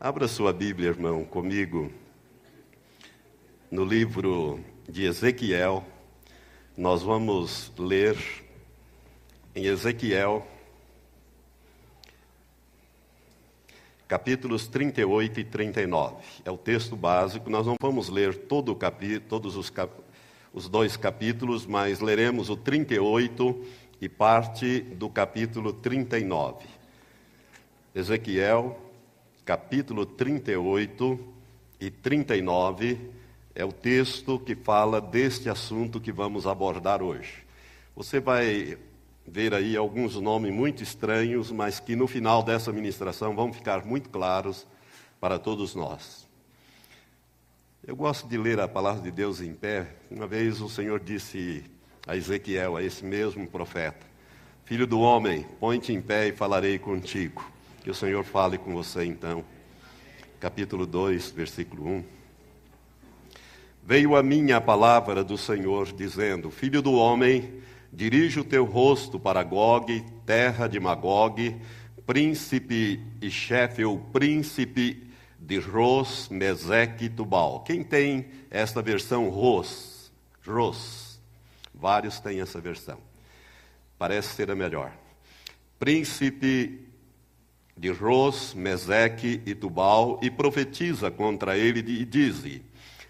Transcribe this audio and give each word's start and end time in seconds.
Abra 0.00 0.28
sua 0.28 0.52
Bíblia, 0.52 0.90
irmão, 0.90 1.24
comigo, 1.24 1.90
no 3.68 3.84
livro 3.84 4.60
de 4.88 5.02
Ezequiel. 5.02 5.84
Nós 6.76 7.02
vamos 7.02 7.72
ler 7.76 8.16
em 9.56 9.66
Ezequiel, 9.66 10.46
capítulos 14.06 14.68
38 14.68 15.40
e 15.40 15.44
39. 15.44 16.14
É 16.44 16.50
o 16.52 16.56
texto 16.56 16.94
básico. 16.94 17.50
Nós 17.50 17.66
não 17.66 17.74
vamos 17.82 18.08
ler 18.08 18.36
todo 18.46 18.70
o 18.70 18.76
capi, 18.76 19.18
todos 19.18 19.56
os, 19.56 19.68
cap, 19.68 19.92
os 20.54 20.68
dois 20.68 20.96
capítulos, 20.96 21.66
mas 21.66 21.98
leremos 21.98 22.48
o 22.48 22.56
38 22.56 23.66
e 24.00 24.08
parte 24.08 24.78
do 24.78 25.10
capítulo 25.10 25.72
39. 25.72 26.66
Ezequiel 27.96 28.87
capítulo 29.48 30.04
38 30.04 31.18
e 31.80 31.90
39 31.90 33.00
é 33.54 33.64
o 33.64 33.72
texto 33.72 34.38
que 34.38 34.54
fala 34.54 35.00
deste 35.00 35.48
assunto 35.48 35.98
que 35.98 36.12
vamos 36.12 36.46
abordar 36.46 37.02
hoje. 37.02 37.46
Você 37.96 38.20
vai 38.20 38.76
ver 39.26 39.54
aí 39.54 39.74
alguns 39.74 40.16
nomes 40.16 40.52
muito 40.52 40.82
estranhos, 40.82 41.50
mas 41.50 41.80
que 41.80 41.96
no 41.96 42.06
final 42.06 42.42
dessa 42.42 42.70
ministração 42.70 43.34
vão 43.34 43.50
ficar 43.50 43.86
muito 43.86 44.10
claros 44.10 44.66
para 45.18 45.38
todos 45.38 45.74
nós. 45.74 46.28
Eu 47.86 47.96
gosto 47.96 48.28
de 48.28 48.36
ler 48.36 48.60
a 48.60 48.68
palavra 48.68 49.00
de 49.00 49.10
Deus 49.10 49.40
em 49.40 49.54
pé. 49.54 49.96
Uma 50.10 50.26
vez 50.26 50.60
o 50.60 50.68
Senhor 50.68 51.00
disse 51.00 51.64
a 52.06 52.14
Ezequiel, 52.14 52.76
a 52.76 52.82
esse 52.82 53.02
mesmo 53.02 53.46
profeta: 53.46 54.06
Filho 54.66 54.86
do 54.86 55.00
homem, 55.00 55.46
põe-te 55.58 55.90
em 55.90 56.02
pé 56.02 56.28
e 56.28 56.32
falarei 56.32 56.78
contigo. 56.78 57.56
Que 57.82 57.90
o 57.90 57.94
Senhor 57.94 58.24
fale 58.24 58.58
com 58.58 58.74
você 58.74 59.04
então. 59.04 59.44
Capítulo 60.40 60.84
2, 60.84 61.30
versículo 61.30 61.86
1. 61.86 62.04
Veio 63.84 64.16
a 64.16 64.22
mim 64.22 64.50
a 64.50 64.60
palavra 64.60 65.22
do 65.22 65.38
Senhor, 65.38 65.92
dizendo: 65.92 66.50
Filho 66.50 66.82
do 66.82 66.92
homem, 66.92 67.62
dirige 67.92 68.40
o 68.40 68.44
teu 68.44 68.64
rosto 68.64 69.18
para 69.18 69.42
Gog, 69.44 70.04
terra 70.26 70.66
de 70.66 70.80
Magog, 70.80 71.56
príncipe 72.04 73.00
e 73.22 73.30
chefe 73.30 73.84
ou 73.84 73.98
príncipe 73.98 75.08
de 75.38 75.58
Ros, 75.58 76.28
Meseque 76.28 77.04
e 77.04 77.08
Tubal. 77.08 77.60
Quem 77.60 77.84
tem 77.84 78.26
esta 78.50 78.82
versão 78.82 79.28
Ros? 79.28 80.10
Ros. 80.44 81.20
Vários 81.72 82.18
têm 82.18 82.40
essa 82.40 82.60
versão. 82.60 82.98
Parece 83.96 84.34
ser 84.34 84.50
a 84.50 84.56
melhor. 84.56 84.92
Príncipe 85.78 86.87
de 87.78 87.90
Ros, 87.90 88.54
Meseque 88.54 89.40
e 89.46 89.54
Tubal, 89.54 90.18
e 90.20 90.30
profetiza 90.30 91.10
contra 91.10 91.56
ele 91.56 91.78
e 91.80 92.04
diz: 92.04 92.60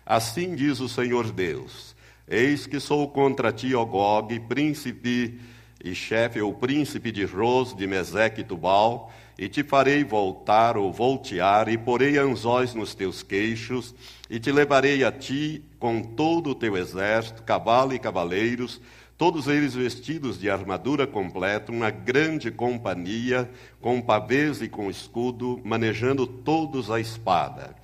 Assim 0.05 0.55
diz 0.55 0.79
o 0.81 0.89
Senhor 0.89 1.33
Deus: 1.33 1.97
Eis 2.29 2.67
que 2.67 2.79
sou 2.79 3.09
contra 3.09 3.51
ti, 3.51 3.75
ó 3.75 3.85
Gog, 3.85 4.39
príncipe 4.41 5.41
e 5.83 5.95
chefe 5.95 6.41
ou 6.41 6.53
príncipe 6.53 7.11
de 7.11 7.25
Ros, 7.25 7.75
de 7.75 7.87
Meseque 7.87 8.43
e 8.43 8.45
Tubal, 8.45 9.11
e 9.39 9.49
te 9.49 9.63
farei 9.63 10.05
voltar 10.05 10.77
ou 10.77 10.93
voltear, 10.93 11.69
e 11.69 11.79
porei 11.79 12.19
anzóis 12.19 12.75
nos 12.75 12.95
teus 12.95 13.23
queixos, 13.23 13.95
e 14.29 14.39
te 14.39 14.53
levarei 14.53 15.05
a 15.05 15.13
ti 15.13 15.63
com 15.79 16.03
todo 16.03 16.51
o 16.51 16.55
teu 16.55 16.77
exército, 16.77 17.43
cavalo 17.45 17.95
e 17.95 17.99
cavaleiros, 17.99 18.81
todos 19.19 19.49
eles 19.49 19.75
vestidos 19.75 20.39
de 20.39 20.49
armadura 20.49 21.05
completa, 21.05 21.73
uma 21.73 21.91
grande 21.91 22.53
companhia, 22.53 23.51
com 23.81 24.01
pavês 24.01 24.63
e 24.63 24.69
com 24.69 24.89
escudo, 24.89 25.61
manejando 25.65 26.25
todos 26.25 26.89
a 26.89 27.01
espada. 27.01 27.75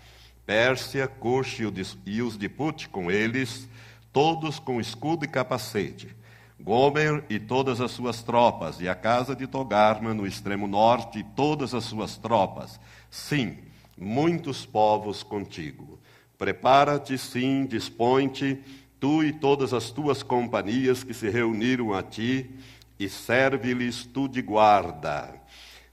Pérsia, 0.46 1.08
Cush 1.08 1.60
e 2.06 2.22
os 2.22 2.38
de 2.38 2.48
Put 2.48 2.88
com 2.88 3.10
eles, 3.10 3.68
todos 4.12 4.60
com 4.60 4.80
escudo 4.80 5.24
e 5.24 5.28
capacete. 5.28 6.14
Gomer 6.60 7.24
e 7.28 7.40
todas 7.40 7.80
as 7.80 7.90
suas 7.90 8.22
tropas, 8.22 8.80
e 8.80 8.88
a 8.88 8.94
casa 8.94 9.34
de 9.34 9.48
Togarma 9.48 10.14
no 10.14 10.24
extremo 10.24 10.68
norte 10.68 11.18
e 11.18 11.24
todas 11.24 11.74
as 11.74 11.82
suas 11.82 12.16
tropas. 12.16 12.78
Sim, 13.10 13.58
muitos 13.98 14.64
povos 14.64 15.24
contigo. 15.24 15.98
Prepara-te, 16.38 17.18
sim, 17.18 17.66
dispõe-te, 17.66 18.62
tu 19.04 19.22
e 19.22 19.34
todas 19.34 19.74
as 19.74 19.90
tuas 19.90 20.22
companhias 20.22 21.04
que 21.04 21.12
se 21.12 21.28
reuniram 21.28 21.92
a 21.92 22.02
ti, 22.02 22.50
e 22.98 23.06
serve-lhes 23.06 24.06
tu 24.06 24.26
de 24.26 24.40
guarda. 24.40 25.34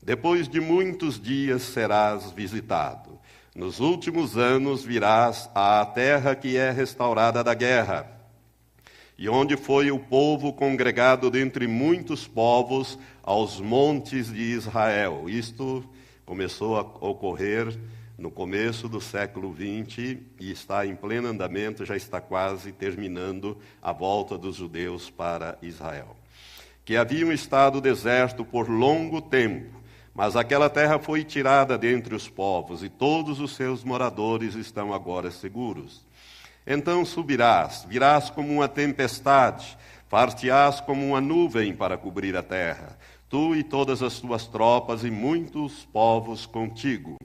Depois 0.01 0.47
de 0.47 0.61
muitos 0.61 1.19
dias 1.19 1.61
serás 1.63 2.31
visitado. 2.31 3.19
Nos 3.53 3.81
últimos 3.81 4.37
anos 4.37 4.85
virás 4.85 5.49
à 5.53 5.85
terra 5.85 6.35
que 6.35 6.55
é 6.55 6.71
restaurada 6.71 7.43
da 7.43 7.53
guerra, 7.53 8.09
e 9.17 9.27
onde 9.27 9.57
foi 9.57 9.91
o 9.91 9.99
povo 9.99 10.53
congregado 10.53 11.29
dentre 11.29 11.67
muitos 11.67 12.25
povos 12.25 12.97
aos 13.21 13.59
montes 13.59 14.31
de 14.31 14.53
Israel. 14.53 15.25
Isto 15.27 15.83
começou 16.25 16.77
a 16.77 16.81
ocorrer 16.81 17.77
no 18.21 18.29
começo 18.29 18.87
do 18.87 19.01
século 19.01 19.51
XX 19.51 20.19
e 20.39 20.51
está 20.51 20.85
em 20.85 20.95
pleno 20.95 21.27
andamento, 21.27 21.83
já 21.83 21.97
está 21.97 22.21
quase 22.21 22.71
terminando 22.71 23.57
a 23.81 23.91
volta 23.91 24.37
dos 24.37 24.57
judeus 24.57 25.09
para 25.09 25.57
Israel. 25.59 26.15
Que 26.85 26.95
haviam 26.95 27.31
estado 27.31 27.81
deserto 27.81 28.45
por 28.45 28.69
longo 28.69 29.21
tempo, 29.21 29.81
mas 30.13 30.35
aquela 30.35 30.69
terra 30.69 30.99
foi 30.99 31.23
tirada 31.23 31.79
dentre 31.79 32.13
os 32.13 32.29
povos 32.29 32.83
e 32.83 32.89
todos 32.89 33.39
os 33.39 33.55
seus 33.55 33.83
moradores 33.83 34.53
estão 34.53 34.93
agora 34.93 35.31
seguros. 35.31 36.05
Então 36.65 37.03
subirás, 37.03 37.87
virás 37.89 38.29
como 38.29 38.53
uma 38.53 38.67
tempestade, 38.67 39.75
far-te-ás 40.07 40.79
como 40.79 41.07
uma 41.07 41.19
nuvem 41.19 41.75
para 41.75 41.97
cobrir 41.97 42.37
a 42.37 42.43
terra, 42.43 42.99
tu 43.27 43.55
e 43.55 43.63
todas 43.63 44.03
as 44.03 44.19
tuas 44.19 44.45
tropas 44.45 45.03
e 45.03 45.09
muitos 45.09 45.85
povos 45.85 46.45
contigo. 46.45 47.17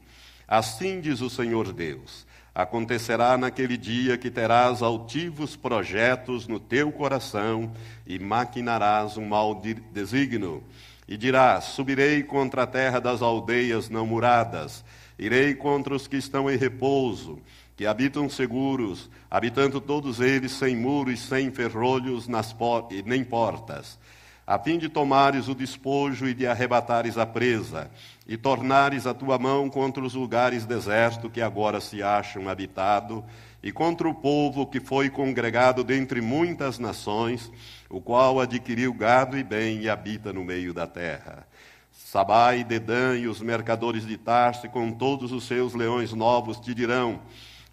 Assim 0.48 1.00
diz 1.00 1.20
o 1.20 1.28
Senhor 1.28 1.72
Deus: 1.72 2.26
Acontecerá 2.54 3.36
naquele 3.36 3.76
dia 3.76 4.16
que 4.16 4.30
terás 4.30 4.80
altivos 4.80 5.56
projetos 5.56 6.46
no 6.46 6.60
teu 6.60 6.92
coração 6.92 7.72
e 8.06 8.18
maquinarás 8.18 9.16
um 9.16 9.26
mau 9.26 9.60
desígnio. 9.92 10.62
E 11.08 11.16
dirás: 11.16 11.64
Subirei 11.64 12.22
contra 12.22 12.62
a 12.62 12.66
terra 12.66 13.00
das 13.00 13.22
aldeias 13.22 13.88
não 13.88 14.06
muradas, 14.06 14.84
irei 15.18 15.54
contra 15.54 15.94
os 15.94 16.06
que 16.06 16.16
estão 16.16 16.48
em 16.48 16.56
repouso, 16.56 17.40
que 17.76 17.84
habitam 17.84 18.28
seguros, 18.30 19.10
habitando 19.28 19.80
todos 19.80 20.20
eles 20.20 20.52
sem 20.52 20.76
muros, 20.76 21.20
sem 21.20 21.50
ferrolhos 21.50 22.28
nas 22.28 22.52
por 22.52 22.88
nem 23.04 23.24
portas 23.24 23.98
a 24.46 24.58
fim 24.58 24.78
de 24.78 24.88
tomares 24.88 25.48
o 25.48 25.54
despojo 25.54 26.28
e 26.28 26.32
de 26.32 26.46
arrebatares 26.46 27.18
a 27.18 27.26
presa, 27.26 27.90
e 28.28 28.36
tornares 28.36 29.04
a 29.04 29.12
tua 29.12 29.38
mão 29.38 29.68
contra 29.68 30.04
os 30.04 30.14
lugares 30.14 30.64
desertos 30.64 31.32
que 31.32 31.40
agora 31.40 31.80
se 31.80 32.00
acham 32.00 32.48
habitados, 32.48 33.24
e 33.60 33.72
contra 33.72 34.08
o 34.08 34.14
povo 34.14 34.64
que 34.64 34.78
foi 34.78 35.10
congregado 35.10 35.82
dentre 35.82 36.20
muitas 36.20 36.78
nações, 36.78 37.50
o 37.90 38.00
qual 38.00 38.38
adquiriu 38.38 38.94
gado 38.94 39.36
e 39.36 39.42
bem 39.42 39.80
e 39.80 39.88
habita 39.88 40.32
no 40.32 40.44
meio 40.44 40.72
da 40.72 40.86
terra. 40.86 41.44
Sabá 41.90 42.54
e 42.54 42.62
Dedã 42.62 43.16
e 43.16 43.26
os 43.26 43.40
mercadores 43.40 44.06
de 44.06 44.16
Tarse, 44.16 44.68
com 44.68 44.92
todos 44.92 45.32
os 45.32 45.44
seus 45.44 45.74
leões 45.74 46.12
novos, 46.12 46.60
te 46.60 46.72
dirão: 46.72 47.20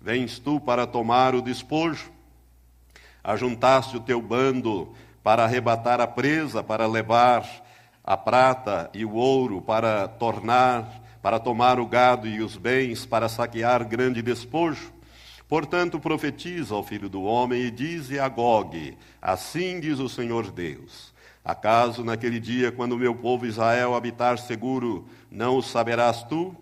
Vens 0.02 0.40
tu 0.40 0.60
para 0.60 0.88
tomar 0.88 1.36
o 1.36 1.42
despojo? 1.42 2.12
Ajuntaste 3.24 3.96
o 3.96 4.00
teu 4.00 4.22
bando 4.22 4.92
para 5.24 5.46
arrebatar 5.46 6.02
a 6.02 6.08
presa, 6.08 6.62
para 6.62 6.86
levar 6.86 7.48
a 8.04 8.18
prata 8.18 8.90
e 8.94 9.06
o 9.06 9.14
ouro, 9.14 9.62
para 9.62 10.08
tornar, 10.08 11.02
para 11.22 11.40
tomar 11.40 11.80
o 11.80 11.86
gado 11.86 12.28
e 12.28 12.42
os 12.42 12.58
bens, 12.58 13.06
para 13.06 13.30
saquear 13.30 13.88
grande 13.88 14.22
despojo. 14.22 14.92
Portanto, 15.48 16.00
profetiza 16.00 16.76
ao 16.76 16.84
filho 16.84 17.08
do 17.08 17.24
homem 17.24 17.62
e 17.62 17.72
dize 17.72 18.20
a 18.20 18.28
Gog: 18.28 18.98
Assim 19.22 19.80
diz 19.80 20.00
o 20.00 20.10
Senhor 20.10 20.52
Deus: 20.52 21.14
Acaso 21.46 22.04
naquele 22.04 22.40
dia, 22.40 22.72
quando 22.72 22.94
o 22.94 22.98
meu 22.98 23.16
povo 23.16 23.46
Israel 23.46 23.96
habitar 23.96 24.38
seguro, 24.38 25.08
não 25.32 25.58
o 25.58 25.64
saberás 25.64 26.24
tu? 26.24 26.54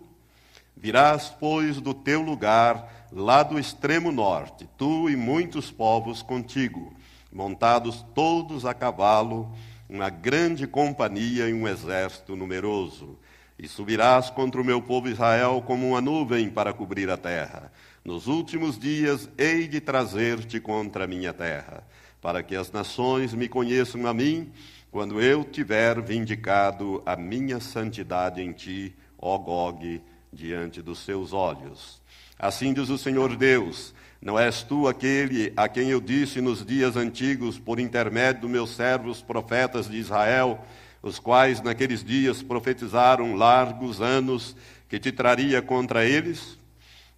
Virás, 0.76 1.34
pois, 1.40 1.80
do 1.80 1.94
teu 1.94 2.22
lugar, 2.22 3.08
lá 3.10 3.42
do 3.42 3.58
extremo 3.58 4.12
norte, 4.12 4.68
tu 4.76 5.08
e 5.08 5.16
muitos 5.16 5.70
povos 5.70 6.22
contigo 6.22 6.92
montados 7.32 8.04
todos 8.14 8.66
a 8.66 8.74
cavalo, 8.74 9.52
uma 9.88 10.10
grande 10.10 10.66
companhia 10.66 11.48
e 11.48 11.54
um 11.54 11.66
exército 11.66 12.36
numeroso. 12.36 13.18
E 13.58 13.68
subirás 13.68 14.30
contra 14.30 14.60
o 14.60 14.64
meu 14.64 14.82
povo 14.82 15.08
Israel 15.08 15.62
como 15.66 15.88
uma 15.88 16.00
nuvem 16.00 16.50
para 16.50 16.72
cobrir 16.72 17.08
a 17.10 17.16
terra. 17.16 17.72
Nos 18.04 18.26
últimos 18.26 18.78
dias 18.78 19.28
hei 19.38 19.68
de 19.68 19.80
trazer-te 19.80 20.58
contra 20.58 21.04
a 21.04 21.06
minha 21.06 21.32
terra, 21.32 21.86
para 22.20 22.42
que 22.42 22.56
as 22.56 22.72
nações 22.72 23.32
me 23.32 23.48
conheçam 23.48 24.06
a 24.06 24.14
mim, 24.14 24.50
quando 24.90 25.22
eu 25.22 25.44
tiver 25.44 26.00
vindicado 26.02 27.02
a 27.06 27.16
minha 27.16 27.60
santidade 27.60 28.42
em 28.42 28.52
ti, 28.52 28.94
ó 29.18 29.38
Gog, 29.38 30.02
diante 30.32 30.82
dos 30.82 30.98
seus 30.98 31.32
olhos. 31.32 32.02
Assim 32.38 32.72
diz 32.72 32.88
o 32.88 32.98
Senhor 32.98 33.36
Deus: 33.36 33.94
Não 34.22 34.38
és 34.38 34.62
tu 34.62 34.86
aquele 34.86 35.52
a 35.56 35.68
quem 35.68 35.90
eu 35.90 36.00
disse 36.00 36.40
nos 36.40 36.64
dias 36.64 36.94
antigos, 36.94 37.58
por 37.58 37.80
intermédio 37.80 38.42
dos 38.42 38.50
meus 38.50 38.70
servos 38.70 39.20
profetas 39.20 39.90
de 39.90 39.96
Israel, 39.96 40.64
os 41.02 41.18
quais 41.18 41.60
naqueles 41.60 42.04
dias 42.04 42.40
profetizaram 42.40 43.34
largos 43.34 44.00
anos 44.00 44.54
que 44.88 45.00
te 45.00 45.10
traria 45.10 45.60
contra 45.60 46.04
eles? 46.04 46.56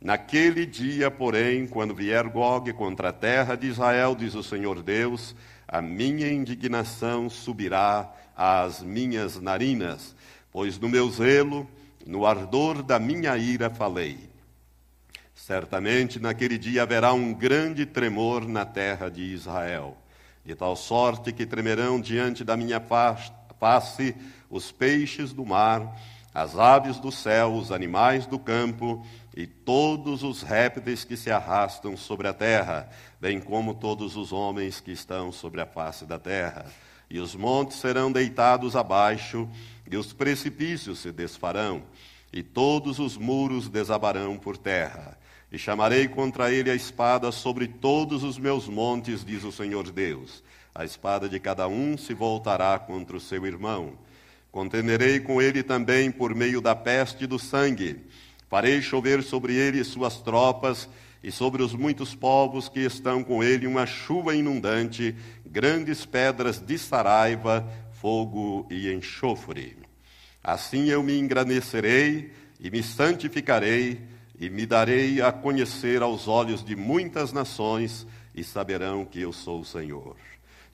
Naquele 0.01 0.65
dia, 0.65 1.11
porém, 1.11 1.67
quando 1.67 1.95
vier 1.95 2.27
Gog 2.27 2.73
contra 2.73 3.11
a 3.11 3.13
terra 3.13 3.55
de 3.55 3.67
Israel, 3.67 4.17
diz 4.19 4.35
o 4.35 4.43
Senhor 4.43 4.83
Deus, 4.83 5.37
a 5.69 5.83
minha 5.83 6.33
indignação 6.33 7.29
subirá 7.29 8.11
às 8.35 8.83
minhas 8.83 9.39
narinas, 9.39 10.17
pois 10.51 10.79
no 10.79 10.89
meu 10.89 11.11
zelo, 11.11 11.69
no 12.07 12.25
ardor 12.25 12.83
da 12.83 12.99
minha 12.99 13.37
ira 13.37 13.69
falei. 13.69 14.34
Certamente 15.47 16.19
naquele 16.19 16.57
dia 16.57 16.85
haverá 16.85 17.13
um 17.13 17.35
grande 17.35 17.85
tremor 17.85 18.49
na 18.49 18.65
terra 18.65 19.11
de 19.11 19.21
Israel, 19.21 19.95
de 20.43 20.55
tal 20.55 20.75
sorte 20.75 21.35
que 21.35 21.45
tremerão 21.45 22.01
diante 22.01 22.43
da 22.43 22.57
minha 22.57 22.81
face 23.61 24.17
os 24.49 24.73
peixes 24.73 25.35
do 25.35 25.45
mar, 25.45 26.01
as 26.33 26.59
aves 26.59 26.99
do 26.99 27.13
céu, 27.13 27.53
os 27.53 27.71
animais 27.71 28.25
do 28.25 28.39
campo 28.39 29.07
e 29.37 29.47
todos 29.47 30.23
os 30.23 30.41
répteis 30.41 31.05
que 31.05 31.15
se 31.15 31.31
arrastam 31.31 31.95
sobre 31.95 32.27
a 32.27 32.33
terra, 32.33 32.89
bem 33.21 33.39
como 33.39 33.75
todos 33.75 34.17
os 34.17 34.33
homens 34.33 34.81
que 34.81 34.93
estão 34.93 35.31
sobre 35.31 35.61
a 35.61 35.67
face 35.67 36.07
da 36.07 36.19
terra. 36.19 36.65
E 37.11 37.19
os 37.19 37.37
montes 37.37 37.77
serão 37.77 38.11
deitados 38.11 38.75
abaixo, 38.75 39.47
e 39.91 39.95
os 39.95 40.11
precipícios 40.11 41.01
se 41.01 41.13
desfarão, 41.13 41.83
e 42.33 42.43
todos 42.43 42.99
os 42.99 43.19
muros 43.19 43.69
desabarão 43.69 44.39
por 44.39 44.57
terra. 44.57 45.19
E 45.55 45.59
chamarei 45.59 46.09
contra 46.09 46.51
ele 46.51 46.69
a 46.69 46.75
espada 46.75 47.31
sobre 47.31 47.69
todos 47.69 48.25
os 48.25 48.37
meus 48.37 48.67
montes, 48.67 49.25
diz 49.25 49.45
o 49.45 49.53
Senhor 49.53 49.89
Deus. 49.89 50.43
A 50.75 50.85
espada 50.85 51.29
de 51.29 51.39
cada 51.39 51.69
um 51.69 51.97
se 51.97 52.13
voltará 52.13 52.77
contra 52.77 53.17
o 53.17 53.21
seu 53.21 53.47
irmão. 53.47 53.93
Contenderei 54.51 55.21
com 55.21 55.41
ele 55.41 55.63
também 55.63 56.11
por 56.11 56.35
meio 56.35 56.61
da 56.61 56.75
peste 56.75 57.23
e 57.23 57.27
do 57.29 57.39
sangue. 57.39 58.01
Farei 58.51 58.83
chover 58.83 59.23
sobre 59.23 59.55
ele 59.55 59.85
suas 59.85 60.21
tropas 60.21 60.89
e 61.23 61.31
sobre 61.31 61.63
os 61.63 61.73
muitos 61.73 62.17
povos 62.17 62.69
que 62.69 62.81
estão 62.81 63.23
com 63.23 63.41
ele 63.41 63.69
uma 63.69 63.87
chuva 63.87 64.35
inundante, 64.35 65.15
grandes 65.47 66.05
pedras 66.05 66.59
de 66.59 66.77
saraiva, 66.77 67.65
fogo 68.01 68.67
e 68.69 68.93
enxofre. 68.93 69.77
Assim 70.43 70.89
eu 70.89 71.01
me 71.01 71.17
engrandecerei 71.17 72.33
e 72.59 72.73
me 72.73 72.83
santificarei 72.83 74.14
e 74.39 74.51
me 74.51 74.67
darei 74.67 75.21
a 75.21 75.33
conhecer 75.33 76.03
aos 76.03 76.27
olhos 76.27 76.65
de 76.65 76.75
muitas 76.75 77.33
nações 77.33 78.07
e 78.35 78.43
saberão 78.43 79.05
que 79.05 79.21
eu 79.21 79.33
sou 79.33 79.61
o 79.61 79.65
Senhor. 79.65 80.17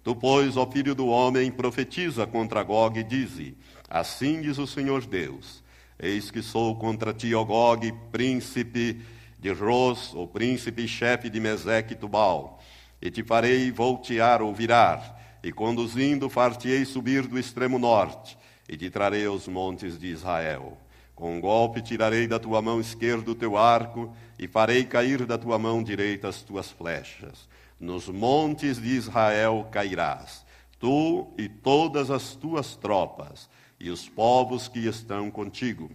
Tu, 0.02 0.16
pois, 0.16 0.56
ó 0.56 0.66
filho 0.66 0.94
do 0.94 1.06
homem, 1.06 1.50
profetiza 1.50 2.26
contra 2.26 2.62
Gog 2.62 2.98
e 2.98 3.04
dize: 3.04 3.54
Assim 3.88 4.40
diz 4.40 4.56
o 4.56 4.66
Senhor 4.66 5.04
Deus: 5.04 5.62
Eis 5.98 6.30
que 6.30 6.40
sou 6.40 6.74
contra 6.76 7.12
ti, 7.12 7.34
ó 7.34 7.44
Gog, 7.44 7.92
príncipe 8.10 9.02
de 9.38 9.52
Ros, 9.52 10.14
ou 10.14 10.26
príncipe 10.26 10.88
chefe 10.88 11.28
de 11.28 11.38
Meseque 11.38 11.92
e 11.92 11.96
Tubal, 11.96 12.62
e 13.00 13.10
te 13.10 13.22
farei 13.22 13.70
voltear 13.70 14.40
ou 14.40 14.54
virar, 14.54 15.38
e 15.42 15.52
conduzindo 15.52 16.30
far-te-ei 16.30 16.84
subir 16.84 17.26
do 17.26 17.38
extremo 17.38 17.78
norte, 17.78 18.38
e 18.68 18.76
te 18.76 18.88
trarei 18.88 19.26
aos 19.26 19.48
montes 19.48 19.98
de 19.98 20.06
Israel. 20.06 20.78
Com 21.20 21.36
um 21.36 21.40
golpe 21.40 21.80
tirarei 21.80 22.26
da 22.26 22.40
tua 22.40 22.60
mão 22.60 22.80
esquerda 22.80 23.30
o 23.30 23.34
teu 23.36 23.56
arco, 23.56 24.12
e 24.36 24.48
farei 24.48 24.84
cair 24.84 25.24
da 25.24 25.38
tua 25.38 25.56
mão 25.56 25.84
direita 25.84 26.26
as 26.26 26.42
tuas 26.42 26.68
flechas 26.68 27.48
nos 27.80 28.08
montes 28.08 28.80
de 28.80 28.90
Israel 28.90 29.66
cairás, 29.72 30.44
tu 30.78 31.32
e 31.38 31.48
todas 31.48 32.10
as 32.10 32.34
tuas 32.34 32.76
tropas, 32.76 33.48
e 33.80 33.88
os 33.88 34.06
povos 34.06 34.68
que 34.68 34.86
estão 34.86 35.30
contigo. 35.30 35.90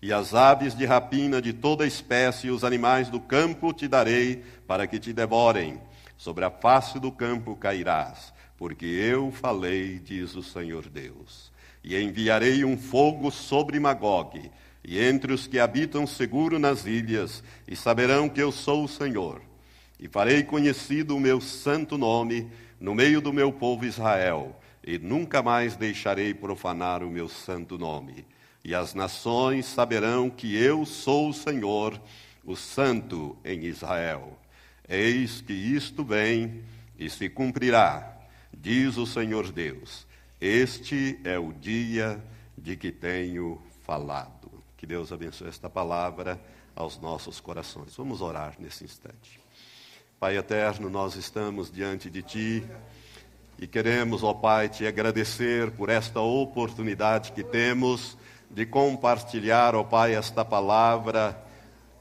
E 0.00 0.12
as 0.12 0.34
aves 0.34 0.74
de 0.74 0.86
rapina 0.86 1.40
de 1.40 1.52
toda 1.52 1.86
espécie 1.86 2.46
e 2.46 2.50
os 2.50 2.64
animais 2.64 3.10
do 3.10 3.20
campo 3.20 3.72
te 3.72 3.86
darei 3.86 4.42
para 4.66 4.86
que 4.86 4.98
te 4.98 5.12
devorem. 5.12 5.80
Sobre 6.16 6.44
a 6.44 6.50
face 6.50 6.98
do 6.98 7.12
campo 7.12 7.56
cairás, 7.56 8.32
porque 8.56 8.86
eu 8.86 9.30
falei, 9.30 9.98
diz 9.98 10.34
o 10.34 10.42
Senhor 10.42 10.88
Deus. 10.88 11.52
E 11.84 12.00
enviarei 12.00 12.64
um 12.64 12.76
fogo 12.78 13.30
sobre 13.30 13.78
Magog, 13.78 14.50
e 14.82 14.98
entre 14.98 15.32
os 15.32 15.46
que 15.46 15.58
habitam 15.58 16.06
seguro 16.06 16.58
nas 16.58 16.86
ilhas, 16.86 17.44
e 17.68 17.76
saberão 17.76 18.28
que 18.28 18.40
eu 18.40 18.50
sou 18.50 18.84
o 18.84 18.88
Senhor 18.88 19.40
e 19.98 20.08
farei 20.08 20.42
conhecido 20.42 21.16
o 21.16 21.20
meu 21.20 21.40
santo 21.40 21.96
nome 21.96 22.50
no 22.80 22.94
meio 22.94 23.20
do 23.20 23.32
meu 23.32 23.52
povo 23.52 23.86
Israel, 23.86 24.60
e 24.86 24.98
nunca 24.98 25.42
mais 25.42 25.76
deixarei 25.76 26.34
profanar 26.34 27.02
o 27.02 27.10
meu 27.10 27.26
santo 27.28 27.78
nome. 27.78 28.26
E 28.62 28.74
as 28.74 28.92
nações 28.92 29.64
saberão 29.64 30.28
que 30.28 30.54
eu 30.56 30.84
sou 30.84 31.30
o 31.30 31.32
Senhor, 31.32 31.98
o 32.44 32.54
Santo 32.56 33.34
em 33.44 33.64
Israel. 33.64 34.38
Eis 34.86 35.40
que 35.40 35.52
isto 35.52 36.04
vem 36.04 36.62
e 36.98 37.08
se 37.08 37.30
cumprirá, 37.30 38.18
diz 38.52 38.98
o 38.98 39.06
Senhor 39.06 39.50
Deus. 39.50 40.03
Este 40.46 41.18
é 41.24 41.38
o 41.38 41.54
dia 41.54 42.22
de 42.54 42.76
que 42.76 42.92
tenho 42.92 43.62
falado. 43.82 44.50
Que 44.76 44.84
Deus 44.84 45.10
abençoe 45.10 45.48
esta 45.48 45.70
palavra 45.70 46.38
aos 46.76 47.00
nossos 47.00 47.40
corações. 47.40 47.96
Vamos 47.96 48.20
orar 48.20 48.54
nesse 48.58 48.84
instante. 48.84 49.40
Pai 50.20 50.36
eterno, 50.36 50.90
nós 50.90 51.16
estamos 51.16 51.72
diante 51.72 52.10
de 52.10 52.22
Ti 52.22 52.62
e 53.58 53.66
queremos, 53.66 54.22
ó 54.22 54.34
Pai, 54.34 54.68
te 54.68 54.86
agradecer 54.86 55.70
por 55.70 55.88
esta 55.88 56.20
oportunidade 56.20 57.32
que 57.32 57.42
temos 57.42 58.14
de 58.50 58.66
compartilhar, 58.66 59.74
ó 59.74 59.82
Pai, 59.82 60.14
esta 60.14 60.44
palavra 60.44 61.42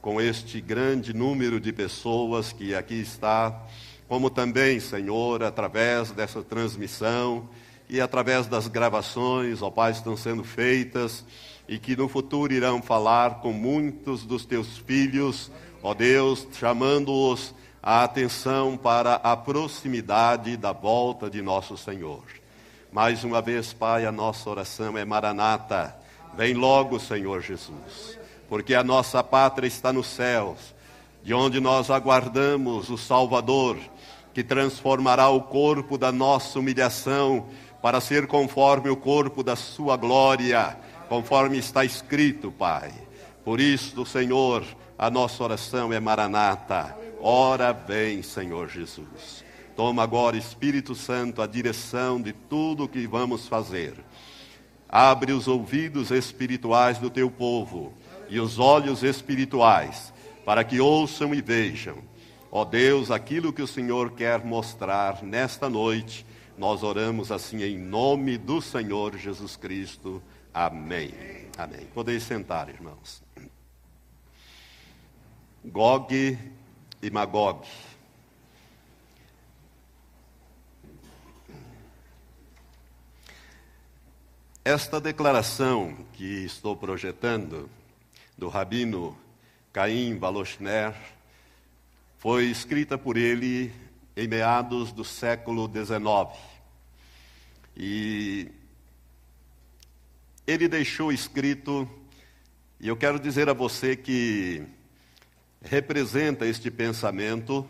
com 0.01 0.19
este 0.19 0.59
grande 0.59 1.13
número 1.13 1.61
de 1.61 1.71
pessoas 1.71 2.51
que 2.51 2.75
aqui 2.75 2.95
está, 2.99 3.65
como 4.09 4.29
também, 4.29 4.81
Senhor, 4.81 5.43
através 5.43 6.11
dessa 6.11 6.43
transmissão 6.43 7.47
e 7.89 8.00
através 8.01 8.47
das 8.47 8.68
gravações, 8.68 9.62
ó 9.62 9.69
Pai, 9.69 9.91
estão 9.91 10.15
sendo 10.15 10.44
feitas 10.44 11.25
e 11.68 11.77
que 11.77 11.95
no 11.95 12.07
futuro 12.07 12.53
irão 12.53 12.81
falar 12.81 13.35
com 13.35 13.51
muitos 13.51 14.25
dos 14.25 14.45
teus 14.45 14.77
filhos, 14.77 15.51
ó 15.81 15.94
Deus, 15.94 16.48
chamando-os 16.53 17.53
a 17.81 18.03
atenção 18.03 18.77
para 18.77 19.15
a 19.15 19.36
proximidade 19.36 20.55
da 20.55 20.72
volta 20.72 21.29
de 21.29 21.41
nosso 21.41 21.77
Senhor. 21.77 22.24
Mais 22.91 23.24
uma 23.24 23.41
vez, 23.41 23.74
Pai, 23.74 24.05
a 24.05 24.12
nossa 24.12 24.50
oração 24.50 24.98
é 24.98 25.03
Maranata. 25.03 25.96
Vem 26.36 26.53
logo, 26.53 27.00
Senhor 27.00 27.41
Jesus, 27.41 28.17
porque 28.48 28.74
a 28.74 28.84
nossa 28.84 29.24
pátria 29.24 29.67
está 29.67 29.91
nos 29.91 30.07
céus, 30.07 30.74
de 31.24 31.34
onde 31.34 31.60
nós 31.60 31.89
aguardamos 31.89 32.89
o 32.89 32.98
Salvador, 32.98 33.77
que 34.34 34.43
transformará 34.43 35.29
o 35.29 35.41
corpo 35.41 35.98
da 35.98 36.12
nossa 36.12 36.57
humilhação 36.57 37.48
para 37.83 37.99
ser 38.01 38.25
conforme 38.25 38.89
o 38.89 38.95
corpo 38.95 39.43
da 39.43 39.55
sua 39.55 39.97
glória, 39.97 40.75
conforme 41.07 41.57
está 41.57 41.83
escrito, 41.83 42.49
Pai. 42.49 42.91
Por 43.43 43.59
isso, 43.59 44.05
Senhor, 44.05 44.65
a 44.97 45.11
nossa 45.11 45.43
oração 45.43 45.91
é 45.91 45.99
Maranata 45.99 47.03
Ora 47.25 47.71
vem, 47.73 48.21
Senhor 48.21 48.69
Jesus. 48.69 49.45
Toma 49.77 50.03
agora, 50.03 50.35
Espírito 50.35 50.93
Santo, 50.93 51.41
a 51.41 51.47
direção 51.47 52.21
de 52.21 52.33
tudo 52.33 52.83
o 52.83 52.87
que 52.87 53.07
vamos 53.07 53.47
fazer. 53.47 53.93
Abre 54.89 55.31
os 55.31 55.47
ouvidos 55.47 56.11
espirituais 56.11 56.97
do 56.97 57.09
teu 57.09 57.31
povo 57.31 57.93
e 58.29 58.41
os 58.41 58.59
olhos 58.59 59.03
espirituais, 59.03 60.13
para 60.45 60.65
que 60.65 60.81
ouçam 60.81 61.33
e 61.33 61.41
vejam. 61.41 61.97
Ó 62.51 62.65
Deus, 62.65 63.09
aquilo 63.09 63.53
que 63.53 63.61
o 63.61 63.67
Senhor 63.67 64.11
quer 64.11 64.43
mostrar 64.43 65.23
nesta 65.23 65.69
noite, 65.69 66.25
nós 66.57 66.83
oramos 66.83 67.31
assim 67.31 67.63
em 67.63 67.77
nome 67.77 68.38
do 68.38 68.62
Senhor 68.62 69.17
Jesus 69.17 69.55
Cristo. 69.55 70.22
Amém. 70.53 71.13
Amém. 71.57 71.88
Podeis 71.93 72.24
sentar, 72.24 72.69
irmãos. 72.69 73.24
Gog 75.65 76.38
e 77.01 77.10
Magog. 77.10 77.67
Esta 84.65 85.01
declaração 85.01 85.98
que 86.13 86.45
estou 86.45 86.75
projetando 86.77 87.69
do 88.38 88.48
rabino 88.48 89.17
Caim 89.74 90.17
Valoshner 90.17 90.93
foi 92.17 92.45
escrita 92.45 92.98
por 92.98 93.17
ele 93.17 93.74
em 94.15 94.27
meados 94.27 94.91
do 94.91 95.03
século 95.03 95.70
XIX. 95.72 96.39
E 97.75 98.51
ele 100.46 100.67
deixou 100.67 101.12
escrito 101.12 101.89
E 102.79 102.88
eu 102.88 102.98
quero 102.98 103.20
dizer 103.20 103.50
a 103.50 103.53
você 103.53 103.96
que 103.96 104.63
representa 105.62 106.46
este 106.46 106.70
pensamento 106.70 107.65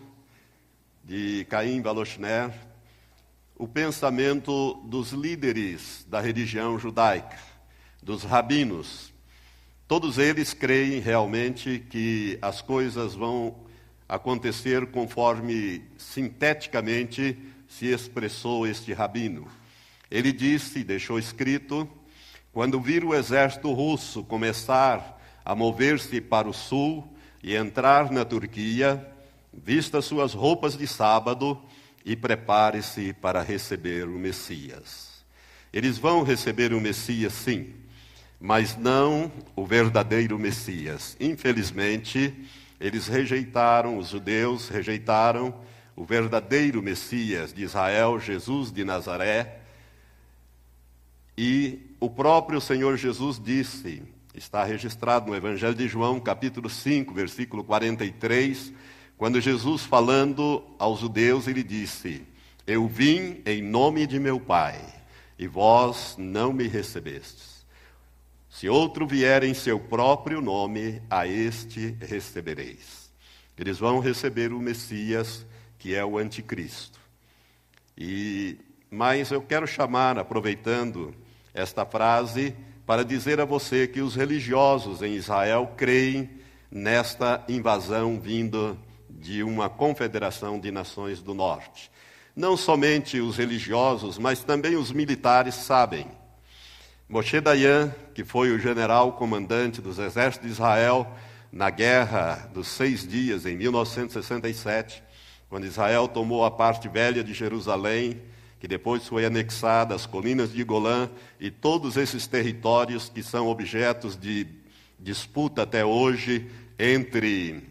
de 1.03 1.45
Caim 1.45 1.81
Balochner, 1.81 2.51
o 3.55 3.67
pensamento 3.67 4.73
dos 4.85 5.11
líderes 5.11 6.05
da 6.09 6.19
religião 6.19 6.79
judaica, 6.79 7.37
dos 8.01 8.23
rabinos. 8.23 9.13
Todos 9.87 10.17
eles 10.17 10.53
creem 10.53 10.99
realmente 10.99 11.85
que 11.89 12.39
as 12.41 12.61
coisas 12.61 13.13
vão 13.13 13.62
acontecer 14.13 14.85
conforme 14.91 15.81
sinteticamente 15.97 17.35
se 17.67 17.87
expressou 17.87 18.67
este 18.67 18.93
rabino. 18.93 19.47
Ele 20.09 20.31
disse, 20.31 20.83
deixou 20.83 21.17
escrito, 21.17 21.89
quando 22.51 22.79
vir 22.79 23.03
o 23.03 23.15
exército 23.15 23.73
russo 23.73 24.23
começar 24.23 25.19
a 25.43 25.55
mover-se 25.55 26.21
para 26.21 26.47
o 26.47 26.53
sul 26.53 27.11
e 27.41 27.55
entrar 27.55 28.11
na 28.11 28.23
Turquia, 28.23 29.03
vista 29.51 29.99
suas 29.99 30.35
roupas 30.35 30.77
de 30.77 30.85
sábado 30.85 31.59
e 32.05 32.15
prepare-se 32.15 33.13
para 33.13 33.41
receber 33.41 34.07
o 34.07 34.19
Messias. 34.19 35.23
Eles 35.73 35.97
vão 35.97 36.21
receber 36.21 36.71
o 36.71 36.79
Messias, 36.79 37.33
sim, 37.33 37.73
mas 38.39 38.77
não 38.77 39.31
o 39.55 39.65
verdadeiro 39.65 40.37
Messias. 40.37 41.17
Infelizmente, 41.19 42.31
eles 42.83 43.07
rejeitaram, 43.07 43.97
os 43.97 44.09
judeus 44.09 44.67
rejeitaram 44.67 45.55
o 45.95 46.03
verdadeiro 46.03 46.83
Messias 46.83 47.53
de 47.53 47.63
Israel, 47.63 48.19
Jesus 48.19 48.73
de 48.73 48.83
Nazaré. 48.83 49.61
E 51.37 51.79
o 51.97 52.09
próprio 52.09 52.59
Senhor 52.59 52.97
Jesus 52.97 53.41
disse, 53.41 54.03
está 54.35 54.65
registrado 54.65 55.27
no 55.27 55.35
Evangelho 55.35 55.73
de 55.73 55.87
João, 55.87 56.19
capítulo 56.19 56.69
5, 56.69 57.13
versículo 57.13 57.63
43, 57.63 58.73
quando 59.15 59.39
Jesus, 59.39 59.83
falando 59.83 60.61
aos 60.77 60.99
judeus, 60.99 61.47
ele 61.47 61.63
disse: 61.63 62.23
Eu 62.67 62.85
vim 62.85 63.41
em 63.45 63.61
nome 63.61 64.05
de 64.05 64.19
meu 64.19 64.41
Pai, 64.41 64.77
e 65.39 65.47
vós 65.47 66.15
não 66.17 66.51
me 66.51 66.67
recebestes. 66.67 67.52
Se 68.53 68.69
outro 68.69 69.07
vier 69.07 69.43
em 69.43 69.55
seu 69.55 69.79
próprio 69.79 70.39
nome, 70.39 71.01
a 71.09 71.25
este 71.27 71.97
recebereis. 71.99 73.11
Eles 73.57 73.79
vão 73.79 73.99
receber 73.99 74.53
o 74.53 74.59
Messias, 74.59 75.43
que 75.79 75.95
é 75.95 76.05
o 76.05 76.19
anticristo. 76.19 76.99
E 77.97 78.57
mas 78.91 79.31
eu 79.31 79.41
quero 79.41 79.65
chamar, 79.65 80.19
aproveitando 80.19 81.15
esta 81.51 81.83
frase, 81.83 82.55
para 82.85 83.03
dizer 83.03 83.41
a 83.41 83.45
você 83.45 83.87
que 83.87 84.01
os 84.01 84.15
religiosos 84.15 85.01
em 85.01 85.15
Israel 85.15 85.73
creem 85.75 86.29
nesta 86.69 87.43
invasão 87.49 88.19
vinda 88.19 88.77
de 89.09 89.41
uma 89.41 89.67
confederação 89.67 90.59
de 90.59 90.69
nações 90.69 91.23
do 91.23 91.33
norte. 91.33 91.89
Não 92.35 92.55
somente 92.55 93.19
os 93.19 93.35
religiosos, 93.35 94.19
mas 94.19 94.43
também 94.43 94.75
os 94.75 94.91
militares 94.91 95.55
sabem. 95.55 96.05
Moshe 97.07 97.41
Dayan, 97.41 97.93
que 98.15 98.23
foi 98.23 98.51
o 98.51 98.59
general 98.59 99.13
comandante 99.13 99.81
dos 99.81 99.99
exércitos 99.99 100.47
de 100.47 100.53
Israel 100.53 101.05
na 101.51 101.69
Guerra 101.69 102.49
dos 102.53 102.67
Seis 102.67 103.07
Dias, 103.07 103.45
em 103.45 103.55
1967, 103.55 105.03
quando 105.49 105.65
Israel 105.65 106.07
tomou 106.07 106.45
a 106.45 106.49
parte 106.49 106.87
velha 106.87 107.23
de 107.23 107.33
Jerusalém, 107.33 108.21
que 108.59 108.67
depois 108.67 109.05
foi 109.05 109.25
anexada 109.25 109.93
às 109.93 110.05
colinas 110.05 110.51
de 110.51 110.63
Golã 110.63 111.09
e 111.39 111.51
todos 111.51 111.97
esses 111.97 112.25
territórios 112.25 113.09
que 113.09 113.21
são 113.21 113.47
objetos 113.47 114.17
de 114.17 114.47
disputa 114.97 115.63
até 115.63 115.83
hoje 115.83 116.49
entre 116.79 117.61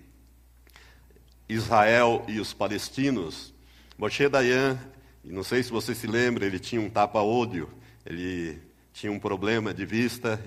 Israel 1.49 2.23
e 2.29 2.39
os 2.39 2.53
palestinos, 2.53 3.53
Moshe 3.97 4.29
Dayan, 4.29 4.79
não 5.25 5.43
sei 5.43 5.63
se 5.63 5.71
você 5.71 5.95
se 5.95 6.07
lembra, 6.07 6.45
ele 6.45 6.59
tinha 6.59 6.81
um 6.81 6.91
tapa-olho, 6.91 7.71
ele 8.05 8.61
tinha 8.93 9.11
um 9.11 9.19
problema 9.19 9.73
de 9.73 9.87
vista, 9.87 10.43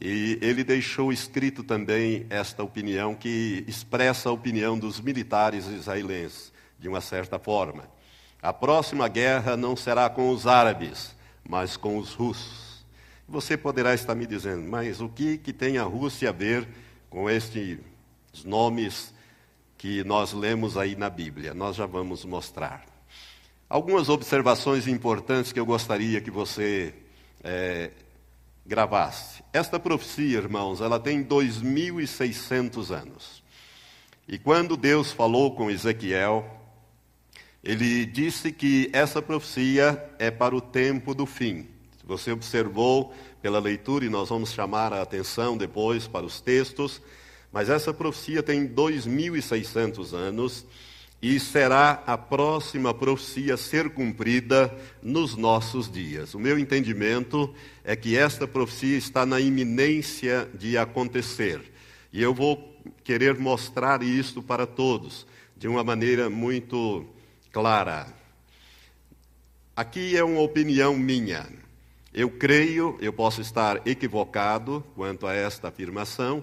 e 0.00 0.38
ele 0.40 0.62
deixou 0.62 1.12
escrito 1.12 1.62
também 1.64 2.26
esta 2.30 2.62
opinião, 2.62 3.14
que 3.14 3.64
expressa 3.66 4.28
a 4.28 4.32
opinião 4.32 4.78
dos 4.78 5.00
militares 5.00 5.66
israelenses, 5.66 6.52
de 6.78 6.88
uma 6.88 7.00
certa 7.00 7.38
forma. 7.38 7.88
A 8.40 8.52
próxima 8.52 9.08
guerra 9.08 9.56
não 9.56 9.74
será 9.74 10.08
com 10.08 10.30
os 10.30 10.46
árabes, 10.46 11.16
mas 11.48 11.76
com 11.76 11.98
os 11.98 12.14
russos. 12.14 12.86
Você 13.28 13.56
poderá 13.56 13.92
estar 13.92 14.14
me 14.14 14.26
dizendo, 14.26 14.62
mas 14.68 15.00
o 15.00 15.08
que, 15.08 15.38
que 15.38 15.52
tem 15.52 15.78
a 15.78 15.82
Rússia 15.82 16.28
a 16.28 16.32
ver 16.32 16.68
com 17.10 17.28
estes 17.28 17.78
nomes 18.44 19.12
que 19.76 20.02
nós 20.04 20.32
lemos 20.32 20.76
aí 20.76 20.96
na 20.96 21.10
Bíblia. 21.10 21.54
Nós 21.54 21.76
já 21.76 21.86
vamos 21.86 22.24
mostrar. 22.24 22.84
Algumas 23.68 24.08
observações 24.08 24.86
importantes 24.88 25.52
que 25.52 25.60
eu 25.60 25.66
gostaria 25.66 26.20
que 26.20 26.30
você 26.30 26.94
é. 27.42 27.90
Esta 29.50 29.80
profecia, 29.80 30.36
irmãos, 30.36 30.82
ela 30.82 31.00
tem 31.00 31.24
2.600 31.24 32.90
anos. 32.90 33.42
E 34.28 34.38
quando 34.38 34.76
Deus 34.76 35.10
falou 35.10 35.54
com 35.54 35.70
Ezequiel, 35.70 36.44
ele 37.64 38.04
disse 38.04 38.52
que 38.52 38.90
essa 38.92 39.22
profecia 39.22 40.12
é 40.18 40.30
para 40.30 40.54
o 40.54 40.60
tempo 40.60 41.14
do 41.14 41.24
fim. 41.24 41.66
Você 42.04 42.30
observou 42.30 43.14
pela 43.40 43.58
leitura, 43.58 44.04
e 44.04 44.10
nós 44.10 44.28
vamos 44.28 44.52
chamar 44.52 44.92
a 44.92 45.00
atenção 45.00 45.56
depois 45.56 46.06
para 46.06 46.26
os 46.26 46.40
textos, 46.40 47.00
mas 47.50 47.70
essa 47.70 47.94
profecia 47.94 48.42
tem 48.42 48.68
2.600 48.68 50.12
anos 50.12 50.66
e 51.20 51.40
será 51.40 52.02
a 52.06 52.16
próxima 52.16 52.94
profecia 52.94 53.54
a 53.54 53.56
ser 53.56 53.90
cumprida 53.90 54.72
nos 55.02 55.36
nossos 55.36 55.90
dias. 55.90 56.32
O 56.34 56.38
meu 56.38 56.58
entendimento 56.58 57.52
é 57.82 57.96
que 57.96 58.16
esta 58.16 58.46
profecia 58.46 58.96
está 58.96 59.26
na 59.26 59.40
iminência 59.40 60.48
de 60.54 60.78
acontecer. 60.78 61.60
E 62.12 62.22
eu 62.22 62.32
vou 62.32 62.76
querer 63.02 63.36
mostrar 63.36 64.02
isso 64.02 64.42
para 64.42 64.66
todos 64.66 65.26
de 65.56 65.66
uma 65.66 65.82
maneira 65.82 66.30
muito 66.30 67.04
clara. 67.52 68.06
Aqui 69.74 70.16
é 70.16 70.22
uma 70.22 70.40
opinião 70.40 70.96
minha. 70.96 71.46
Eu 72.14 72.30
creio, 72.30 72.96
eu 73.00 73.12
posso 73.12 73.40
estar 73.40 73.86
equivocado 73.86 74.84
quanto 74.94 75.26
a 75.26 75.34
esta 75.34 75.68
afirmação, 75.68 76.42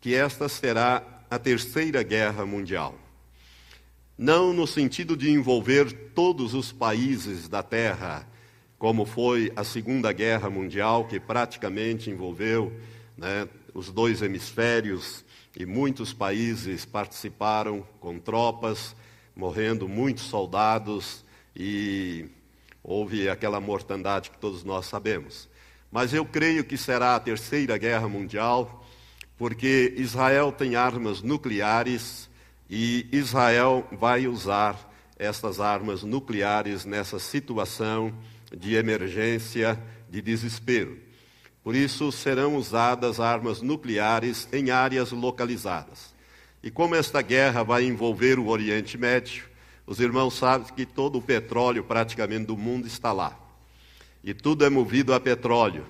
que 0.00 0.14
esta 0.14 0.48
será 0.48 1.02
a 1.30 1.38
terceira 1.38 2.02
guerra 2.02 2.44
mundial. 2.46 2.94
Não 4.18 4.52
no 4.52 4.66
sentido 4.66 5.16
de 5.16 5.30
envolver 5.30 5.92
todos 6.12 6.52
os 6.52 6.72
países 6.72 7.48
da 7.48 7.62
Terra, 7.62 8.26
como 8.76 9.06
foi 9.06 9.52
a 9.54 9.62
Segunda 9.62 10.12
Guerra 10.12 10.50
Mundial, 10.50 11.06
que 11.06 11.20
praticamente 11.20 12.10
envolveu 12.10 12.72
né, 13.16 13.48
os 13.72 13.92
dois 13.92 14.20
hemisférios 14.20 15.24
e 15.56 15.64
muitos 15.64 16.12
países 16.12 16.84
participaram 16.84 17.86
com 18.00 18.18
tropas, 18.18 18.96
morrendo 19.36 19.88
muitos 19.88 20.24
soldados 20.24 21.24
e 21.54 22.26
houve 22.82 23.28
aquela 23.28 23.60
mortandade 23.60 24.30
que 24.30 24.38
todos 24.38 24.64
nós 24.64 24.86
sabemos. 24.86 25.48
Mas 25.92 26.12
eu 26.12 26.24
creio 26.24 26.64
que 26.64 26.76
será 26.76 27.14
a 27.14 27.20
terceira 27.20 27.78
guerra 27.78 28.08
mundial 28.08 28.84
porque 29.36 29.94
Israel 29.96 30.50
tem 30.50 30.74
armas 30.74 31.22
nucleares 31.22 32.27
e 32.68 33.06
Israel 33.10 33.86
vai 33.92 34.26
usar 34.26 34.88
essas 35.18 35.58
armas 35.58 36.02
nucleares 36.02 36.84
nessa 36.84 37.18
situação 37.18 38.12
de 38.56 38.74
emergência, 38.74 39.78
de 40.08 40.22
desespero. 40.22 40.98
Por 41.62 41.74
isso 41.74 42.10
serão 42.12 42.56
usadas 42.56 43.20
armas 43.20 43.60
nucleares 43.60 44.48
em 44.52 44.70
áreas 44.70 45.12
localizadas. 45.12 46.14
E 46.62 46.70
como 46.70 46.94
esta 46.94 47.20
guerra 47.20 47.62
vai 47.62 47.84
envolver 47.84 48.38
o 48.38 48.48
Oriente 48.48 48.96
Médio, 48.96 49.44
os 49.86 50.00
irmãos 50.00 50.34
sabem 50.34 50.72
que 50.74 50.84
todo 50.84 51.18
o 51.18 51.22
petróleo 51.22 51.84
praticamente 51.84 52.46
do 52.46 52.56
mundo 52.56 52.86
está 52.86 53.12
lá. 53.12 53.38
E 54.22 54.34
tudo 54.34 54.64
é 54.64 54.70
movido 54.70 55.14
a 55.14 55.20
petróleo. 55.20 55.86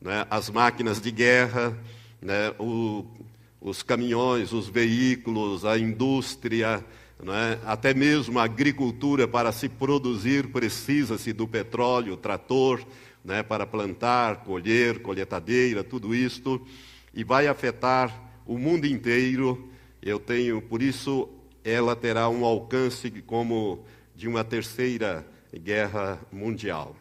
Né? 0.00 0.26
As 0.30 0.48
máquinas 0.48 1.00
de 1.00 1.10
guerra, 1.10 1.76
né, 2.20 2.54
o, 2.58 3.04
os 3.62 3.82
caminhões, 3.82 4.52
os 4.52 4.68
veículos, 4.68 5.64
a 5.64 5.78
indústria, 5.78 6.84
né, 7.22 7.60
até 7.64 7.94
mesmo 7.94 8.40
a 8.40 8.44
agricultura 8.44 9.28
para 9.28 9.52
se 9.52 9.68
produzir 9.68 10.48
precisa-se 10.48 11.32
do 11.32 11.46
petróleo, 11.46 12.16
trator, 12.16 12.84
né, 13.24 13.42
para 13.42 13.64
plantar, 13.64 14.42
colher, 14.42 15.00
colheitadeira, 15.00 15.84
tudo 15.84 16.12
isto, 16.12 16.66
e 17.14 17.22
vai 17.22 17.46
afetar 17.46 18.32
o 18.44 18.58
mundo 18.58 18.84
inteiro. 18.84 19.70
Eu 20.02 20.18
tenho, 20.18 20.60
por 20.60 20.82
isso, 20.82 21.28
ela 21.62 21.94
terá 21.94 22.28
um 22.28 22.44
alcance 22.44 23.10
como 23.24 23.84
de 24.16 24.26
uma 24.26 24.42
terceira 24.42 25.24
guerra 25.54 26.20
mundial. 26.32 26.96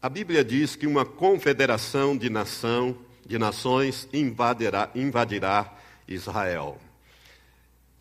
A 0.00 0.08
Bíblia 0.08 0.44
diz 0.44 0.76
que 0.76 0.86
uma 0.86 1.04
confederação 1.04 2.16
de 2.16 2.30
nação, 2.30 2.96
de 3.30 3.38
nações 3.38 4.08
invadirá, 4.12 4.90
invadirá 4.92 5.72
Israel. 6.08 6.80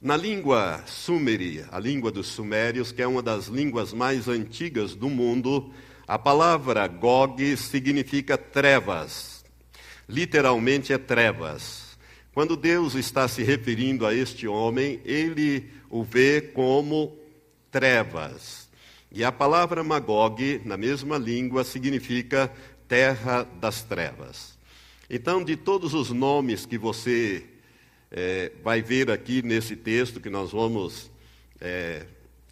Na 0.01 0.17
língua 0.17 0.83
sumeri, 0.88 1.63
a 1.71 1.77
língua 1.77 2.12
dos 2.12 2.25
sumérios, 2.25 2.91
que 2.91 3.00
é 3.00 3.05
uma 3.05 3.21
das 3.21 3.45
línguas 3.45 3.93
mais 3.93 4.27
antigas 4.27 4.95
do 4.95 5.07
mundo, 5.07 5.71
a 6.07 6.17
palavra 6.17 6.88
Gog 6.88 7.55
significa 7.57 8.39
trevas. 8.39 9.45
Literalmente 10.07 10.93
é 10.93 10.98
trevas. 10.98 11.95
Quando 12.33 12.57
Deus 12.57 12.95
está 12.95 13.27
se 13.27 13.43
referindo 13.43 14.07
a 14.07 14.15
este 14.15 14.48
homem, 14.48 15.00
ele 15.05 15.69
o 15.91 16.03
vê 16.03 16.41
como 16.41 17.15
trevas. 17.69 18.67
E 19.12 19.24
a 19.24 19.31
palavra 19.31 19.83
Magog, 19.83 20.59
na 20.65 20.75
mesma 20.75 21.19
língua, 21.19 21.63
significa 21.63 22.51
terra 22.88 23.43
das 23.62 23.83
trevas. 23.83 24.57
Então, 25.12 25.44
de 25.44 25.56
todos 25.56 25.96
os 25.96 26.12
nomes 26.12 26.68
que 26.68 26.78
você 26.78 27.44
é, 28.12 28.51
vai 28.63 28.80
ver 28.80 29.10
aqui 29.10 29.42
nesse 29.42 29.75
texto 29.75 30.20
que 30.20 30.30
nós 30.30 30.51
vamos 30.51 31.10
é, 31.60 32.06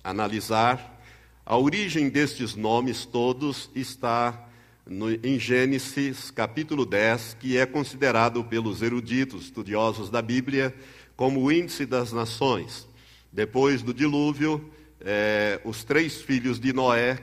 analisar, 0.04 1.00
a 1.46 1.56
origem 1.56 2.10
destes 2.10 2.56
nomes 2.56 3.06
todos 3.06 3.70
está 3.76 4.50
no, 4.88 5.12
em 5.24 5.38
Gênesis 5.38 6.32
capítulo 6.32 6.84
10, 6.84 7.38
que 7.40 7.56
é 7.60 7.66
considerado 7.68 8.44
pelos 8.44 8.82
eruditos, 8.82 9.44
estudiosos 9.44 10.10
da 10.10 10.24
Bíblia, 10.24 10.74
como 11.16 11.44
o 11.44 11.52
índice 11.52 11.86
das 11.86 12.12
nações. 12.12 12.88
Depois 13.32 13.84
do 13.84 13.94
dilúvio, 13.94 14.68
é, 15.02 15.62
os 15.64 15.84
três 15.84 16.24
filhos 16.24 16.60
de 16.60 16.74
Noé, 16.74 17.20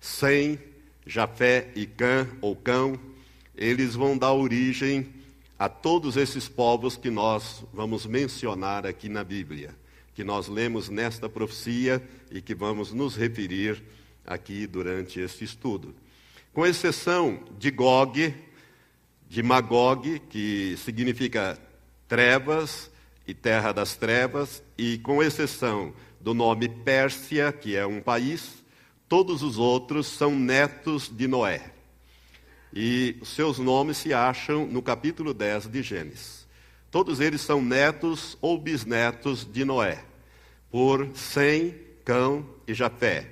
Sem, 0.00 0.58
Jafé 1.06 1.68
e 1.76 1.84
Cã, 1.84 2.26
ou 2.40 2.56
Cão, 2.56 2.98
eles 3.60 3.94
vão 3.94 4.16
dar 4.16 4.32
origem 4.32 5.06
a 5.58 5.68
todos 5.68 6.16
esses 6.16 6.48
povos 6.48 6.96
que 6.96 7.10
nós 7.10 7.62
vamos 7.74 8.06
mencionar 8.06 8.86
aqui 8.86 9.06
na 9.06 9.22
Bíblia, 9.22 9.76
que 10.14 10.24
nós 10.24 10.48
lemos 10.48 10.88
nesta 10.88 11.28
profecia 11.28 12.02
e 12.30 12.40
que 12.40 12.54
vamos 12.54 12.90
nos 12.90 13.14
referir 13.14 13.82
aqui 14.26 14.66
durante 14.66 15.20
este 15.20 15.44
estudo. 15.44 15.94
Com 16.54 16.66
exceção 16.66 17.38
de 17.58 17.70
Gog, 17.70 18.34
de 19.28 19.42
Magog, 19.42 20.18
que 20.30 20.74
significa 20.78 21.58
trevas 22.08 22.90
e 23.26 23.34
terra 23.34 23.72
das 23.72 23.94
trevas, 23.94 24.62
e 24.78 24.96
com 24.98 25.22
exceção 25.22 25.92
do 26.18 26.32
nome 26.32 26.66
Pérsia, 26.66 27.52
que 27.52 27.76
é 27.76 27.86
um 27.86 28.00
país, 28.00 28.64
todos 29.06 29.42
os 29.42 29.58
outros 29.58 30.06
são 30.06 30.34
netos 30.34 31.10
de 31.14 31.28
Noé. 31.28 31.79
E 32.72 33.16
seus 33.24 33.58
nomes 33.58 33.96
se 33.96 34.14
acham 34.14 34.66
no 34.66 34.80
capítulo 34.80 35.34
10 35.34 35.66
de 35.68 35.82
Gênesis. 35.82 36.46
Todos 36.90 37.20
eles 37.20 37.40
são 37.40 37.62
netos 37.62 38.36
ou 38.40 38.58
bisnetos 38.58 39.44
de 39.44 39.64
Noé, 39.64 40.04
por 40.70 41.08
Sem, 41.14 41.74
Cão 42.04 42.46
e 42.66 42.74
Jafé. 42.74 43.30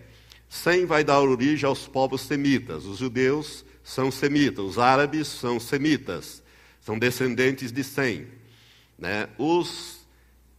Sem 0.49 0.87
vai 0.87 1.05
dar 1.05 1.21
origem 1.21 1.69
aos 1.69 1.87
povos 1.87 2.23
semitas. 2.23 2.85
Os 2.85 2.99
judeus 2.99 3.65
são 3.83 4.11
semitas, 4.11 4.65
os 4.65 4.79
árabes 4.79 5.29
são 5.29 5.59
semitas, 5.59 6.43
são 6.81 6.99
descendentes 6.99 7.73
de 7.73 7.85
Sem. 7.85 8.27
Né? 8.99 9.29
Os 9.39 10.07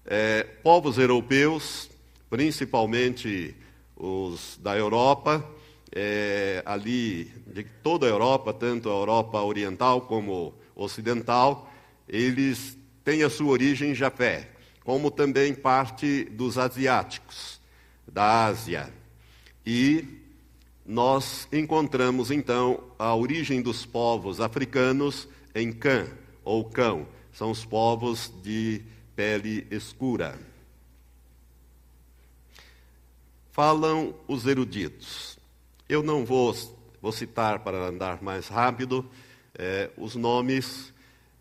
é, 0.05 0.43
povos 0.63 0.97
europeus, 0.97 1.89
principalmente 2.29 3.55
os 3.95 4.57
da 4.61 4.77
Europa, 4.77 5.45
é, 5.91 6.61
ali 6.65 7.25
de 7.47 7.63
toda 7.83 8.05
a 8.05 8.09
Europa, 8.09 8.53
tanto 8.53 8.89
a 8.89 8.93
Europa 8.93 9.41
oriental 9.41 10.01
como 10.01 10.53
ocidental, 10.75 11.71
eles 12.07 12.77
têm 13.03 13.23
a 13.23 13.29
sua 13.29 13.51
origem 13.51 13.91
em 13.91 13.95
Jafé, 13.95 14.49
como 14.83 15.09
também 15.09 15.53
parte 15.53 16.25
dos 16.25 16.57
asiáticos, 16.57 17.59
da 18.07 18.45
Ásia. 18.45 18.93
E 19.65 20.05
nós 20.85 21.47
encontramos 21.51 22.31
então 22.31 22.83
a 22.97 23.15
origem 23.15 23.61
dos 23.61 23.85
povos 23.85 24.39
africanos 24.39 25.27
em 25.53 25.71
Cã, 25.71 26.07
ou 26.43 26.65
Cão, 26.65 27.07
são 27.33 27.51
os 27.51 27.63
povos 27.65 28.31
de 28.41 28.81
pele 29.15 29.67
escura. 29.69 30.39
Falam 33.51 34.15
os 34.27 34.45
eruditos. 34.45 35.38
Eu 35.89 36.03
não 36.03 36.23
vou, 36.23 36.55
vou 37.01 37.11
citar 37.11 37.63
para 37.63 37.87
andar 37.87 38.21
mais 38.21 38.47
rápido 38.47 39.03
é, 39.57 39.89
os 39.97 40.13
nomes. 40.13 40.93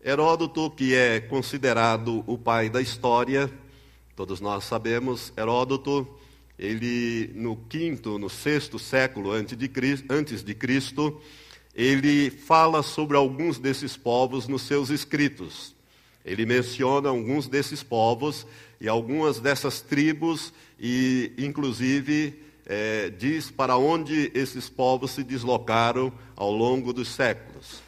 Heródoto, 0.03 0.71
que 0.71 0.95
é 0.95 1.19
considerado 1.19 2.23
o 2.25 2.35
pai 2.35 2.67
da 2.67 2.81
história, 2.81 3.47
todos 4.15 4.41
nós 4.41 4.63
sabemos, 4.63 5.31
Heródoto, 5.37 6.07
ele 6.57 7.29
no 7.35 7.57
quinto, 7.57 8.17
no 8.17 8.27
sexto 8.27 8.79
século 8.79 9.31
antes 9.31 9.55
de, 9.55 10.55
Cristo, 10.55 11.21
ele 11.75 12.31
fala 12.31 12.81
sobre 12.81 13.17
alguns 13.17 13.59
desses 13.59 13.95
povos 13.95 14.47
nos 14.47 14.63
seus 14.63 14.89
escritos. 14.89 15.75
Ele 16.25 16.43
menciona 16.43 17.09
alguns 17.09 17.47
desses 17.47 17.83
povos 17.83 18.47
e 18.81 18.89
algumas 18.89 19.39
dessas 19.39 19.79
tribos 19.79 20.51
e, 20.79 21.33
inclusive, 21.37 22.48
é, 22.69 23.09
diz 23.09 23.49
para 23.49 23.75
onde 23.77 24.31
esses 24.35 24.69
povos 24.69 25.09
se 25.11 25.23
deslocaram 25.23 26.13
ao 26.35 26.51
longo 26.51 26.93
dos 26.93 27.07
séculos. 27.07 27.81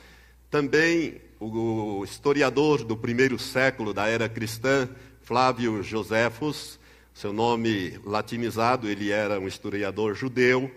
Também 0.50 1.22
o 1.39 2.04
historiador 2.04 2.84
do 2.84 2.98
primeiro 2.98 3.38
século 3.38 3.94
da 3.94 4.08
era 4.08 4.28
cristã, 4.28 4.89
Flávio 5.22 5.84
Joséfos, 5.84 6.80
seu 7.13 7.32
nome 7.32 8.00
latinizado, 8.04 8.89
ele 8.89 9.12
era 9.12 9.39
um 9.39 9.48
historiador 9.48 10.15
judeu, 10.15 10.70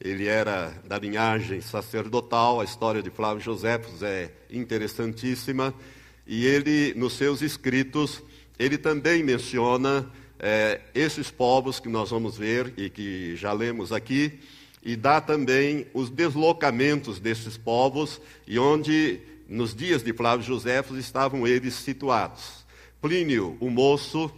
ele 0.00 0.26
era 0.26 0.72
da 0.86 0.96
linhagem 0.96 1.60
sacerdotal, 1.60 2.60
a 2.60 2.64
história 2.64 3.02
de 3.02 3.10
Flávio 3.10 3.42
Joséfos 3.42 4.02
é 4.02 4.30
interessantíssima, 4.48 5.74
e 6.26 6.46
ele, 6.46 6.94
nos 6.94 7.14
seus 7.14 7.42
escritos, 7.42 8.22
ele 8.58 8.78
também 8.78 9.24
menciona 9.24 10.08
é, 10.40 10.80
esses 10.94 11.30
povos 11.30 11.78
que 11.78 11.88
nós 11.88 12.10
vamos 12.10 12.36
ver 12.36 12.72
e 12.76 12.88
que 12.88 13.36
já 13.36 13.52
lemos 13.52 13.92
aqui, 13.92 14.40
e 14.82 14.96
dá 14.96 15.20
também 15.20 15.86
os 15.92 16.08
deslocamentos 16.08 17.20
desses 17.20 17.58
povos 17.58 18.20
e 18.46 18.58
onde, 18.58 19.20
nos 19.46 19.74
dias 19.74 20.02
de 20.02 20.12
Flávio 20.14 20.44
José, 20.44 20.82
estavam 20.98 21.46
eles 21.46 21.74
situados. 21.74 22.64
Plínio, 23.00 23.58
o 23.60 23.68
moço, 23.68 24.32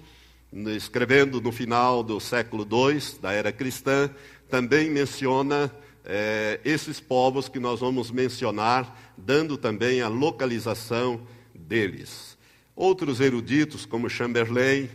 escrevendo 0.76 1.40
no 1.40 1.52
final 1.52 2.02
do 2.02 2.18
século 2.18 2.66
II 2.68 3.00
da 3.20 3.32
era 3.32 3.52
cristã, 3.52 4.10
também 4.50 4.90
menciona 4.90 5.72
é, 6.04 6.60
esses 6.64 6.98
povos 6.98 7.48
que 7.48 7.60
nós 7.60 7.78
vamos 7.78 8.10
mencionar, 8.10 9.14
dando 9.16 9.56
também 9.56 10.00
a 10.00 10.08
localização 10.08 11.20
deles. 11.54 12.36
Outros 12.74 13.20
eruditos, 13.20 13.86
como 13.86 14.10
Chamberlain, 14.10 14.88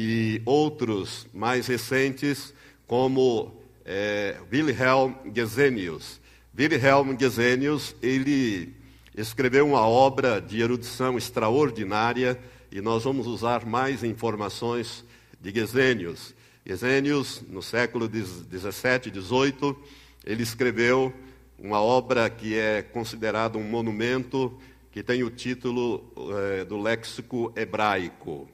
e 0.00 0.40
outros 0.44 1.26
mais 1.34 1.66
recentes, 1.66 2.54
como 2.86 3.60
é, 3.84 4.36
Wilhelm 4.52 5.12
Gesenius. 5.34 6.20
Wilhelm 6.56 7.18
Gesenius, 7.18 7.96
ele 8.00 8.76
escreveu 9.16 9.66
uma 9.66 9.88
obra 9.88 10.40
de 10.40 10.62
erudição 10.62 11.18
extraordinária 11.18 12.38
e 12.70 12.80
nós 12.80 13.02
vamos 13.02 13.26
usar 13.26 13.66
mais 13.66 14.04
informações 14.04 15.04
de 15.40 15.50
Gesenius. 15.50 16.32
Gesenius, 16.64 17.42
no 17.48 17.60
século 17.60 18.06
17, 18.06 19.10
18, 19.10 19.76
ele 20.24 20.44
escreveu 20.44 21.12
uma 21.58 21.80
obra 21.80 22.30
que 22.30 22.56
é 22.56 22.82
considerada 22.82 23.58
um 23.58 23.64
monumento 23.64 24.56
que 24.92 25.02
tem 25.02 25.24
o 25.24 25.30
título 25.30 26.12
é, 26.36 26.64
do 26.64 26.80
léxico 26.80 27.52
hebraico. 27.56 28.48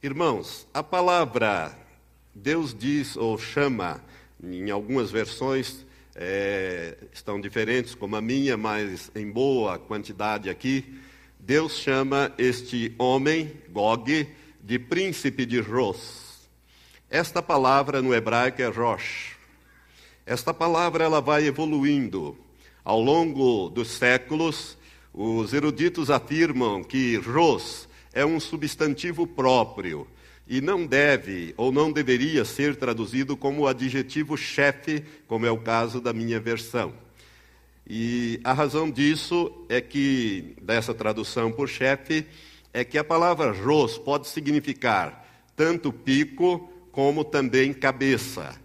Irmãos, 0.00 0.64
a 0.72 0.80
palavra 0.80 1.76
Deus 2.32 2.72
diz 2.72 3.16
ou 3.16 3.36
chama, 3.36 4.00
em 4.40 4.70
algumas 4.70 5.10
versões 5.10 5.84
é, 6.14 6.96
estão 7.12 7.40
diferentes, 7.40 7.96
como 7.96 8.14
a 8.14 8.20
minha, 8.20 8.56
mas 8.56 9.10
em 9.12 9.28
boa 9.28 9.76
quantidade 9.76 10.48
aqui. 10.48 11.00
Deus 11.40 11.78
chama 11.78 12.32
este 12.38 12.94
homem, 12.96 13.52
Gog, 13.70 14.28
de 14.62 14.78
príncipe 14.78 15.44
de 15.44 15.58
Ros. 15.58 16.48
Esta 17.10 17.42
palavra 17.42 18.00
no 18.00 18.14
hebraico 18.14 18.62
é 18.62 18.68
Rosh. 18.68 19.36
Esta 20.24 20.54
palavra 20.54 21.02
ela 21.02 21.20
vai 21.20 21.44
evoluindo. 21.44 22.38
Ao 22.84 23.00
longo 23.00 23.68
dos 23.68 23.88
séculos, 23.90 24.78
os 25.12 25.52
eruditos 25.52 26.08
afirmam 26.08 26.84
que 26.84 27.16
Ros 27.16 27.87
é 28.18 28.26
um 28.26 28.40
substantivo 28.40 29.28
próprio 29.28 30.04
e 30.48 30.60
não 30.60 30.84
deve 30.84 31.54
ou 31.56 31.70
não 31.70 31.92
deveria 31.92 32.44
ser 32.44 32.74
traduzido 32.74 33.36
como 33.36 33.68
adjetivo 33.68 34.36
chefe, 34.36 35.04
como 35.28 35.46
é 35.46 35.50
o 35.52 35.58
caso 35.58 36.00
da 36.00 36.12
minha 36.12 36.40
versão. 36.40 36.92
E 37.88 38.40
a 38.42 38.52
razão 38.52 38.90
disso 38.90 39.64
é 39.68 39.80
que, 39.80 40.56
dessa 40.60 40.92
tradução 40.92 41.52
por 41.52 41.68
chefe, 41.68 42.26
é 42.72 42.82
que 42.82 42.98
a 42.98 43.04
palavra 43.04 43.52
ros 43.52 43.96
pode 43.96 44.26
significar 44.26 45.24
tanto 45.54 45.92
pico 45.92 46.68
como 46.90 47.22
também 47.22 47.72
cabeça. 47.72 48.58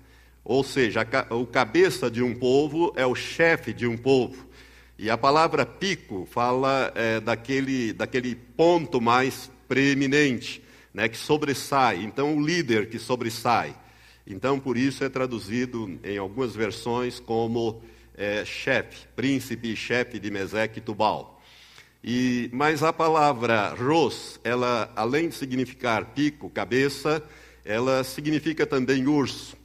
Ou 0.44 0.64
seja, 0.64 1.08
o 1.30 1.46
cabeça 1.46 2.10
de 2.10 2.24
um 2.24 2.34
povo 2.34 2.92
é 2.96 3.06
o 3.06 3.14
chefe 3.14 3.72
de 3.72 3.86
um 3.86 3.96
povo. 3.96 4.48
E 4.98 5.10
a 5.10 5.18
palavra 5.18 5.66
pico 5.66 6.28
fala 6.32 6.92
é, 6.96 7.20
daquele, 7.20 7.94
daquele 7.94 8.36
ponto 8.36 9.02
mais 9.02 9.50
preeminente 9.68 10.64
né, 10.94 11.10
que 11.10 11.18
sobressai. 11.18 12.04
Então, 12.04 12.38
o 12.38 12.46
líder 12.46 12.90
que 12.90 13.00
sobressai. 13.00 13.76
Então, 14.26 14.60
por 14.60 14.78
isso 14.78 15.04
é 15.04 15.10
traduzido 15.10 16.00
em 16.04 16.18
algumas 16.18 16.56
versões 16.56 17.20
como 17.20 17.82
é, 18.16 18.46
chefe, 18.46 19.08
príncipe 19.16 19.74
e 19.74 19.76
chefe 19.76 20.20
de 20.20 20.30
Meseque 20.30 20.80
e 20.80 20.82
Tubal. 20.82 21.42
E, 22.04 22.50
mas 22.54 22.84
a 22.84 22.94
palavra 22.94 23.70
ros, 23.70 24.40
ela, 24.44 24.92
além 24.96 25.30
de 25.30 25.36
significar 25.36 26.06
pico, 26.14 26.50
cabeça, 26.50 27.24
ela 27.66 28.04
significa 28.04 28.66
também 28.66 29.08
urso. 29.08 29.58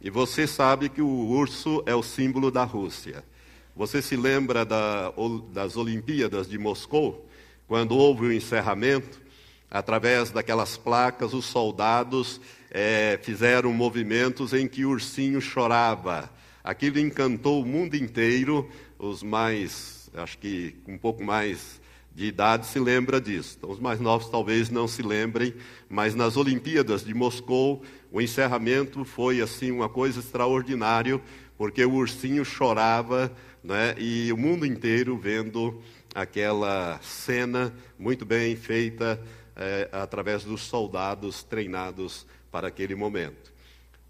E 0.00 0.10
você 0.10 0.46
sabe 0.46 0.88
que 0.88 1.00
o 1.00 1.08
urso 1.08 1.82
é 1.86 1.94
o 1.94 2.02
símbolo 2.02 2.50
da 2.50 2.64
Rússia. 2.64 3.24
Você 3.76 4.00
se 4.00 4.16
lembra 4.16 4.64
da, 4.64 5.12
das 5.52 5.76
Olimpíadas 5.76 6.48
de 6.48 6.58
Moscou, 6.58 7.28
quando 7.66 7.96
houve 7.96 8.26
o 8.26 8.32
encerramento? 8.32 9.24
através 9.74 10.30
daquelas 10.30 10.76
placas, 10.76 11.34
os 11.34 11.46
soldados 11.46 12.40
é, 12.70 13.18
fizeram 13.20 13.72
movimentos 13.72 14.52
em 14.52 14.68
que 14.68 14.84
o 14.84 14.90
ursinho 14.90 15.40
chorava. 15.40 16.30
Aquilo 16.62 17.00
encantou 17.00 17.60
o 17.60 17.66
mundo 17.66 17.96
inteiro, 17.96 18.70
os 18.96 19.20
mais, 19.24 20.08
acho 20.14 20.38
que 20.38 20.76
um 20.86 20.96
pouco 20.96 21.24
mais 21.24 21.80
de 22.14 22.26
idade 22.26 22.66
se 22.66 22.78
lembra 22.78 23.20
disso. 23.20 23.56
Então, 23.58 23.68
os 23.68 23.80
mais 23.80 23.98
novos 23.98 24.28
talvez 24.28 24.70
não 24.70 24.86
se 24.86 25.02
lembrem, 25.02 25.52
mas 25.88 26.14
nas 26.14 26.36
Olimpíadas 26.36 27.04
de 27.04 27.12
Moscou, 27.12 27.82
o 28.12 28.20
encerramento 28.20 29.04
foi 29.04 29.40
assim 29.40 29.72
uma 29.72 29.88
coisa 29.88 30.20
extraordinária, 30.20 31.20
porque 31.58 31.84
o 31.84 31.94
ursinho 31.94 32.44
chorava, 32.44 33.32
né, 33.64 33.94
e 33.98 34.30
o 34.30 34.36
mundo 34.36 34.66
inteiro 34.66 35.16
vendo 35.16 35.82
aquela 36.14 37.00
cena 37.02 37.74
muito 37.98 38.26
bem 38.26 38.54
feita 38.54 39.18
é, 39.56 39.88
através 39.90 40.44
dos 40.44 40.60
soldados 40.60 41.42
treinados 41.42 42.26
para 42.52 42.68
aquele 42.68 42.94
momento. 42.94 43.52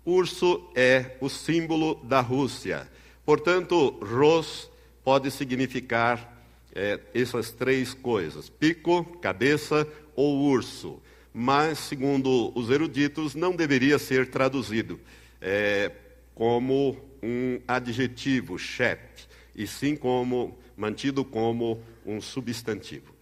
Urso 0.05 0.69
é 0.75 1.17
o 1.21 1.29
símbolo 1.29 1.95
da 2.05 2.21
Rússia. 2.21 2.91
Portanto, 3.25 3.99
ros 4.03 4.71
pode 5.03 5.31
significar 5.31 6.45
é, 6.75 6.99
essas 7.15 7.53
três 7.53 7.95
coisas: 7.95 8.51
pico, 8.51 9.05
cabeça 9.21 9.87
ou 10.17 10.43
urso. 10.43 11.01
Mas, 11.33 11.79
segundo 11.79 12.53
os 12.57 12.71
eruditos, 12.71 13.35
não 13.35 13.57
deveria 13.57 13.99
ser 13.99 14.31
traduzido 14.31 15.01
é, 15.41 15.91
como 16.35 16.97
um 17.23 17.61
adjetivo, 17.67 18.59
chefe, 18.59 19.14
e 19.55 19.67
sim 19.67 19.97
como 19.97 20.59
mantido 20.77 21.25
como 21.25 21.83
um 22.05 22.21
substantivo. 22.21 23.15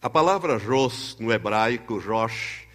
A 0.00 0.08
palavra 0.08 0.56
Ros, 0.56 1.16
no 1.18 1.32
hebraico, 1.32 1.98
Rosh, 1.98 2.66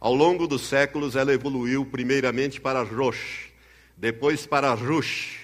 ao 0.00 0.14
longo 0.14 0.46
dos 0.46 0.62
séculos 0.62 1.14
ela 1.14 1.32
evoluiu 1.32 1.84
primeiramente 1.84 2.60
para 2.60 2.82
Rosh, 2.82 3.50
depois 3.96 4.46
para 4.46 4.72
Rush 4.74 5.38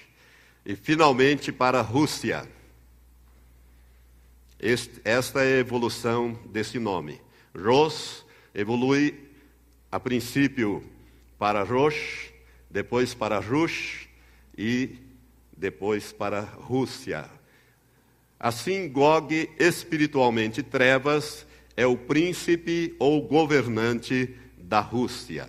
e 0.64 0.74
finalmente 0.74 1.52
para 1.52 1.80
Rússia. 1.80 2.48
Este, 4.58 5.00
esta 5.04 5.42
é 5.44 5.56
a 5.56 5.60
evolução 5.60 6.38
desse 6.46 6.78
nome. 6.78 7.20
Ros 7.54 8.24
evolui 8.54 9.14
a 9.92 10.00
princípio 10.00 10.82
para 11.38 11.62
Rosh, 11.62 12.32
depois 12.70 13.14
para 13.14 13.38
Rush 13.38 14.08
e 14.56 15.05
depois 15.56 16.12
para 16.12 16.40
Rússia. 16.40 17.30
Assim, 18.38 18.88
Gog, 18.88 19.48
espiritualmente 19.58 20.62
trevas, 20.62 21.46
é 21.76 21.86
o 21.86 21.96
príncipe 21.96 22.94
ou 22.98 23.22
governante 23.22 24.34
da 24.58 24.80
Rússia. 24.80 25.48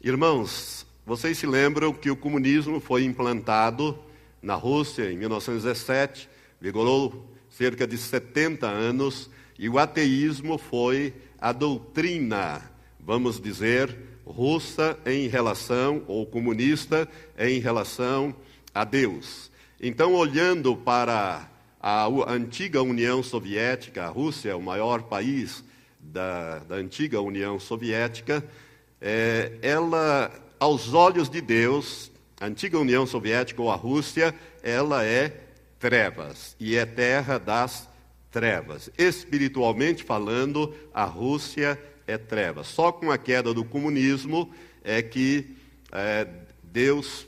Irmãos, 0.00 0.86
vocês 1.06 1.38
se 1.38 1.46
lembram 1.46 1.92
que 1.92 2.10
o 2.10 2.16
comunismo 2.16 2.80
foi 2.80 3.04
implantado 3.04 3.98
na 4.42 4.54
Rússia 4.54 5.10
em 5.10 5.16
1917, 5.16 6.28
vigorou 6.60 7.30
cerca 7.48 7.86
de 7.86 7.96
70 7.96 8.66
anos, 8.66 9.30
e 9.58 9.68
o 9.68 9.78
ateísmo 9.78 10.58
foi 10.58 11.14
a 11.38 11.52
doutrina, 11.52 12.70
vamos 12.98 13.40
dizer, 13.40 13.96
russa 14.26 14.98
em 15.06 15.28
relação, 15.28 16.02
ou 16.08 16.26
comunista 16.26 17.08
em 17.38 17.60
relação 17.60 18.34
a 18.74 18.84
Deus. 18.84 19.50
Então, 19.80 20.14
olhando 20.14 20.76
para 20.76 21.48
a 21.80 22.06
antiga 22.28 22.82
União 22.82 23.22
Soviética, 23.22 24.04
a 24.04 24.08
Rússia 24.08 24.56
o 24.56 24.62
maior 24.62 25.02
país 25.02 25.62
da, 26.00 26.58
da 26.60 26.74
antiga 26.76 27.20
União 27.20 27.60
Soviética, 27.60 28.44
é, 29.00 29.52
ela, 29.62 30.32
aos 30.58 30.92
olhos 30.92 31.28
de 31.30 31.40
Deus, 31.40 32.10
a 32.40 32.46
antiga 32.46 32.78
União 32.78 33.06
Soviética 33.06 33.62
ou 33.62 33.70
a 33.70 33.76
Rússia, 33.76 34.34
ela 34.62 35.04
é 35.04 35.40
trevas 35.78 36.56
e 36.58 36.76
é 36.76 36.86
terra 36.86 37.38
das 37.38 37.88
trevas. 38.30 38.90
Espiritualmente 38.98 40.02
falando, 40.02 40.74
a 40.92 41.04
Rússia 41.04 41.78
é 42.06 42.16
trevas. 42.16 42.66
Só 42.66 42.90
com 42.90 43.10
a 43.10 43.18
queda 43.18 43.54
do 43.54 43.64
comunismo 43.64 44.50
é 44.82 45.02
que 45.02 45.54
é, 45.92 46.26
Deus 46.62 47.26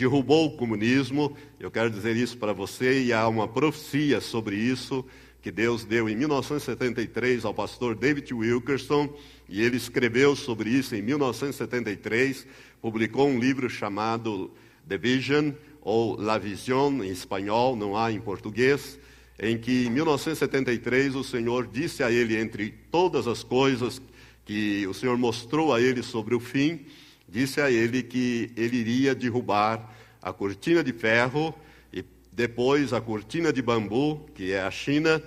derrubou 0.00 0.46
o 0.46 0.56
comunismo. 0.56 1.36
Eu 1.58 1.70
quero 1.70 1.90
dizer 1.90 2.16
isso 2.16 2.38
para 2.38 2.54
você, 2.54 3.04
e 3.04 3.12
há 3.12 3.28
uma 3.28 3.46
profecia 3.46 4.18
sobre 4.20 4.56
isso 4.56 5.04
que 5.42 5.50
Deus 5.50 5.84
deu 5.84 6.08
em 6.08 6.16
1973 6.16 7.44
ao 7.44 7.52
pastor 7.52 7.94
David 7.94 8.32
Wilkerson, 8.32 9.14
e 9.48 9.62
ele 9.62 9.76
escreveu 9.76 10.34
sobre 10.34 10.70
isso 10.70 10.94
em 10.94 11.02
1973, 11.02 12.46
publicou 12.80 13.28
um 13.28 13.38
livro 13.38 13.68
chamado 13.68 14.50
The 14.88 14.96
Vision, 14.96 15.52
ou 15.82 16.18
La 16.18 16.38
Vision 16.38 17.02
em 17.02 17.10
espanhol, 17.10 17.76
não 17.76 17.96
há 17.96 18.10
em 18.10 18.20
português, 18.20 18.98
em 19.38 19.58
que 19.58 19.86
em 19.86 19.90
1973 19.90 21.14
o 21.14 21.24
Senhor 21.24 21.66
disse 21.66 22.02
a 22.02 22.10
ele, 22.10 22.38
entre 22.38 22.74
todas 22.90 23.26
as 23.26 23.42
coisas 23.42 24.00
que 24.44 24.86
o 24.86 24.94
Senhor 24.94 25.16
mostrou 25.16 25.74
a 25.74 25.80
ele 25.80 26.02
sobre 26.02 26.34
o 26.34 26.40
fim, 26.40 26.86
disse 27.30 27.60
a 27.60 27.70
ele 27.70 28.02
que 28.02 28.50
ele 28.56 28.76
iria 28.76 29.14
derrubar 29.14 29.94
a 30.20 30.32
cortina 30.32 30.82
de 30.82 30.92
ferro 30.92 31.54
e 31.92 32.04
depois 32.32 32.92
a 32.92 33.00
cortina 33.00 33.52
de 33.52 33.62
bambu, 33.62 34.28
que 34.34 34.52
é 34.52 34.60
a 34.62 34.70
China, 34.70 35.22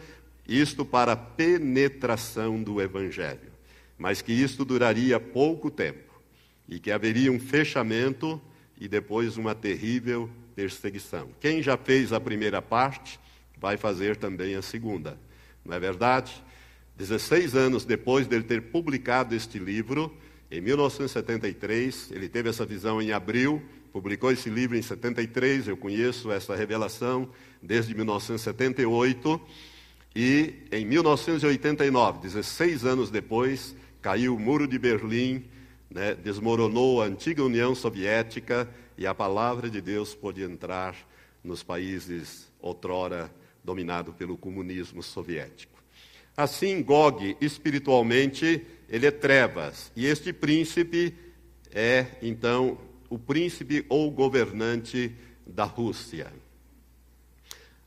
isto 0.48 0.86
para 0.86 1.16
penetração 1.16 2.62
do 2.62 2.82
evangelho. 2.82 3.52
Mas 3.98 4.22
que 4.22 4.34
isto 4.34 4.66
duraria 4.66 5.20
pouco 5.20 5.72
tempo 5.72 6.14
e 6.68 6.80
que 6.80 6.92
haveria 6.92 7.32
um 7.32 7.40
fechamento 7.40 8.42
e 8.80 8.88
depois 8.88 9.38
uma 9.38 9.56
terrível 9.56 10.30
perseguição. 10.56 11.30
Quem 11.40 11.62
já 11.62 11.78
fez 11.78 12.12
a 12.12 12.20
primeira 12.20 12.62
parte 12.62 13.20
vai 13.58 13.78
fazer 13.78 14.18
também 14.18 14.56
a 14.56 14.62
segunda. 14.62 15.18
Não 15.64 15.74
é 15.74 15.80
verdade? 15.80 16.34
16 16.98 17.56
anos 17.56 17.86
depois 17.86 18.28
dele 18.28 18.44
ter 18.44 18.62
publicado 18.64 19.34
este 19.34 19.58
livro, 19.58 20.16
em 20.54 20.62
1973, 20.62 22.12
ele 22.12 22.30
teve 22.30 22.48
essa 22.48 22.64
visão 22.64 23.02
em 23.02 23.12
abril, 23.12 23.60
publicou 23.92 24.32
esse 24.32 24.52
livro 24.52 24.78
em 24.78 24.84
73, 24.84 25.68
eu 25.68 25.76
conheço 25.76 26.32
essa 26.32 26.56
revelação 26.56 27.28
desde 27.60 27.96
1978, 27.96 29.42
e 30.16 30.54
em 30.72 30.86
1989, 30.86 32.20
16 32.20 32.86
anos 32.86 33.10
depois, 33.10 33.76
caiu 34.00 34.36
o 34.36 34.40
muro 34.40 34.68
de 34.68 34.78
Berlim, 34.78 35.44
né, 35.90 36.14
desmoronou 36.14 37.02
a 37.02 37.06
antiga 37.06 37.44
União 37.44 37.74
Soviética 37.74 38.70
e 38.96 39.08
a 39.08 39.16
palavra 39.16 39.72
de 39.72 39.82
Deus 39.82 40.14
pôde 40.14 40.44
entrar 40.44 40.96
nos 41.44 41.64
países 41.64 42.48
outrora 42.62 43.34
dominados 43.64 44.14
pelo 44.14 44.38
comunismo 44.38 45.02
soviético. 45.02 45.73
Assim, 46.36 46.82
Gog, 46.82 47.38
espiritualmente, 47.40 48.66
ele 48.90 49.06
é 49.06 49.12
trevas. 49.12 49.92
E 49.96 50.06
este 50.06 50.34
príncipe 50.34 51.14
é, 51.72 52.06
então, 52.22 52.78
o 53.10 53.18
príncipe 53.18 53.86
ou 53.90 54.12
governante 54.12 55.12
da 55.46 55.64
Rússia. 55.64 56.32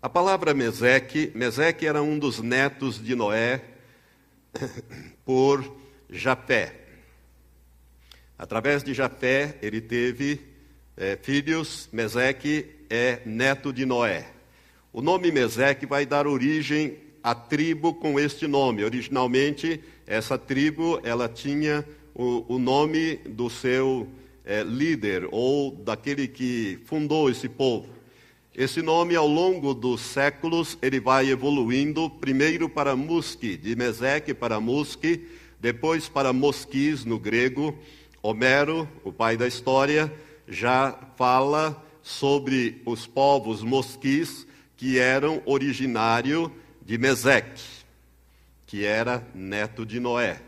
A 0.03 0.09
palavra 0.09 0.53
Meseque, 0.53 1.33
Meseque 1.35 1.87
era 1.87 2.03
um 2.03 2.19
dos 2.19 2.41
netos 2.41 3.03
de 3.03 3.15
Noé 3.15 3.63
por 5.25 5.77
Jafé. 6.11 6.75
Através 8.39 8.83
de 8.83 8.93
Jafé, 8.93 9.57
ele 9.63 9.81
teve 9.81 10.41
é, 10.97 11.17
filhos. 11.17 11.89
Meseque 11.93 12.69
é 12.91 13.21
neto 13.25 13.73
de 13.73 13.87
Noé. 13.87 14.27
O 14.93 15.01
nome 15.01 15.31
Meseque 15.31 15.87
vai 15.87 16.05
dar 16.05 16.27
origem 16.27 16.99
à 17.27 17.35
tribo 17.35 17.93
com 17.93 18.21
este 18.21 18.47
nome. 18.47 18.85
Originalmente, 18.85 19.81
essa 20.07 20.39
tribo 20.39 21.01
ela 21.03 21.29
tinha 21.29 21.85
o, 22.15 22.55
o 22.55 22.57
nome 22.57 23.17
do 23.17 23.51
seu 23.51 24.07
é, 24.45 24.63
líder 24.63 25.27
ou 25.33 25.73
daquele 25.73 26.29
que 26.29 26.79
fundou 26.85 27.29
esse 27.29 27.49
povo. 27.49 27.89
Esse 28.55 28.81
nome, 28.81 29.17
ao 29.17 29.27
longo 29.27 29.75
dos 29.75 30.03
séculos, 30.03 30.79
ele 30.81 31.01
vai 31.01 31.29
evoluindo, 31.29 32.09
primeiro 32.09 32.69
para 32.69 32.95
Musque, 32.95 33.57
de 33.57 33.75
Meseque 33.75 34.33
para 34.33 34.61
Musque, 34.61 35.27
depois 35.61 36.09
para 36.09 36.33
Mosquis, 36.33 37.05
no 37.05 37.19
grego. 37.19 37.77
Homero, 38.23 38.89
o 39.03 39.13
pai 39.13 39.37
da 39.37 39.49
história, 39.49 40.13
já 40.47 40.97
fala 41.17 41.85
sobre 42.05 42.81
os 42.87 43.05
povos 43.05 43.65
mosquis 43.65 44.47
que 44.77 44.97
eram 44.97 45.43
originário 45.45 46.53
de 46.87 46.97
Meseque, 46.97 47.65
que 48.65 48.85
era 48.85 49.27
neto 49.35 49.85
de 49.85 49.99
Noé. 49.99 50.41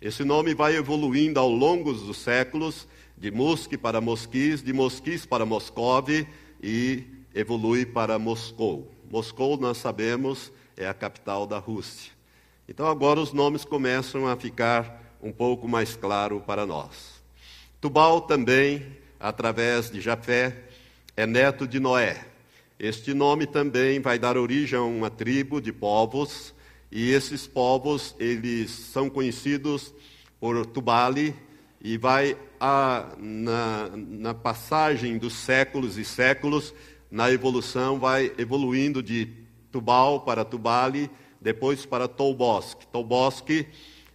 Esse 0.00 0.22
nome 0.22 0.54
vai 0.54 0.76
evoluindo 0.76 1.40
ao 1.40 1.50
longo 1.50 1.92
dos 1.92 2.18
séculos, 2.18 2.86
de 3.18 3.32
Musque 3.32 3.76
para 3.76 4.00
Mosquis, 4.00 4.62
de 4.62 4.72
Mosquis 4.72 5.26
para 5.26 5.44
Moscove 5.44 6.24
e 6.62 7.02
evolui 7.34 7.84
para 7.84 8.16
Moscou. 8.16 8.92
Moscou, 9.10 9.56
nós 9.56 9.78
sabemos, 9.78 10.52
é 10.76 10.86
a 10.86 10.94
capital 10.94 11.48
da 11.48 11.58
Rússia. 11.58 12.12
Então 12.68 12.86
agora 12.86 13.18
os 13.18 13.32
nomes 13.32 13.64
começam 13.64 14.28
a 14.28 14.36
ficar 14.36 15.18
um 15.20 15.32
pouco 15.32 15.66
mais 15.66 15.96
claro 15.96 16.40
para 16.40 16.64
nós. 16.64 17.20
Tubal 17.80 18.20
também, 18.20 18.86
através 19.18 19.90
de 19.90 20.00
Jafé, 20.00 20.62
é 21.16 21.26
neto 21.26 21.66
de 21.66 21.80
Noé. 21.80 22.31
Este 22.82 23.14
nome 23.14 23.46
também 23.46 24.00
vai 24.00 24.18
dar 24.18 24.36
origem 24.36 24.76
a 24.76 24.82
uma 24.82 25.08
tribo 25.08 25.60
de 25.60 25.72
povos, 25.72 26.52
e 26.90 27.12
esses 27.12 27.46
povos, 27.46 28.12
eles 28.18 28.72
são 28.72 29.08
conhecidos 29.08 29.94
por 30.40 30.66
Tubali, 30.66 31.32
e 31.80 31.96
vai 31.96 32.36
a, 32.58 33.14
na, 33.20 33.88
na 33.94 34.34
passagem 34.34 35.16
dos 35.16 35.32
séculos 35.32 35.96
e 35.96 36.04
séculos, 36.04 36.74
na 37.08 37.30
evolução, 37.30 38.00
vai 38.00 38.32
evoluindo 38.36 39.00
de 39.00 39.28
Tubal 39.70 40.22
para 40.22 40.44
Tubali, 40.44 41.08
depois 41.40 41.86
para 41.86 42.08
Tobolsk. 42.08 42.84
Tobolsk 42.90 43.64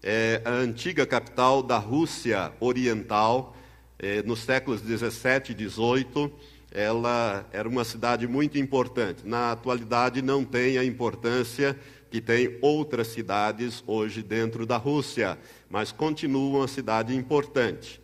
é 0.03 0.41
a 0.43 0.51
antiga 0.51 1.05
capital 1.05 1.63
da 1.63 1.77
Rússia 1.77 2.51
Oriental, 2.59 3.55
é, 3.97 4.21
nos 4.23 4.39
séculos 4.39 4.81
17 4.81 5.53
e 5.53 5.55
18. 5.55 6.56
Ela 6.77 7.43
era 7.51 7.67
uma 7.67 7.83
cidade 7.83 8.27
muito 8.27 8.55
importante. 8.59 9.25
Na 9.25 9.51
atualidade, 9.51 10.21
não 10.21 10.45
tem 10.45 10.77
a 10.77 10.85
importância 10.85 11.75
que 12.11 12.21
tem 12.21 12.59
outras 12.61 13.07
cidades 13.07 13.83
hoje 13.87 14.21
dentro 14.21 14.63
da 14.63 14.77
Rússia, 14.77 15.39
mas 15.67 15.91
continua 15.91 16.59
uma 16.59 16.67
cidade 16.67 17.15
importante. 17.15 17.99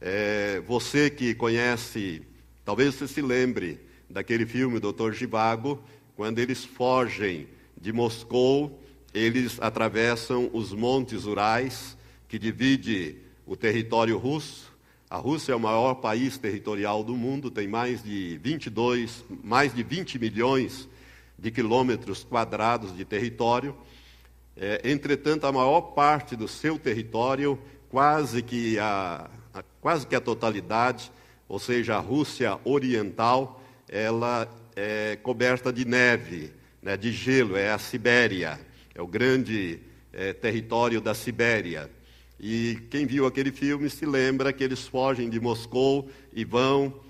É, 0.00 0.60
você 0.66 1.08
que 1.08 1.36
conhece, 1.36 2.20
talvez 2.64 2.96
você 2.96 3.06
se 3.06 3.22
lembre 3.22 3.78
daquele 4.10 4.44
filme 4.44 4.80
Doutor 4.80 5.12
Givago, 5.12 5.80
quando 6.16 6.40
eles 6.40 6.64
fogem 6.64 7.46
de 7.80 7.92
Moscou, 7.92 8.82
eles 9.14 9.56
atravessam 9.60 10.50
os 10.52 10.72
montes 10.72 11.26
Urais, 11.26 11.96
que 12.26 12.40
divide 12.40 13.18
o 13.46 13.54
território 13.54 14.18
russo. 14.18 14.65
A 15.08 15.18
Rússia 15.18 15.52
é 15.52 15.54
o 15.54 15.60
maior 15.60 15.94
país 15.94 16.36
territorial 16.36 17.04
do 17.04 17.14
mundo, 17.14 17.48
tem 17.48 17.68
mais 17.68 18.02
de 18.02 18.38
22, 18.38 19.24
mais 19.44 19.72
de 19.72 19.84
20 19.84 20.18
milhões 20.18 20.88
de 21.38 21.52
quilômetros 21.52 22.24
quadrados 22.24 22.96
de 22.96 23.04
território. 23.04 23.76
É, 24.56 24.80
entretanto, 24.82 25.46
a 25.46 25.52
maior 25.52 25.80
parte 25.80 26.34
do 26.34 26.48
seu 26.48 26.76
território, 26.76 27.56
quase 27.88 28.42
que 28.42 28.80
a, 28.80 29.30
a, 29.54 29.62
quase 29.80 30.08
que 30.08 30.16
a 30.16 30.20
totalidade, 30.20 31.12
ou 31.48 31.60
seja, 31.60 31.94
a 31.94 32.00
Rússia 32.00 32.58
Oriental, 32.64 33.62
ela 33.88 34.48
é 34.74 35.16
coberta 35.22 35.72
de 35.72 35.84
neve, 35.84 36.52
né, 36.82 36.96
de 36.96 37.12
gelo, 37.12 37.56
é 37.56 37.70
a 37.70 37.78
Sibéria, 37.78 38.58
é 38.92 39.00
o 39.00 39.06
grande 39.06 39.78
é, 40.12 40.32
território 40.32 41.00
da 41.00 41.14
Sibéria. 41.14 41.94
E 42.38 42.78
quem 42.90 43.06
viu 43.06 43.26
aquele 43.26 43.50
filme 43.50 43.88
se 43.88 44.04
lembra 44.04 44.52
que 44.52 44.62
eles 44.62 44.86
fogem 44.86 45.30
de 45.30 45.40
Moscou 45.40 46.10
e 46.32 46.44
vão, 46.44 47.00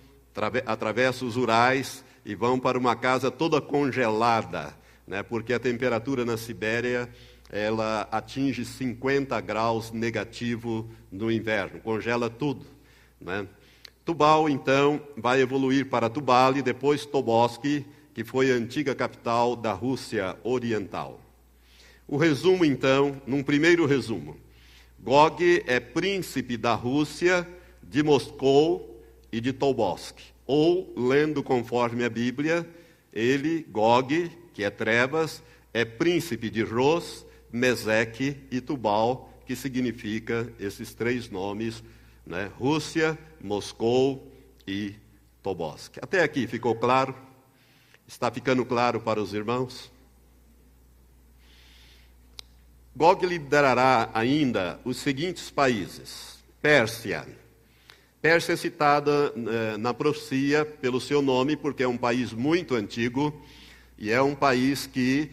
atravessam 0.65 1.27
os 1.27 1.37
Urais 1.37 2.05
e 2.25 2.35
vão 2.35 2.59
para 2.59 2.79
uma 2.79 2.95
casa 2.95 3.31
toda 3.31 3.61
congelada, 3.61 4.77
né, 5.07 5.23
porque 5.23 5.53
a 5.53 5.59
temperatura 5.59 6.25
na 6.25 6.37
Sibéria 6.37 7.09
ela 7.51 8.09
atinge 8.11 8.65
50 8.65 9.41
graus 9.41 9.93
negativo 9.93 10.89
no 11.11 11.31
inverno, 11.31 11.81
congela 11.81 12.29
tudo. 12.29 12.67
Né? 13.21 13.47
Tubal, 14.05 14.49
então, 14.49 15.01
vai 15.17 15.41
evoluir 15.41 15.89
para 15.89 16.09
Tubal 16.09 16.57
e 16.57 16.63
depois 16.63 17.07
Tobolsk, 17.07 17.85
que 18.15 18.25
foi 18.25 18.51
a 18.51 18.55
antiga 18.55 18.95
capital 18.95 19.55
da 19.55 19.73
Rússia 19.73 20.37
Oriental. 20.43 21.21
O 22.07 22.17
resumo, 22.17 22.65
então, 22.65 23.21
num 23.27 23.43
primeiro 23.43 23.85
resumo. 23.87 24.37
Gog 25.07 25.63
é 25.69 25.79
príncipe 25.79 26.57
da 26.57 26.75
Rússia, 26.75 27.49
de 27.81 28.03
Moscou 28.03 29.01
e 29.31 29.41
de 29.41 29.53
Tobolsk. 29.53 30.19
Ou, 30.45 30.93
lendo 30.97 31.45
conforme 31.45 32.03
a 32.03 32.11
Bíblia, 32.11 32.69
ele, 33.13 33.65
Gog, 33.71 34.29
que 34.53 34.65
é 34.65 34.69
trevas, 34.69 35.45
é 35.73 35.85
príncipe 35.85 36.51
de 36.51 36.65
Ros, 36.65 37.25
Meseque 37.53 38.37
e 38.51 38.61
Tubal, 38.61 39.33
que 39.47 39.55
significa 39.55 40.53
esses 40.59 40.93
três 40.93 41.31
nomes 41.31 41.85
né? 42.27 42.51
Rússia, 42.59 43.17
Moscou 43.41 44.29
e 44.67 44.97
Tobolsk. 45.41 45.99
Até 46.03 46.25
aqui 46.25 46.49
ficou 46.49 46.75
claro? 46.75 47.15
Está 48.09 48.29
ficando 48.29 48.65
claro 48.65 49.01
para 49.01 49.23
os 49.23 49.33
irmãos? 49.33 49.89
Gog 52.97 53.27
liderará 53.27 54.09
ainda 54.15 54.81
os 54.83 54.97
seguintes 54.97 55.51
países: 55.51 56.39
Pérsia. 56.63 57.27
Pérsia 58.23 58.55
é 58.55 58.57
citada 58.57 59.35
eh, 59.37 59.77
na 59.77 59.93
profecia 59.93 60.65
pelo 60.65 60.99
seu 60.99 61.21
nome, 61.21 61.57
porque 61.57 61.83
é 61.83 61.89
um 61.89 61.99
país 61.99 62.33
muito 62.33 62.75
antigo 62.75 63.39
e 63.99 64.11
é 64.11 64.23
um 64.23 64.35
país 64.35 64.87
que 64.87 65.29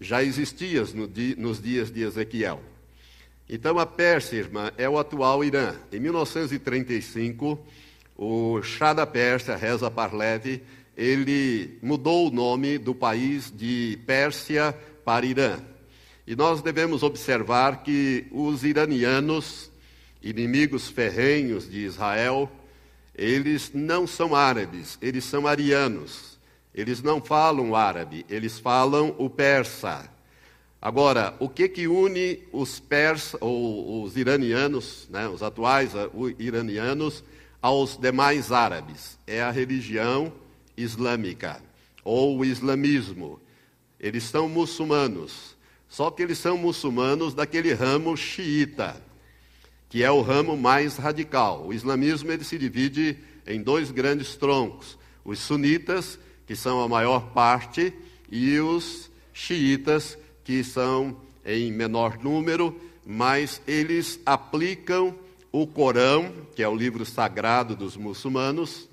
já 0.00 0.24
existia 0.24 0.82
no 0.86 1.08
nos 1.38 1.62
dias 1.62 1.88
de 1.88 2.02
Ezequiel. 2.02 2.60
Então, 3.48 3.78
a 3.78 3.86
Pérsia, 3.86 4.36
irmã, 4.36 4.72
é 4.76 4.88
o 4.88 4.98
atual 4.98 5.44
Irã. 5.44 5.76
Em 5.92 6.00
1935, 6.00 7.64
o 8.16 8.60
Shah 8.60 8.92
da 8.92 9.06
Pérsia, 9.06 9.54
Reza 9.54 9.88
Parlev, 9.88 10.60
ele 10.96 11.78
mudou 11.80 12.26
o 12.26 12.32
nome 12.32 12.76
do 12.76 12.92
país 12.92 13.52
de 13.56 14.00
Pérsia 14.04 14.76
para 15.04 15.24
Irã. 15.24 15.60
E 16.26 16.34
nós 16.34 16.62
devemos 16.62 17.02
observar 17.02 17.82
que 17.82 18.26
os 18.30 18.64
iranianos, 18.64 19.70
inimigos 20.22 20.88
ferrenhos 20.88 21.68
de 21.70 21.84
Israel, 21.84 22.50
eles 23.14 23.70
não 23.74 24.06
são 24.06 24.34
árabes, 24.34 24.98
eles 25.00 25.24
são 25.24 25.46
arianos. 25.46 26.34
Eles 26.74 27.00
não 27.00 27.22
falam 27.22 27.76
árabe, 27.76 28.26
eles 28.28 28.58
falam 28.58 29.14
o 29.16 29.30
persa. 29.30 30.10
Agora, 30.82 31.34
o 31.38 31.48
que 31.48 31.68
que 31.68 31.86
une 31.86 32.42
os 32.52 32.80
persas, 32.80 33.40
ou 33.40 34.02
os 34.02 34.16
iranianos, 34.16 35.08
né, 35.08 35.28
os 35.28 35.42
atuais 35.42 35.94
uh, 35.94 36.34
iranianos, 36.36 37.22
aos 37.62 37.96
demais 37.96 38.50
árabes? 38.50 39.16
É 39.24 39.40
a 39.40 39.52
religião 39.52 40.32
islâmica, 40.76 41.62
ou 42.02 42.38
o 42.38 42.44
islamismo. 42.44 43.40
Eles 44.00 44.24
são 44.24 44.48
muçulmanos, 44.48 45.53
só 45.94 46.10
que 46.10 46.24
eles 46.24 46.38
são 46.38 46.58
muçulmanos 46.58 47.34
daquele 47.34 47.72
ramo 47.72 48.16
xiita, 48.16 49.00
que 49.88 50.02
é 50.02 50.10
o 50.10 50.22
ramo 50.22 50.56
mais 50.56 50.96
radical. 50.96 51.64
O 51.64 51.72
islamismo 51.72 52.32
ele 52.32 52.42
se 52.42 52.58
divide 52.58 53.16
em 53.46 53.62
dois 53.62 53.92
grandes 53.92 54.34
troncos: 54.34 54.98
os 55.24 55.38
sunitas, 55.38 56.18
que 56.48 56.56
são 56.56 56.82
a 56.82 56.88
maior 56.88 57.30
parte, 57.32 57.92
e 58.28 58.58
os 58.58 59.08
xiitas, 59.32 60.18
que 60.42 60.64
são 60.64 61.16
em 61.46 61.70
menor 61.70 62.18
número, 62.18 62.76
mas 63.06 63.62
eles 63.64 64.18
aplicam 64.26 65.16
o 65.52 65.64
Corão, 65.64 66.34
que 66.56 66.62
é 66.64 66.68
o 66.68 66.74
livro 66.74 67.06
sagrado 67.06 67.76
dos 67.76 67.96
muçulmanos. 67.96 68.88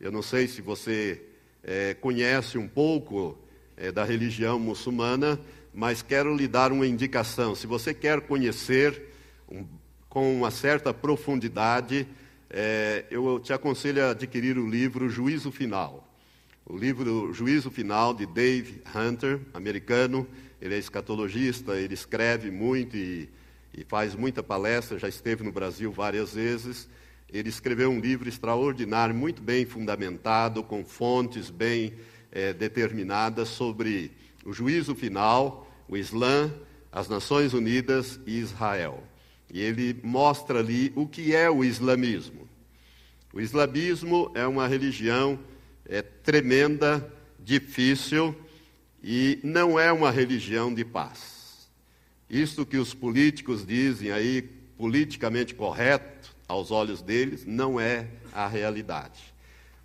Eu 0.00 0.10
não 0.10 0.20
sei 0.20 0.48
se 0.48 0.60
você 0.60 1.22
é, 1.62 1.94
conhece 1.94 2.58
um 2.58 2.66
pouco 2.66 3.38
é, 3.76 3.92
da 3.92 4.02
religião 4.02 4.58
muçulmana, 4.58 5.38
mas 5.74 6.02
quero 6.02 6.34
lhe 6.36 6.46
dar 6.46 6.70
uma 6.70 6.86
indicação. 6.86 7.54
Se 7.54 7.66
você 7.66 7.92
quer 7.92 8.20
conhecer 8.20 9.02
um, 9.50 9.66
com 10.08 10.32
uma 10.32 10.52
certa 10.52 10.94
profundidade, 10.94 12.06
é, 12.48 13.04
eu 13.10 13.40
te 13.40 13.52
aconselho 13.52 14.04
a 14.04 14.10
adquirir 14.10 14.56
o 14.56 14.70
livro 14.70 15.08
Juízo 15.08 15.50
Final. 15.50 16.08
O 16.64 16.78
livro 16.78 17.34
Juízo 17.34 17.70
Final, 17.72 18.14
de 18.14 18.24
Dave 18.24 18.80
Hunter, 18.94 19.40
americano, 19.52 20.26
ele 20.62 20.76
é 20.76 20.78
escatologista, 20.78 21.72
ele 21.72 21.94
escreve 21.94 22.50
muito 22.52 22.96
e, 22.96 23.28
e 23.76 23.82
faz 23.84 24.14
muita 24.14 24.42
palestra, 24.42 24.98
já 24.98 25.08
esteve 25.08 25.42
no 25.42 25.50
Brasil 25.50 25.90
várias 25.90 26.34
vezes. 26.34 26.88
Ele 27.28 27.48
escreveu 27.48 27.90
um 27.90 27.98
livro 27.98 28.28
extraordinário, 28.28 29.14
muito 29.14 29.42
bem 29.42 29.66
fundamentado, 29.66 30.62
com 30.62 30.84
fontes 30.84 31.50
bem 31.50 31.94
é, 32.30 32.52
determinadas 32.52 33.48
sobre 33.48 34.12
o 34.44 34.52
juízo 34.52 34.94
final, 34.94 35.63
o 35.88 35.96
Islã, 35.96 36.52
as 36.90 37.08
Nações 37.08 37.52
Unidas 37.52 38.20
e 38.26 38.38
Israel. 38.38 39.02
E 39.50 39.60
ele 39.60 40.00
mostra 40.02 40.58
ali 40.60 40.92
o 40.96 41.06
que 41.06 41.34
é 41.34 41.50
o 41.50 41.64
islamismo. 41.64 42.48
O 43.32 43.40
islamismo 43.40 44.30
é 44.34 44.46
uma 44.46 44.68
religião 44.68 45.38
é, 45.86 46.02
tremenda, 46.02 47.12
difícil 47.38 48.34
e 49.02 49.38
não 49.42 49.78
é 49.78 49.92
uma 49.92 50.10
religião 50.10 50.72
de 50.72 50.84
paz. 50.84 51.68
Isto 52.28 52.64
que 52.64 52.78
os 52.78 52.94
políticos 52.94 53.66
dizem 53.66 54.10
aí, 54.10 54.42
politicamente 54.78 55.54
correto 55.54 56.34
aos 56.48 56.70
olhos 56.70 57.02
deles, 57.02 57.44
não 57.44 57.78
é 57.78 58.08
a 58.32 58.48
realidade. 58.48 59.34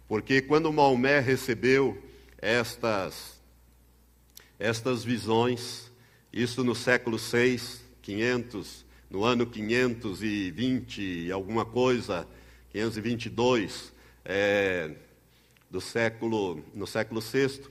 Porque 0.08 0.42
quando 0.42 0.72
Maomé 0.72 1.20
recebeu 1.20 2.02
estas, 2.40 3.40
estas 4.58 5.04
visões, 5.04 5.89
isso 6.32 6.64
no 6.64 6.76
século 6.76 7.18
6, 7.18 7.82
500, 8.04 8.86
no 9.10 9.24
ano 9.24 9.48
520 9.48 11.02
e 11.02 11.32
alguma 11.32 11.66
coisa, 11.66 12.28
522 12.72 13.92
é, 14.24 14.92
do 15.72 15.82
século, 15.82 16.64
no 16.76 16.86
século 16.86 17.20
VI, 17.20 17.62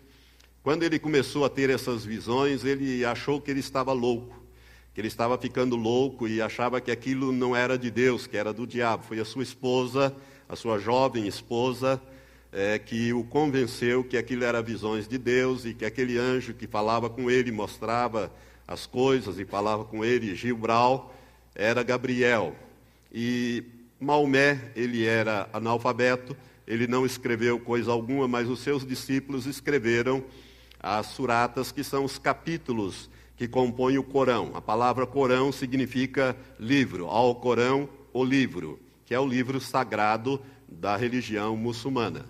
quando 0.62 0.82
ele 0.82 0.98
começou 0.98 1.44
a 1.44 1.48
ter 1.48 1.70
essas 1.70 2.04
visões, 2.04 2.64
ele 2.64 3.04
achou 3.04 3.40
que 3.40 3.50
ele 3.50 3.60
estava 3.60 3.92
louco, 3.92 4.42
que 4.92 5.00
ele 5.00 5.08
estava 5.08 5.38
ficando 5.38 5.76
louco 5.76 6.26
e 6.26 6.42
achava 6.42 6.80
que 6.80 6.90
aquilo 6.90 7.30
não 7.30 7.54
era 7.54 7.78
de 7.78 7.90
Deus, 7.92 8.26
que 8.26 8.36
era 8.36 8.52
do 8.52 8.66
diabo. 8.66 9.04
Foi 9.04 9.20
a 9.20 9.24
sua 9.24 9.44
esposa, 9.44 10.14
a 10.48 10.56
sua 10.56 10.78
jovem 10.78 11.28
esposa, 11.28 12.02
é, 12.50 12.76
que 12.78 13.12
o 13.12 13.22
convenceu 13.22 14.02
que 14.02 14.16
aquilo 14.16 14.42
era 14.42 14.60
visões 14.60 15.06
de 15.06 15.16
Deus 15.16 15.64
e 15.64 15.74
que 15.74 15.84
aquele 15.84 16.18
anjo 16.18 16.52
que 16.52 16.66
falava 16.66 17.08
com 17.08 17.30
ele, 17.30 17.52
mostrava 17.52 18.32
as 18.68 18.84
coisas 18.84 19.38
e 19.38 19.46
falava 19.46 19.86
com 19.86 20.04
ele, 20.04 20.36
Gilbral, 20.36 21.14
era 21.54 21.82
Gabriel. 21.82 22.54
E 23.10 23.64
Maomé, 23.98 24.70
ele 24.76 25.06
era 25.06 25.48
analfabeto, 25.54 26.36
ele 26.66 26.86
não 26.86 27.06
escreveu 27.06 27.58
coisa 27.58 27.90
alguma, 27.90 28.28
mas 28.28 28.46
os 28.46 28.60
seus 28.60 28.86
discípulos 28.86 29.46
escreveram 29.46 30.22
as 30.78 31.06
suratas, 31.06 31.72
que 31.72 31.82
são 31.82 32.04
os 32.04 32.18
capítulos 32.18 33.08
que 33.38 33.48
compõem 33.48 33.96
o 33.96 34.04
Corão. 34.04 34.52
A 34.54 34.60
palavra 34.60 35.06
Corão 35.06 35.50
significa 35.50 36.36
livro, 36.60 37.06
ao 37.06 37.34
Corão, 37.36 37.88
o 38.12 38.22
livro, 38.22 38.78
que 39.06 39.14
é 39.14 39.18
o 39.18 39.26
livro 39.26 39.60
sagrado 39.60 40.40
da 40.68 40.94
religião 40.94 41.56
muçulmana. 41.56 42.26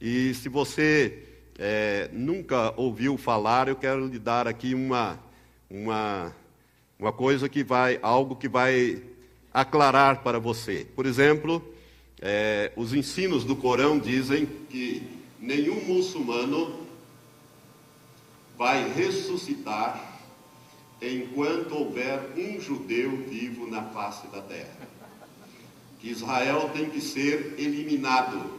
E 0.00 0.32
se 0.32 0.48
você 0.48 1.22
é, 1.58 2.08
nunca 2.12 2.72
ouviu 2.76 3.18
falar, 3.18 3.68
eu 3.68 3.76
quero 3.76 4.06
lhe 4.06 4.18
dar 4.18 4.48
aqui 4.48 4.74
uma, 4.74 5.18
uma, 5.70 6.34
uma 6.98 7.12
coisa 7.12 7.48
que 7.48 7.64
vai, 7.64 7.98
algo 8.02 8.36
que 8.36 8.48
vai 8.48 9.02
aclarar 9.52 10.22
para 10.22 10.38
você. 10.38 10.86
Por 10.96 11.06
exemplo, 11.06 11.62
é, 12.20 12.72
os 12.76 12.92
ensinos 12.92 13.44
do 13.44 13.54
Corão 13.54 13.98
dizem 13.98 14.46
que 14.68 15.02
nenhum 15.40 15.84
muçulmano 15.84 16.80
vai 18.56 18.92
ressuscitar 18.92 20.12
enquanto 21.00 21.74
houver 21.74 22.20
um 22.36 22.60
judeu 22.60 23.16
vivo 23.28 23.66
na 23.66 23.82
face 23.82 24.26
da 24.28 24.40
terra. 24.40 24.88
Que 26.00 26.10
Israel 26.10 26.70
tem 26.72 26.88
que 26.88 27.00
ser 27.00 27.54
eliminado 27.58 28.50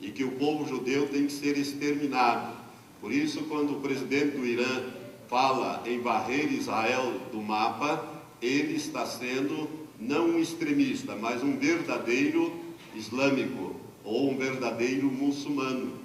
e 0.00 0.10
que 0.10 0.24
o 0.24 0.32
povo 0.32 0.66
judeu 0.66 1.08
tem 1.08 1.26
que 1.26 1.32
ser 1.32 1.56
exterminado. 1.58 2.56
Por 3.00 3.12
isso, 3.12 3.44
quando 3.44 3.76
o 3.76 3.80
presidente 3.80 4.36
do 4.36 4.46
Irã 4.46 4.99
fala 5.30 5.84
em 5.86 6.00
varrer 6.00 6.52
Israel 6.52 7.20
do 7.30 7.40
mapa, 7.40 8.04
ele 8.42 8.74
está 8.74 9.06
sendo 9.06 9.70
não 9.96 10.30
um 10.30 10.38
extremista, 10.40 11.14
mas 11.14 11.40
um 11.44 11.56
verdadeiro 11.56 12.52
islâmico 12.96 13.80
ou 14.02 14.32
um 14.32 14.36
verdadeiro 14.36 15.06
muçulmano. 15.06 16.00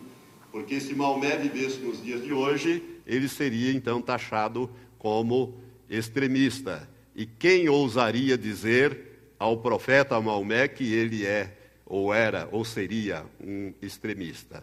Porque 0.51 0.79
se 0.79 0.93
Maomé 0.93 1.37
vivesse 1.37 1.79
nos 1.79 2.03
dias 2.03 2.23
de 2.23 2.31
hoje, 2.31 2.83
ele 3.07 3.27
seria 3.27 3.71
então 3.71 3.99
taxado 3.99 4.69
como 4.99 5.55
extremista. 5.89 6.87
E 7.15 7.25
quem 7.25 7.67
ousaria 7.67 8.37
dizer 8.37 9.33
ao 9.39 9.57
profeta 9.57 10.21
Maomé 10.21 10.67
que 10.67 10.93
ele 10.93 11.25
é 11.25 11.57
ou 11.83 12.13
era, 12.13 12.47
ou 12.51 12.63
seria 12.63 13.25
um 13.41 13.73
extremista. 13.81 14.61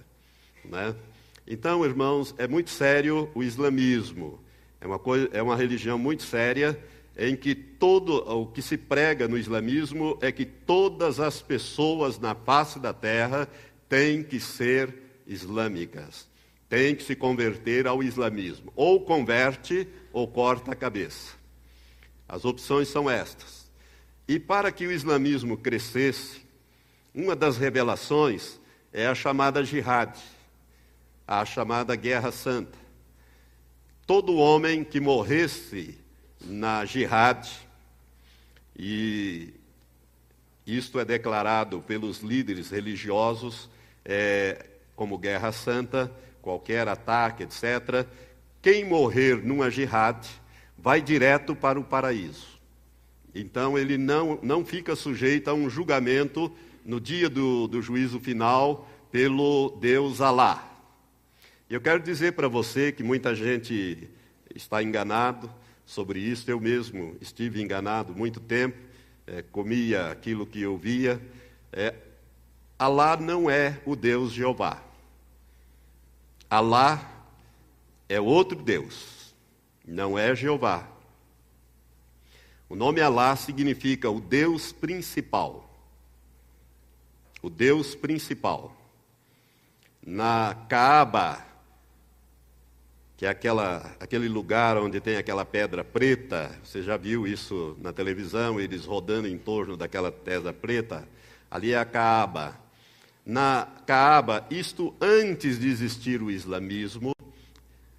Né? 0.65 0.95
Então, 1.47 1.85
irmãos, 1.85 2.33
é 2.39 2.47
muito 2.47 2.71
sério 2.71 3.29
o 3.35 3.43
islamismo. 3.43 4.41
É 4.83 4.87
uma, 4.87 4.99
coisa, 4.99 5.31
é 5.33 5.41
uma 5.41 5.55
religião 5.55 5.97
muito 5.97 6.25
séria 6.25 6.77
em 7.17 7.37
que 7.37 7.55
todo 7.55 8.17
o 8.17 8.47
que 8.47 8.61
se 8.61 8.77
prega 8.77 9.29
no 9.29 9.39
islamismo 9.39 10.19
é 10.21 10.33
que 10.33 10.45
todas 10.45 11.21
as 11.21 11.41
pessoas 11.41 12.19
na 12.19 12.35
face 12.35 12.81
da 12.81 12.93
terra 12.93 13.49
têm 13.89 14.25
que 14.25 14.41
ser 14.41 14.93
islâmicas, 15.25 16.27
têm 16.69 16.97
que 16.97 17.05
se 17.05 17.15
converter 17.15 17.87
ao 17.87 18.03
islamismo. 18.03 18.73
Ou 18.75 19.01
converte 19.03 19.87
ou 20.13 20.27
corta 20.27 20.73
a 20.73 20.77
cabeça. 20.77 21.35
As 22.29 22.45
opções 22.45 22.89
são 22.89 23.09
estas. 23.09 23.71
E 24.27 24.41
para 24.41 24.73
que 24.73 24.85
o 24.85 24.91
islamismo 24.91 25.57
crescesse, 25.57 26.43
uma 27.15 27.37
das 27.37 27.57
revelações 27.57 28.59
é 28.93 29.07
a 29.07 29.15
chamada 29.15 29.65
jihad, 29.65 30.19
a 31.25 31.45
chamada 31.45 31.95
guerra 31.95 32.33
santa. 32.33 32.82
Todo 34.13 34.37
homem 34.37 34.85
que 34.85 35.01
morresse 35.01 35.99
na 36.39 36.85
jihad, 36.85 37.49
e 38.79 39.55
isto 40.67 41.01
é 41.01 41.05
declarado 41.07 41.81
pelos 41.81 42.19
líderes 42.21 42.69
religiosos 42.69 43.71
é, 44.05 44.67
como 44.95 45.17
guerra 45.17 45.51
santa, 45.51 46.13
qualquer 46.43 46.89
ataque, 46.89 47.45
etc. 47.45 48.07
Quem 48.61 48.85
morrer 48.85 49.43
numa 49.43 49.71
jihad 49.71 50.29
vai 50.77 51.01
direto 51.01 51.57
para 51.57 51.81
o 51.81 51.85
paraíso. 51.85 52.61
Então 53.35 53.79
ele 53.79 53.97
não, 53.97 54.39
não 54.43 54.63
fica 54.63 54.95
sujeito 54.95 55.49
a 55.49 55.55
um 55.55 55.71
julgamento 55.71 56.53
no 56.85 57.01
dia 57.01 57.31
do, 57.31 57.67
do 57.67 57.81
juízo 57.81 58.21
final 58.21 58.87
pelo 59.11 59.71
Deus 59.81 60.21
Alá. 60.21 60.72
E 61.73 61.75
eu 61.75 61.81
quero 61.81 62.03
dizer 62.03 62.33
para 62.33 62.49
você 62.49 62.93
que 62.93 63.03
muita 63.03 63.35
gente 63.35 64.07
está 64.55 64.83
enganado 64.83 65.51
sobre 65.87 66.21
isso. 66.21 66.51
Eu 66.51 66.61
mesmo 66.61 67.17
estive 67.19 67.63
enganado 67.63 68.15
muito 68.15 68.41
tempo, 68.41 68.77
é, 69.27 69.41
comia 69.41 70.11
aquilo 70.11 70.45
que 70.45 70.61
eu 70.61 70.77
via. 70.77 71.19
É, 71.73 71.95
Alá 72.79 73.17
não 73.17 73.49
é 73.49 73.81
o 73.87 73.97
Deus 73.97 74.33
Jeová. 74.33 74.83
Alá 76.51 77.25
é 78.07 78.21
outro 78.21 78.63
Deus, 78.63 79.35
não 79.83 80.19
é 80.19 80.37
Jeová. 80.37 80.87
O 82.69 82.77
nome 82.77 83.01
Alá 83.01 83.35
significa 83.35 84.11
o 84.11 84.21
Deus 84.21 84.73
principal 84.73 85.71
o 87.41 87.49
Deus 87.49 87.95
principal. 87.95 88.77
Na 90.05 90.55
Caaba, 90.69 91.52
que 93.23 93.27
é 93.27 93.29
aquela, 93.29 93.95
aquele 94.01 94.29
lugar 94.29 94.77
onde 94.77 95.01
tem 95.01 95.17
aquela 95.17 95.45
pedra 95.45 95.85
preta, 95.85 96.51
você 96.65 96.83
já 96.83 96.97
viu 96.97 97.25
isso 97.25 97.77
na 97.81 97.93
televisão, 97.93 98.59
eles 98.59 98.85
rodando 98.85 99.29
em 99.29 99.39
torno 99.39 99.77
daquela 99.77 100.11
pedra 100.11 100.53
preta? 100.53 101.09
Ali 101.49 101.73
é 101.73 101.79
a 101.79 101.85
Caaba. 101.85 102.59
Na 103.25 103.69
Caaba, 103.87 104.45
isto 104.51 104.93
antes 105.01 105.61
de 105.61 105.69
existir 105.69 106.21
o 106.21 106.33
islamismo, 106.33 107.13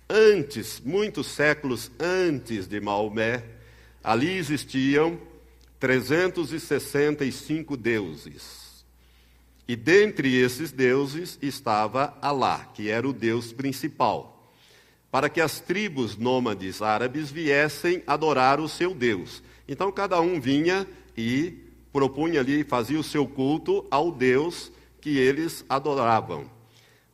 antes, 0.10 0.82
muitos 0.82 1.28
séculos 1.28 1.90
antes 1.98 2.68
de 2.68 2.82
Maomé, 2.82 3.46
ali 4.04 4.30
existiam 4.30 5.18
365 5.80 7.78
deuses. 7.78 8.84
E 9.66 9.78
dentre 9.78 10.36
esses 10.36 10.74
deuses 10.74 11.40
estava 11.42 12.14
Alá, 12.22 12.70
que 12.74 12.90
era 12.90 13.08
o 13.08 13.14
deus 13.14 13.54
principal, 13.54 14.33
para 15.14 15.30
que 15.30 15.40
as 15.40 15.60
tribos 15.60 16.18
nômades 16.18 16.82
árabes 16.82 17.30
viessem 17.30 18.02
adorar 18.08 18.60
o 18.60 18.68
seu 18.68 18.96
Deus. 18.96 19.44
Então 19.68 19.92
cada 19.92 20.20
um 20.20 20.42
vinha 20.42 20.88
e 21.16 21.54
propunha 21.92 22.40
ali, 22.40 22.64
fazia 22.64 23.00
o 23.00 23.04
seu 23.04 23.28
culto 23.28 23.86
ao 23.92 24.12
Deus 24.12 24.72
que 25.00 25.20
eles 25.20 25.64
adoravam. 25.70 26.50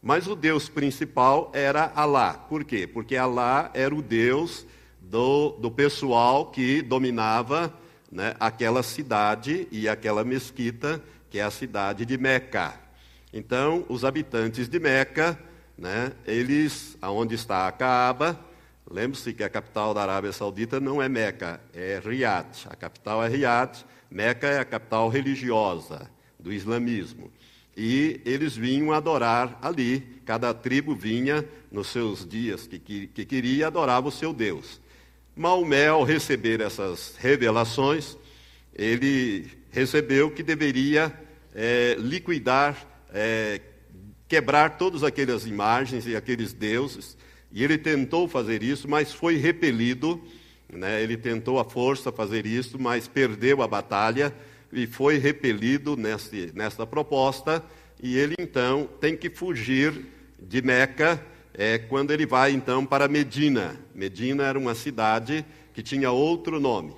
Mas 0.02 0.28
o 0.28 0.36
Deus 0.38 0.70
principal 0.70 1.52
era 1.54 1.92
Alá. 1.94 2.36
Por 2.36 2.64
quê? 2.64 2.88
Porque 2.88 3.18
Alá 3.18 3.70
era 3.74 3.94
o 3.94 4.02
Deus 4.02 4.66
do, 5.02 5.50
do 5.60 5.70
pessoal 5.70 6.46
que 6.46 6.82
dominava 6.82 7.78
né, 8.10 8.34
aquela 8.40 8.82
cidade 8.82 9.68
e 9.74 9.90
aquela 9.90 10.24
mesquita, 10.24 11.04
que 11.30 11.38
é 11.38 11.44
a 11.44 11.52
cidade 11.52 12.06
de 12.06 12.18
Meca. 12.18 12.80
Então, 13.34 13.86
os 13.90 14.06
habitantes 14.06 14.70
de 14.70 14.80
Meca, 14.80 15.38
né, 15.80 16.12
eles, 16.28 16.98
aonde 17.02 17.36
está 17.36 17.68
a 17.68 17.72
Caaba, 17.72 18.40
lembre-se 18.90 19.34
que 19.34 19.44
a 19.44 19.50
capital 19.50 19.94
da 19.94 20.02
Arábia 20.02 20.34
Saudita 20.34 20.80
não 20.80 21.02
é 21.02 21.08
Meca, 21.08 21.62
é 21.74 22.02
Riad. 22.04 22.68
A 22.70 22.76
capital 22.76 23.24
é 23.24 23.30
Riad, 23.30 23.86
Meca 24.12 24.48
é 24.48 24.60
a 24.60 24.66
capital 24.66 25.08
religiosa 25.08 26.10
do 26.38 26.52
islamismo. 26.52 27.32
E 27.78 28.20
eles 28.26 28.58
vinham 28.58 28.92
adorar 28.92 29.58
ali, 29.62 30.22
cada 30.26 30.54
tribo 30.54 30.94
vinha 30.94 31.46
nos 31.72 31.88
seus 31.88 32.28
dias 32.28 32.68
que, 32.68 32.78
que, 32.78 33.08
que 33.08 33.26
queria 33.26 33.68
adorava 33.68 34.10
o 34.10 34.12
seu 34.12 34.34
Deus. 34.34 34.82
Maomé, 35.36 35.88
ao 35.88 36.04
receber 36.04 36.60
essas 36.60 37.16
revelações, 37.18 38.18
ele 38.76 39.50
recebeu 39.72 40.30
que 40.30 40.44
deveria 40.44 41.14
é, 41.56 41.96
liquidar, 41.98 42.76
é, 43.14 43.62
quebrar 44.30 44.78
todas 44.78 45.04
aquelas 45.04 45.48
imagens 45.48 46.06
e 46.06 46.16
aqueles 46.16 46.54
deuses, 46.54 47.18
e 47.52 47.64
ele 47.64 47.80
tentou 47.80 48.28
fazer 48.28 48.62
isso, 48.62 48.88
mas 48.88 49.12
foi 49.12 49.36
repelido. 49.38 50.22
Né? 50.72 51.02
Ele 51.02 51.18
tentou 51.18 51.60
à 51.60 51.66
força 51.66 52.12
fazer 52.12 52.46
isso, 52.46 52.80
mas 52.80 53.08
perdeu 53.08 53.64
a 53.64 53.68
batalha 53.68 54.32
e 54.72 54.86
foi 54.86 55.18
repelido 55.18 55.98
nesse, 55.98 56.52
nessa 56.54 56.86
proposta, 56.86 57.66
e 58.02 58.16
ele 58.16 58.36
então 58.38 58.88
tem 59.02 59.18
que 59.18 59.32
fugir 59.32 60.06
de 60.40 60.62
Meca 60.62 61.20
é, 61.56 61.80
quando 61.80 62.12
ele 62.12 62.28
vai 62.28 62.52
então 62.52 62.86
para 62.86 63.08
Medina. 63.08 63.80
Medina 63.96 64.44
era 64.44 64.60
uma 64.60 64.76
cidade 64.76 65.44
que 65.74 65.82
tinha 65.82 66.12
outro 66.12 66.60
nome. 66.60 66.94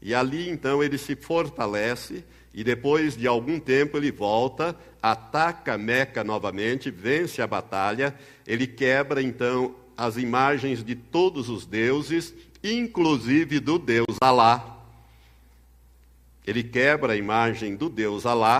E 0.00 0.14
ali 0.14 0.48
então 0.48 0.82
ele 0.82 0.96
se 0.96 1.14
fortalece 1.14 2.24
e 2.52 2.64
depois 2.64 3.16
de 3.16 3.26
algum 3.26 3.60
tempo 3.60 3.96
ele 3.96 4.10
volta, 4.10 4.76
ataca 5.02 5.78
Meca 5.78 6.24
novamente, 6.24 6.90
vence 6.90 7.40
a 7.40 7.46
batalha, 7.46 8.14
ele 8.46 8.66
quebra 8.66 9.22
então 9.22 9.74
as 9.96 10.16
imagens 10.16 10.82
de 10.82 10.94
todos 10.94 11.48
os 11.48 11.64
deuses, 11.64 12.34
inclusive 12.62 13.60
do 13.60 13.78
deus 13.78 14.16
Alá. 14.20 14.78
Ele 16.46 16.62
quebra 16.62 17.12
a 17.12 17.16
imagem 17.16 17.76
do 17.76 17.88
Deus 17.88 18.26
Alá 18.26 18.58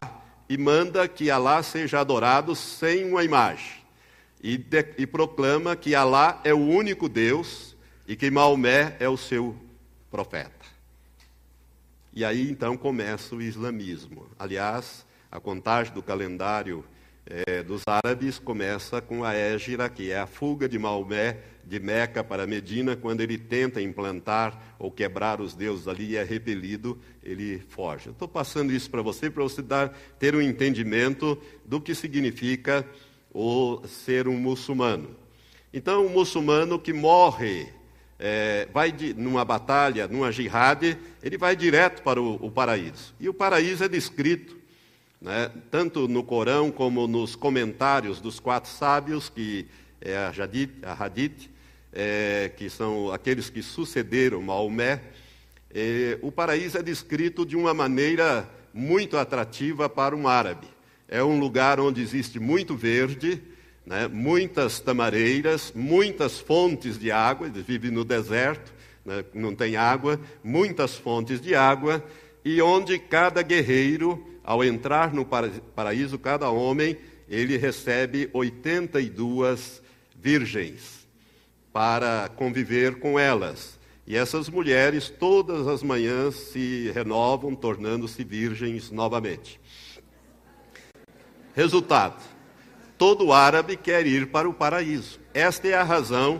e 0.48 0.56
manda 0.56 1.08
que 1.08 1.30
Alá 1.30 1.62
seja 1.62 1.98
adorado 2.00 2.54
sem 2.54 3.04
uma 3.04 3.24
imagem. 3.24 3.80
E, 4.42 4.56
de, 4.56 4.86
e 4.98 5.06
proclama 5.06 5.74
que 5.74 5.94
Alá 5.94 6.40
é 6.44 6.54
o 6.54 6.58
único 6.58 7.08
Deus 7.08 7.74
e 8.06 8.14
que 8.14 8.30
Maomé 8.30 8.96
é 9.00 9.08
o 9.08 9.16
seu 9.16 9.56
profeta. 10.10 10.59
E 12.20 12.24
aí 12.24 12.50
então 12.50 12.76
começa 12.76 13.34
o 13.34 13.40
islamismo. 13.40 14.26
Aliás, 14.38 15.06
a 15.32 15.40
contagem 15.40 15.94
do 15.94 16.02
calendário 16.02 16.84
é, 17.24 17.62
dos 17.62 17.80
árabes 17.86 18.38
começa 18.38 19.00
com 19.00 19.24
a 19.24 19.32
Égira, 19.32 19.88
que 19.88 20.10
é 20.10 20.18
a 20.18 20.26
fuga 20.26 20.68
de 20.68 20.78
Maomé 20.78 21.38
de 21.64 21.80
Meca 21.80 22.22
para 22.22 22.46
Medina, 22.46 22.94
quando 22.94 23.22
ele 23.22 23.38
tenta 23.38 23.80
implantar 23.80 24.76
ou 24.78 24.90
quebrar 24.90 25.40
os 25.40 25.54
deuses 25.54 25.88
ali 25.88 26.10
e 26.10 26.16
é 26.16 26.22
repelido, 26.22 26.98
ele 27.22 27.58
foge. 27.70 28.10
Estou 28.10 28.28
passando 28.28 28.70
isso 28.70 28.90
para 28.90 29.00
você, 29.00 29.30
para 29.30 29.42
você 29.42 29.62
dar, 29.62 29.88
ter 30.18 30.34
um 30.34 30.42
entendimento 30.42 31.38
do 31.64 31.80
que 31.80 31.94
significa 31.94 32.86
o 33.32 33.80
ser 33.86 34.28
um 34.28 34.36
muçulmano. 34.36 35.16
Então, 35.72 36.04
um 36.04 36.10
muçulmano 36.10 36.78
que 36.78 36.92
morre, 36.92 37.66
é, 38.20 38.68
vai 38.72 38.92
de, 38.92 39.14
numa 39.14 39.44
batalha, 39.46 40.06
numa 40.06 40.30
jihad, 40.30 40.96
ele 41.22 41.38
vai 41.38 41.56
direto 41.56 42.02
para 42.02 42.20
o, 42.20 42.34
o 42.34 42.50
paraíso. 42.50 43.14
E 43.18 43.28
o 43.28 43.34
paraíso 43.34 43.82
é 43.82 43.88
descrito 43.88 44.60
né, 45.20 45.50
tanto 45.70 46.06
no 46.06 46.22
Corão 46.22 46.70
como 46.70 47.06
nos 47.06 47.34
comentários 47.34 48.20
dos 48.20 48.38
quatro 48.38 48.70
sábios, 48.70 49.30
que 49.30 49.66
é 50.00 50.16
a, 50.16 50.32
Jadid, 50.32 50.70
a 50.82 50.92
Hadith, 50.92 51.50
é, 51.92 52.52
que 52.56 52.68
são 52.68 53.10
aqueles 53.10 53.48
que 53.48 53.62
sucederam 53.62 54.42
Maomé, 54.42 55.00
é, 55.72 56.18
o 56.20 56.30
paraíso 56.30 56.76
é 56.78 56.82
descrito 56.82 57.46
de 57.46 57.56
uma 57.56 57.72
maneira 57.72 58.48
muito 58.72 59.16
atrativa 59.16 59.88
para 59.88 60.14
um 60.14 60.28
árabe. 60.28 60.66
É 61.08 61.22
um 61.24 61.38
lugar 61.38 61.80
onde 61.80 62.00
existe 62.02 62.38
muito 62.38 62.76
verde, 62.76 63.42
né, 63.90 64.06
muitas 64.06 64.78
tamareiras, 64.78 65.72
muitas 65.74 66.38
fontes 66.38 66.96
de 66.96 67.10
água, 67.10 67.48
eles 67.48 67.66
vivem 67.66 67.90
no 67.90 68.04
deserto, 68.04 68.72
né, 69.04 69.24
não 69.34 69.52
tem 69.52 69.74
água, 69.74 70.20
muitas 70.44 70.94
fontes 70.94 71.40
de 71.40 71.56
água, 71.56 72.00
e 72.44 72.62
onde 72.62 73.00
cada 73.00 73.42
guerreiro 73.42 74.24
ao 74.44 74.62
entrar 74.62 75.12
no 75.12 75.26
paraíso, 75.74 76.20
cada 76.20 76.48
homem, 76.50 76.96
ele 77.28 77.56
recebe 77.56 78.30
82 78.32 79.82
virgens 80.14 81.04
para 81.72 82.30
conviver 82.36 83.00
com 83.00 83.18
elas. 83.18 83.76
E 84.06 84.16
essas 84.16 84.48
mulheres, 84.48 85.10
todas 85.10 85.66
as 85.66 85.82
manhãs, 85.82 86.36
se 86.36 86.92
renovam, 86.94 87.56
tornando-se 87.56 88.22
virgens 88.22 88.88
novamente. 88.92 89.60
Resultado: 91.54 92.22
todo 93.00 93.32
árabe 93.32 93.78
quer 93.78 94.06
ir 94.06 94.26
para 94.26 94.46
o 94.46 94.52
paraíso. 94.52 95.18
Esta 95.32 95.68
é 95.68 95.72
a 95.72 95.82
razão 95.82 96.38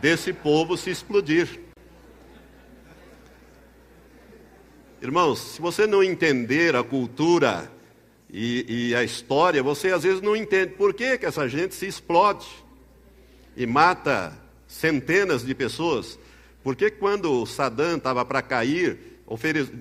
desse 0.00 0.32
povo 0.32 0.74
se 0.74 0.88
explodir. 0.88 1.60
Irmãos, 5.02 5.38
se 5.38 5.60
você 5.60 5.86
não 5.86 6.02
entender 6.02 6.74
a 6.74 6.82
cultura 6.82 7.70
e, 8.30 8.88
e, 8.88 8.94
a 8.94 9.04
história, 9.04 9.62
você 9.62 9.90
às 9.90 10.02
vezes 10.02 10.22
não 10.22 10.34
entende 10.34 10.72
por 10.72 10.94
que, 10.94 11.18
que 11.18 11.26
essa 11.26 11.46
gente 11.46 11.74
se 11.74 11.86
explode 11.86 12.48
e 13.54 13.66
mata 13.66 14.32
centenas 14.66 15.44
de 15.44 15.54
pessoas. 15.54 16.18
Porque 16.64 16.90
quando 16.90 17.44
Saddam 17.44 17.98
estava 17.98 18.24
para 18.24 18.40
cair, 18.40 19.20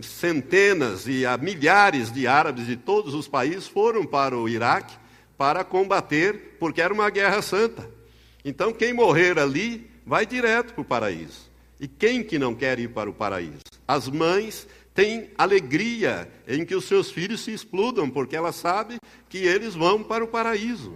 centenas 0.01 1.07
e 1.07 1.23
milhares 1.39 2.11
de 2.11 2.27
árabes 2.27 2.67
de 2.67 2.75
todos 2.75 3.13
os 3.13 3.29
países 3.29 3.65
foram 3.65 4.05
para 4.05 4.37
o 4.37 4.49
Iraque 4.49 5.06
para 5.37 5.63
combater, 5.63 6.57
porque 6.59 6.81
era 6.81 6.93
uma 6.93 7.09
guerra 7.09 7.41
santa. 7.41 7.89
Então, 8.43 8.73
quem 8.73 8.93
morrer 8.93 9.37
ali 9.37 9.89
vai 10.05 10.25
direto 10.25 10.73
para 10.73 10.81
o 10.81 10.85
paraíso. 10.85 11.51
E 11.79 11.87
quem 11.87 12.23
que 12.23 12.39
não 12.39 12.55
quer 12.55 12.79
ir 12.79 12.89
para 12.89 13.09
o 13.09 13.13
paraíso? 13.13 13.61
As 13.87 14.07
mães 14.07 14.67
tem 14.93 15.29
alegria 15.37 16.27
em 16.47 16.65
que 16.65 16.73
os 16.73 16.85
seus 16.85 17.11
filhos 17.11 17.41
se 17.41 17.51
explodam, 17.51 18.09
porque 18.09 18.35
ela 18.35 18.51
sabe 18.51 18.97
que 19.29 19.37
eles 19.37 19.75
vão 19.75 20.01
para 20.01 20.23
o 20.23 20.27
paraíso. 20.27 20.95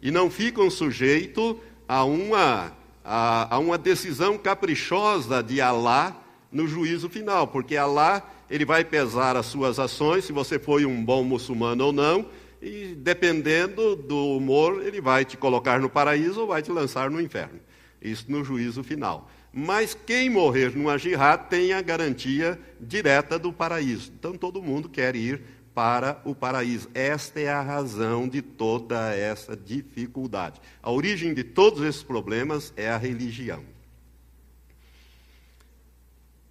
E 0.00 0.10
não 0.10 0.30
ficam 0.30 0.70
sujeitos 0.70 1.56
a 1.88 2.04
uma, 2.04 2.72
a, 3.04 3.56
a 3.56 3.58
uma 3.58 3.76
decisão 3.76 4.38
caprichosa 4.38 5.42
de 5.42 5.60
Alá 5.60 6.16
no 6.52 6.68
juízo 6.68 7.08
final, 7.08 7.48
porque 7.48 7.76
Alá 7.76 8.22
ele 8.48 8.64
vai 8.64 8.84
pesar 8.84 9.36
as 9.36 9.46
suas 9.46 9.78
ações, 9.78 10.24
se 10.24 10.32
você 10.32 10.58
foi 10.58 10.84
um 10.84 11.02
bom 11.02 11.24
muçulmano 11.24 11.86
ou 11.86 11.92
não, 11.92 12.26
e 12.62 12.94
dependendo 12.94 13.96
do 13.96 14.36
humor, 14.36 14.86
ele 14.86 15.00
vai 15.00 15.24
te 15.24 15.36
colocar 15.36 15.80
no 15.80 15.90
paraíso 15.90 16.42
ou 16.42 16.46
vai 16.46 16.62
te 16.62 16.70
lançar 16.70 17.10
no 17.10 17.20
inferno. 17.20 17.58
Isso 18.00 18.26
no 18.28 18.44
juízo 18.44 18.84
final. 18.84 19.28
Mas 19.52 19.94
quem 19.94 20.30
morrer 20.30 20.74
numa 20.76 20.96
jihad 20.96 21.48
tem 21.48 21.72
a 21.72 21.82
garantia 21.82 22.58
direta 22.80 23.36
do 23.36 23.52
paraíso. 23.52 24.12
Então 24.16 24.38
todo 24.38 24.62
mundo 24.62 24.88
quer 24.88 25.16
ir 25.16 25.42
para 25.74 26.22
o 26.24 26.36
paraíso. 26.36 26.88
Esta 26.94 27.40
é 27.40 27.48
a 27.48 27.60
razão 27.60 28.28
de 28.28 28.40
toda 28.40 29.12
essa 29.12 29.56
dificuldade. 29.56 30.60
A 30.80 30.90
origem 30.90 31.34
de 31.34 31.42
todos 31.42 31.82
esses 31.82 32.02
problemas 32.02 32.72
é 32.76 32.88
a 32.88 32.96
religião. 32.96 33.64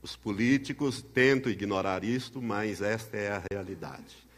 Os 0.01 0.16
políticos 0.16 1.01
tentam 1.01 1.49
ignorar 1.49 2.03
isto, 2.03 2.41
mas 2.41 2.82
esta 2.82 3.16
é 3.16 3.32
a 3.32 3.43
realidade. 3.51 4.30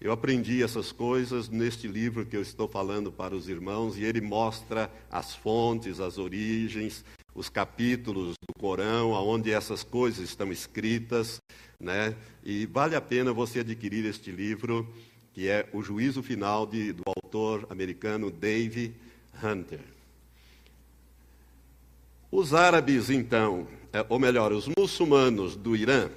Eu 0.00 0.12
aprendi 0.12 0.62
essas 0.62 0.92
coisas 0.92 1.48
neste 1.48 1.88
livro 1.88 2.24
que 2.24 2.36
eu 2.36 2.42
estou 2.42 2.68
falando 2.68 3.10
para 3.10 3.34
os 3.34 3.48
irmãos, 3.48 3.98
e 3.98 4.04
ele 4.04 4.20
mostra 4.20 4.88
as 5.10 5.34
fontes, 5.34 5.98
as 5.98 6.18
origens, 6.18 7.04
os 7.34 7.48
capítulos 7.48 8.34
do 8.46 8.54
Corão, 8.60 9.10
onde 9.10 9.50
essas 9.50 9.82
coisas 9.82 10.28
estão 10.28 10.52
escritas, 10.52 11.40
né? 11.80 12.14
E 12.44 12.64
vale 12.66 12.94
a 12.94 13.00
pena 13.00 13.32
você 13.32 13.58
adquirir 13.60 14.04
este 14.04 14.30
livro, 14.30 14.88
que 15.32 15.48
é 15.48 15.68
O 15.72 15.82
Juízo 15.82 16.22
Final 16.22 16.64
de, 16.64 16.92
do 16.92 17.02
autor 17.04 17.66
americano 17.68 18.30
Dave 18.30 18.94
Hunter. 19.42 19.80
Os 22.30 22.54
árabes, 22.54 23.10
então, 23.10 23.66
é, 23.92 24.06
ou 24.08 24.18
melhor, 24.20 24.52
os 24.52 24.68
muçulmanos 24.76 25.56
do 25.56 25.74
Irã, 25.74 26.08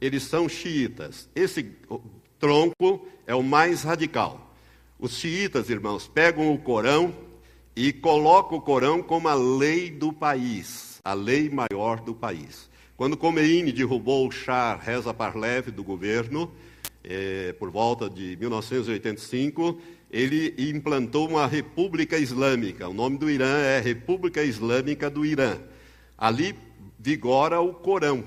eles 0.00 0.22
são 0.22 0.48
xiitas. 0.48 1.28
Esse 1.34 1.76
tronco 2.40 3.06
é 3.26 3.34
o 3.34 3.42
mais 3.42 3.82
radical. 3.82 4.50
Os 4.98 5.12
xiitas, 5.12 5.70
irmãos, 5.70 6.08
pegam 6.08 6.52
o 6.52 6.58
Corão 6.58 7.14
e 7.76 7.92
colocam 7.92 8.58
o 8.58 8.60
Corão 8.60 9.02
como 9.02 9.28
a 9.28 9.34
lei 9.34 9.90
do 9.90 10.12
país, 10.12 10.98
a 11.04 11.12
lei 11.12 11.48
maior 11.48 12.00
do 12.00 12.14
país. 12.14 12.68
Quando 12.96 13.16
Khomeini 13.16 13.72
derrubou 13.72 14.26
o 14.26 14.30
Shah 14.30 14.76
Reza 14.76 15.14
Parlev 15.14 15.70
do 15.70 15.84
governo, 15.84 16.50
eh, 17.04 17.54
por 17.58 17.70
volta 17.70 18.10
de 18.10 18.36
1985, 18.36 19.80
ele 20.10 20.54
implantou 20.58 21.28
uma 21.28 21.46
república 21.46 22.18
islâmica. 22.18 22.88
O 22.88 22.94
nome 22.94 23.16
do 23.16 23.30
Irã 23.30 23.58
é 23.58 23.80
República 23.80 24.42
Islâmica 24.42 25.08
do 25.08 25.24
Irã. 25.24 25.58
Ali 26.18 26.54
vigora 26.98 27.60
o 27.60 27.72
Corão. 27.72 28.24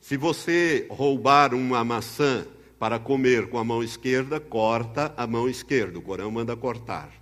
Se 0.00 0.16
você 0.16 0.86
roubar 0.88 1.54
uma 1.54 1.82
maçã 1.82 2.46
para 2.80 2.98
comer 2.98 3.50
com 3.50 3.58
a 3.58 3.62
mão 3.62 3.84
esquerda, 3.84 4.40
corta 4.40 5.12
a 5.14 5.26
mão 5.26 5.46
esquerda. 5.46 5.98
O 5.98 6.02
Corão 6.02 6.30
manda 6.30 6.56
cortar. 6.56 7.12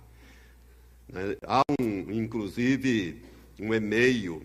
Né? 1.05 1.35
Há, 1.45 1.61
um, 1.81 2.09
inclusive, 2.09 3.21
um 3.59 3.73
e-mail 3.73 4.41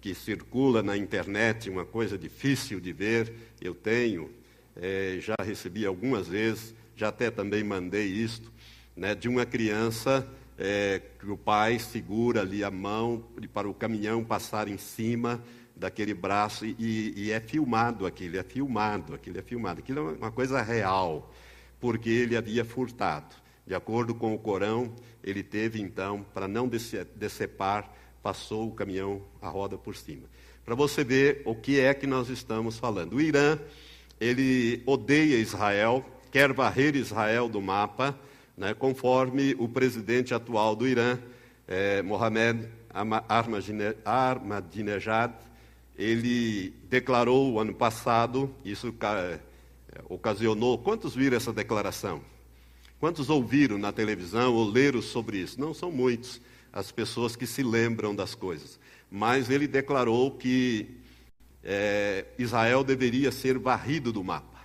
que 0.00 0.12
circula 0.16 0.82
na 0.82 0.96
internet, 0.96 1.70
uma 1.70 1.84
coisa 1.84 2.18
difícil 2.18 2.80
de 2.80 2.92
ver, 2.92 3.32
eu 3.60 3.72
tenho, 3.72 4.32
é, 4.74 5.18
já 5.20 5.36
recebi 5.40 5.86
algumas 5.86 6.26
vezes, 6.26 6.74
já 6.96 7.06
até 7.06 7.30
também 7.30 7.62
mandei 7.62 8.06
isto, 8.06 8.50
né, 8.96 9.14
de 9.14 9.28
uma 9.28 9.46
criança 9.46 10.28
é, 10.58 11.00
que 11.20 11.30
o 11.30 11.36
pai 11.36 11.78
segura 11.78 12.40
ali 12.40 12.64
a 12.64 12.70
mão 12.70 13.22
para 13.54 13.68
o 13.68 13.74
caminhão 13.74 14.24
passar 14.24 14.66
em 14.66 14.76
cima 14.76 15.40
daquele 15.78 16.12
braço 16.12 16.66
e, 16.66 17.12
e 17.16 17.30
é 17.30 17.40
filmado 17.40 18.04
aquilo, 18.06 18.36
é 18.36 18.42
filmado, 18.42 19.14
aquilo 19.14 19.38
é 19.38 19.42
filmado. 19.42 19.80
Aquilo 19.80 20.10
é 20.10 20.12
uma 20.14 20.32
coisa 20.32 20.60
real, 20.60 21.32
porque 21.80 22.10
ele 22.10 22.36
havia 22.36 22.64
furtado. 22.64 23.34
De 23.66 23.74
acordo 23.74 24.14
com 24.14 24.34
o 24.34 24.38
Corão, 24.38 24.92
ele 25.22 25.42
teve 25.42 25.80
então, 25.80 26.24
para 26.34 26.48
não 26.48 26.68
decepar, 27.14 27.92
passou 28.22 28.68
o 28.68 28.72
caminhão, 28.72 29.22
a 29.40 29.48
roda 29.48 29.78
por 29.78 29.94
cima. 29.94 30.26
Para 30.64 30.74
você 30.74 31.04
ver 31.04 31.42
o 31.44 31.54
que 31.54 31.78
é 31.78 31.94
que 31.94 32.06
nós 32.06 32.28
estamos 32.28 32.78
falando. 32.78 33.14
O 33.14 33.20
Irã, 33.20 33.58
ele 34.20 34.82
odeia 34.84 35.36
Israel, 35.36 36.04
quer 36.30 36.52
varrer 36.52 36.96
Israel 36.96 37.48
do 37.48 37.60
mapa, 37.60 38.18
né, 38.56 38.74
conforme 38.74 39.54
o 39.58 39.68
presidente 39.68 40.34
atual 40.34 40.74
do 40.74 40.86
Irã, 40.86 41.18
é, 41.66 42.02
Mohamed 42.02 42.68
Ahmadinejad, 44.04 45.32
ele 45.98 46.72
declarou 46.88 47.58
ano 47.58 47.74
passado, 47.74 48.54
isso 48.64 48.94
é, 49.02 49.40
ocasionou. 50.08 50.78
Quantos 50.78 51.12
viram 51.12 51.36
essa 51.36 51.52
declaração? 51.52 52.22
Quantos 53.00 53.28
ouviram 53.28 53.76
na 53.78 53.90
televisão 53.90 54.54
ou 54.54 54.70
leram 54.70 55.02
sobre 55.02 55.38
isso? 55.38 55.60
Não 55.60 55.74
são 55.74 55.90
muitos 55.90 56.40
as 56.72 56.92
pessoas 56.92 57.34
que 57.34 57.46
se 57.46 57.64
lembram 57.64 58.14
das 58.14 58.32
coisas. 58.32 58.78
Mas 59.10 59.50
ele 59.50 59.66
declarou 59.66 60.30
que 60.30 60.86
é, 61.64 62.26
Israel 62.38 62.84
deveria 62.84 63.32
ser 63.32 63.58
varrido 63.58 64.12
do 64.12 64.22
mapa, 64.22 64.60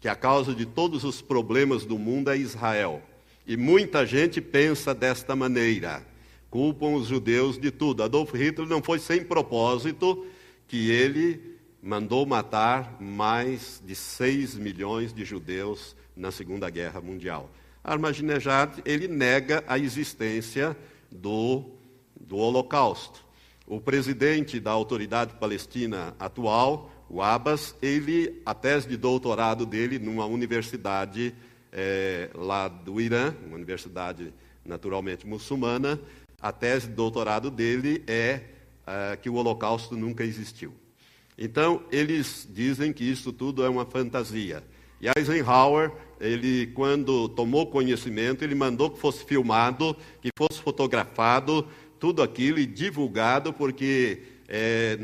que 0.00 0.08
a 0.08 0.14
causa 0.14 0.54
de 0.54 0.64
todos 0.64 1.04
os 1.04 1.20
problemas 1.20 1.84
do 1.84 1.98
mundo 1.98 2.30
é 2.30 2.36
Israel. 2.38 3.02
E 3.46 3.58
muita 3.58 4.06
gente 4.06 4.40
pensa 4.40 4.94
desta 4.94 5.36
maneira, 5.36 6.06
culpam 6.48 6.94
os 6.94 7.08
judeus 7.08 7.58
de 7.58 7.70
tudo. 7.70 8.02
Adolf 8.02 8.32
Hitler 8.32 8.68
não 8.68 8.82
foi 8.82 8.98
sem 8.98 9.22
propósito 9.22 10.26
que 10.72 10.90
ele 10.90 11.58
mandou 11.82 12.24
matar 12.24 12.96
mais 12.98 13.82
de 13.84 13.94
6 13.94 14.54
milhões 14.54 15.12
de 15.12 15.22
judeus 15.22 15.94
na 16.16 16.30
Segunda 16.30 16.70
Guerra 16.70 16.98
Mundial. 16.98 17.50
Ahmadinejad, 17.84 18.80
ele 18.82 19.06
nega 19.06 19.62
a 19.66 19.78
existência 19.78 20.74
do, 21.10 21.72
do 22.18 22.38
Holocausto. 22.38 23.22
O 23.66 23.82
presidente 23.82 24.58
da 24.58 24.70
autoridade 24.70 25.34
palestina 25.34 26.16
atual, 26.18 26.90
o 27.06 27.20
Abbas, 27.20 27.76
ele, 27.82 28.40
a 28.46 28.54
tese 28.54 28.88
de 28.88 28.96
doutorado 28.96 29.66
dele 29.66 29.98
numa 29.98 30.24
universidade 30.24 31.34
é, 31.70 32.30
lá 32.34 32.66
do 32.66 32.98
Irã, 32.98 33.34
uma 33.44 33.56
universidade 33.56 34.32
naturalmente 34.64 35.26
muçulmana, 35.26 36.00
a 36.40 36.50
tese 36.50 36.88
de 36.88 36.94
doutorado 36.94 37.50
dele 37.50 38.02
é, 38.06 38.51
é 38.86 39.16
que 39.16 39.28
o 39.30 39.34
Holocausto 39.34 39.96
nunca 39.96 40.24
existiu. 40.24 40.74
Então, 41.36 41.82
eles 41.90 42.48
dizem 42.50 42.92
que 42.92 43.04
isso 43.04 43.32
tudo 43.32 43.64
é 43.64 43.68
uma 43.68 43.84
fantasia. 43.84 44.62
E 45.00 45.08
Eisenhower, 45.18 45.90
ele, 46.20 46.68
quando 46.68 47.28
tomou 47.30 47.66
conhecimento, 47.66 48.44
ele 48.44 48.54
mandou 48.54 48.90
que 48.90 49.00
fosse 49.00 49.24
filmado, 49.24 49.96
que 50.20 50.28
fosse 50.38 50.60
fotografado, 50.60 51.66
tudo 51.98 52.22
aquilo 52.22 52.58
e 52.58 52.66
divulgado, 52.66 53.52
porque 53.52 54.22
é, 54.48 54.98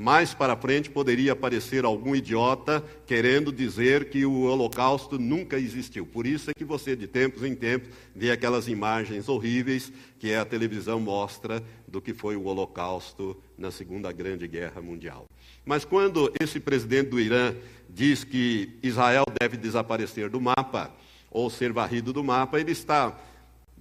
mais 0.00 0.32
para 0.32 0.56
frente 0.56 0.88
poderia 0.88 1.32
aparecer 1.32 1.84
algum 1.84 2.16
idiota 2.16 2.82
querendo 3.06 3.52
dizer 3.52 4.08
que 4.08 4.24
o 4.24 4.44
Holocausto 4.44 5.18
nunca 5.18 5.58
existiu. 5.58 6.06
Por 6.06 6.26
isso 6.26 6.50
é 6.50 6.54
que 6.54 6.64
você, 6.64 6.96
de 6.96 7.06
tempos 7.06 7.44
em 7.44 7.54
tempos, 7.54 7.90
vê 8.16 8.30
aquelas 8.30 8.66
imagens 8.66 9.28
horríveis 9.28 9.92
que 10.18 10.32
a 10.32 10.42
televisão 10.46 10.98
mostra 10.98 11.62
do 11.86 12.00
que 12.00 12.14
foi 12.14 12.34
o 12.34 12.44
Holocausto 12.44 13.36
na 13.58 13.70
Segunda 13.70 14.10
Grande 14.10 14.48
Guerra 14.48 14.80
Mundial. 14.80 15.26
Mas 15.66 15.84
quando 15.84 16.32
esse 16.40 16.58
presidente 16.58 17.10
do 17.10 17.20
Irã 17.20 17.54
diz 17.86 18.24
que 18.24 18.78
Israel 18.82 19.24
deve 19.38 19.58
desaparecer 19.58 20.30
do 20.30 20.40
mapa, 20.40 20.90
ou 21.30 21.50
ser 21.50 21.74
varrido 21.74 22.10
do 22.10 22.24
mapa, 22.24 22.58
ele 22.58 22.72
está 22.72 23.20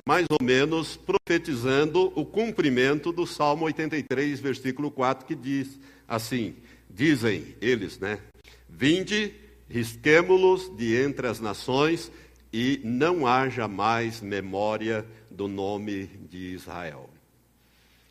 mais 0.06 0.26
ou 0.30 0.46
menos 0.46 0.98
profetizando 0.98 2.12
o 2.14 2.26
cumprimento 2.26 3.12
do 3.14 3.26
Salmo 3.26 3.66
83, 3.66 4.40
versículo 4.42 4.92
4, 4.92 5.26
que 5.26 5.36
diz 5.36 5.80
assim: 6.10 6.56
dizem 6.90 7.56
eles, 7.62 8.00
né? 8.00 8.20
Vinde, 8.68 9.34
risquemo-los 9.70 10.76
de 10.76 10.96
entre 10.96 11.28
as 11.28 11.40
nações 11.40 12.12
e 12.52 12.82
não 12.84 13.28
haja 13.28 13.68
mais 13.68 14.20
memória 14.20 15.06
do 15.30 15.48
nome 15.48 16.08
de 16.30 16.54
Israel. 16.54 17.10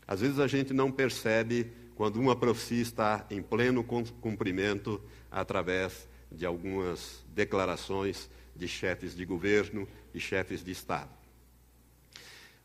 Às 0.07 0.21
vezes 0.21 0.39
a 0.39 0.47
gente 0.47 0.73
não 0.73 0.91
percebe 0.91 1.71
quando 1.97 2.17
uma 2.21 2.37
profecia 2.37 2.81
está 2.81 3.27
em 3.29 3.43
pleno 3.43 3.85
cumprimento 3.85 5.03
através 5.31 6.09
de 6.31 6.47
algumas 6.47 7.25
declarações 7.35 8.31
de 8.55 8.69
chefes 8.69 9.15
de 9.15 9.25
governo 9.25 9.87
e 10.15 10.21
chefes 10.21 10.63
de 10.63 10.71
Estado. 10.71 11.11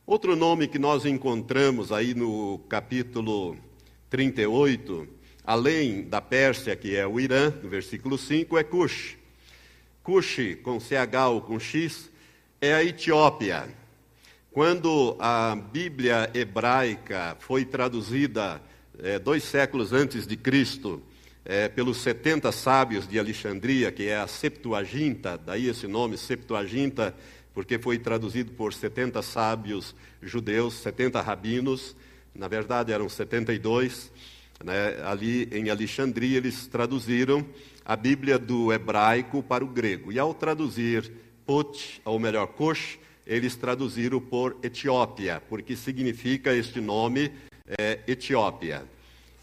Outro 0.05 0.35
nome 0.35 0.67
que 0.67 0.77
nós 0.77 1.05
encontramos 1.05 1.91
aí 1.91 2.13
no 2.13 2.59
capítulo 2.69 3.57
38, 4.09 5.07
além 5.45 6.03
da 6.03 6.21
Pérsia, 6.21 6.75
que 6.75 6.95
é 6.95 7.05
o 7.05 7.19
Irã, 7.19 7.53
no 7.61 7.69
versículo 7.69 8.17
5, 8.17 8.57
é 8.57 8.63
Cush. 8.63 9.17
Cush, 10.03 10.57
com 10.63 10.79
CH 10.79 11.29
ou 11.29 11.41
com 11.41 11.59
X, 11.59 12.09
é 12.59 12.73
a 12.73 12.83
Etiópia. 12.83 13.67
Quando 14.51 15.15
a 15.19 15.55
Bíblia 15.55 16.29
hebraica 16.33 17.35
foi 17.39 17.65
traduzida 17.65 18.61
é, 18.99 19.17
dois 19.17 19.43
séculos 19.43 19.91
antes 19.91 20.27
de 20.27 20.37
Cristo, 20.37 21.01
é, 21.45 21.67
pelos 21.67 21.97
70 21.97 22.51
sábios 22.51 23.07
de 23.07 23.19
Alexandria, 23.19 23.91
que 23.91 24.07
é 24.07 24.17
a 24.17 24.27
Septuaginta, 24.27 25.37
daí 25.37 25.67
esse 25.67 25.87
nome, 25.87 26.17
Septuaginta, 26.17 27.13
porque 27.53 27.77
foi 27.77 27.97
traduzido 27.97 28.51
por 28.53 28.73
70 28.73 29.21
sábios 29.21 29.95
judeus, 30.21 30.75
70 30.75 31.21
rabinos, 31.21 31.95
na 32.33 32.47
verdade 32.47 32.91
eram 32.91 33.09
72, 33.09 34.11
né, 34.63 35.01
ali 35.03 35.47
em 35.51 35.69
Alexandria 35.69 36.37
eles 36.37 36.67
traduziram 36.67 37.45
a 37.85 37.95
Bíblia 37.95 38.37
do 38.39 38.71
hebraico 38.71 39.43
para 39.43 39.63
o 39.63 39.67
grego. 39.67 40.11
E 40.11 40.19
ao 40.19 40.33
traduzir 40.33 41.11
Put, 41.45 42.01
ou 42.05 42.17
melhor, 42.19 42.47
Cush, 42.47 42.97
eles 43.25 43.55
traduziram 43.55 44.19
por 44.19 44.57
Etiópia, 44.63 45.41
porque 45.49 45.75
significa 45.75 46.53
este 46.53 46.79
nome 46.79 47.31
é, 47.79 47.99
Etiópia. 48.07 48.83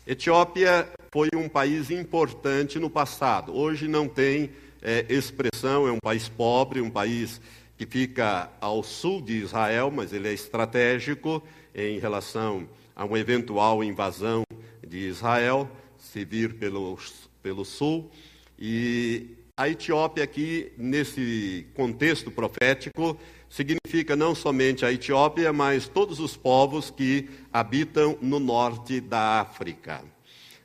Etiópia 0.07 0.89
foi 1.13 1.29
um 1.35 1.49
país 1.49 1.91
importante 1.91 2.79
no 2.79 2.89
passado. 2.89 3.55
Hoje 3.55 3.87
não 3.87 4.09
tem 4.09 4.51
é, 4.83 5.05
expressão, 5.09 5.87
é 5.87 5.93
um 5.93 5.99
país 6.03 6.29
pobre, 6.29 6.81
um 6.81 6.91
país 6.91 7.41
que 7.77 7.87
fica 7.87 8.51
ao 8.61 8.83
sul 8.83 9.23
de 9.23 9.35
Israel, 9.35 9.91
mas 9.91 10.13
ele 10.13 10.29
é 10.29 10.33
estratégico 10.33 11.43
em 11.75 11.99
relação 11.99 12.69
a 12.95 13.05
uma 13.05 13.19
eventual 13.19 13.83
invasão 13.83 14.43
de 14.91 14.99
Israel, 15.07 15.71
se 15.97 16.25
vir 16.25 16.55
pelo, 16.55 16.99
pelo 17.41 17.65
sul. 17.65 18.11
E 18.59 19.29
a 19.57 19.69
Etiópia 19.69 20.25
aqui, 20.25 20.73
nesse 20.77 21.65
contexto 21.75 22.29
profético, 22.29 23.17
significa 23.49 24.17
não 24.17 24.35
somente 24.35 24.85
a 24.85 24.93
Etiópia, 24.93 25.53
mas 25.53 25.87
todos 25.87 26.19
os 26.19 26.37
povos 26.37 26.91
que 26.91 27.31
habitam 27.53 28.19
no 28.21 28.41
norte 28.41 29.01
da 29.01 29.41
África. 29.41 30.03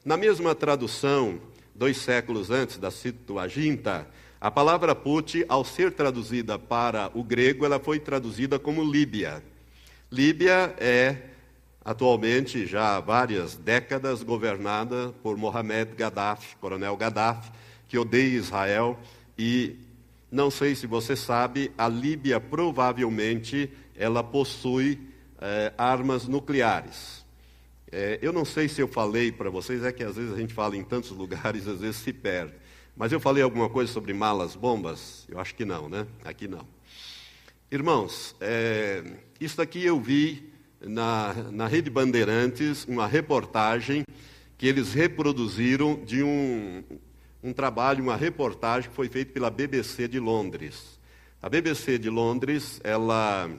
Na 0.04 0.18
mesma 0.18 0.56
tradução, 0.56 1.40
dois 1.76 1.98
séculos 1.98 2.50
antes 2.50 2.80
da 2.80 2.90
Septuaginta, 2.90 4.08
a 4.42 4.50
palavra 4.50 4.96
put, 4.96 5.46
ao 5.48 5.64
ser 5.64 5.92
traduzida 5.92 6.58
para 6.58 7.12
o 7.14 7.24
grego, 7.24 7.64
ela 7.64 7.80
foi 7.80 8.00
traduzida 8.00 8.58
como 8.58 8.84
Líbia. 8.84 9.44
Líbia 10.12 10.76
é, 10.80 11.18
atualmente, 11.86 12.66
já 12.66 12.98
há 12.98 13.00
várias 13.00 13.56
décadas, 13.56 14.24
governada 14.24 15.14
por 15.22 15.38
Mohamed 15.38 15.96
Gaddafi, 15.96 16.56
coronel 16.58 16.98
Gaddafi, 16.98 17.52
que 17.88 17.98
odeia 18.00 18.36
Israel 18.36 18.98
e 19.38 19.76
não 20.32 20.50
sei 20.50 20.74
se 20.74 20.88
você 20.88 21.16
sabe, 21.16 21.72
a 21.78 21.88
Líbia 21.88 22.40
provavelmente 22.40 23.72
ela 23.96 24.24
possui 24.24 25.00
é, 25.40 25.72
armas 25.78 26.28
nucleares. 26.28 27.24
É, 27.92 28.18
eu 28.22 28.34
não 28.34 28.44
sei 28.44 28.68
se 28.68 28.82
eu 28.82 28.88
falei 28.88 29.32
para 29.32 29.50
vocês, 29.50 29.84
é 29.84 29.92
que 29.92 30.04
às 30.04 30.16
vezes 30.16 30.34
a 30.34 30.38
gente 30.38 30.54
fala 30.54 30.76
em 30.76 30.84
tantos 30.84 31.12
lugares, 31.16 31.68
às 31.68 31.80
vezes 31.80 31.98
se 31.98 32.12
perde. 32.12 32.54
Mas 32.98 33.12
eu 33.12 33.20
falei 33.20 33.44
alguma 33.44 33.70
coisa 33.70 33.92
sobre 33.92 34.14
malas 34.14 34.56
bombas? 34.56 35.26
Eu 35.30 35.40
acho 35.40 35.54
que 35.54 35.64
não, 35.64 35.88
né? 35.88 36.08
Aqui 36.24 36.48
não. 36.48 36.66
Irmãos, 37.72 38.36
é, 38.42 39.04
isso 39.40 39.62
aqui 39.62 39.86
eu 39.86 40.00
vi 40.00 40.55
na, 40.82 41.34
na 41.52 41.68
Rede 41.68 41.90
Bandeirantes, 41.90 42.86
uma 42.86 43.08
reportagem 43.08 44.04
que 44.58 44.68
eles 44.68 44.94
reproduziram 44.94 46.04
de 46.04 46.24
um, 46.24 46.84
um 47.44 47.54
trabalho, 47.54 48.04
uma 48.04 48.16
reportagem 48.16 48.90
que 48.90 48.96
foi 48.96 49.10
feita 49.10 49.34
pela 49.34 49.50
BBC 49.50 50.08
de 50.08 50.20
Londres. 50.20 51.00
A 51.42 51.50
BBC 51.50 51.98
de 51.98 52.10
Londres, 52.10 52.80
ela, 52.84 53.50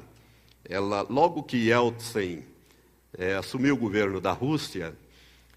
ela 0.64 1.06
logo 1.08 1.42
que 1.42 1.68
Yeltsin 1.68 2.42
é, 3.16 3.34
assumiu 3.34 3.74
o 3.74 3.78
governo 3.78 4.20
da 4.20 4.32
Rússia, 4.32 4.94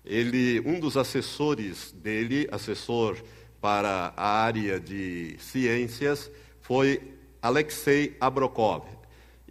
ele, 0.05 0.62
um 0.66 0.80
dos 0.80 0.97
assessores 0.97 1.91
dele, 1.91 2.47
assessor 2.51 3.18
para 3.62 4.14
a 4.16 4.43
área 4.43 4.80
de 4.80 5.36
ciências, 5.39 6.32
foi 6.62 7.01
Alexei 7.41 8.16
Abrokov. 8.20 8.99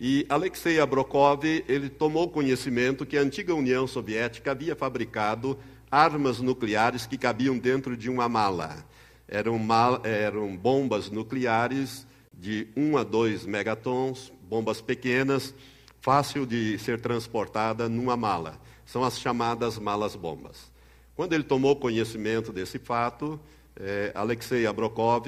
E 0.01 0.25
Alexei 0.29 0.79
Abrokov, 0.79 1.45
ele 1.45 1.89
tomou 1.89 2.29
conhecimento 2.29 3.05
que 3.05 3.19
a 3.19 3.21
antiga 3.21 3.53
União 3.53 3.85
Soviética 3.85 4.53
havia 4.53 4.77
fabricado 4.77 5.59
armas 5.91 6.39
nucleares 6.39 7.05
que 7.05 7.19
cabiam 7.19 7.59
dentro 7.59 7.97
de 7.97 8.09
uma 8.09 8.29
mala. 8.29 8.87
Eram, 9.27 9.59
mal, 9.59 10.01
eram 10.05 10.57
bombas 10.57 11.11
nucleares 11.11 12.07
de 12.33 12.69
1 12.77 12.97
a 12.97 13.03
2 13.03 13.45
megatons, 13.45 14.33
bombas 14.49 14.81
pequenas, 14.81 15.53
fácil 16.01 16.47
de 16.47 16.79
ser 16.79 17.01
transportada 17.01 17.89
numa 17.89 18.17
mala. 18.17 18.57
São 18.87 19.03
as 19.03 19.19
chamadas 19.19 19.81
malas-bombas. 19.81 20.71
Quando 21.17 21.33
ele 21.33 21.43
tomou 21.43 21.75
conhecimento 21.75 22.53
desse 22.53 22.79
fato, 22.79 23.41
eh, 23.75 24.13
Alexei 24.15 24.65
Abrokov 24.65 25.27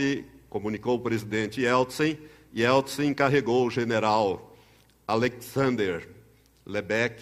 comunicou 0.48 0.92
ao 0.92 1.00
presidente 1.00 1.62
Yeltsin, 1.62 2.16
e 2.52 2.62
Yeltsin 2.62 3.06
encarregou 3.06 3.66
o 3.66 3.70
general 3.70 4.49
Alexander 5.10 6.08
Lebeck, 6.64 7.20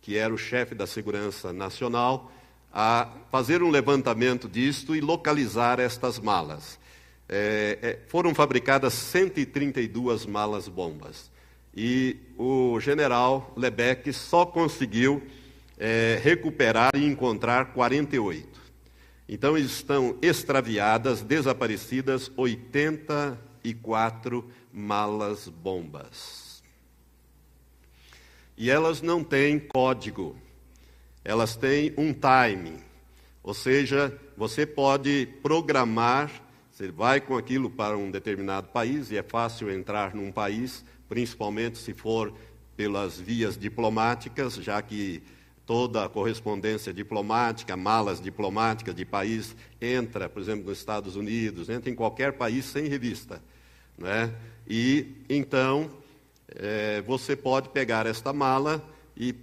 que 0.00 0.16
era 0.16 0.32
o 0.32 0.38
chefe 0.38 0.74
da 0.74 0.86
segurança 0.86 1.52
nacional, 1.52 2.32
a 2.72 3.12
fazer 3.30 3.62
um 3.62 3.68
levantamento 3.68 4.48
disto 4.48 4.96
e 4.96 5.02
localizar 5.02 5.78
estas 5.78 6.18
malas. 6.18 6.78
É, 7.28 7.78
é, 7.82 7.98
foram 8.08 8.34
fabricadas 8.34 8.94
132 8.94 10.24
malas 10.24 10.66
bombas. 10.66 11.30
E 11.76 12.16
o 12.38 12.80
general 12.80 13.52
Lebeck 13.54 14.10
só 14.14 14.46
conseguiu 14.46 15.22
é, 15.76 16.18
recuperar 16.22 16.92
e 16.94 17.04
encontrar 17.04 17.74
48. 17.74 18.48
Então 19.28 19.58
estão 19.58 20.16
extraviadas, 20.22 21.20
desaparecidas 21.20 22.32
84 22.34 24.50
malas 24.72 25.48
bombas. 25.48 26.45
E 28.56 28.70
elas 28.70 29.02
não 29.02 29.22
têm 29.22 29.58
código 29.58 30.36
elas 31.26 31.56
têm 31.56 31.92
um 31.96 32.12
time, 32.12 32.78
ou 33.42 33.52
seja, 33.52 34.16
você 34.36 34.64
pode 34.64 35.26
programar, 35.42 36.30
você 36.70 36.88
vai 36.88 37.20
com 37.20 37.36
aquilo 37.36 37.68
para 37.68 37.98
um 37.98 38.12
determinado 38.12 38.68
país, 38.68 39.10
e 39.10 39.16
é 39.16 39.24
fácil 39.24 39.68
entrar 39.68 40.14
num 40.14 40.30
país, 40.30 40.84
principalmente 41.08 41.78
se 41.78 41.92
for 41.92 42.32
pelas 42.76 43.18
vias 43.18 43.58
diplomáticas, 43.58 44.54
já 44.54 44.80
que 44.80 45.20
toda 45.66 46.04
a 46.04 46.08
correspondência 46.08 46.94
diplomática, 46.94 47.76
malas 47.76 48.20
diplomáticas 48.20 48.94
de 48.94 49.04
país, 49.04 49.56
entra, 49.80 50.28
por 50.28 50.40
exemplo, 50.40 50.66
nos 50.66 50.78
Estados 50.78 51.16
Unidos, 51.16 51.68
entra 51.68 51.90
em 51.90 51.94
qualquer 51.96 52.34
país 52.34 52.66
sem 52.66 52.86
revista. 52.86 53.42
Né? 53.98 54.32
E 54.68 55.08
então 55.28 55.90
é, 56.48 57.02
você 57.02 57.34
pode 57.34 57.68
pegar 57.70 58.06
esta 58.06 58.32
mala 58.32 58.82
e 59.16 59.34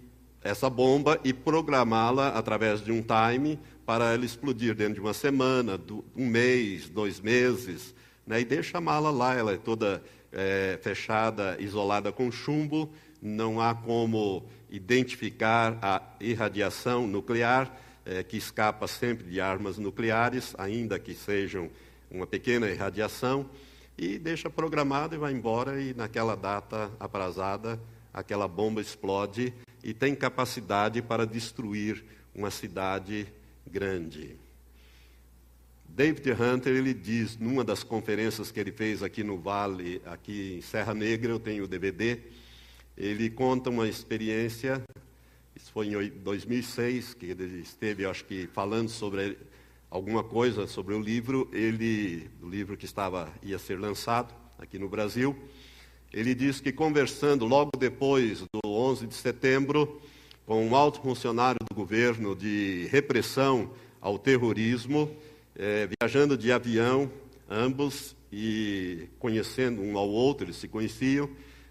essa 0.41 0.69
bomba 0.69 1.19
e 1.23 1.33
programá-la 1.33 2.29
através 2.29 2.83
de 2.83 2.91
um 2.91 3.01
time 3.01 3.59
para 3.85 4.13
ela 4.13 4.25
explodir 4.25 4.75
dentro 4.75 4.95
de 4.95 4.99
uma 5.01 5.13
semana, 5.13 5.79
um 6.15 6.25
mês, 6.27 6.89
dois 6.89 7.19
meses, 7.19 7.93
né? 8.25 8.41
e 8.41 8.45
deixa 8.45 8.77
a 8.77 8.81
mala 8.81 9.11
lá, 9.11 9.33
ela 9.33 9.53
é 9.53 9.57
toda 9.57 10.01
é, 10.31 10.79
fechada, 10.81 11.57
isolada 11.59 12.11
com 12.11 12.31
chumbo, 12.31 12.89
não 13.21 13.61
há 13.61 13.73
como 13.73 14.45
identificar 14.69 15.77
a 15.81 16.01
irradiação 16.19 17.07
nuclear, 17.07 17.71
é, 18.05 18.23
que 18.23 18.35
escapa 18.35 18.87
sempre 18.87 19.29
de 19.29 19.39
armas 19.39 19.77
nucleares, 19.77 20.53
ainda 20.57 20.99
que 20.99 21.13
sejam 21.13 21.69
uma 22.11 22.27
pequena 22.27 22.69
irradiação, 22.69 23.45
e 23.97 24.17
deixa 24.17 24.49
programado 24.49 25.15
e 25.15 25.17
vai 25.17 25.31
embora, 25.31 25.81
e 25.81 25.93
naquela 25.93 26.35
data 26.35 26.91
aprazada, 26.99 27.79
aquela 28.13 28.47
bomba 28.47 28.81
explode 28.81 29.53
e 29.83 29.93
tem 29.93 30.15
capacidade 30.15 31.01
para 31.01 31.25
destruir 31.25 32.03
uma 32.33 32.49
cidade 32.49 33.27
grande. 33.69 34.37
David 35.87 36.31
Hunter, 36.31 36.75
ele 36.75 36.93
diz, 36.93 37.37
numa 37.37 37.63
das 37.63 37.83
conferências 37.83 38.51
que 38.51 38.59
ele 38.59 38.71
fez 38.71 39.03
aqui 39.03 39.23
no 39.23 39.37
Vale, 39.37 40.01
aqui 40.05 40.55
em 40.57 40.61
Serra 40.61 40.93
Negra, 40.93 41.31
eu 41.31 41.39
tenho 41.39 41.65
o 41.65 41.67
DVD, 41.67 42.19
ele 42.97 43.29
conta 43.29 43.69
uma 43.69 43.87
experiência, 43.87 44.81
isso 45.55 45.71
foi 45.71 45.87
em 45.87 46.09
2006, 46.09 47.13
que 47.13 47.27
ele 47.27 47.61
esteve, 47.61 48.05
acho 48.05 48.25
que, 48.25 48.47
falando 48.47 48.89
sobre 48.89 49.37
alguma 49.93 50.23
coisa 50.23 50.65
sobre 50.65 50.95
o 50.95 50.99
livro, 50.99 51.47
ele, 51.53 52.27
o 52.41 52.49
livro 52.49 52.75
que 52.75 52.83
estava, 52.83 53.31
ia 53.43 53.59
ser 53.59 53.79
lançado 53.79 54.33
aqui 54.57 54.79
no 54.79 54.89
Brasil, 54.89 55.37
ele 56.11 56.33
diz 56.33 56.59
que 56.59 56.71
conversando 56.71 57.45
logo 57.45 57.69
depois 57.77 58.39
do 58.41 58.67
11 58.67 59.05
de 59.05 59.13
setembro 59.13 60.01
com 60.47 60.65
um 60.65 60.75
alto 60.75 60.99
funcionário 60.99 61.59
do 61.69 61.75
governo 61.75 62.35
de 62.35 62.87
repressão 62.89 63.69
ao 64.01 64.17
terrorismo, 64.17 65.15
é, 65.55 65.87
viajando 66.01 66.35
de 66.35 66.51
avião, 66.51 67.07
ambos, 67.47 68.15
e 68.31 69.07
conhecendo 69.19 69.79
um 69.79 69.95
ao 69.95 70.09
outro, 70.09 70.47
eles 70.47 70.55
se 70.55 70.67
conheciam, 70.67 71.29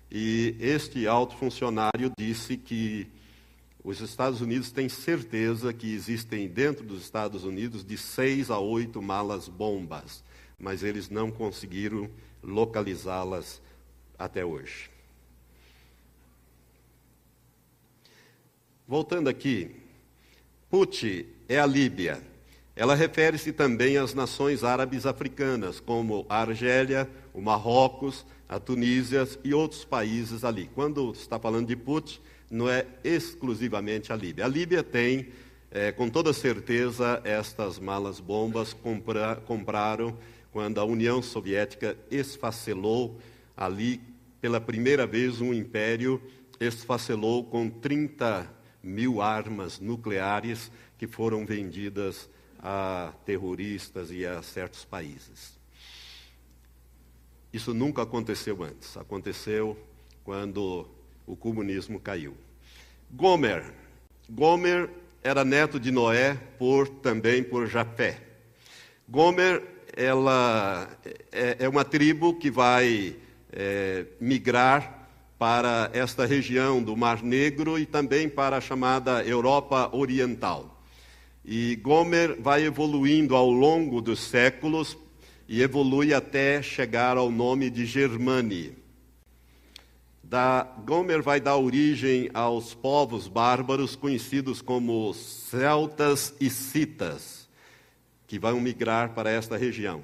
e 0.08 0.54
este 0.60 1.08
alto 1.08 1.34
funcionário 1.34 2.12
disse 2.16 2.56
que 2.56 3.08
os 3.84 4.00
Estados 4.00 4.40
Unidos 4.40 4.70
têm 4.70 4.88
certeza 4.88 5.72
que 5.72 5.92
existem 5.92 6.46
dentro 6.48 6.84
dos 6.84 7.02
Estados 7.02 7.44
Unidos 7.44 7.84
de 7.84 7.98
seis 7.98 8.50
a 8.50 8.58
oito 8.58 9.02
malas 9.02 9.48
bombas, 9.48 10.22
mas 10.58 10.82
eles 10.82 11.08
não 11.08 11.30
conseguiram 11.30 12.08
localizá-las 12.42 13.60
até 14.18 14.44
hoje. 14.44 14.90
Voltando 18.86 19.28
aqui, 19.28 19.74
Put 20.70 21.26
é 21.48 21.58
a 21.58 21.66
Líbia. 21.66 22.22
Ela 22.74 22.94
refere-se 22.94 23.52
também 23.52 23.96
às 23.96 24.14
nações 24.14 24.64
árabes 24.64 25.06
africanas, 25.06 25.80
como 25.80 26.24
a 26.28 26.40
Argélia, 26.40 27.10
o 27.34 27.40
Marrocos, 27.40 28.24
a 28.48 28.58
Tunísia 28.58 29.28
e 29.44 29.52
outros 29.52 29.84
países 29.84 30.44
ali. 30.44 30.70
Quando 30.74 31.12
está 31.12 31.38
falando 31.38 31.66
de 31.66 31.76
Put, 31.76 32.20
não 32.52 32.68
é 32.68 32.86
exclusivamente 33.02 34.12
a 34.12 34.16
Líbia. 34.16 34.44
A 34.44 34.48
Líbia 34.48 34.82
tem, 34.82 35.30
é, 35.70 35.90
com 35.90 36.10
toda 36.10 36.34
certeza, 36.34 37.18
estas 37.24 37.78
malas 37.78 38.20
bombas 38.20 38.74
compra, 38.74 39.36
compraram 39.36 40.18
quando 40.52 40.78
a 40.78 40.84
União 40.84 41.22
Soviética 41.22 41.96
esfacelou 42.10 43.18
ali 43.56 44.02
pela 44.38 44.60
primeira 44.60 45.06
vez, 45.06 45.40
um 45.40 45.54
império 45.54 46.20
esfacelou 46.60 47.42
com 47.42 47.70
30 47.70 48.46
mil 48.82 49.22
armas 49.22 49.80
nucleares 49.80 50.70
que 50.98 51.06
foram 51.06 51.46
vendidas 51.46 52.28
a 52.58 53.14
terroristas 53.24 54.10
e 54.10 54.26
a 54.26 54.42
certos 54.42 54.84
países. 54.84 55.58
Isso 57.50 57.72
nunca 57.72 58.02
aconteceu 58.02 58.62
antes. 58.62 58.96
Aconteceu 58.96 59.78
quando 60.22 60.86
o 61.26 61.36
comunismo 61.36 62.00
caiu. 62.00 62.34
Gomer. 63.10 63.64
Gomer 64.28 64.88
era 65.22 65.44
neto 65.44 65.78
de 65.78 65.90
Noé 65.90 66.36
por 66.58 66.88
também 66.88 67.42
por 67.42 67.66
Jafé. 67.66 68.20
Gomer 69.08 69.62
ela 69.94 70.88
é, 71.30 71.56
é 71.60 71.68
uma 71.68 71.84
tribo 71.84 72.34
que 72.34 72.50
vai 72.50 73.14
é, 73.52 74.06
migrar 74.20 75.08
para 75.38 75.90
esta 75.92 76.24
região 76.24 76.82
do 76.82 76.96
Mar 76.96 77.22
Negro 77.22 77.78
e 77.78 77.84
também 77.84 78.28
para 78.28 78.56
a 78.56 78.60
chamada 78.60 79.22
Europa 79.24 79.90
Oriental. 79.92 80.82
E 81.44 81.76
Gomer 81.76 82.40
vai 82.40 82.64
evoluindo 82.64 83.34
ao 83.34 83.50
longo 83.50 84.00
dos 84.00 84.20
séculos 84.20 84.96
e 85.48 85.60
evolui 85.60 86.14
até 86.14 86.62
chegar 86.62 87.16
ao 87.16 87.30
nome 87.30 87.68
de 87.68 87.84
Germani. 87.84 88.81
Da, 90.32 90.66
Gomer 90.86 91.20
vai 91.20 91.42
dar 91.42 91.58
origem 91.58 92.30
aos 92.32 92.72
povos 92.72 93.28
bárbaros 93.28 93.94
conhecidos 93.94 94.62
como 94.62 95.12
celtas 95.12 96.32
e 96.40 96.48
citas, 96.48 97.46
que 98.26 98.38
vão 98.38 98.58
migrar 98.58 99.10
para 99.10 99.30
esta 99.30 99.58
região. 99.58 100.02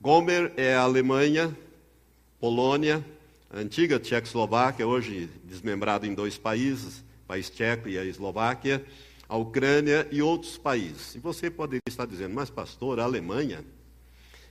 Gomer 0.00 0.52
é 0.56 0.76
a 0.76 0.82
Alemanha, 0.82 1.52
Polônia, 2.38 3.04
a 3.52 3.58
antiga 3.58 3.98
Tchecoslováquia, 3.98 4.86
hoje 4.86 5.28
desmembrada 5.42 6.06
em 6.06 6.14
dois 6.14 6.38
países, 6.38 7.00
o 7.24 7.26
país 7.26 7.50
tcheco 7.50 7.88
e 7.88 7.98
a 7.98 8.04
Eslováquia, 8.04 8.86
a 9.28 9.36
Ucrânia 9.36 10.06
e 10.12 10.22
outros 10.22 10.56
países. 10.58 11.16
E 11.16 11.18
você 11.18 11.50
poderia 11.50 11.82
estar 11.88 12.06
dizendo, 12.06 12.36
mas 12.36 12.50
pastor, 12.50 13.00
a 13.00 13.02
Alemanha? 13.02 13.64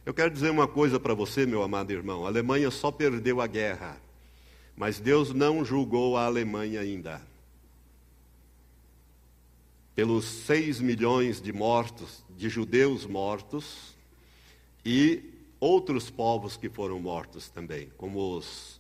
Eu 0.06 0.14
quero 0.14 0.30
dizer 0.30 0.50
uma 0.50 0.68
coisa 0.68 1.00
para 1.00 1.14
você, 1.14 1.45
meu 1.45 1.64
amado 1.64 1.89
irmão: 1.89 2.26
a 2.26 2.28
Alemanha 2.28 2.70
só 2.70 2.91
perdeu 2.91 3.39
a 3.39 3.47
guerra 3.47 4.09
mas 4.80 4.97
Deus 4.97 5.34
não 5.34 5.65
julgou 5.65 6.15
a 6.15 6.23
Alemanha 6.23 6.80
ainda. 6.80 7.21
Pelos 9.93 10.23
seis 10.23 10.80
milhões 10.80 11.41
de 11.41 11.51
mortos, 11.51 12.23
de 12.30 12.47
judeus 12.47 13.05
mortos, 13.05 13.93
e 14.86 15.21
outros 15.59 16.09
povos 16.09 16.55
que 16.55 16.69
foram 16.69 16.97
mortos 16.97 17.49
também, 17.49 17.91
como 17.97 18.38
os 18.38 18.80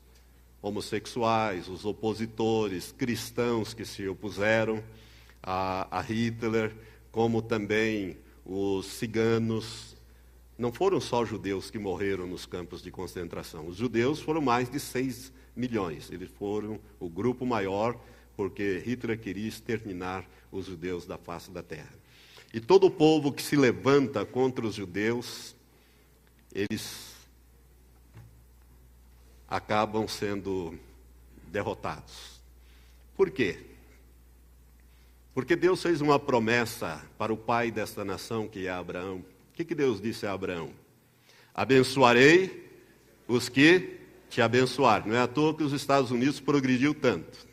homossexuais, 0.61 1.67
os 1.67 1.83
opositores, 1.83 2.93
cristãos 2.93 3.73
que 3.73 3.83
se 3.83 4.07
opuseram 4.07 4.81
a, 5.43 5.99
a 5.99 5.99
Hitler, 5.99 6.73
como 7.11 7.41
também 7.41 8.15
os 8.45 8.85
ciganos. 8.85 9.97
Não 10.57 10.71
foram 10.71 11.01
só 11.01 11.25
judeus 11.25 11.69
que 11.69 11.77
morreram 11.77 12.25
nos 12.25 12.45
campos 12.45 12.81
de 12.81 12.89
concentração. 12.89 13.67
Os 13.67 13.75
judeus 13.75 14.21
foram 14.21 14.39
mais 14.39 14.69
de 14.69 14.79
seis 14.79 15.33
milhões. 15.59 16.09
Eles 16.09 16.31
foram 16.31 16.79
o 16.99 17.09
grupo 17.09 17.45
maior 17.45 17.99
porque 18.35 18.81
Hitler 18.85 19.19
queria 19.19 19.47
exterminar 19.47 20.25
os 20.49 20.65
judeus 20.65 21.05
da 21.05 21.17
face 21.17 21.51
da 21.51 21.61
terra. 21.61 21.93
E 22.53 22.61
todo 22.61 22.87
o 22.87 22.91
povo 22.91 23.33
que 23.33 23.43
se 23.43 23.57
levanta 23.57 24.25
contra 24.25 24.65
os 24.65 24.75
judeus, 24.75 25.53
eles 26.53 27.13
acabam 29.47 30.07
sendo 30.07 30.79
derrotados. 31.47 32.39
Por 33.15 33.29
quê? 33.29 33.59
Porque 35.33 35.55
Deus 35.55 35.81
fez 35.81 35.99
uma 35.99 36.17
promessa 36.17 37.05
para 37.17 37.33
o 37.33 37.37
pai 37.37 37.69
desta 37.69 38.05
nação, 38.05 38.47
que 38.47 38.67
é 38.67 38.69
Abraão. 38.71 39.17
O 39.17 39.53
que, 39.53 39.65
que 39.65 39.75
Deus 39.75 40.01
disse 40.01 40.25
a 40.25 40.31
Abraão? 40.31 40.71
Abençoarei 41.53 42.69
os 43.27 43.49
que 43.49 43.98
te 44.29 44.41
abençoar. 44.41 45.07
Não 45.07 45.15
é 45.15 45.19
à 45.19 45.27
toa 45.27 45.53
que 45.53 45.63
os 45.63 45.73
Estados 45.73 46.11
Unidos 46.11 46.39
progrediu 46.39 46.93
tanto. 46.93 47.47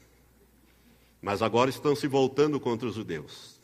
Mas 1.21 1.43
agora 1.43 1.71
estão 1.71 1.97
se 1.97 2.07
voltando 2.07 2.61
contra 2.61 2.87
os 2.87 2.95
judeus. 2.95 3.57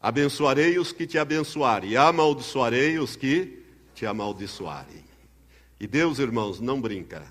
Abençoarei 0.00 0.78
os 0.78 0.92
que 0.92 1.06
te 1.06 1.18
abençoarem, 1.18 1.90
e 1.90 1.96
amaldiçoarei 1.96 2.98
os 2.98 3.16
que 3.16 3.64
te 3.94 4.04
amaldiçoarem. 4.04 5.04
E 5.80 5.86
Deus, 5.86 6.18
irmãos, 6.18 6.60
não 6.60 6.80
brinca. 6.80 7.24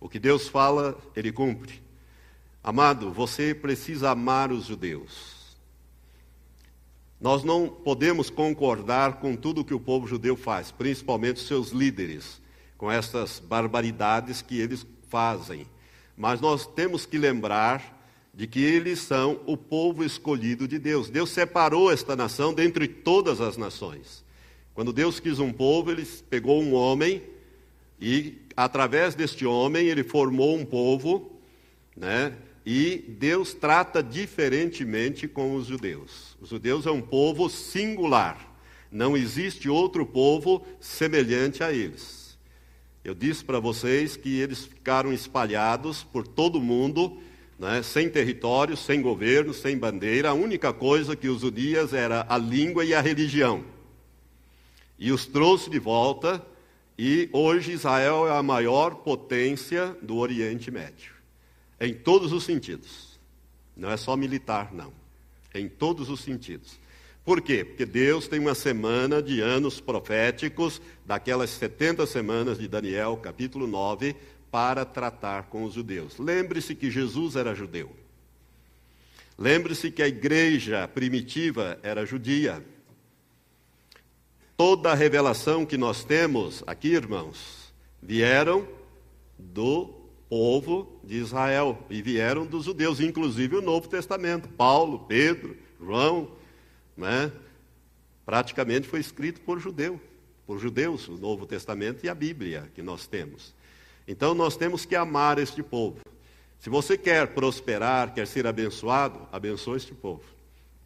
O 0.00 0.08
que 0.08 0.18
Deus 0.18 0.48
fala, 0.48 0.96
Ele 1.14 1.32
cumpre. 1.32 1.82
Amado, 2.62 3.12
você 3.12 3.54
precisa 3.54 4.10
amar 4.10 4.50
os 4.50 4.66
judeus. 4.66 5.34
Nós 7.20 7.44
não 7.44 7.68
podemos 7.68 8.28
concordar 8.28 9.20
com 9.20 9.36
tudo 9.36 9.64
que 9.64 9.74
o 9.74 9.80
povo 9.80 10.06
judeu 10.06 10.36
faz, 10.36 10.70
principalmente 10.70 11.40
seus 11.40 11.70
líderes 11.70 12.42
com 12.84 12.92
essas 12.92 13.40
barbaridades 13.40 14.42
que 14.42 14.60
eles 14.60 14.86
fazem. 15.08 15.66
Mas 16.14 16.38
nós 16.38 16.66
temos 16.66 17.06
que 17.06 17.16
lembrar 17.16 18.04
de 18.34 18.46
que 18.46 18.62
eles 18.62 18.98
são 18.98 19.40
o 19.46 19.56
povo 19.56 20.04
escolhido 20.04 20.68
de 20.68 20.78
Deus. 20.78 21.08
Deus 21.08 21.30
separou 21.30 21.90
esta 21.90 22.14
nação 22.14 22.52
dentre 22.52 22.86
todas 22.86 23.40
as 23.40 23.56
nações. 23.56 24.22
Quando 24.74 24.92
Deus 24.92 25.18
quis 25.18 25.38
um 25.38 25.50
povo, 25.50 25.90
ele 25.90 26.06
pegou 26.28 26.62
um 26.62 26.74
homem 26.74 27.22
e, 27.98 28.42
através 28.54 29.14
deste 29.14 29.46
homem, 29.46 29.86
ele 29.86 30.04
formou 30.04 30.54
um 30.54 30.66
povo, 30.66 31.40
né? 31.96 32.36
E 32.66 32.98
Deus 33.18 33.54
trata 33.54 34.02
diferentemente 34.02 35.26
com 35.26 35.54
os 35.56 35.68
judeus. 35.68 36.36
Os 36.38 36.50
judeus 36.50 36.84
é 36.84 36.90
um 36.90 37.00
povo 37.00 37.48
singular. 37.48 38.54
Não 38.92 39.16
existe 39.16 39.70
outro 39.70 40.04
povo 40.04 40.62
semelhante 40.78 41.64
a 41.64 41.72
eles. 41.72 42.23
Eu 43.04 43.14
disse 43.14 43.44
para 43.44 43.60
vocês 43.60 44.16
que 44.16 44.40
eles 44.40 44.64
ficaram 44.64 45.12
espalhados 45.12 46.02
por 46.02 46.26
todo 46.26 46.56
o 46.56 46.62
mundo, 46.62 47.20
né, 47.58 47.82
sem 47.82 48.08
território, 48.08 48.78
sem 48.78 49.02
governo, 49.02 49.52
sem 49.52 49.76
bandeira. 49.76 50.30
A 50.30 50.34
única 50.34 50.72
coisa 50.72 51.14
que 51.14 51.28
os 51.28 51.42
unia 51.42 51.86
era 51.92 52.24
a 52.26 52.38
língua 52.38 52.82
e 52.82 52.94
a 52.94 53.02
religião. 53.02 53.62
E 54.98 55.12
os 55.12 55.26
trouxe 55.26 55.68
de 55.68 55.78
volta, 55.78 56.44
e 56.98 57.28
hoje 57.30 57.72
Israel 57.72 58.26
é 58.26 58.38
a 58.38 58.42
maior 58.42 58.94
potência 58.94 59.94
do 60.00 60.16
Oriente 60.16 60.70
Médio. 60.70 61.12
Em 61.78 61.92
todos 61.92 62.32
os 62.32 62.44
sentidos. 62.44 63.18
Não 63.76 63.90
é 63.90 63.98
só 63.98 64.16
militar, 64.16 64.72
não. 64.72 64.94
Em 65.54 65.68
todos 65.68 66.08
os 66.08 66.20
sentidos. 66.20 66.78
Por 67.24 67.40
quê? 67.40 67.64
Porque 67.64 67.86
Deus 67.86 68.28
tem 68.28 68.38
uma 68.38 68.54
semana 68.54 69.22
de 69.22 69.40
anos 69.40 69.80
proféticos, 69.80 70.80
daquelas 71.06 71.50
70 71.50 72.06
semanas 72.06 72.58
de 72.58 72.68
Daniel, 72.68 73.16
capítulo 73.16 73.66
9, 73.66 74.14
para 74.50 74.84
tratar 74.84 75.44
com 75.44 75.64
os 75.64 75.72
judeus. 75.72 76.18
Lembre-se 76.18 76.74
que 76.74 76.90
Jesus 76.90 77.34
era 77.34 77.54
judeu. 77.54 77.90
Lembre-se 79.38 79.90
que 79.90 80.02
a 80.02 80.06
igreja 80.06 80.86
primitiva 80.86 81.78
era 81.82 82.04
judia. 82.04 82.62
Toda 84.56 84.92
a 84.92 84.94
revelação 84.94 85.64
que 85.64 85.78
nós 85.78 86.04
temos 86.04 86.62
aqui, 86.66 86.88
irmãos, 86.88 87.72
vieram 88.00 88.68
do 89.38 89.92
povo 90.28 91.00
de 91.02 91.16
Israel 91.16 91.78
e 91.88 92.02
vieram 92.02 92.46
dos 92.46 92.66
judeus, 92.66 93.00
inclusive 93.00 93.56
o 93.56 93.62
Novo 93.62 93.88
Testamento. 93.88 94.48
Paulo, 94.50 95.00
Pedro, 95.00 95.56
João, 95.80 96.30
né? 96.96 97.32
praticamente 98.24 98.88
foi 98.88 99.00
escrito 99.00 99.40
por 99.40 99.58
judeu, 99.58 100.00
por 100.46 100.58
judeus, 100.58 101.08
o 101.08 101.16
Novo 101.16 101.46
Testamento 101.46 102.04
e 102.04 102.08
a 102.08 102.14
Bíblia 102.14 102.70
que 102.74 102.82
nós 102.82 103.06
temos. 103.06 103.54
Então 104.06 104.34
nós 104.34 104.56
temos 104.56 104.84
que 104.84 104.94
amar 104.94 105.38
este 105.38 105.62
povo. 105.62 105.98
Se 106.58 106.70
você 106.70 106.96
quer 106.96 107.28
prosperar, 107.28 108.14
quer 108.14 108.26
ser 108.26 108.46
abençoado, 108.46 109.26
abençoe 109.30 109.76
este 109.76 109.94
povo. 109.94 110.24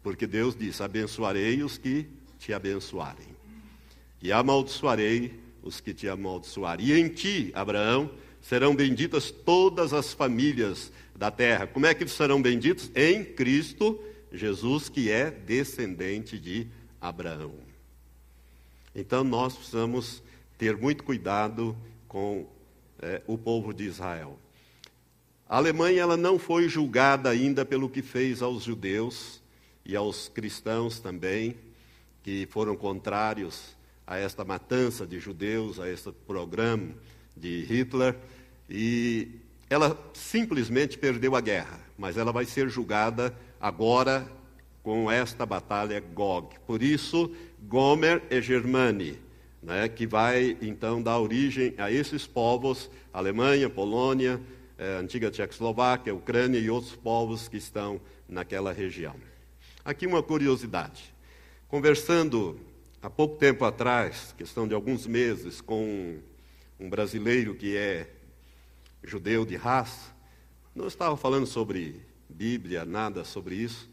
Porque 0.03 0.27
Deus 0.27 0.55
diz: 0.55 0.81
abençoarei 0.81 1.63
os 1.63 1.77
que 1.77 2.07
te 2.37 2.53
abençoarem, 2.53 3.27
e 4.21 4.31
amaldiçoarei 4.31 5.39
os 5.61 5.79
que 5.81 5.93
te 5.93 6.07
amaldiçoarem. 6.07 6.87
E 6.87 6.93
em 6.93 7.09
ti, 7.09 7.51
Abraão, 7.53 8.09
serão 8.41 8.75
benditas 8.75 9.29
todas 9.29 9.93
as 9.93 10.13
famílias 10.13 10.91
da 11.15 11.29
terra. 11.29 11.67
Como 11.67 11.85
é 11.85 11.93
que 11.93 12.07
serão 12.07 12.41
benditos? 12.41 12.89
Em 12.95 13.23
Cristo 13.23 13.99
Jesus 14.31 14.89
que 14.89 15.09
é 15.09 15.31
descendente 15.31 16.39
de 16.39 16.67
Abraão. 16.99 17.53
Então 18.93 19.23
nós 19.23 19.55
precisamos 19.55 20.21
ter 20.57 20.75
muito 20.75 21.03
cuidado 21.03 21.75
com 22.07 22.47
é, 23.01 23.21
o 23.27 23.37
povo 23.37 23.73
de 23.73 23.85
Israel. 23.85 24.37
A 25.47 25.57
Alemanha 25.57 26.01
ela 26.01 26.17
não 26.17 26.37
foi 26.37 26.67
julgada 26.67 27.29
ainda 27.29 27.65
pelo 27.65 27.89
que 27.89 28.01
fez 28.01 28.41
aos 28.41 28.63
judeus 28.63 29.41
e 29.85 29.95
aos 29.95 30.29
cristãos 30.29 30.99
também, 30.99 31.55
que 32.21 32.47
foram 32.51 32.75
contrários 32.75 33.75
a 34.05 34.17
esta 34.17 34.43
matança 34.43 35.07
de 35.07 35.19
judeus, 35.19 35.79
a 35.79 35.89
este 35.89 36.11
programa 36.27 36.93
de 37.35 37.63
Hitler, 37.63 38.15
e 38.69 39.27
ela 39.69 39.97
simplesmente 40.13 40.97
perdeu 40.97 41.35
a 41.35 41.41
guerra, 41.41 41.79
mas 41.97 42.17
ela 42.17 42.31
vai 42.31 42.45
ser 42.45 42.69
julgada 42.69 43.35
agora 43.59 44.27
com 44.81 45.11
esta 45.11 45.45
batalha 45.45 45.99
Gog. 45.99 46.55
Por 46.65 46.81
isso, 46.81 47.31
Gomer 47.61 48.23
e 48.29 48.41
Germani, 48.41 49.19
né, 49.61 49.89
que 49.89 50.07
vai 50.07 50.57
então 50.61 51.01
dar 51.01 51.19
origem 51.19 51.73
a 51.77 51.91
esses 51.91 52.25
povos, 52.25 52.89
Alemanha, 53.13 53.69
Polônia, 53.69 54.39
eh, 54.77 54.97
antiga 54.99 55.29
Tchecoslováquia, 55.29 56.15
Ucrânia 56.15 56.59
e 56.59 56.69
outros 56.69 56.95
povos 56.95 57.47
que 57.47 57.57
estão 57.57 57.99
naquela 58.27 58.71
região. 58.71 59.15
Aqui 59.83 60.07
uma 60.07 60.23
curiosidade. 60.23 61.13
Conversando 61.67 62.59
há 63.01 63.09
pouco 63.09 63.37
tempo 63.37 63.65
atrás, 63.65 64.33
questão 64.37 64.67
de 64.67 64.73
alguns 64.73 65.05
meses, 65.05 65.61
com 65.61 66.17
um 66.79 66.89
brasileiro 66.89 67.53
que 67.53 67.75
é 67.75 68.09
judeu 69.03 69.45
de 69.45 69.55
raça, 69.55 70.11
não 70.73 70.87
estava 70.87 71.17
falando 71.17 71.45
sobre 71.45 72.01
Bíblia, 72.39 72.85
nada 72.85 73.25
sobre 73.25 73.53
isso, 73.55 73.89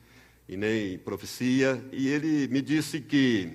e 0.49 0.57
nem 0.57 0.97
profecia, 0.97 1.85
e 1.91 2.07
ele 2.07 2.47
me 2.47 2.63
disse 2.63 3.01
que 3.01 3.51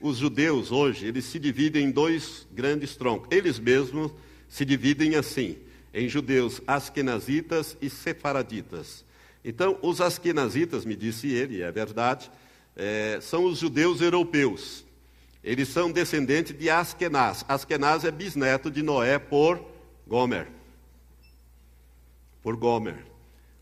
os 0.00 0.18
judeus 0.18 0.70
hoje, 0.70 1.04
eles 1.04 1.24
se 1.24 1.36
dividem 1.40 1.86
em 1.86 1.90
dois 1.90 2.46
grandes 2.52 2.94
troncos. 2.94 3.26
Eles 3.28 3.58
mesmos 3.58 4.12
se 4.48 4.64
dividem 4.64 5.16
assim, 5.16 5.58
em 5.92 6.08
judeus 6.08 6.62
askenazitas 6.64 7.76
e 7.82 7.90
sefaraditas. 7.90 9.04
Então, 9.44 9.76
os 9.82 10.00
askenazitas, 10.00 10.84
me 10.84 10.94
disse 10.94 11.26
ele, 11.32 11.60
é 11.60 11.72
verdade, 11.72 12.30
é, 12.76 13.18
são 13.20 13.46
os 13.46 13.58
judeus 13.58 14.00
europeus. 14.00 14.84
Eles 15.42 15.66
são 15.70 15.90
descendentes 15.90 16.56
de 16.56 16.70
Askenaz. 16.70 17.44
Askenaz 17.48 18.04
é 18.04 18.12
bisneto 18.12 18.70
de 18.70 18.80
Noé 18.80 19.18
por 19.18 19.60
Gomer. 20.06 20.46
Por 22.44 22.54
Gomer. 22.54 23.15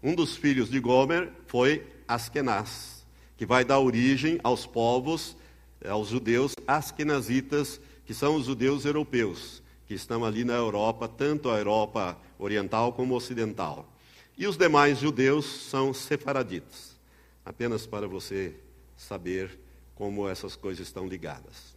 Um 0.05 0.15
dos 0.15 0.37
filhos 0.37 0.69
de 0.69 0.79
Gomer 0.79 1.33
foi 1.47 1.83
Askenaz, 2.07 3.07
que 3.39 3.47
vai 3.47 3.65
dar 3.65 3.79
origem 3.79 4.39
aos 4.45 4.67
povos, 4.67 5.35
aos 5.83 6.09
judeus 6.09 6.55
askenazitas, 6.67 7.81
que 8.05 8.13
são 8.13 8.37
os 8.37 8.45
judeus 8.45 8.85
europeus, 8.85 9.63
que 9.87 9.95
estão 9.95 10.23
ali 10.23 10.45
na 10.45 10.53
Europa, 10.53 11.09
tanto 11.09 11.49
a 11.49 11.57
Europa 11.57 12.19
oriental 12.39 12.93
como 12.93 13.15
ocidental. 13.15 13.89
E 14.37 14.47
os 14.47 14.59
demais 14.59 14.99
judeus 14.99 15.47
são 15.47 15.95
sefaraditas. 15.95 16.95
Apenas 17.43 17.87
para 17.87 18.07
você 18.07 18.55
saber 18.99 19.59
como 19.95 20.29
essas 20.29 20.55
coisas 20.55 20.87
estão 20.87 21.09
ligadas. 21.09 21.75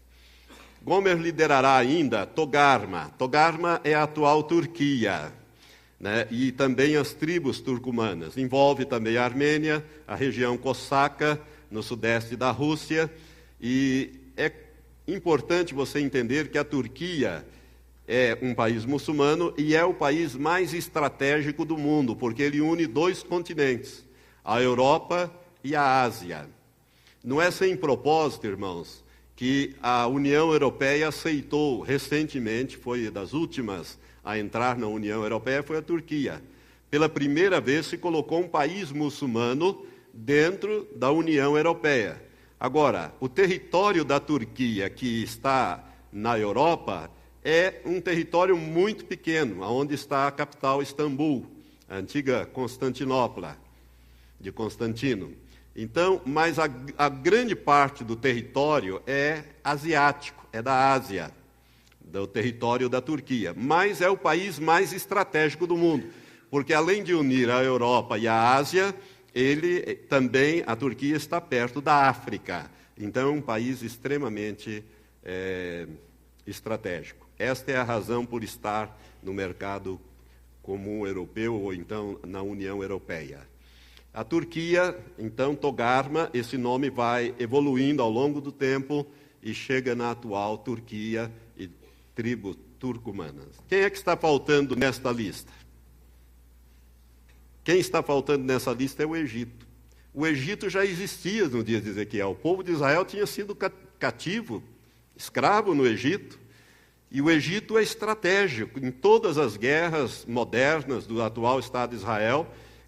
Gomer 0.84 1.18
liderará 1.18 1.78
ainda 1.78 2.26
Togarma. 2.26 3.10
Togarma 3.18 3.80
é 3.86 3.94
a 3.94 4.04
atual 4.04 4.44
Turquia. 4.44 5.32
Né? 6.00 6.28
E 6.30 6.52
também 6.52 6.96
as 6.96 7.14
tribos 7.14 7.60
turcomanas. 7.60 8.38
Envolve 8.38 8.86
também 8.86 9.18
a 9.18 9.24
Armênia, 9.24 9.84
a 10.08 10.16
região 10.16 10.58
cosaca, 10.58 11.42
no 11.70 11.82
sudeste 11.84 12.36
da 12.36 12.52
Rússia. 12.52 13.12
E 13.60 14.12
é 14.36 14.52
importante 15.08 15.74
você 15.74 16.00
entender 16.00 16.50
que 16.50 16.58
a 16.58 16.64
Turquia 16.64 17.46
é 18.08 18.38
um 18.42 18.54
país 18.54 18.86
muçulmano 18.86 19.54
e 19.58 19.76
é 19.76 19.84
o 19.84 19.94
país 19.94 20.36
mais 20.36 20.74
estratégico 20.74 21.66
do 21.66 21.78
mundo, 21.78 22.16
porque 22.16 22.42
ele 22.42 22.62
une 22.62 22.88
dois 22.88 23.22
continentes, 23.22 24.06
a 24.46 24.62
Europa 24.62 25.32
e 25.64 25.76
a 25.76 26.04
Ásia. 26.04 26.48
Não 27.24 27.42
é 27.42 27.52
sem 27.52 27.76
propósito, 27.76 28.48
irmãos, 28.48 29.04
que 29.36 29.76
a 29.84 30.08
União 30.08 30.54
Europeia 30.54 31.10
aceitou 31.10 31.82
recentemente, 31.82 32.78
foi 32.78 33.12
das 33.12 33.34
últimas 33.34 34.00
a 34.28 34.38
entrar 34.38 34.78
na 34.78 34.88
União 34.88 35.24
Europeia, 35.24 35.64
foi 35.64 35.78
a 35.78 35.82
Turquia. 35.82 36.44
Pela 36.92 37.08
primeira 37.08 37.62
vez 37.62 37.86
se 37.86 37.98
colocou 37.98 38.42
um 38.42 38.48
país 38.48 38.92
muçulmano 38.92 39.86
dentro 40.14 40.86
da 40.94 41.10
União 41.10 41.56
Europeia. 41.56 42.22
Agora, 42.60 43.14
o 43.22 43.30
território 43.30 44.04
da 44.04 44.20
Turquia 44.20 44.90
que 44.90 45.24
está 45.24 45.82
na 46.12 46.38
Europa 46.38 47.10
é 47.42 47.76
um 47.86 48.02
território 48.02 48.58
muito 48.58 49.06
pequeno, 49.06 49.64
onde 49.64 49.96
está 49.96 50.28
a 50.28 50.32
capital 50.32 50.82
Istambul, 50.82 51.46
a 51.88 51.96
antiga 51.96 52.46
Constantinopla, 52.46 53.58
de 54.38 54.52
Constantino. 54.52 55.32
Então, 55.74 56.22
mas 56.26 56.60
a, 56.60 56.66
a 56.98 57.08
grande 57.08 57.56
parte 57.56 58.04
do 58.04 58.18
território 58.18 59.02
é 59.08 59.44
asiático, 59.64 60.46
é 60.52 60.62
da 60.62 60.92
Ásia, 60.92 61.32
do 62.12 62.26
território 62.26 62.90
da 62.90 63.02
Turquia. 63.02 63.54
Mas 63.56 64.02
é 64.02 64.10
o 64.10 64.18
país 64.18 64.60
mais 64.60 64.94
estratégico 64.94 65.68
do 65.68 65.78
mundo, 65.78 66.08
porque 66.50 66.74
além 66.74 67.04
de 67.04 67.14
unir 67.14 67.50
a 67.50 67.64
Europa 67.64 68.18
e 68.18 68.28
a 68.28 68.54
Ásia, 68.56 68.96
ele 69.34 69.96
também, 70.10 70.64
a 70.66 70.76
Turquia 70.76 71.16
está 71.16 71.40
perto 71.40 71.82
da 71.82 72.08
África. 72.08 72.72
Então, 72.98 73.30
é 73.30 73.32
um 73.32 73.42
país 73.42 73.84
extremamente 73.84 74.84
é, 75.24 75.86
estratégico. 76.46 77.28
Esta 77.38 77.72
é 77.72 77.78
a 77.78 77.84
razão 77.84 78.26
por 78.26 78.44
estar 78.44 79.00
no 79.22 79.34
mercado 79.34 80.00
comum 80.64 81.06
europeu 81.06 81.54
ou 81.54 81.74
então 81.74 82.20
na 82.26 82.42
União 82.42 82.82
Europeia. 82.82 83.40
A 84.14 84.24
Turquia, 84.24 84.98
então, 85.20 85.54
Togarma, 85.54 86.32
esse 86.34 86.58
nome 86.58 86.90
vai 86.90 87.36
evoluindo 87.38 88.02
ao 88.02 88.10
longo 88.10 88.42
do 88.42 88.52
tempo 88.52 89.06
e 89.44 89.54
chega 89.54 89.94
na 89.94 90.12
atual 90.12 90.58
Turquia 90.58 91.32
e 92.18 92.24
tribo 92.24 92.56
turcomanas. 92.80 93.62
Quem 93.68 93.80
é 93.80 93.90
que 93.90 93.98
está 93.98 94.18
faltando 94.18 94.76
nesta 94.76 95.12
lista? 95.12 95.52
Quem 97.64 97.80
está 97.80 98.02
faltando 98.02 98.44
nessa 98.44 98.72
lista 98.72 99.04
é 99.04 99.06
o 99.06 99.16
Egito. 99.16 99.68
O 100.14 100.26
Egito 100.26 100.70
já 100.70 100.84
existia 100.84 101.48
no 101.48 101.64
dia 101.64 101.80
de 101.80 101.90
Ezequiel. 101.90 102.32
O 102.32 102.36
povo 102.36 102.64
de 102.64 102.72
Israel 102.72 103.06
tinha 103.06 103.26
sido 103.28 103.56
cativo, 104.00 104.64
escravo 105.16 105.76
no 105.76 105.86
Egito. 105.86 106.40
E 107.12 107.22
o 107.22 107.30
Egito 107.30 107.78
é 107.78 107.84
estratégico 107.84 108.80
em 108.80 108.92
todas 108.92 109.38
as 109.38 109.56
guerras 109.56 110.26
modernas 110.26 111.06
do 111.06 111.22
atual 111.22 111.60
Estado 111.60 111.92
de 111.92 111.98
Israel, 111.98 112.48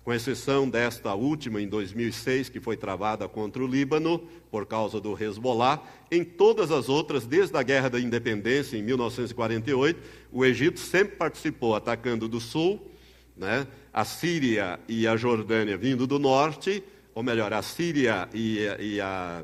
com 0.09 0.13
exceção 0.15 0.67
desta 0.67 1.13
última, 1.13 1.61
em 1.61 1.67
2006, 1.67 2.49
que 2.49 2.59
foi 2.59 2.75
travada 2.75 3.27
contra 3.29 3.63
o 3.63 3.67
Líbano, 3.67 4.17
por 4.49 4.65
causa 4.65 4.99
do 4.99 5.15
Hezbollah. 5.15 5.83
Em 6.09 6.23
todas 6.23 6.71
as 6.71 6.89
outras, 6.89 7.27
desde 7.27 7.55
a 7.55 7.61
Guerra 7.61 7.91
da 7.91 7.99
Independência, 7.99 8.75
em 8.75 8.81
1948, 8.81 10.01
o 10.31 10.43
Egito 10.43 10.79
sempre 10.79 11.15
participou, 11.15 11.75
atacando 11.75 12.27
do 12.27 12.39
sul, 12.39 12.89
né? 13.37 13.67
a 13.93 14.03
Síria 14.03 14.79
e 14.87 15.05
a 15.05 15.15
Jordânia 15.15 15.77
vindo 15.77 16.07
do 16.07 16.17
norte, 16.17 16.83
ou 17.13 17.21
melhor, 17.21 17.53
a 17.53 17.61
Síria 17.61 18.27
e, 18.33 18.61
e 18.79 18.99
a. 18.99 19.43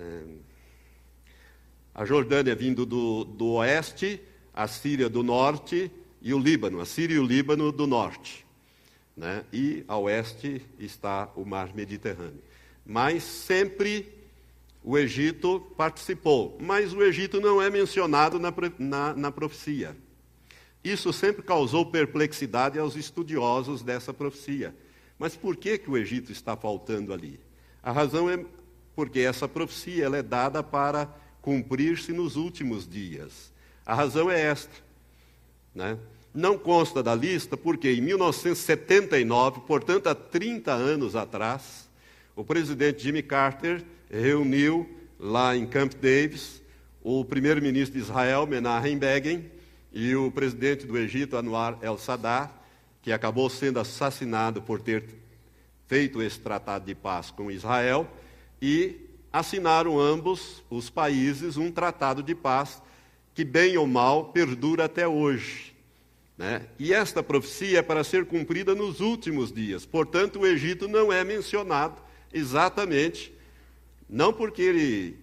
É, 0.00 0.22
a 1.94 2.04
Jordânia 2.04 2.56
vindo 2.56 2.84
do, 2.84 3.22
do 3.22 3.50
oeste, 3.52 4.20
a 4.52 4.66
Síria 4.66 5.08
do 5.08 5.22
norte 5.22 5.92
e 6.20 6.34
o 6.34 6.38
Líbano, 6.38 6.80
a 6.80 6.86
Síria 6.86 7.16
e 7.16 7.18
o 7.18 7.24
Líbano 7.24 7.72
do 7.72 7.86
norte. 7.86 8.46
Né? 9.16 9.44
E 9.52 9.84
a 9.88 9.96
oeste 9.96 10.62
está 10.78 11.30
o 11.34 11.44
mar 11.44 11.74
Mediterrâneo. 11.74 12.42
Mas 12.84 13.22
sempre 13.22 14.08
o 14.82 14.96
Egito 14.96 15.60
participou. 15.76 16.58
Mas 16.60 16.92
o 16.92 17.02
Egito 17.02 17.40
não 17.40 17.60
é 17.60 17.70
mencionado 17.70 18.38
na, 18.38 18.52
na, 18.78 19.14
na 19.14 19.32
profecia. 19.32 19.96
Isso 20.82 21.12
sempre 21.12 21.42
causou 21.42 21.84
perplexidade 21.86 22.78
aos 22.78 22.96
estudiosos 22.96 23.82
dessa 23.82 24.14
profecia. 24.14 24.74
Mas 25.18 25.36
por 25.36 25.56
que, 25.56 25.76
que 25.76 25.90
o 25.90 25.98
Egito 25.98 26.32
está 26.32 26.56
faltando 26.56 27.12
ali? 27.12 27.38
A 27.82 27.92
razão 27.92 28.30
é 28.30 28.42
porque 28.96 29.20
essa 29.20 29.46
profecia 29.46 30.04
ela 30.04 30.16
é 30.16 30.22
dada 30.22 30.62
para 30.62 31.06
cumprir-se 31.42 32.12
nos 32.12 32.36
últimos 32.36 32.88
dias. 32.88 33.52
A 33.84 33.94
razão 33.94 34.30
é 34.30 34.40
esta. 34.40 34.89
Né? 35.74 35.98
Não 36.34 36.58
consta 36.58 37.02
da 37.02 37.14
lista 37.14 37.56
porque 37.56 37.90
em 37.90 38.00
1979, 38.00 39.62
portanto 39.66 40.08
há 40.08 40.14
30 40.14 40.72
anos 40.72 41.16
atrás, 41.16 41.88
o 42.36 42.44
presidente 42.44 43.02
Jimmy 43.02 43.22
Carter 43.22 43.84
reuniu 44.10 44.88
lá 45.18 45.56
em 45.56 45.66
Camp 45.66 45.92
Davis 45.94 46.60
o 47.02 47.24
primeiro-ministro 47.24 47.98
de 47.98 48.04
Israel, 48.04 48.46
Menachem 48.46 48.98
Begin, 48.98 49.44
e 49.92 50.14
o 50.14 50.30
presidente 50.30 50.86
do 50.86 50.96
Egito, 50.96 51.36
Anwar 51.36 51.78
el-Sadat, 51.82 52.50
que 53.02 53.10
acabou 53.10 53.48
sendo 53.48 53.80
assassinado 53.80 54.62
por 54.62 54.80
ter 54.80 55.04
feito 55.86 56.22
esse 56.22 56.38
tratado 56.38 56.84
de 56.86 56.94
paz 56.94 57.30
com 57.30 57.50
Israel, 57.50 58.06
e 58.60 59.08
assinaram 59.32 59.98
ambos 59.98 60.62
os 60.68 60.90
países 60.90 61.56
um 61.56 61.70
tratado 61.72 62.22
de 62.22 62.34
paz 62.34 62.82
que, 63.34 63.44
bem 63.44 63.76
ou 63.76 63.86
mal, 63.86 64.26
perdura 64.32 64.84
até 64.84 65.06
hoje. 65.06 65.74
Né? 66.36 66.66
E 66.78 66.92
esta 66.92 67.22
profecia 67.22 67.80
é 67.80 67.82
para 67.82 68.02
ser 68.02 68.24
cumprida 68.24 68.74
nos 68.74 69.00
últimos 69.00 69.52
dias. 69.52 69.84
Portanto, 69.84 70.40
o 70.40 70.46
Egito 70.46 70.88
não 70.88 71.12
é 71.12 71.22
mencionado 71.22 72.00
exatamente, 72.32 73.32
não 74.08 74.32
porque 74.32 74.62
ele 74.62 75.18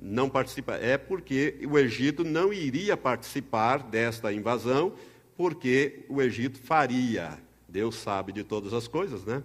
não 0.00 0.28
participa, 0.28 0.74
é 0.74 0.96
porque 0.96 1.58
o 1.68 1.78
Egito 1.78 2.24
não 2.24 2.52
iria 2.52 2.96
participar 2.96 3.78
desta 3.78 4.32
invasão, 4.32 4.94
porque 5.36 6.04
o 6.08 6.22
Egito 6.22 6.58
faria. 6.58 7.38
Deus 7.68 7.96
sabe 7.96 8.32
de 8.32 8.42
todas 8.42 8.72
as 8.72 8.88
coisas, 8.88 9.24
né? 9.24 9.42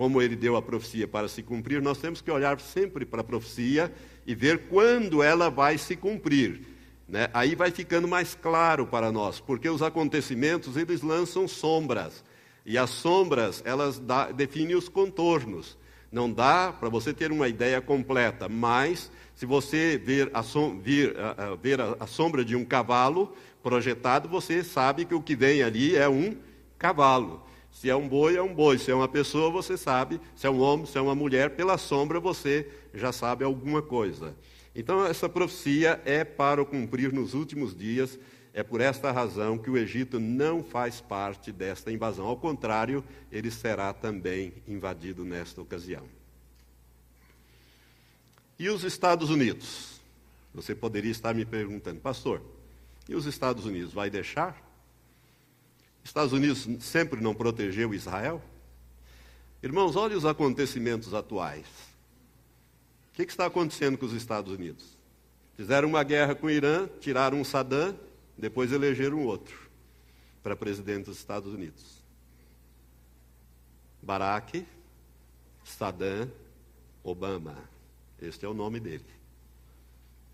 como 0.00 0.22
ele 0.22 0.34
deu 0.34 0.56
a 0.56 0.62
profecia 0.62 1.06
para 1.06 1.28
se 1.28 1.42
cumprir, 1.42 1.82
nós 1.82 1.98
temos 1.98 2.22
que 2.22 2.30
olhar 2.30 2.58
sempre 2.58 3.04
para 3.04 3.20
a 3.20 3.24
profecia 3.24 3.92
e 4.26 4.34
ver 4.34 4.68
quando 4.70 5.22
ela 5.22 5.50
vai 5.50 5.76
se 5.76 5.94
cumprir. 5.94 6.62
Né? 7.10 7.28
Aí 7.34 7.56
vai 7.56 7.72
ficando 7.72 8.06
mais 8.06 8.36
claro 8.36 8.86
para 8.86 9.10
nós, 9.10 9.40
porque 9.40 9.68
os 9.68 9.82
acontecimentos 9.82 10.76
eles 10.76 11.02
lançam 11.02 11.48
sombras. 11.48 12.22
E 12.64 12.78
as 12.78 12.90
sombras, 12.90 13.60
elas 13.66 13.98
dá, 13.98 14.30
definem 14.30 14.76
os 14.76 14.88
contornos. 14.88 15.76
Não 16.12 16.32
dá 16.32 16.72
para 16.72 16.88
você 16.88 17.12
ter 17.12 17.32
uma 17.32 17.48
ideia 17.48 17.80
completa, 17.80 18.48
mas 18.48 19.10
se 19.34 19.44
você 19.44 19.98
ver, 19.98 20.30
a, 20.32 20.44
som, 20.44 20.78
vir, 20.78 21.16
a, 21.18 21.30
a, 21.30 21.54
ver 21.56 21.80
a, 21.80 21.96
a 21.98 22.06
sombra 22.06 22.44
de 22.44 22.54
um 22.54 22.64
cavalo 22.64 23.34
projetado, 23.60 24.28
você 24.28 24.62
sabe 24.62 25.04
que 25.04 25.14
o 25.14 25.20
que 25.20 25.34
vem 25.34 25.64
ali 25.64 25.96
é 25.96 26.08
um 26.08 26.36
cavalo. 26.78 27.42
Se 27.72 27.90
é 27.90 27.96
um 27.96 28.08
boi, 28.08 28.36
é 28.36 28.42
um 28.42 28.54
boi. 28.54 28.78
Se 28.78 28.90
é 28.90 28.94
uma 28.94 29.08
pessoa, 29.08 29.50
você 29.50 29.76
sabe. 29.76 30.20
Se 30.36 30.46
é 30.46 30.50
um 30.50 30.60
homem, 30.60 30.86
se 30.86 30.96
é 30.96 31.00
uma 31.00 31.14
mulher, 31.14 31.50
pela 31.50 31.76
sombra 31.76 32.20
você 32.20 32.68
já 32.94 33.10
sabe 33.10 33.44
alguma 33.44 33.82
coisa. 33.82 34.34
Então, 34.80 35.04
essa 35.04 35.28
profecia 35.28 36.00
é 36.06 36.24
para 36.24 36.62
o 36.62 36.64
cumprir 36.64 37.12
nos 37.12 37.34
últimos 37.34 37.76
dias. 37.76 38.18
É 38.54 38.62
por 38.62 38.80
esta 38.80 39.12
razão 39.12 39.58
que 39.58 39.68
o 39.68 39.76
Egito 39.76 40.18
não 40.18 40.64
faz 40.64 41.02
parte 41.02 41.52
desta 41.52 41.92
invasão. 41.92 42.24
Ao 42.24 42.34
contrário, 42.34 43.04
ele 43.30 43.50
será 43.50 43.92
também 43.92 44.54
invadido 44.66 45.22
nesta 45.22 45.60
ocasião. 45.60 46.08
E 48.58 48.70
os 48.70 48.82
Estados 48.82 49.28
Unidos? 49.28 50.00
Você 50.54 50.74
poderia 50.74 51.10
estar 51.10 51.34
me 51.34 51.44
perguntando, 51.44 52.00
pastor, 52.00 52.40
e 53.06 53.14
os 53.14 53.26
Estados 53.26 53.66
Unidos 53.66 53.92
vai 53.92 54.08
deixar? 54.08 54.66
Estados 56.02 56.32
Unidos 56.32 56.66
sempre 56.80 57.20
não 57.20 57.34
protegeu 57.34 57.92
Israel? 57.92 58.42
Irmãos, 59.62 59.94
olhe 59.94 60.14
os 60.14 60.24
acontecimentos 60.24 61.12
atuais. 61.12 61.89
Que, 63.20 63.26
que 63.26 63.32
está 63.32 63.44
acontecendo 63.44 63.98
com 63.98 64.06
os 64.06 64.14
Estados 64.14 64.50
Unidos? 64.50 64.96
Fizeram 65.54 65.88
uma 65.88 66.02
guerra 66.02 66.34
com 66.34 66.46
o 66.46 66.50
Irã, 66.50 66.88
tiraram 67.00 67.38
um 67.38 67.44
Saddam, 67.44 67.94
depois 68.38 68.72
elegeram 68.72 69.26
outro 69.26 69.70
para 70.42 70.56
presidente 70.56 71.04
dos 71.04 71.18
Estados 71.18 71.52
Unidos. 71.52 72.02
Barack, 74.00 74.66
Saddam, 75.62 76.32
Obama. 77.04 77.58
Este 78.22 78.46
é 78.46 78.48
o 78.48 78.54
nome 78.54 78.80
dele. 78.80 79.04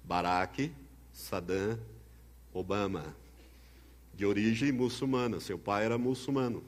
Barack, 0.05 0.72
Saddam, 1.12 1.80
Obama 2.55 3.16
de 4.14 4.24
origem 4.24 4.70
muçulmana, 4.70 5.41
seu 5.41 5.59
pai 5.59 5.87
era 5.87 5.99
muçulmano. 5.99 6.62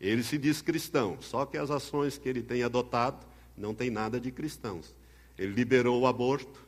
Ele 0.00 0.24
se 0.24 0.36
diz 0.36 0.60
cristão, 0.60 1.18
só 1.20 1.46
que 1.46 1.56
as 1.56 1.70
ações 1.70 2.18
que 2.18 2.28
ele 2.28 2.42
tem 2.42 2.64
adotado 2.64 3.24
não 3.56 3.72
tem 3.72 3.90
nada 3.90 4.18
de 4.18 4.32
cristãos. 4.32 4.92
Ele 5.38 5.52
liberou 5.52 6.00
o 6.00 6.06
aborto 6.06 6.64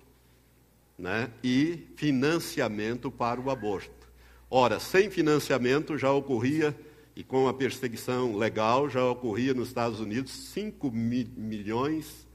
né, 0.98 1.30
e 1.42 1.86
financiamento 1.96 3.10
para 3.10 3.40
o 3.40 3.50
aborto. 3.50 4.08
Ora, 4.50 4.78
sem 4.80 5.10
financiamento 5.10 5.98
já 5.98 6.10
ocorria, 6.12 6.76
e 7.14 7.24
com 7.24 7.48
a 7.48 7.54
perseguição 7.54 8.36
legal, 8.36 8.90
já 8.90 9.02
ocorria 9.04 9.54
nos 9.54 9.68
Estados 9.68 10.00
Unidos 10.00 10.30
5 10.30 10.90
mi 10.90 11.24
milhões, 11.36 12.26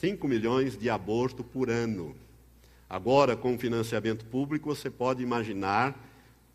5 0.00 0.26
milhões 0.26 0.76
de 0.76 0.90
aborto 0.90 1.44
por 1.44 1.70
ano. 1.70 2.16
Agora, 2.90 3.36
com 3.36 3.56
financiamento 3.58 4.24
público, 4.24 4.74
você 4.74 4.90
pode 4.90 5.22
imaginar 5.22 6.04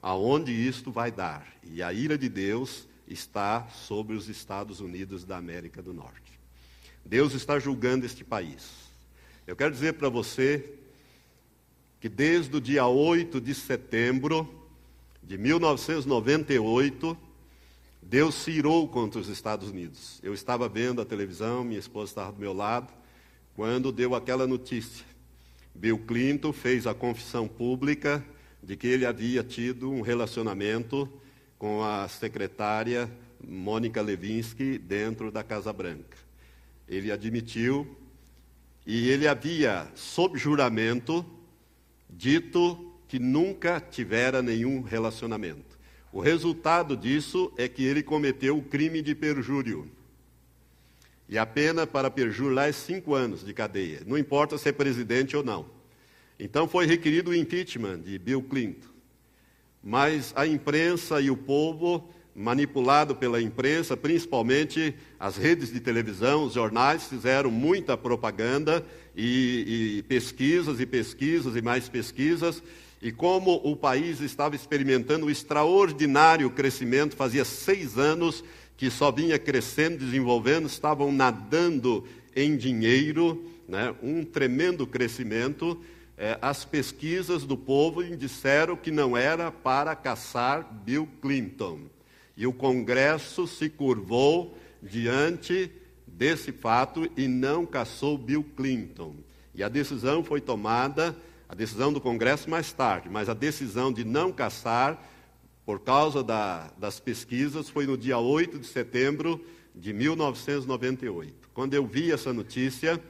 aonde 0.01 0.51
isto 0.51 0.91
vai 0.91 1.09
dar. 1.09 1.47
E 1.63 1.81
a 1.81 1.93
ira 1.93 2.17
de 2.17 2.27
Deus 2.27 2.85
está 3.07 3.67
sobre 3.69 4.15
os 4.15 4.27
Estados 4.27 4.81
Unidos 4.81 5.23
da 5.23 5.37
América 5.37 5.81
do 5.81 5.93
Norte. 5.93 6.22
Deus 7.05 7.33
está 7.33 7.59
julgando 7.59 8.05
este 8.05 8.23
país. 8.23 8.89
Eu 9.45 9.55
quero 9.55 9.71
dizer 9.71 9.93
para 9.93 10.09
você 10.09 10.77
que 11.99 12.09
desde 12.09 12.55
o 12.55 12.61
dia 12.61 12.85
8 12.85 13.39
de 13.39 13.53
setembro 13.53 14.47
de 15.21 15.37
1998, 15.37 17.17
Deus 18.01 18.35
se 18.35 18.51
irou 18.51 18.87
contra 18.87 19.19
os 19.19 19.29
Estados 19.29 19.69
Unidos. 19.69 20.19
Eu 20.21 20.33
estava 20.33 20.67
vendo 20.67 21.01
a 21.01 21.05
televisão, 21.05 21.63
minha 21.63 21.79
esposa 21.79 22.11
estava 22.11 22.31
do 22.31 22.39
meu 22.39 22.53
lado, 22.53 22.93
quando 23.55 23.91
deu 23.91 24.15
aquela 24.15 24.45
notícia 24.45 25.05
Bill 25.75 25.97
Clinton 25.97 26.53
fez 26.53 26.85
a 26.85 26.93
confissão 26.93 27.47
pública 27.47 28.23
de 28.61 28.77
que 28.77 28.87
ele 28.87 29.05
havia 29.05 29.43
tido 29.43 29.91
um 29.91 30.01
relacionamento 30.01 31.11
com 31.57 31.83
a 31.83 32.07
secretária 32.07 33.11
Mônica 33.45 34.01
Levinsky 34.01 34.77
dentro 34.77 35.31
da 35.31 35.43
Casa 35.43 35.73
Branca. 35.73 36.22
Ele 36.87 37.11
admitiu 37.11 37.97
e 38.85 39.09
ele 39.09 39.27
havia, 39.27 39.89
sob 39.95 40.37
juramento, 40.37 41.25
dito 42.09 42.93
que 43.07 43.19
nunca 43.19 43.79
tivera 43.79 44.41
nenhum 44.41 44.81
relacionamento. 44.81 45.77
O 46.11 46.19
resultado 46.19 46.95
disso 46.95 47.51
é 47.57 47.67
que 47.67 47.83
ele 47.83 48.03
cometeu 48.03 48.57
o 48.57 48.63
crime 48.63 49.01
de 49.01 49.15
perjúrio. 49.15 49.89
E 51.27 51.37
a 51.37 51.45
pena 51.45 51.87
para 51.87 52.11
perjúrio 52.11 52.53
lá 52.53 52.67
é 52.67 52.71
cinco 52.71 53.15
anos 53.15 53.43
de 53.43 53.53
cadeia. 53.53 54.01
Não 54.05 54.17
importa 54.17 54.57
se 54.57 54.69
é 54.69 54.71
presidente 54.71 55.35
ou 55.35 55.43
não. 55.43 55.65
Então 56.37 56.67
foi 56.67 56.85
requerido 56.85 57.31
o 57.31 57.35
impeachment 57.35 58.01
de 58.01 58.19
Bill 58.19 58.43
Clinton. 58.43 58.89
Mas 59.81 60.33
a 60.35 60.45
imprensa 60.45 61.19
e 61.19 61.31
o 61.31 61.37
povo, 61.37 62.09
manipulado 62.35 63.15
pela 63.15 63.41
imprensa, 63.41 63.95
principalmente 63.95 64.95
as 65.19 65.37
redes 65.37 65.71
de 65.71 65.79
televisão, 65.79 66.45
os 66.45 66.53
jornais, 66.53 67.07
fizeram 67.07 67.51
muita 67.51 67.95
propaganda 67.95 68.85
e, 69.15 69.97
e 69.99 70.03
pesquisas 70.03 70.79
e 70.79 70.85
pesquisas 70.85 71.55
e 71.55 71.61
mais 71.61 71.87
pesquisas. 71.87 72.61
E 73.01 73.11
como 73.11 73.61
o 73.63 73.75
país 73.75 74.21
estava 74.21 74.55
experimentando 74.55 75.25
um 75.25 75.29
extraordinário 75.29 76.49
crescimento, 76.49 77.15
fazia 77.15 77.45
seis 77.45 77.97
anos 77.97 78.43
que 78.77 78.89
só 78.89 79.11
vinha 79.11 79.37
crescendo, 79.37 79.97
desenvolvendo, 79.97 80.67
estavam 80.67 81.11
nadando 81.11 82.03
em 82.35 82.57
dinheiro, 82.57 83.45
né? 83.67 83.93
um 84.01 84.23
tremendo 84.23 84.87
crescimento. 84.87 85.79
É, 86.17 86.37
as 86.41 86.63
pesquisas 86.63 87.43
do 87.43 87.57
povo 87.57 88.03
disseram 88.15 88.75
que 88.75 88.91
não 88.91 89.17
era 89.17 89.51
para 89.51 89.95
caçar 89.95 90.63
Bill 90.85 91.07
Clinton. 91.21 91.92
E 92.35 92.47
o 92.47 92.53
Congresso 92.53 93.47
se 93.47 93.69
curvou 93.69 94.57
diante 94.81 95.71
desse 96.05 96.51
fato 96.51 97.09
e 97.15 97.27
não 97.27 97.65
caçou 97.65 98.17
Bill 98.17 98.43
Clinton. 98.55 99.15
E 99.53 99.63
a 99.63 99.69
decisão 99.69 100.23
foi 100.23 100.41
tomada, 100.41 101.15
a 101.47 101.55
decisão 101.55 101.93
do 101.93 102.01
Congresso 102.01 102.49
mais 102.49 102.71
tarde, 102.71 103.09
mas 103.09 103.29
a 103.29 103.33
decisão 103.33 103.91
de 103.91 104.03
não 104.03 104.31
caçar 104.31 105.09
por 105.65 105.79
causa 105.79 106.23
da, 106.23 106.71
das 106.77 106.99
pesquisas, 106.99 107.69
foi 107.69 107.85
no 107.85 107.97
dia 107.97 108.17
8 108.17 108.59
de 108.59 108.67
setembro 108.67 109.43
de 109.73 109.93
1998. 109.93 111.49
Quando 111.53 111.73
eu 111.73 111.85
vi 111.85 112.11
essa 112.11 112.33
notícia, 112.33 113.01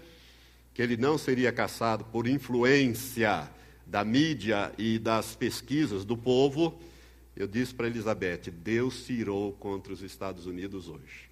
que 0.74 0.82
ele 0.82 0.98
não 0.98 1.18
seria 1.18 1.52
caçado 1.52 2.06
por 2.06 2.28
influência 2.28 3.50
da 3.86 4.04
mídia 4.04 4.72
e 4.78 5.00
das 5.00 5.36
pesquisas 5.36 6.06
do 6.06 6.16
povo, 6.16 6.80
eu 7.36 7.48
disse 7.48 7.74
para 7.74 7.88
Elizabeth: 7.88 8.52
Deus 8.52 9.06
se 9.06 9.14
irou 9.14 9.54
contra 9.54 9.92
os 9.92 10.02
Estados 10.02 10.46
Unidos 10.46 10.88
hoje. 10.88 11.30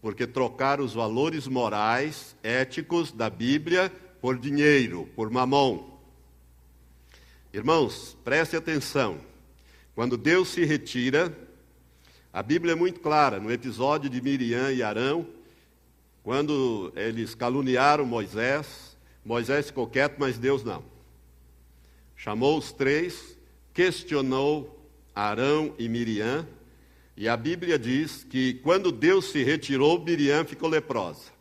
Porque 0.00 0.26
trocar 0.26 0.80
os 0.80 0.92
valores 0.92 1.46
morais, 1.46 2.36
éticos 2.42 3.10
da 3.10 3.30
Bíblia 3.30 3.90
por 4.20 4.38
dinheiro, 4.38 5.08
por 5.16 5.30
mamão. 5.30 5.98
Irmãos, 7.52 8.16
preste 8.22 8.56
atenção. 8.56 9.18
Quando 9.94 10.16
Deus 10.18 10.48
se 10.48 10.64
retira, 10.64 11.34
a 12.32 12.42
Bíblia 12.42 12.72
é 12.72 12.76
muito 12.76 13.00
clara, 13.00 13.40
no 13.40 13.50
episódio 13.50 14.10
de 14.10 14.20
Miriam 14.20 14.70
e 14.70 14.82
Arão, 14.82 15.26
quando 16.22 16.92
eles 16.94 17.34
caluniaram 17.34 18.04
Moisés, 18.04 18.96
Moisés 19.24 19.68
ficou 19.68 19.86
quieto, 19.86 20.16
mas 20.18 20.36
Deus 20.36 20.62
não. 20.62 20.84
Chamou 22.14 22.58
os 22.58 22.72
três, 22.72 23.38
questionou 23.72 24.75
Arão 25.16 25.74
e 25.78 25.88
Miriam, 25.88 26.46
e 27.16 27.26
a 27.26 27.34
Bíblia 27.38 27.78
diz 27.78 28.22
que 28.22 28.52
quando 28.62 28.92
Deus 28.92 29.30
se 29.30 29.42
retirou, 29.42 29.98
Miriam 30.04 30.44
ficou 30.44 30.68
leprosa. 30.68 31.32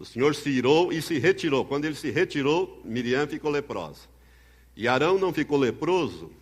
O 0.00 0.04
Senhor 0.04 0.34
se 0.34 0.50
irou 0.50 0.92
e 0.92 1.00
se 1.00 1.16
retirou. 1.20 1.64
Quando 1.64 1.84
ele 1.84 1.94
se 1.94 2.10
retirou, 2.10 2.82
Miriam 2.84 3.28
ficou 3.28 3.52
leprosa. 3.52 4.08
E 4.76 4.88
Arão 4.88 5.16
não 5.16 5.32
ficou 5.32 5.56
leproso, 5.56 6.32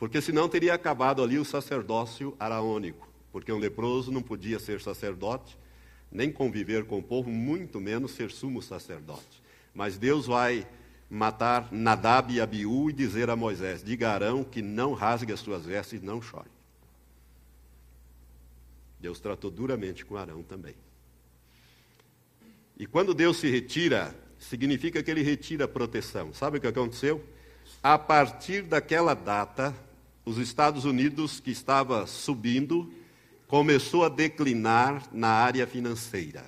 porque 0.00 0.20
senão 0.20 0.48
teria 0.48 0.74
acabado 0.74 1.22
ali 1.22 1.38
o 1.38 1.44
sacerdócio 1.44 2.36
araônico, 2.40 3.08
porque 3.30 3.52
um 3.52 3.58
leproso 3.58 4.10
não 4.10 4.22
podia 4.22 4.58
ser 4.58 4.80
sacerdote, 4.80 5.56
nem 6.10 6.32
conviver 6.32 6.84
com 6.86 6.98
o 6.98 7.02
povo, 7.02 7.30
muito 7.30 7.80
menos 7.80 8.12
ser 8.12 8.32
sumo 8.32 8.60
sacerdote. 8.60 9.42
Mas 9.72 9.96
Deus 9.96 10.26
vai 10.26 10.66
matar 11.08 11.72
Nadab 11.72 12.32
e 12.32 12.40
Abiú 12.40 12.90
e 12.90 12.92
dizer 12.92 13.30
a 13.30 13.36
Moisés: 13.36 13.82
diga 13.82 14.10
Arão 14.10 14.44
que 14.44 14.60
não 14.60 14.92
rasgue 14.92 15.32
as 15.32 15.40
suas 15.40 15.64
vestes 15.64 16.02
e 16.02 16.04
não 16.04 16.20
chore. 16.20 16.50
Deus 19.00 19.20
tratou 19.20 19.50
duramente 19.50 20.04
com 20.04 20.16
Arão 20.16 20.42
também. 20.42 20.74
E 22.76 22.86
quando 22.86 23.14
Deus 23.14 23.38
se 23.38 23.48
retira, 23.48 24.14
significa 24.38 25.02
que 25.02 25.10
ele 25.10 25.22
retira 25.22 25.64
a 25.64 25.68
proteção. 25.68 26.32
Sabe 26.32 26.58
o 26.58 26.60
que 26.60 26.66
aconteceu? 26.66 27.24
A 27.82 27.98
partir 27.98 28.62
daquela 28.62 29.14
data, 29.14 29.74
os 30.24 30.38
Estados 30.38 30.84
Unidos, 30.84 31.40
que 31.40 31.50
estava 31.50 32.06
subindo, 32.06 32.92
começou 33.46 34.04
a 34.04 34.08
declinar 34.08 35.02
na 35.12 35.28
área 35.28 35.66
financeira 35.66 36.44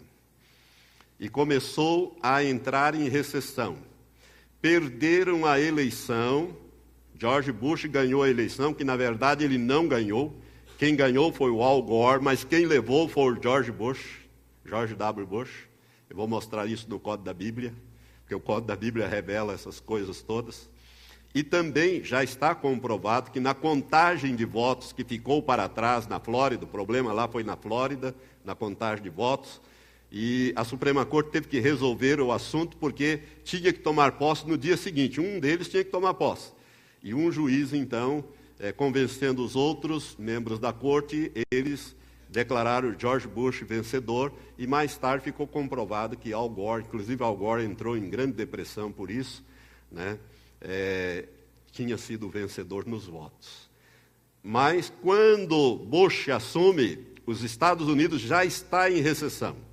e 1.19 1.29
começou 1.29 2.17
a 2.23 2.45
entrar 2.45 2.95
em 2.95 3.09
recessão. 3.09 3.90
Perderam 4.61 5.47
a 5.47 5.59
eleição. 5.59 6.55
George 7.19 7.51
Bush 7.51 7.87
ganhou 7.87 8.23
a 8.23 8.29
eleição, 8.29 8.75
que 8.75 8.85
na 8.85 8.97
verdade 8.97 9.45
ele 9.45 9.59
não 9.59 9.89
ganhou. 9.89 10.35
Quem 10.79 10.97
ganhou 10.97 11.33
foi 11.33 11.51
o 11.51 11.63
Al 11.63 11.83
Gore, 11.83 12.23
mas 12.23 12.45
quem 12.45 12.67
levou 12.67 13.09
foi 13.09 13.35
o 13.35 13.43
George 13.43 13.71
Bush, 13.71 14.21
George 14.65 14.95
W. 14.95 15.27
Bush. 15.27 15.69
Eu 16.09 16.17
vou 16.17 16.27
mostrar 16.27 16.67
isso 16.67 16.89
no 16.89 16.99
Código 16.99 17.25
da 17.25 17.35
Bíblia, 17.35 17.75
porque 18.21 18.35
o 18.35 18.41
Código 18.41 18.67
da 18.67 18.77
Bíblia 18.77 19.07
revela 19.07 19.53
essas 19.53 19.81
coisas 19.81 20.23
todas. 20.23 20.69
E 21.35 21.43
também 21.43 22.03
já 22.03 22.25
está 22.25 22.55
comprovado 22.55 23.31
que 23.31 23.39
na 23.39 23.55
contagem 23.55 24.35
de 24.35 24.45
votos 24.45 24.93
que 24.93 25.05
ficou 25.05 25.43
para 25.43 25.69
trás 25.69 26.07
na 26.07 26.19
Flórida, 26.19 26.65
o 26.65 26.69
problema 26.69 27.13
lá 27.13 27.29
foi 27.29 27.45
na 27.45 27.57
Flórida, 27.57 28.15
na 28.45 28.55
contagem 28.55 29.03
de 29.03 29.11
votos, 29.11 29.61
e 30.13 30.53
a 30.57 30.65
Suprema 30.65 31.07
Corte 31.07 31.31
teve 31.31 31.47
que 31.47 31.61
resolver 31.61 32.21
o 32.21 32.33
assunto 32.33 32.77
porque 32.77 33.21
tinha 33.45 33.73
que 33.73 33.79
tomar 33.79 34.13
posse 34.13 34.47
no 34.47 34.59
dia 34.59 34.77
seguinte. 34.77 35.21
Um 35.21 35.39
deles 35.39 35.69
tinha 35.69 35.85
que 35.85 35.91
tomar 35.91 36.15
posse. 36.15 36.53
E 37.03 37.15
um 37.15 37.31
juiz, 37.31 37.73
então, 37.73 38.25
é, 38.59 38.73
convencendo 38.73 39.45
os 39.45 39.55
outros 39.55 40.17
membros 40.19 40.59
da 40.59 40.73
corte, 40.73 41.31
eles 41.51 41.95
declararam 42.29 42.95
George 42.99 43.27
Bush 43.27 43.63
vencedor 43.63 44.33
e 44.59 44.67
mais 44.67 44.97
tarde 44.97 45.25
ficou 45.25 45.47
comprovado 45.47 46.17
que 46.17 46.33
Al 46.33 46.49
Gore, 46.49 46.83
inclusive 46.83 47.23
Al 47.23 47.37
Gore 47.37 47.65
entrou 47.65 47.97
em 47.97 48.09
grande 48.09 48.33
depressão 48.33 48.91
por 48.91 49.11
isso, 49.11 49.45
né? 49.91 50.19
É, 50.61 51.27
tinha 51.73 51.97
sido 51.97 52.29
vencedor 52.29 52.85
nos 52.87 53.07
votos. 53.07 53.71
Mas 54.43 54.93
quando 55.03 55.77
Bush 55.77 56.29
assume, 56.29 56.99
os 57.27 57.43
Estados 57.43 57.89
Unidos 57.89 58.21
já 58.21 58.45
está 58.45 58.91
em 58.91 59.01
recessão. 59.01 59.70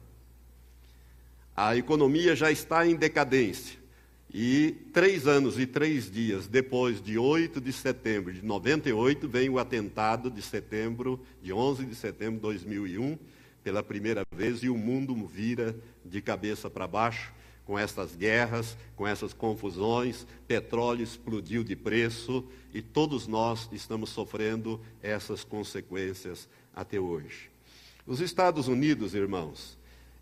A 1.58 1.76
economia 1.76 2.36
já 2.36 2.52
está 2.52 2.86
em 2.86 2.96
decadência. 2.96 3.80
E 4.32 4.76
três 4.94 5.26
anos 5.26 5.58
e 5.58 5.66
três 5.66 6.12
dias 6.12 6.46
depois 6.46 7.02
de 7.02 7.18
8 7.18 7.60
de 7.60 7.74
setembro 7.74 8.32
de 8.32 8.46
98, 8.46 9.28
vem 9.28 9.50
o 9.50 9.58
atentado 9.58 10.30
de 10.30 10.40
setembro, 10.40 11.20
de 11.42 11.52
11 11.52 11.84
de 11.88 11.96
setembro 11.96 12.36
de 12.36 12.42
2001, 12.42 13.18
pela 13.64 13.82
primeira 13.82 14.24
vez, 14.32 14.62
e 14.62 14.70
o 14.70 14.78
mundo 14.78 15.16
vira 15.26 15.76
de 16.06 16.22
cabeça 16.22 16.70
para 16.70 16.86
baixo 16.86 17.34
com 17.66 17.78
essas 17.78 18.16
guerras, 18.16 18.78
com 18.96 19.08
essas 19.08 19.34
confusões, 19.34 20.28
petróleo 20.48 21.02
explodiu 21.02 21.64
de 21.64 21.76
preço 21.76 22.46
e 22.72 22.84
todos 22.84 23.28
nós 23.28 23.68
estamos 23.72 24.12
sofrendo 24.12 24.80
essas 25.02 25.44
consequências 25.44 26.48
até 26.76 27.00
hoje. 27.00 27.50
Os 28.06 28.22
Estados 28.22 28.68
Unidos, 28.68 29.16
irmãos, 29.16 29.76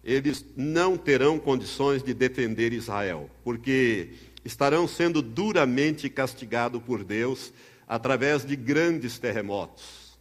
eles 0.05 0.45
não 0.55 0.95
terão 0.95 1.39
condições 1.39 2.03
de 2.03 2.13
defender 2.13 2.71
Israel, 2.71 3.27
porque 3.43 4.09
estarão 4.45 4.87
sendo 4.87 5.19
duramente 5.19 6.07
castigados 6.07 6.79
por 6.83 7.03
Deus 7.03 7.51
através 7.87 8.45
de 8.45 8.55
grandes 8.55 9.17
terremotos. 9.17 10.15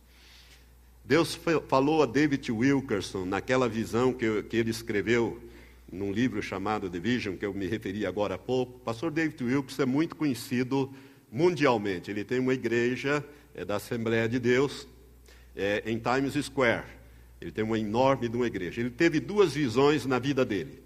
Deus 1.05 1.39
falou 1.69 2.03
a 2.03 2.07
David 2.07 2.51
Wilkerson, 2.51 3.27
naquela 3.27 3.69
visão 3.69 4.11
que, 4.11 4.43
que 4.45 4.57
ele 4.57 4.71
escreveu 4.71 5.39
num 5.93 6.11
livro 6.11 6.43
chamado 6.43 6.89
The 6.89 6.99
Vision, 6.99 7.37
que 7.37 7.45
eu 7.45 7.53
me 7.53 7.67
referi 7.67 8.07
agora 8.07 8.37
há 8.37 8.39
pouco. 8.39 8.77
O 8.77 8.81
pastor 8.81 9.11
David 9.11 9.45
Wilkerson 9.45 9.83
é 9.83 9.87
muito 9.87 10.17
conhecido 10.17 10.91
mundialmente. 11.31 12.11
Ele 12.11 12.25
tem 12.25 12.39
uma 12.39 12.55
igreja 12.55 13.23
é, 13.55 13.67
da 13.67 13.77
Assembleia 13.77 14.27
de 14.27 14.39
Deus 14.39 14.89
é, 15.55 15.83
em 15.85 15.99
Times 15.99 16.43
Square. 16.43 17.04
Ele 17.45 17.53
tem 17.53 17.63
uma 17.63 17.79
enorme 17.79 18.27
de 18.27 18.35
uma 18.39 18.47
igreja. 18.47 18.81
Ele 18.81 18.89
teve 18.89 19.21
duas 19.21 19.53
visões 19.53 20.07
na 20.07 20.19
vida 20.19 20.47
dele. 20.47 20.83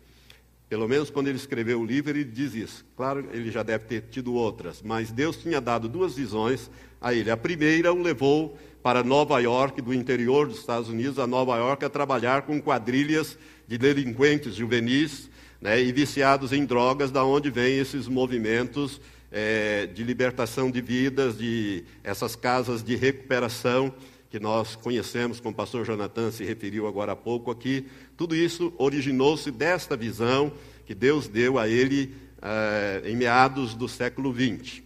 Pelo 0.68 0.88
menos 0.88 1.08
quando 1.08 1.28
ele 1.28 1.36
escreveu 1.36 1.80
o 1.80 1.86
livro, 1.86 2.10
ele 2.10 2.24
diz 2.24 2.52
isso. 2.52 2.84
Claro, 2.96 3.28
ele 3.32 3.48
já 3.52 3.62
deve 3.62 3.84
ter 3.84 4.06
tido 4.10 4.34
outras, 4.34 4.82
mas 4.82 5.12
Deus 5.12 5.36
tinha 5.36 5.60
dado 5.60 5.88
duas 5.88 6.16
visões 6.16 6.68
a 7.00 7.14
ele. 7.14 7.30
A 7.30 7.36
primeira 7.36 7.92
o 7.92 8.02
levou 8.02 8.58
para 8.82 9.04
Nova 9.04 9.38
York, 9.38 9.80
do 9.80 9.94
interior 9.94 10.48
dos 10.48 10.58
Estados 10.58 10.88
Unidos, 10.88 11.20
a 11.20 11.28
Nova 11.28 11.56
York, 11.56 11.84
a 11.84 11.88
trabalhar 11.88 12.42
com 12.42 12.60
quadrilhas 12.60 13.38
de 13.68 13.78
delinquentes 13.78 14.56
juvenis 14.56 15.30
né, 15.60 15.80
e 15.80 15.92
viciados 15.92 16.52
em 16.52 16.64
drogas, 16.64 17.12
da 17.12 17.24
onde 17.24 17.50
vêm 17.50 17.78
esses 17.78 18.08
movimentos 18.08 19.00
é, 19.30 19.86
de 19.86 20.02
libertação 20.02 20.72
de 20.72 20.80
vidas, 20.80 21.38
de 21.38 21.84
essas 22.02 22.34
casas 22.34 22.82
de 22.82 22.96
recuperação 22.96 23.94
que 24.30 24.38
nós 24.38 24.76
conhecemos, 24.76 25.40
como 25.40 25.52
o 25.52 25.56
pastor 25.56 25.86
Jonathan 25.86 26.30
se 26.30 26.44
referiu 26.44 26.86
agora 26.86 27.12
há 27.12 27.16
pouco 27.16 27.50
aqui, 27.50 27.86
tudo 28.16 28.36
isso 28.36 28.72
originou-se 28.76 29.50
desta 29.50 29.96
visão 29.96 30.52
que 30.84 30.94
Deus 30.94 31.28
deu 31.28 31.58
a 31.58 31.68
ele 31.68 32.14
eh, 32.42 33.02
em 33.06 33.16
meados 33.16 33.74
do 33.74 33.88
século 33.88 34.32
XX. 34.32 34.82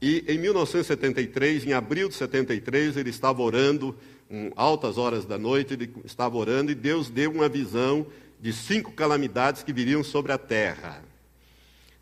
E 0.00 0.24
em 0.26 0.38
1973, 0.38 1.66
em 1.66 1.72
abril 1.74 2.08
de 2.08 2.14
73, 2.14 2.96
ele 2.96 3.10
estava 3.10 3.40
orando, 3.42 3.96
em 4.30 4.50
altas 4.56 4.98
horas 4.98 5.24
da 5.24 5.38
noite, 5.38 5.74
ele 5.74 5.92
estava 6.04 6.36
orando 6.36 6.72
e 6.72 6.74
Deus 6.74 7.08
deu 7.08 7.30
uma 7.30 7.48
visão 7.48 8.06
de 8.40 8.52
cinco 8.52 8.90
calamidades 8.92 9.62
que 9.62 9.72
viriam 9.72 10.02
sobre 10.02 10.32
a 10.32 10.38
terra 10.38 11.04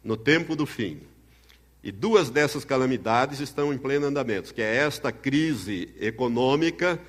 no 0.03 0.16
tempo 0.16 0.57
do 0.57 0.64
fim. 0.64 1.01
E 1.83 1.91
duas 1.91 2.28
dessas 2.28 2.64
calamidades 2.64 3.41
estão 3.41 3.72
em 3.72 3.78
pleno 3.78 4.07
andamento, 4.07 4.53
que 4.53 4.61
é 4.61 4.76
esta 4.76 5.11
crise 5.11 5.89
econômica, 5.99 7.01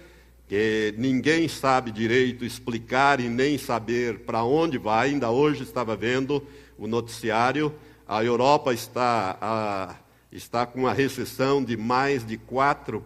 que 0.47 0.93
ninguém 0.97 1.47
sabe 1.49 1.91
direito 1.91 2.45
explicar 2.45 3.19
e 3.19 3.28
nem 3.28 3.57
saber 3.57 4.19
para 4.19 4.43
onde 4.43 4.78
vai. 4.78 5.09
Ainda 5.09 5.30
hoje 5.30 5.63
estava 5.63 5.95
vendo 5.95 6.45
o 6.78 6.88
noticiário, 6.88 7.74
a 8.07 8.24
Europa 8.24 8.74
está, 8.74 9.38
a, 9.41 9.95
está 10.32 10.65
com 10.65 10.82
uma 10.82 10.93
recessão 10.93 11.61
de 11.63 11.76
mais 11.76 12.26
de 12.26 12.38
4%, 12.38 13.01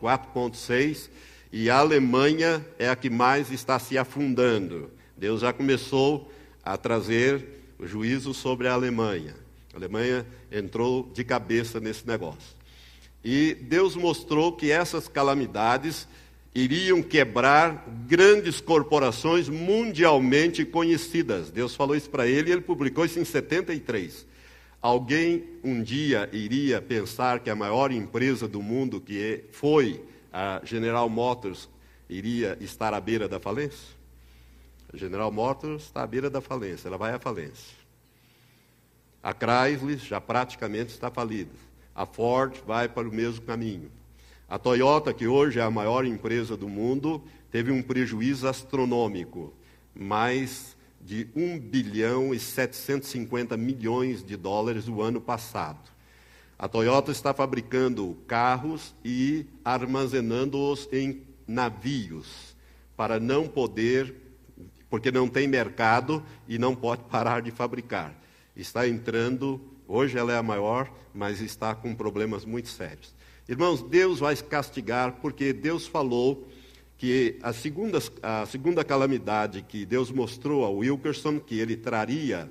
4,6%, 0.00 1.08
e 1.52 1.68
a 1.68 1.78
Alemanha 1.78 2.64
é 2.78 2.88
a 2.88 2.96
que 2.96 3.10
mais 3.10 3.50
está 3.50 3.78
se 3.78 3.98
afundando. 3.98 4.90
Deus 5.16 5.40
já 5.42 5.52
começou 5.52 6.32
a 6.64 6.76
trazer 6.76 7.44
o 7.78 7.86
juízo 7.86 8.32
sobre 8.32 8.68
a 8.68 8.72
Alemanha. 8.72 9.34
A 9.72 9.76
Alemanha 9.76 10.26
entrou 10.50 11.10
de 11.14 11.24
cabeça 11.24 11.80
nesse 11.80 12.06
negócio. 12.06 12.56
E 13.24 13.54
Deus 13.54 13.94
mostrou 13.96 14.52
que 14.52 14.70
essas 14.70 15.06
calamidades 15.06 16.08
iriam 16.54 17.02
quebrar 17.02 17.86
grandes 18.06 18.60
corporações 18.60 19.48
mundialmente 19.48 20.64
conhecidas. 20.64 21.50
Deus 21.50 21.74
falou 21.76 21.94
isso 21.94 22.10
para 22.10 22.26
ele 22.26 22.50
e 22.50 22.52
ele 22.52 22.62
publicou 22.62 23.04
isso 23.04 23.20
em 23.20 23.24
73. 23.24 24.26
Alguém 24.82 25.44
um 25.62 25.82
dia 25.82 26.28
iria 26.32 26.80
pensar 26.80 27.40
que 27.40 27.50
a 27.50 27.54
maior 27.54 27.92
empresa 27.92 28.48
do 28.48 28.62
mundo, 28.62 29.00
que 29.00 29.22
é, 29.22 29.44
foi 29.52 30.02
a 30.32 30.60
General 30.64 31.08
Motors, 31.08 31.68
iria 32.08 32.56
estar 32.60 32.94
à 32.94 33.00
beira 33.00 33.28
da 33.28 33.38
falência? 33.38 34.00
A 34.92 34.96
General 34.96 35.30
Motors 35.30 35.84
está 35.84 36.02
à 36.02 36.06
beira 36.06 36.30
da 36.30 36.40
falência, 36.40 36.88
ela 36.88 36.96
vai 36.96 37.12
à 37.12 37.18
falência. 37.18 37.79
A 39.22 39.34
Chrysler 39.34 39.98
já 39.98 40.18
praticamente 40.20 40.92
está 40.92 41.10
falida. 41.10 41.50
A 41.94 42.06
Ford 42.06 42.56
vai 42.66 42.88
para 42.88 43.06
o 43.06 43.12
mesmo 43.12 43.44
caminho. 43.44 43.90
A 44.48 44.58
Toyota, 44.58 45.12
que 45.12 45.26
hoje 45.26 45.58
é 45.58 45.62
a 45.62 45.70
maior 45.70 46.06
empresa 46.06 46.56
do 46.56 46.68
mundo, 46.68 47.22
teve 47.50 47.70
um 47.70 47.82
prejuízo 47.82 48.48
astronômico, 48.48 49.52
mais 49.94 50.74
de 51.02 51.28
1 51.36 51.58
bilhão 51.58 52.34
e 52.34 52.40
750 52.40 53.56
milhões 53.56 54.24
de 54.24 54.36
dólares 54.36 54.88
o 54.88 55.02
ano 55.02 55.20
passado. 55.20 55.90
A 56.58 56.66
Toyota 56.66 57.12
está 57.12 57.34
fabricando 57.34 58.16
carros 58.26 58.94
e 59.04 59.46
armazenando-os 59.64 60.88
em 60.92 61.22
navios, 61.46 62.56
para 62.96 63.20
não 63.20 63.46
poder, 63.46 64.14
porque 64.88 65.12
não 65.12 65.28
tem 65.28 65.46
mercado 65.46 66.22
e 66.48 66.58
não 66.58 66.74
pode 66.74 67.04
parar 67.10 67.42
de 67.42 67.50
fabricar 67.50 68.19
está 68.60 68.86
entrando, 68.86 69.60
hoje 69.88 70.18
ela 70.18 70.32
é 70.32 70.36
a 70.36 70.42
maior, 70.42 70.92
mas 71.14 71.40
está 71.40 71.74
com 71.74 71.94
problemas 71.94 72.44
muito 72.44 72.68
sérios. 72.68 73.14
Irmãos, 73.48 73.82
Deus 73.82 74.20
vai 74.20 74.36
castigar 74.36 75.16
porque 75.20 75.52
Deus 75.52 75.86
falou 75.86 76.48
que 76.96 77.38
a 77.42 77.52
segunda, 77.52 77.98
a 78.22 78.46
segunda 78.46 78.84
calamidade 78.84 79.62
que 79.62 79.86
Deus 79.86 80.10
mostrou 80.10 80.64
ao 80.64 80.76
Wilkerson, 80.76 81.40
que 81.40 81.58
ele 81.58 81.76
traria 81.76 82.50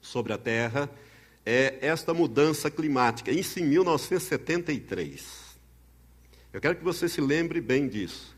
sobre 0.00 0.32
a 0.32 0.38
terra, 0.38 0.90
é 1.46 1.78
esta 1.80 2.12
mudança 2.12 2.70
climática. 2.70 3.30
Isso 3.30 3.60
em 3.60 3.64
1973. 3.64 5.44
Eu 6.52 6.60
quero 6.60 6.76
que 6.76 6.84
você 6.84 7.08
se 7.08 7.20
lembre 7.20 7.60
bem 7.60 7.88
disso. 7.88 8.34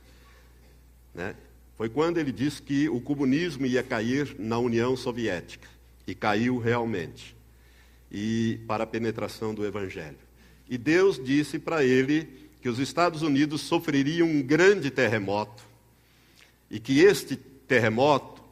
Né? 1.15 1.35
Foi 1.77 1.89
quando 1.89 2.19
ele 2.19 2.33
disse 2.33 2.63
que 2.63 2.89
o 2.89 3.01
comunismo 3.01 3.67
ia 3.67 3.83
cair 3.83 4.37
na 4.39 4.59
União 4.59 4.97
Soviética 4.97 5.76
e 6.07 6.15
caiu 6.15 6.59
realmente. 6.59 7.37
E 8.11 8.61
para 8.67 8.85
a 8.85 8.87
penetração 8.87 9.55
do 9.55 9.67
evangelho. 9.67 10.19
e 10.69 10.79
Deus 10.79 11.23
disse 11.23 11.59
para 11.59 11.85
ele 11.85 12.49
que 12.61 12.69
os 12.69 12.79
Estados 12.79 13.23
Unidos 13.23 13.61
sofreriam 13.63 14.29
um 14.29 14.43
grande 14.43 14.91
terremoto 14.91 15.65
e 16.71 16.81
que 16.81 17.01
este 17.01 17.37
terremoto 17.37 18.43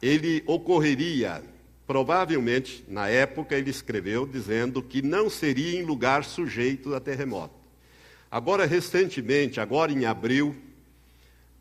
ele 0.00 0.42
ocorreria 0.46 1.42
provavelmente 1.90 2.84
na 2.86 3.08
época 3.08 3.56
ele 3.56 3.68
escreveu 3.68 4.24
dizendo 4.24 4.80
que 4.80 5.02
não 5.02 5.28
seria 5.28 5.80
em 5.80 5.84
lugar 5.84 6.22
sujeito 6.22 6.94
a 6.94 7.00
terremoto. 7.00 7.54
Agora 8.30 8.64
recentemente, 8.64 9.58
agora 9.58 9.90
em 9.90 10.04
abril, 10.04 10.54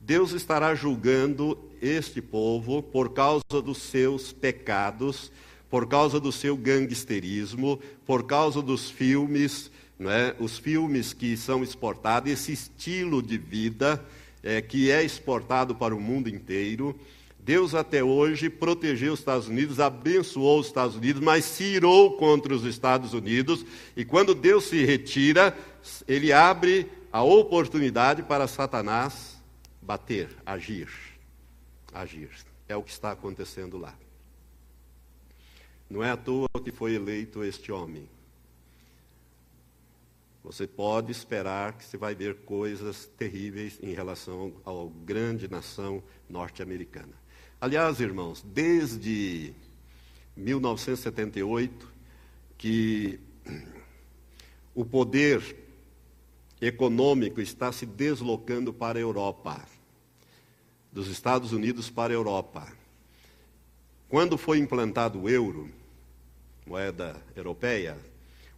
Deus 0.00 0.32
estará 0.32 0.74
julgando 0.74 1.58
este 1.80 2.20
povo 2.22 2.82
por 2.82 3.12
causa 3.12 3.62
dos 3.62 3.78
seus 3.78 4.32
pecados 4.32 5.30
por 5.70 5.86
causa 5.86 6.18
do 6.18 6.32
seu 6.32 6.56
gangsterismo, 6.56 7.80
por 8.04 8.24
causa 8.24 8.60
dos 8.60 8.90
filmes, 8.90 9.70
né, 9.96 10.34
os 10.40 10.58
filmes 10.58 11.12
que 11.12 11.36
são 11.36 11.62
exportados, 11.62 12.30
esse 12.30 12.52
estilo 12.52 13.22
de 13.22 13.38
vida 13.38 14.04
é, 14.42 14.60
que 14.60 14.90
é 14.90 15.04
exportado 15.04 15.74
para 15.74 15.94
o 15.94 16.00
mundo 16.00 16.28
inteiro. 16.28 16.98
Deus 17.38 17.74
até 17.74 18.02
hoje 18.02 18.50
protegeu 18.50 19.12
os 19.12 19.20
Estados 19.20 19.46
Unidos, 19.46 19.78
abençoou 19.78 20.58
os 20.58 20.66
Estados 20.66 20.96
Unidos, 20.96 21.22
mas 21.22 21.44
se 21.44 21.64
irou 21.64 22.16
contra 22.16 22.52
os 22.52 22.64
Estados 22.64 23.14
Unidos. 23.14 23.64
E 23.96 24.04
quando 24.04 24.34
Deus 24.34 24.64
se 24.64 24.84
retira, 24.84 25.56
ele 26.06 26.32
abre 26.32 26.86
a 27.12 27.22
oportunidade 27.22 28.22
para 28.24 28.48
Satanás 28.48 29.29
bater, 29.80 30.28
agir. 30.44 30.90
Agir. 31.92 32.30
É 32.68 32.76
o 32.76 32.82
que 32.82 32.90
está 32.90 33.12
acontecendo 33.12 33.78
lá. 33.78 33.96
Não 35.88 36.04
é 36.04 36.10
à 36.10 36.16
toa 36.16 36.48
que 36.62 36.70
foi 36.70 36.94
eleito 36.94 37.42
este 37.42 37.72
homem. 37.72 38.08
Você 40.42 40.66
pode 40.66 41.12
esperar 41.12 41.74
que 41.74 41.84
você 41.84 41.96
vai 41.96 42.14
ver 42.14 42.36
coisas 42.44 43.06
terríveis 43.18 43.78
em 43.82 43.92
relação 43.92 44.54
à 44.64 44.70
grande 45.04 45.48
nação 45.48 46.02
norte-americana. 46.28 47.12
Aliás, 47.60 48.00
irmãos, 48.00 48.42
desde 48.42 49.52
1978, 50.36 51.92
que 52.56 53.20
o 54.74 54.84
poder 54.84 55.56
econômico 56.60 57.40
está 57.40 57.72
se 57.72 57.86
deslocando 57.86 58.72
para 58.72 58.98
a 58.98 59.02
Europa, 59.02 59.64
dos 60.92 61.08
Estados 61.08 61.52
Unidos 61.52 61.88
para 61.88 62.12
a 62.12 62.16
Europa. 62.16 62.70
Quando 64.08 64.36
foi 64.36 64.58
implantado 64.58 65.20
o 65.20 65.28
euro, 65.28 65.70
moeda 66.66 67.16
europeia, 67.34 67.96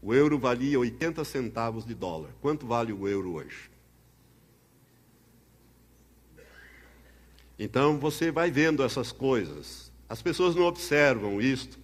o 0.01 0.13
euro 0.13 0.39
valia 0.39 0.81
80 0.81 1.25
centavos 1.25 1.85
de 1.85 1.95
dólar. 1.95 2.31
Quanto 2.41 2.67
vale 2.67 2.93
o 2.93 3.07
euro 3.07 3.35
hoje? 3.35 3.71
Então 7.59 7.99
você 7.99 8.33
vai 8.33 8.51
vendo 8.51 8.83
essas 8.83 9.13
coisas. 9.13 9.93
As 10.09 10.21
pessoas 10.21 10.57
não 10.57 10.65
observam 10.65 11.41
isto, 11.41 11.79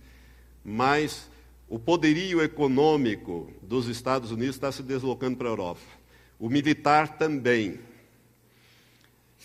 mas 0.65 1.31
o 1.69 1.79
poderio 1.79 2.43
econômico 2.43 3.53
dos 3.63 3.87
Estados 3.87 4.33
Unidos 4.33 4.57
está 4.57 4.73
se 4.73 4.83
deslocando 4.83 5.37
para 5.37 5.47
a 5.49 5.53
Europa. 5.53 5.98
O 6.39 6.49
militar 6.49 7.19
também. 7.19 7.81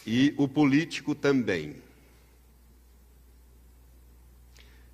E 0.06 0.34
o 0.38 0.48
político 0.48 1.16
também. 1.16 1.76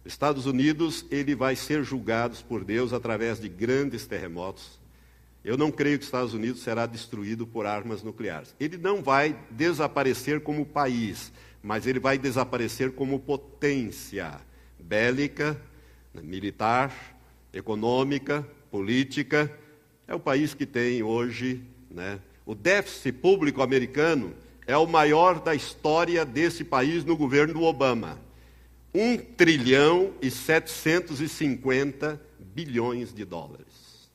Estados 0.05 0.45
Unidos, 0.45 1.05
ele 1.11 1.35
vai 1.35 1.55
ser 1.55 1.83
julgado 1.83 2.37
por 2.47 2.63
Deus 2.63 2.93
através 2.93 3.39
de 3.39 3.47
grandes 3.47 4.07
terremotos. 4.07 4.79
Eu 5.43 5.57
não 5.57 5.71
creio 5.71 5.97
que 5.97 6.03
os 6.03 6.07
Estados 6.07 6.33
Unidos 6.33 6.61
será 6.61 6.85
destruído 6.85 7.45
por 7.45 7.65
armas 7.65 8.03
nucleares. 8.03 8.55
Ele 8.59 8.77
não 8.77 9.01
vai 9.03 9.37
desaparecer 9.51 10.41
como 10.41 10.65
país, 10.65 11.31
mas 11.61 11.85
ele 11.85 11.99
vai 11.99 12.17
desaparecer 12.17 12.93
como 12.93 13.19
potência 13.19 14.39
bélica, 14.79 15.59
militar, 16.23 16.93
econômica, 17.53 18.45
política. 18.71 19.51
É 20.07 20.15
o 20.15 20.19
país 20.19 20.53
que 20.53 20.65
tem 20.65 21.03
hoje, 21.03 21.61
né? 21.89 22.19
O 22.45 22.55
déficit 22.55 23.13
público 23.13 23.61
americano 23.61 24.33
é 24.65 24.77
o 24.77 24.87
maior 24.87 25.39
da 25.39 25.55
história 25.55 26.25
desse 26.25 26.63
país 26.63 27.03
no 27.03 27.17
governo 27.17 27.53
do 27.53 27.63
Obama. 27.63 28.19
1 28.93 29.17
trilhão 29.35 30.13
e 30.21 30.31
750 30.31 32.19
bilhões 32.39 33.13
de 33.13 33.23
dólares. 33.23 34.09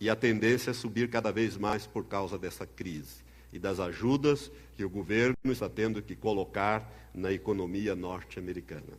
E 0.00 0.10
a 0.10 0.16
tendência 0.16 0.70
é 0.70 0.74
subir 0.74 1.08
cada 1.08 1.32
vez 1.32 1.56
mais 1.56 1.86
por 1.86 2.04
causa 2.04 2.38
dessa 2.38 2.66
crise 2.66 3.24
e 3.52 3.58
das 3.58 3.80
ajudas 3.80 4.50
que 4.76 4.84
o 4.84 4.90
governo 4.90 5.36
está 5.46 5.68
tendo 5.68 6.02
que 6.02 6.14
colocar 6.14 6.90
na 7.14 7.32
economia 7.32 7.94
norte-americana. 7.94 8.98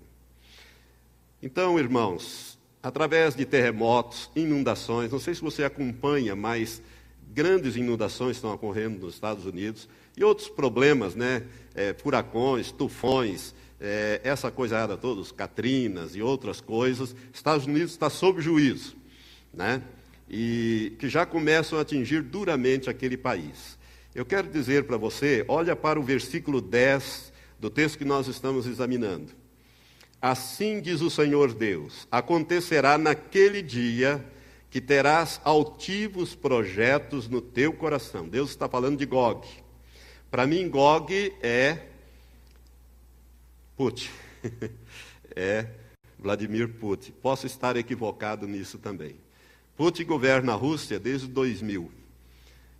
Então, 1.43 1.77
irmãos, 1.77 2.57
através 2.81 3.35
de 3.35 3.45
terremotos, 3.45 4.31
inundações, 4.35 5.11
não 5.11 5.19
sei 5.19 5.35
se 5.35 5.41
você 5.41 5.63
acompanha, 5.63 6.35
mas 6.35 6.81
grandes 7.35 7.75
inundações 7.75 8.37
estão 8.37 8.53
ocorrendo 8.53 9.05
nos 9.05 9.15
Estados 9.15 9.45
Unidos 9.45 9.89
e 10.15 10.23
outros 10.23 10.47
problemas, 10.47 11.15
né? 11.15 11.43
É, 11.75 11.93
furacões, 11.93 12.71
tufões, 12.71 13.53
é, 13.79 14.21
essa 14.23 14.49
coisa 14.49 14.87
toda, 14.97 15.19
os 15.19 15.33
Catrinas 15.33 16.15
e 16.15 16.21
outras 16.21 16.61
coisas, 16.61 17.13
Estados 17.33 17.65
Unidos 17.65 17.91
está 17.91 18.09
sob 18.09 18.41
juízo, 18.41 18.95
né? 19.53 19.83
E 20.29 20.93
que 20.97 21.09
já 21.09 21.25
começam 21.25 21.77
a 21.77 21.81
atingir 21.81 22.21
duramente 22.21 22.89
aquele 22.89 23.17
país. 23.17 23.77
Eu 24.15 24.25
quero 24.25 24.47
dizer 24.47 24.85
para 24.85 24.95
você, 24.95 25.43
olha 25.49 25.75
para 25.75 25.99
o 25.99 26.03
versículo 26.03 26.61
10 26.61 27.33
do 27.59 27.69
texto 27.69 27.97
que 27.97 28.05
nós 28.05 28.29
estamos 28.29 28.65
examinando. 28.65 29.33
Assim 30.21 30.79
diz 30.79 31.01
o 31.01 31.11
Senhor 31.11 31.53
Deus: 31.53 32.07
acontecerá 32.09 32.97
naquele 32.97 33.61
dia 33.61 34.23
que 34.75 34.81
terás 34.81 35.39
altivos 35.45 36.35
projetos 36.35 37.29
no 37.29 37.39
teu 37.39 37.71
coração. 37.71 38.27
Deus 38.27 38.49
está 38.49 38.67
falando 38.67 38.97
de 38.97 39.05
Gog. 39.05 39.47
Para 40.29 40.45
mim, 40.45 40.67
Gog 40.67 41.13
é 41.41 41.79
Putin. 43.77 44.09
é 45.33 45.67
Vladimir 46.19 46.73
Putin. 46.73 47.13
Posso 47.21 47.47
estar 47.47 47.77
equivocado 47.77 48.45
nisso 48.49 48.77
também. 48.77 49.15
Putin 49.77 50.03
governa 50.03 50.51
a 50.51 50.55
Rússia 50.57 50.99
desde 50.99 51.27
2000. 51.27 51.89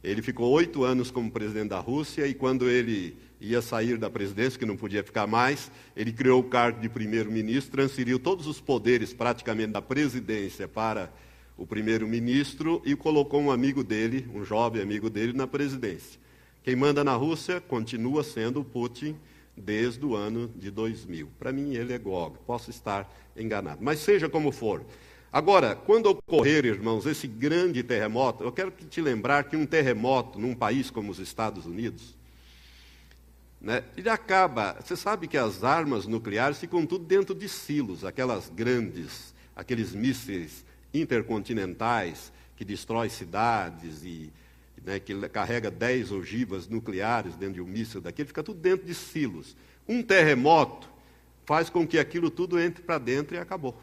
Ele 0.03 0.22
ficou 0.22 0.51
oito 0.51 0.84
anos 0.84 1.09
como 1.09 1.31
presidente 1.31 1.69
da 1.69 1.80
Rússia 1.80 2.27
e 2.27 2.34
quando 2.34 2.69
ele 2.69 3.15
ia 3.39 3.61
sair 3.61 3.97
da 3.97 4.09
presidência, 4.09 4.59
que 4.59 4.65
não 4.65 4.76
podia 4.76 5.01
ficar 5.01 5.27
mais, 5.27 5.72
ele 5.95 6.11
criou 6.11 6.41
o 6.41 6.49
cargo 6.49 6.81
de 6.81 6.89
primeiro-ministro, 6.89 7.72
transferiu 7.72 8.19
todos 8.19 8.47
os 8.47 8.59
poderes 8.59 9.13
praticamente 9.13 9.72
da 9.72 9.81
presidência 9.81 10.67
para 10.67 11.09
o 11.57 11.65
primeiro-ministro 11.65 12.82
e 12.86 12.95
colocou 12.95 13.41
um 13.41 13.52
amigo 13.52 13.84
dele, 13.84 14.27
um 14.34 14.44
jovem 14.44 14.82
amigo 14.82 15.10
dele, 15.10 15.34
na 15.34 15.48
presidência. 15.48 16.19
Quem 16.64 16.76
manda 16.76 17.03
na 17.03 17.14
Rússia 17.15 17.61
continua 17.61 18.23
sendo 18.23 18.61
o 18.61 18.65
Putin 18.65 19.15
desde 19.56 20.06
o 20.06 20.15
ano 20.15 20.52
de 20.56 20.69
2000. 20.69 21.30
Para 21.40 21.52
mim, 21.52 21.76
ele 21.76 21.94
é 21.94 21.98
Gog, 21.98 22.38
posso 22.45 22.69
estar 22.69 23.10
enganado. 23.38 23.84
Mas 23.84 23.99
seja 23.99 24.27
como 24.27 24.52
for. 24.52 24.84
Agora, 25.32 25.76
quando 25.76 26.07
ocorrer, 26.07 26.65
irmãos, 26.65 27.06
esse 27.06 27.27
grande 27.27 27.84
terremoto, 27.84 28.44
eu 28.44 28.52
quero 28.52 28.72
te 28.72 29.02
lembrar 29.02 29.44
que 29.45 29.56
um 29.56 29.65
terremoto 29.65 30.40
num 30.40 30.56
país 30.56 30.90
como 30.90 31.11
os 31.11 31.19
Estados 31.19 31.65
Unidos, 31.65 32.15
né, 33.61 33.84
ele 33.95 34.10
acaba. 34.10 34.77
Você 34.82 34.95
sabe 34.95 35.27
que 35.27 35.38
as 35.38 35.64
armas 35.64 36.07
nucleares 36.07 36.57
ficam 36.57 36.86
tudo 36.86 37.06
dentro 37.06 37.36
de 37.36 37.48
silos, 37.48 38.03
aquelas 38.03 38.49
grandes, 38.49 39.34
aqueles 39.56 39.94
mísseis 39.94 40.65
intercontinentais 41.01 42.31
que 42.55 42.63
destrói 42.63 43.09
cidades 43.09 44.03
e 44.03 44.31
né, 44.85 44.99
que 44.99 45.27
carrega 45.30 45.72
10 45.72 46.11
ogivas 46.11 46.67
nucleares 46.67 47.35
dentro 47.35 47.55
de 47.55 47.61
um 47.61 47.65
míssil 47.65 47.99
daquele, 47.99 48.27
fica 48.27 48.43
tudo 48.43 48.59
dentro 48.59 48.85
de 48.85 48.93
silos. 48.93 49.55
Um 49.88 50.01
terremoto 50.03 50.89
faz 51.45 51.69
com 51.69 51.88
que 51.88 51.97
aquilo 51.97 52.30
tudo 52.30 52.59
entre 52.59 52.84
para 52.84 52.97
dentro 52.97 53.35
e 53.35 53.39
acabou. 53.39 53.76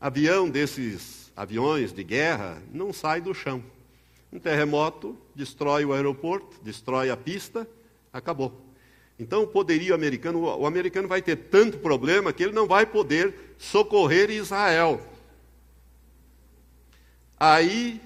Avião 0.00 0.48
desses 0.48 1.30
aviões 1.36 1.92
de 1.92 2.02
guerra 2.02 2.62
não 2.72 2.92
sai 2.92 3.20
do 3.20 3.34
chão. 3.34 3.62
Um 4.32 4.38
terremoto 4.38 5.16
destrói 5.34 5.84
o 5.84 5.92
aeroporto, 5.92 6.56
destrói 6.62 7.10
a 7.10 7.16
pista, 7.16 7.68
acabou. 8.12 8.60
Então, 9.18 9.42
o 9.42 9.46
poderio 9.46 9.94
americano, 9.94 10.42
o 10.42 10.66
americano 10.66 11.06
vai 11.06 11.20
ter 11.22 11.36
tanto 11.36 11.78
problema 11.78 12.32
que 12.32 12.42
ele 12.42 12.52
não 12.52 12.66
vai 12.66 12.86
poder 12.86 13.54
socorrer 13.58 14.30
Israel. 14.30 15.00
Aí 17.44 18.00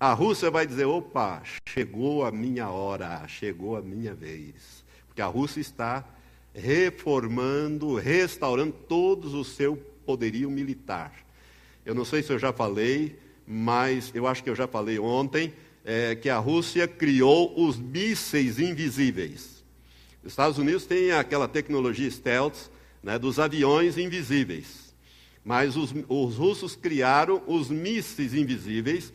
a 0.00 0.14
Rússia 0.14 0.50
vai 0.50 0.66
dizer: 0.66 0.86
opa, 0.86 1.42
chegou 1.68 2.24
a 2.24 2.32
minha 2.32 2.70
hora, 2.70 3.28
chegou 3.28 3.76
a 3.76 3.82
minha 3.82 4.14
vez. 4.14 4.82
Porque 5.06 5.20
a 5.20 5.26
Rússia 5.26 5.60
está 5.60 6.02
reformando, 6.54 7.94
restaurando 7.96 8.72
todo 8.72 9.26
o 9.38 9.44
seu 9.44 9.76
poderio 9.76 10.50
militar. 10.50 11.12
Eu 11.84 11.94
não 11.94 12.06
sei 12.06 12.22
se 12.22 12.32
eu 12.32 12.38
já 12.38 12.54
falei, 12.54 13.18
mas 13.46 14.10
eu 14.14 14.26
acho 14.26 14.42
que 14.42 14.48
eu 14.48 14.56
já 14.56 14.66
falei 14.66 14.98
ontem, 14.98 15.52
é, 15.84 16.14
que 16.14 16.30
a 16.30 16.38
Rússia 16.38 16.88
criou 16.88 17.52
os 17.62 17.76
mísseis 17.76 18.58
invisíveis. 18.58 19.62
Os 20.24 20.32
Estados 20.32 20.56
Unidos 20.56 20.86
têm 20.86 21.12
aquela 21.12 21.46
tecnologia 21.46 22.10
stealth 22.10 22.70
né, 23.02 23.18
dos 23.18 23.38
aviões 23.38 23.98
invisíveis. 23.98 24.81
Mas 25.44 25.76
os, 25.76 25.92
os 26.08 26.36
russos 26.36 26.76
criaram 26.76 27.42
os 27.46 27.68
mísseis 27.68 28.34
invisíveis 28.34 29.12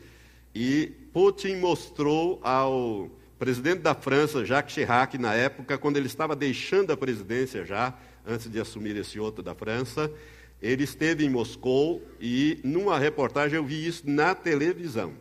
e 0.54 0.92
Putin 1.12 1.56
mostrou 1.56 2.40
ao 2.42 3.10
presidente 3.38 3.80
da 3.80 3.94
França, 3.94 4.44
Jacques 4.44 4.74
Chirac, 4.74 5.16
na 5.16 5.34
época, 5.34 5.78
quando 5.78 5.96
ele 5.96 6.06
estava 6.06 6.34
deixando 6.34 6.92
a 6.92 6.96
presidência 6.96 7.64
já, 7.64 7.96
antes 8.26 8.50
de 8.50 8.60
assumir 8.60 8.96
esse 8.96 9.18
outro 9.20 9.42
da 9.42 9.54
França, 9.54 10.12
ele 10.60 10.82
esteve 10.82 11.24
em 11.24 11.30
Moscou 11.30 12.02
e, 12.20 12.58
numa 12.64 12.98
reportagem, 12.98 13.56
eu 13.56 13.64
vi 13.64 13.86
isso 13.86 14.10
na 14.10 14.34
televisão, 14.34 15.14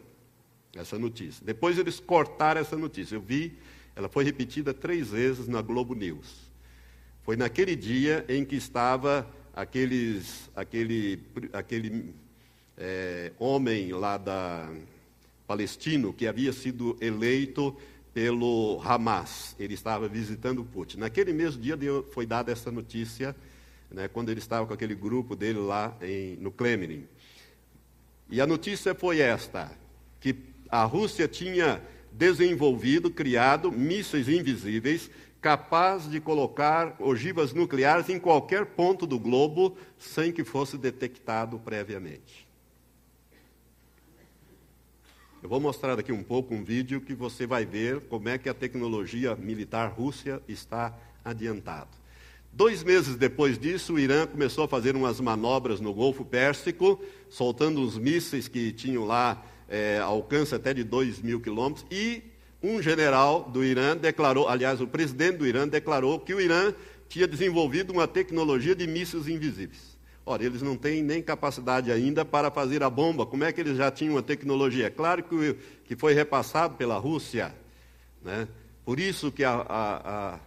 essa 0.76 0.98
notícia. 0.98 1.46
Depois 1.46 1.78
eles 1.78 2.00
cortaram 2.00 2.60
essa 2.60 2.76
notícia. 2.76 3.16
Eu 3.16 3.22
vi, 3.22 3.54
ela 3.96 4.10
foi 4.10 4.24
repetida 4.24 4.74
três 4.74 5.10
vezes 5.10 5.48
na 5.48 5.62
Globo 5.62 5.94
News. 5.94 6.48
Foi 7.22 7.36
naquele 7.36 7.76
dia 7.76 8.26
em 8.28 8.44
que 8.44 8.56
estava 8.56 9.28
aqueles, 9.58 10.52
aquele, 10.56 11.20
aquele 11.52 12.14
é, 12.78 13.32
homem 13.40 13.92
lá 13.92 14.16
da 14.16 14.72
palestino 15.48 16.14
que 16.14 16.28
havia 16.28 16.54
sido 16.54 16.96
eleito 17.02 17.76
pelo 18.14 18.80
Hamas. 18.84 19.56
Ele 19.58 19.74
estava 19.74 20.08
visitando 20.08 20.64
Putin. 20.64 20.98
Naquele 20.98 21.34
mesmo 21.34 21.60
dia 21.60 21.76
foi 22.12 22.28
dada 22.28 22.52
essa 22.52 22.72
notícia, 22.72 23.36
né, 23.90 24.08
quando 24.08 24.30
ele 24.30 24.40
estava 24.40 24.68
com 24.68 24.74
aquele 24.74 24.94
grupo 24.94 25.36
dele 25.36 25.58
lá 25.58 25.98
em, 26.04 26.36
no 26.36 26.52
Kremlin. 26.52 27.08
E 28.30 28.40
a 28.40 28.46
notícia 28.46 28.94
foi 28.94 29.22
esta: 29.22 29.72
que 30.20 30.36
a 30.70 30.84
Rússia 30.84 31.28
tinha 31.28 31.82
desenvolvido, 32.12 33.10
criado 33.10 33.72
mísseis 33.72 34.28
invisíveis 34.30 35.10
capazes 35.42 36.10
de 36.10 36.20
colocar 36.20 36.96
ogivas 37.00 37.54
nucleares 37.54 38.10
em 38.10 38.20
qualquer 38.20 38.66
ponto 38.66 39.06
do 39.06 39.20
globo 39.20 39.78
sem 39.98 40.32
que 40.32 40.44
fosse 40.44 40.78
detectado 40.78 41.60
previamente. 41.60 42.48
Eu 45.42 45.50
vou 45.50 45.60
mostrar 45.60 45.96
daqui 45.96 46.12
um 46.12 46.24
pouco 46.24 46.54
um 46.56 46.64
vídeo 46.64 47.00
que 47.00 47.14
você 47.14 47.46
vai 47.46 47.66
ver 47.66 48.02
como 48.02 48.28
é 48.28 48.38
que 48.38 48.50
a 48.50 48.54
tecnologia 48.54 49.36
militar 49.36 49.92
rússia 49.92 50.42
está 50.48 50.98
adiantada. 51.24 51.90
Dois 52.52 52.84
meses 52.84 53.16
depois 53.16 53.60
disso, 53.60 53.94
o 53.94 54.00
Irã 54.00 54.26
começou 54.26 54.64
a 54.64 54.68
fazer 54.68 54.96
umas 54.96 55.20
manobras 55.20 55.80
no 55.80 55.94
Golfo 55.94 56.26
Pérsico, 56.26 57.00
soltando 57.30 57.82
os 57.82 58.00
mísseis 58.00 58.48
que 58.48 58.72
tinham 58.72 59.06
lá 59.06 59.46
é, 59.70 60.00
alcance 60.00 60.56
até 60.56 60.74
de 60.74 60.84
2 60.84 61.22
mil 61.22 61.40
quilômetros, 61.40 61.86
e 61.92 62.24
um 62.62 62.82
general 62.82 63.44
do 63.44 63.64
Irã 63.64 63.96
declarou, 63.96 64.48
aliás, 64.48 64.82
o 64.82 64.88
presidente 64.88 65.38
do 65.38 65.46
Irã 65.46 65.68
declarou 65.68 66.20
que 66.20 66.34
o 66.34 66.42
Irã 66.42 66.74
tinha 67.08 67.28
desenvolvido 67.28 67.92
uma 67.92 68.08
tecnologia 68.08 68.76
de 68.76 68.88
mísseis 68.88 69.28
invisíveis. 69.28 69.98
Ora, 70.26 70.44
eles 70.44 70.62
não 70.62 70.76
têm 70.76 71.02
nem 71.02 71.22
capacidade 71.22 71.90
ainda 71.90 72.26
para 72.26 72.52
fazer 72.52 72.84
a 72.84 72.90
bomba. 72.90 73.26
Como 73.26 73.46
é 73.46 73.52
que 73.54 73.62
eles 73.62 73.78
já 73.78 73.90
tinham 73.90 74.18
a 74.18 74.22
tecnologia? 74.22 74.92
Claro 74.92 75.24
que, 75.24 75.56
que 75.86 75.96
foi 75.96 76.14
repassado 76.14 76.76
pela 76.76 76.98
Rússia. 76.98 77.56
Né? 78.22 78.46
Por 78.84 79.00
isso 79.00 79.32
que 79.32 79.46
a, 79.46 79.54
a, 79.54 80.34
a, 80.34 80.40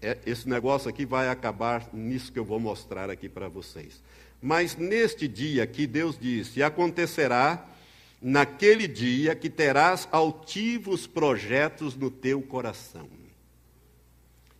é, 0.00 0.16
esse 0.24 0.48
negócio 0.48 0.88
aqui 0.88 1.04
vai 1.04 1.28
acabar 1.28 1.86
nisso 1.92 2.32
que 2.32 2.38
eu 2.38 2.44
vou 2.44 2.58
mostrar 2.58 3.10
aqui 3.10 3.28
para 3.28 3.48
vocês. 3.48 4.02
Mas 4.40 4.74
neste 4.76 5.28
dia 5.28 5.66
que 5.66 5.86
Deus 5.86 6.18
disse, 6.18 6.62
acontecerá 6.62 7.66
naquele 8.20 8.86
dia 8.86 9.34
que 9.34 9.48
terás 9.48 10.06
altivos 10.12 11.06
projetos 11.06 11.96
no 11.96 12.10
teu 12.10 12.42
coração 12.42 13.08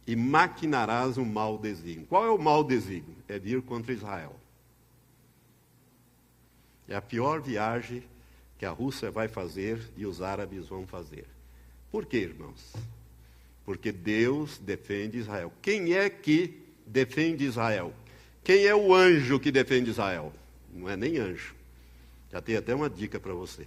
e 0.07 0.17
maquinarás 0.17 1.19
um 1.19 1.25
mau 1.25 1.59
desígnio. 1.59 2.07
Qual 2.07 2.25
é 2.25 2.31
o 2.31 2.39
mau 2.39 2.65
desígnio? 2.65 3.17
É 3.29 3.39
vir 3.39 3.63
contra 3.63 3.93
Israel. 3.93 4.35
É 6.89 6.97
a 6.97 7.03
pior 7.03 7.41
viagem 7.41 8.03
que 8.59 8.67
a 8.67 8.71
Rússia 8.71 9.11
vai 9.11 9.29
fazer 9.29 9.81
e 9.97 10.05
os 10.05 10.21
árabes 10.21 10.67
vão 10.67 10.87
fazer. 10.87 11.27
Por 11.93 12.07
quê, 12.07 12.19
irmãos? 12.19 12.73
Porque 13.65 13.93
Deus 13.93 14.59
defende 14.59 15.19
Israel. 15.19 15.53
Quem 15.63 15.95
é 15.95 16.11
que 16.11 16.61
defende 16.85 17.45
Israel? 17.45 17.95
Quem 18.43 18.67
é 18.67 18.75
o 18.75 18.93
anjo 18.93 19.39
que 19.39 19.53
defende 19.53 19.91
Israel? 19.91 20.33
Não 20.75 20.89
é 20.89 20.97
nem 20.97 21.19
anjo. 21.19 21.55
Já 22.33 22.41
tem 22.41 22.57
até 22.57 22.75
uma 22.75 22.89
dica 22.89 23.19
para 23.19 23.33
você. 23.33 23.67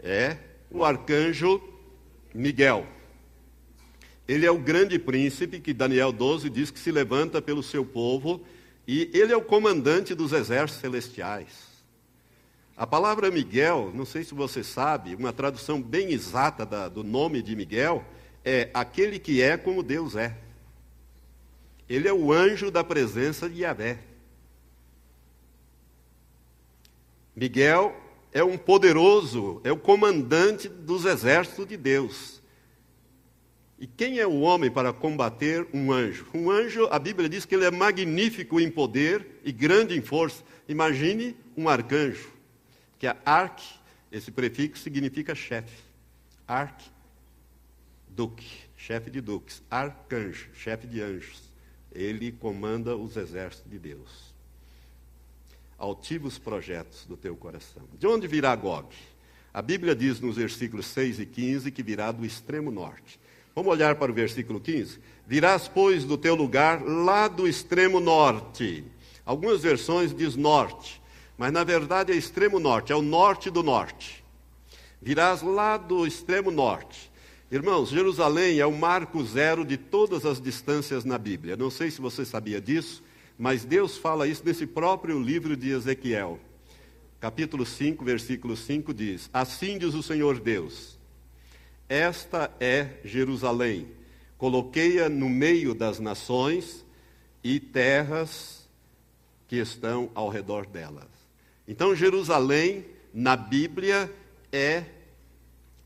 É 0.00 0.36
o 0.70 0.84
arcanjo 0.84 1.62
Miguel. 2.34 2.86
Ele 4.26 4.44
é 4.44 4.50
o 4.50 4.58
grande 4.58 4.98
príncipe 4.98 5.60
que 5.60 5.72
Daniel 5.72 6.12
12 6.12 6.50
diz 6.50 6.70
que 6.70 6.78
se 6.78 6.90
levanta 6.90 7.40
pelo 7.40 7.62
seu 7.62 7.84
povo 7.84 8.44
e 8.86 9.10
ele 9.12 9.32
é 9.32 9.36
o 9.36 9.42
comandante 9.42 10.14
dos 10.14 10.32
exércitos 10.32 10.80
celestiais. 10.80 11.68
A 12.76 12.86
palavra 12.86 13.30
Miguel, 13.30 13.90
não 13.94 14.04
sei 14.04 14.22
se 14.22 14.34
você 14.34 14.62
sabe, 14.62 15.14
uma 15.14 15.32
tradução 15.32 15.82
bem 15.82 16.12
exata 16.12 16.64
da, 16.64 16.88
do 16.88 17.02
nome 17.02 17.42
de 17.42 17.56
Miguel 17.56 18.04
é 18.44 18.70
aquele 18.72 19.18
que 19.18 19.42
é 19.42 19.56
como 19.56 19.82
Deus 19.82 20.14
é. 20.14 20.36
Ele 21.88 22.06
é 22.06 22.12
o 22.12 22.32
anjo 22.32 22.70
da 22.70 22.84
presença 22.84 23.48
de 23.48 23.62
Yahvé. 23.62 23.98
Miguel 27.38 27.94
é 28.32 28.42
um 28.42 28.58
poderoso, 28.58 29.60
é 29.62 29.70
o 29.70 29.76
comandante 29.76 30.68
dos 30.68 31.04
exércitos 31.04 31.68
de 31.68 31.76
Deus. 31.76 32.42
E 33.78 33.86
quem 33.86 34.18
é 34.18 34.26
o 34.26 34.40
homem 34.40 34.68
para 34.68 34.92
combater 34.92 35.64
um 35.72 35.92
anjo? 35.92 36.26
Um 36.34 36.50
anjo, 36.50 36.88
a 36.90 36.98
Bíblia 36.98 37.28
diz 37.28 37.44
que 37.44 37.54
ele 37.54 37.64
é 37.64 37.70
magnífico 37.70 38.58
em 38.58 38.68
poder 38.68 39.40
e 39.44 39.52
grande 39.52 39.96
em 39.96 40.02
força. 40.02 40.42
Imagine 40.68 41.36
um 41.56 41.68
arcanjo 41.68 42.28
que 42.98 43.06
a 43.06 43.16
arc, 43.24 43.62
esse 44.10 44.32
prefixo 44.32 44.82
significa 44.82 45.32
chefe. 45.32 45.84
Arc, 46.44 46.82
duque, 48.08 48.50
chefe 48.76 49.12
de 49.12 49.20
duques. 49.20 49.62
Arcanjo, 49.70 50.48
chefe 50.54 50.88
de 50.88 51.00
anjos. 51.00 51.52
Ele 51.92 52.32
comanda 52.32 52.96
os 52.96 53.16
exércitos 53.16 53.70
de 53.70 53.78
Deus. 53.78 54.27
Altivos 55.78 56.38
projetos 56.38 57.06
do 57.06 57.16
teu 57.16 57.36
coração. 57.36 57.84
De 57.98 58.06
onde 58.06 58.26
virá 58.26 58.54
Gog? 58.56 58.88
A 59.54 59.62
Bíblia 59.62 59.94
diz 59.94 60.20
nos 60.20 60.36
versículos 60.36 60.86
6 60.86 61.20
e 61.20 61.26
15 61.26 61.70
que 61.70 61.82
virá 61.82 62.10
do 62.10 62.26
extremo 62.26 62.70
norte. 62.70 63.18
Vamos 63.54 63.72
olhar 63.72 63.94
para 63.94 64.12
o 64.12 64.14
versículo 64.14 64.60
15? 64.60 65.00
Virás, 65.26 65.68
pois, 65.68 66.04
do 66.04 66.18
teu 66.18 66.34
lugar 66.34 66.82
lá 66.82 67.28
do 67.28 67.48
extremo 67.48 68.00
norte. 68.00 68.84
Algumas 69.24 69.62
versões 69.62 70.14
diz 70.14 70.36
norte, 70.36 71.02
mas 71.36 71.52
na 71.52 71.62
verdade 71.64 72.12
é 72.12 72.16
extremo 72.16 72.58
norte, 72.58 72.92
é 72.92 72.96
o 72.96 73.02
norte 73.02 73.50
do 73.50 73.62
norte. 73.62 74.24
Virás 75.00 75.42
lá 75.42 75.76
do 75.76 76.06
extremo 76.06 76.50
norte. 76.50 77.10
Irmãos, 77.50 77.88
Jerusalém 77.88 78.58
é 78.58 78.66
o 78.66 78.76
marco 78.76 79.24
zero 79.24 79.64
de 79.64 79.76
todas 79.76 80.26
as 80.26 80.40
distâncias 80.40 81.04
na 81.04 81.16
Bíblia. 81.16 81.56
Não 81.56 81.70
sei 81.70 81.90
se 81.90 82.00
você 82.00 82.24
sabia 82.24 82.60
disso, 82.60 83.02
mas 83.38 83.64
Deus 83.64 83.96
fala 83.96 84.26
isso 84.26 84.42
nesse 84.44 84.66
próprio 84.66 85.18
livro 85.22 85.56
de 85.56 85.70
Ezequiel. 85.70 86.38
Capítulo 87.20 87.64
5, 87.64 88.04
versículo 88.04 88.56
5 88.56 88.92
diz: 88.92 89.30
Assim 89.32 89.78
diz 89.78 89.94
o 89.94 90.02
Senhor 90.02 90.40
Deus 90.40 90.98
esta 91.88 92.50
é 92.60 92.98
Jerusalém. 93.02 93.88
Coloquei-a 94.36 95.08
no 95.08 95.28
meio 95.28 95.74
das 95.74 95.98
nações 95.98 96.84
e 97.42 97.58
terras 97.58 98.68
que 99.48 99.56
estão 99.56 100.10
ao 100.14 100.28
redor 100.28 100.66
delas. 100.66 101.08
Então, 101.66 101.94
Jerusalém, 101.94 102.84
na 103.12 103.36
Bíblia, 103.36 104.12
é 104.52 104.84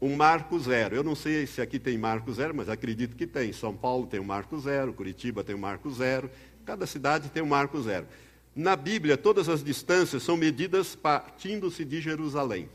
um 0.01 0.17
marco 0.17 0.59
zero. 0.59 0.97
Eu 0.97 1.05
não 1.05 1.15
sei 1.15 1.47
se 1.47 1.61
aqui 1.61 1.79
tem 1.79 1.97
marco 1.97 2.33
zero, 2.33 2.53
mas 2.55 2.69
acredito 2.69 3.15
que 3.15 3.27
tem. 3.27 3.53
São 3.53 3.75
Paulo 3.75 4.07
tem 4.07 4.19
um 4.19 4.25
marco 4.25 4.59
zero, 4.59 4.93
Curitiba 4.93 5.45
tem 5.45 5.55
um 5.55 5.61
marco 5.61 5.89
zero, 5.91 6.29
cada 6.65 6.87
cidade 6.87 7.31
tem 7.31 7.43
um 7.43 7.47
marco 7.47 7.81
zero. 7.83 8.07
Na 8.55 8.77
Bíblia, 8.77 9.17
todas 9.17 9.49
as 9.49 9.65
distâncias 9.65 10.23
são 10.23 10.37
medidas 10.37 10.95
partindo-se 10.95 11.85
de 11.85 12.01
Jerusalém. 12.01 12.69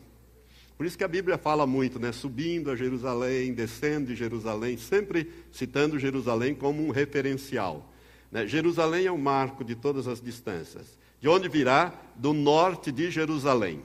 Por 0.77 0.85
isso 0.85 0.97
que 0.97 1.03
a 1.03 1.07
Bíblia 1.07 1.37
fala 1.37 1.65
muito, 1.65 1.99
né? 1.99 2.11
Subindo 2.11 2.69
a 2.69 2.75
Jerusalém, 2.75 3.53
descendo 3.53 4.07
de 4.07 4.15
Jerusalém, 4.15 4.77
sempre 4.77 5.31
citando 5.51 5.97
Jerusalém 5.97 6.53
como 6.53 6.85
um 6.85 6.91
referencial. 6.91 7.91
Né? 8.31 8.45
Jerusalém 8.45 9.05
é 9.05 9.11
o 9.11 9.17
marco 9.17 9.63
de 9.63 9.75
todas 9.75 10.07
as 10.07 10.21
distâncias. 10.21 10.97
De 11.19 11.27
onde 11.27 11.49
virá? 11.49 11.93
Do 12.15 12.31
norte 12.33 12.91
de 12.91 13.09
Jerusalém. 13.09 13.81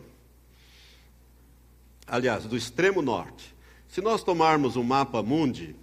Aliás, 2.06 2.44
do 2.44 2.56
extremo 2.56 3.00
norte. 3.00 3.54
Se 3.88 4.00
nós 4.00 4.22
tomarmos 4.22 4.76
um 4.76 4.82
mapa 4.82 5.22
mundi 5.22 5.74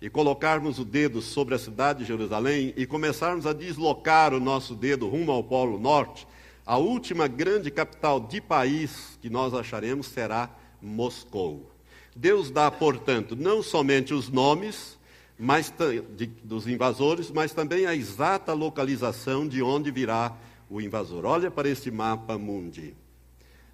e 0.00 0.10
colocarmos 0.10 0.78
o 0.78 0.84
dedo 0.84 1.22
sobre 1.22 1.54
a 1.54 1.58
cidade 1.58 2.00
de 2.00 2.04
Jerusalém 2.04 2.74
e 2.76 2.86
começarmos 2.86 3.46
a 3.46 3.52
deslocar 3.52 4.34
o 4.34 4.40
nosso 4.40 4.74
dedo 4.74 5.08
rumo 5.08 5.32
ao 5.32 5.42
Polo 5.42 5.78
Norte, 5.78 6.26
a 6.64 6.76
última 6.76 7.26
grande 7.28 7.70
capital 7.70 8.20
de 8.20 8.40
país 8.40 9.18
que 9.22 9.30
nós 9.30 9.54
acharemos 9.54 10.06
será 10.06 10.50
Moscou. 10.82 11.70
Deus 12.14 12.50
dá, 12.50 12.70
portanto, 12.70 13.36
não 13.36 13.62
somente 13.62 14.12
os 14.12 14.28
nomes 14.28 14.96
mas, 15.38 15.72
de, 16.16 16.26
dos 16.26 16.66
invasores, 16.66 17.30
mas 17.30 17.52
também 17.52 17.86
a 17.86 17.94
exata 17.94 18.52
localização 18.52 19.46
de 19.46 19.62
onde 19.62 19.90
virá 19.90 20.34
o 20.68 20.80
invasor. 20.80 21.24
Olha 21.24 21.50
para 21.50 21.68
este 21.68 21.90
mapa 21.90 22.38
mundi. 22.38 22.94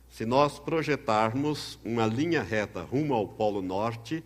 Se 0.09 0.27
nós 0.27 0.59
projetarmos 0.59 1.78
uma 1.85 2.07
linha 2.07 2.43
reta 2.43 2.82
rumo 2.82 3.15
ao 3.15 3.28
Polo 3.28 3.62
Norte, 3.62 4.23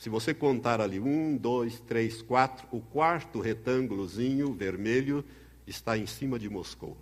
se 0.00 0.08
você 0.08 0.32
contar 0.32 0.80
ali 0.80 0.98
um, 0.98 1.36
dois, 1.36 1.78
três, 1.78 2.22
quatro, 2.22 2.66
o 2.72 2.80
quarto 2.80 3.38
retângulozinho 3.38 4.50
vermelho 4.54 5.22
está 5.66 5.98
em 5.98 6.06
cima 6.06 6.38
de 6.38 6.48
Moscou. 6.48 6.96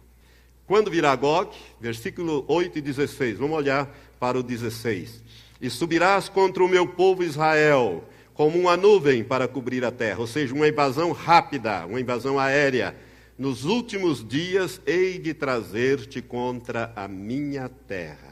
Quando 0.66 0.90
virá 0.90 1.14
Gog, 1.14 1.54
versículo 1.80 2.44
8 2.48 2.78
e 2.78 2.80
16, 2.80 3.38
vamos 3.38 3.56
olhar 3.56 3.88
para 4.18 4.36
o 4.36 4.42
16. 4.42 5.22
E 5.60 5.70
subirás 5.70 6.28
contra 6.28 6.64
o 6.64 6.68
meu 6.68 6.88
povo 6.88 7.22
Israel, 7.22 8.02
como 8.34 8.58
uma 8.58 8.76
nuvem 8.76 9.22
para 9.22 9.46
cobrir 9.46 9.84
a 9.84 9.92
terra, 9.92 10.18
ou 10.18 10.26
seja, 10.26 10.52
uma 10.52 10.66
invasão 10.66 11.12
rápida, 11.12 11.86
uma 11.86 12.00
invasão 12.00 12.36
aérea. 12.36 12.96
Nos 13.38 13.64
últimos 13.64 14.26
dias 14.26 14.80
hei 14.84 15.20
de 15.20 15.32
trazer-te 15.32 16.20
contra 16.20 16.92
a 16.96 17.06
minha 17.06 17.68
terra. 17.68 18.27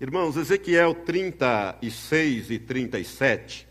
Irmãos, 0.00 0.36
Ezequiel 0.36 0.92
36 0.92 2.50
e 2.50 2.58
37 2.58 3.66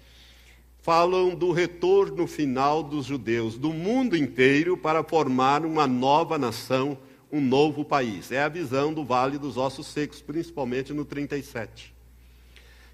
falam 0.82 1.36
do 1.36 1.52
retorno 1.52 2.26
final 2.28 2.82
dos 2.82 3.06
judeus 3.06 3.58
do 3.58 3.74
mundo 3.74 4.16
inteiro 4.16 4.78
para 4.78 5.04
formar 5.04 5.66
uma 5.66 5.86
nova 5.86 6.38
nação 6.38 6.98
um 7.30 7.41
novo 7.41 7.84
país. 7.84 8.32
É 8.32 8.41
a 8.41 8.48
visão 8.48 8.94
do 8.94 9.04
Vale 9.04 9.38
dos 9.38 9.58
Ossos 9.58 9.88
Secos, 9.88 10.22
principalmente 10.22 10.94
no 10.94 11.04
37. 11.04 11.94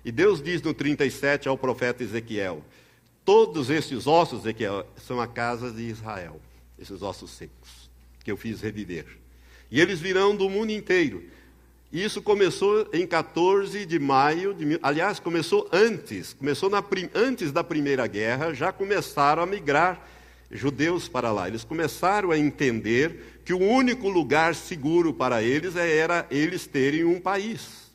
E 0.04 0.12
Deus 0.12 0.42
diz 0.42 0.62
no 0.62 0.74
37 0.74 1.48
ao 1.48 1.58
profeta 1.58 2.02
Ezequiel: 2.02 2.64
Todos 3.24 3.70
esses 3.70 4.08
ossos, 4.08 4.40
Ezequiel, 4.40 4.88
são 4.98 5.22
a 5.22 5.28
casa 5.28 5.72
de 5.72 5.84
Israel, 5.84 6.42
esses 6.80 7.02
ossos 7.04 7.30
secos, 7.30 7.92
que 8.24 8.32
eu 8.32 8.38
fiz 8.38 8.62
reviver. 8.62 9.06
E 9.70 9.80
eles 9.80 10.00
virão 10.00 10.36
do 10.36 10.50
mundo 10.50 10.72
inteiro. 10.72 11.24
Isso 11.92 12.22
começou 12.22 12.88
em 12.94 13.08
14 13.08 13.84
de 13.86 13.98
maio, 13.98 14.54
de, 14.54 14.80
aliás, 14.84 15.20
começou 15.20 15.68
antes, 15.72 16.34
começou 16.34 16.70
na, 16.70 16.84
antes 17.16 17.52
da 17.52 17.64
Primeira 17.64 18.06
Guerra, 18.06 18.54
já 18.54 18.72
começaram 18.72 19.42
a 19.42 19.46
migrar 19.48 20.08
judeus 20.52 21.08
para 21.08 21.32
lá. 21.32 21.48
Eles 21.48 21.64
começaram 21.64 22.30
a 22.30 22.38
entender 22.38 23.42
que 23.44 23.54
o 23.54 23.60
único 23.60 24.08
lugar 24.08 24.54
seguro 24.54 25.12
para 25.12 25.42
eles 25.42 25.76
era 25.76 26.28
eles 26.30 26.68
terem 26.68 27.04
um 27.04 27.20
país. 27.20 27.90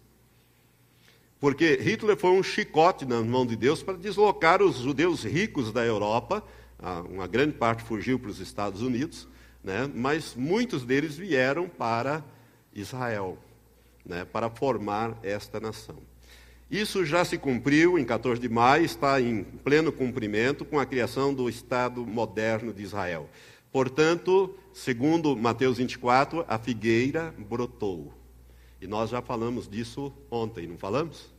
Porque 1.38 1.76
Hitler 1.80 2.16
foi 2.16 2.30
um 2.30 2.42
chicote 2.42 3.04
na 3.04 3.20
mão 3.22 3.46
de 3.46 3.54
Deus 3.54 3.82
para 3.82 3.96
deslocar 3.96 4.62
os 4.62 4.78
judeus 4.78 5.22
ricos 5.24 5.70
da 5.70 5.84
Europa, 5.84 6.42
uma 7.08 7.26
grande 7.26 7.52
parte 7.52 7.82
fugiu 7.84 8.18
para 8.18 8.30
os 8.30 8.40
Estados 8.40 8.82
Unidos, 8.82 9.28
né? 9.62 9.88
mas 9.94 10.34
muitos 10.34 10.84
deles 10.84 11.16
vieram 11.16 11.68
para 11.68 12.24
Israel, 12.74 13.38
né? 14.04 14.24
para 14.24 14.50
formar 14.50 15.18
esta 15.22 15.58
nação. 15.58 15.96
Isso 16.70 17.04
já 17.04 17.24
se 17.24 17.38
cumpriu 17.38 17.98
em 17.98 18.04
14 18.04 18.40
de 18.40 18.48
maio, 18.48 18.84
está 18.84 19.20
em 19.20 19.44
pleno 19.44 19.92
cumprimento 19.92 20.64
com 20.64 20.80
a 20.80 20.86
criação 20.86 21.32
do 21.32 21.48
Estado 21.48 22.06
moderno 22.06 22.72
de 22.72 22.82
Israel. 22.82 23.28
Portanto, 23.70 24.54
segundo 24.72 25.36
Mateus 25.36 25.78
24, 25.78 26.44
a 26.48 26.58
figueira 26.58 27.34
brotou. 27.38 28.12
E 28.80 28.86
nós 28.86 29.10
já 29.10 29.20
falamos 29.20 29.68
disso 29.68 30.12
ontem, 30.30 30.66
não 30.66 30.78
falamos? 30.78 31.32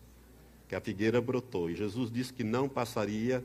Que 0.68 0.76
a 0.76 0.82
figueira 0.82 1.20
brotou. 1.22 1.70
E 1.70 1.76
Jesus 1.76 2.12
disse 2.12 2.34
que 2.34 2.44
não 2.44 2.68
passaria 2.70 3.44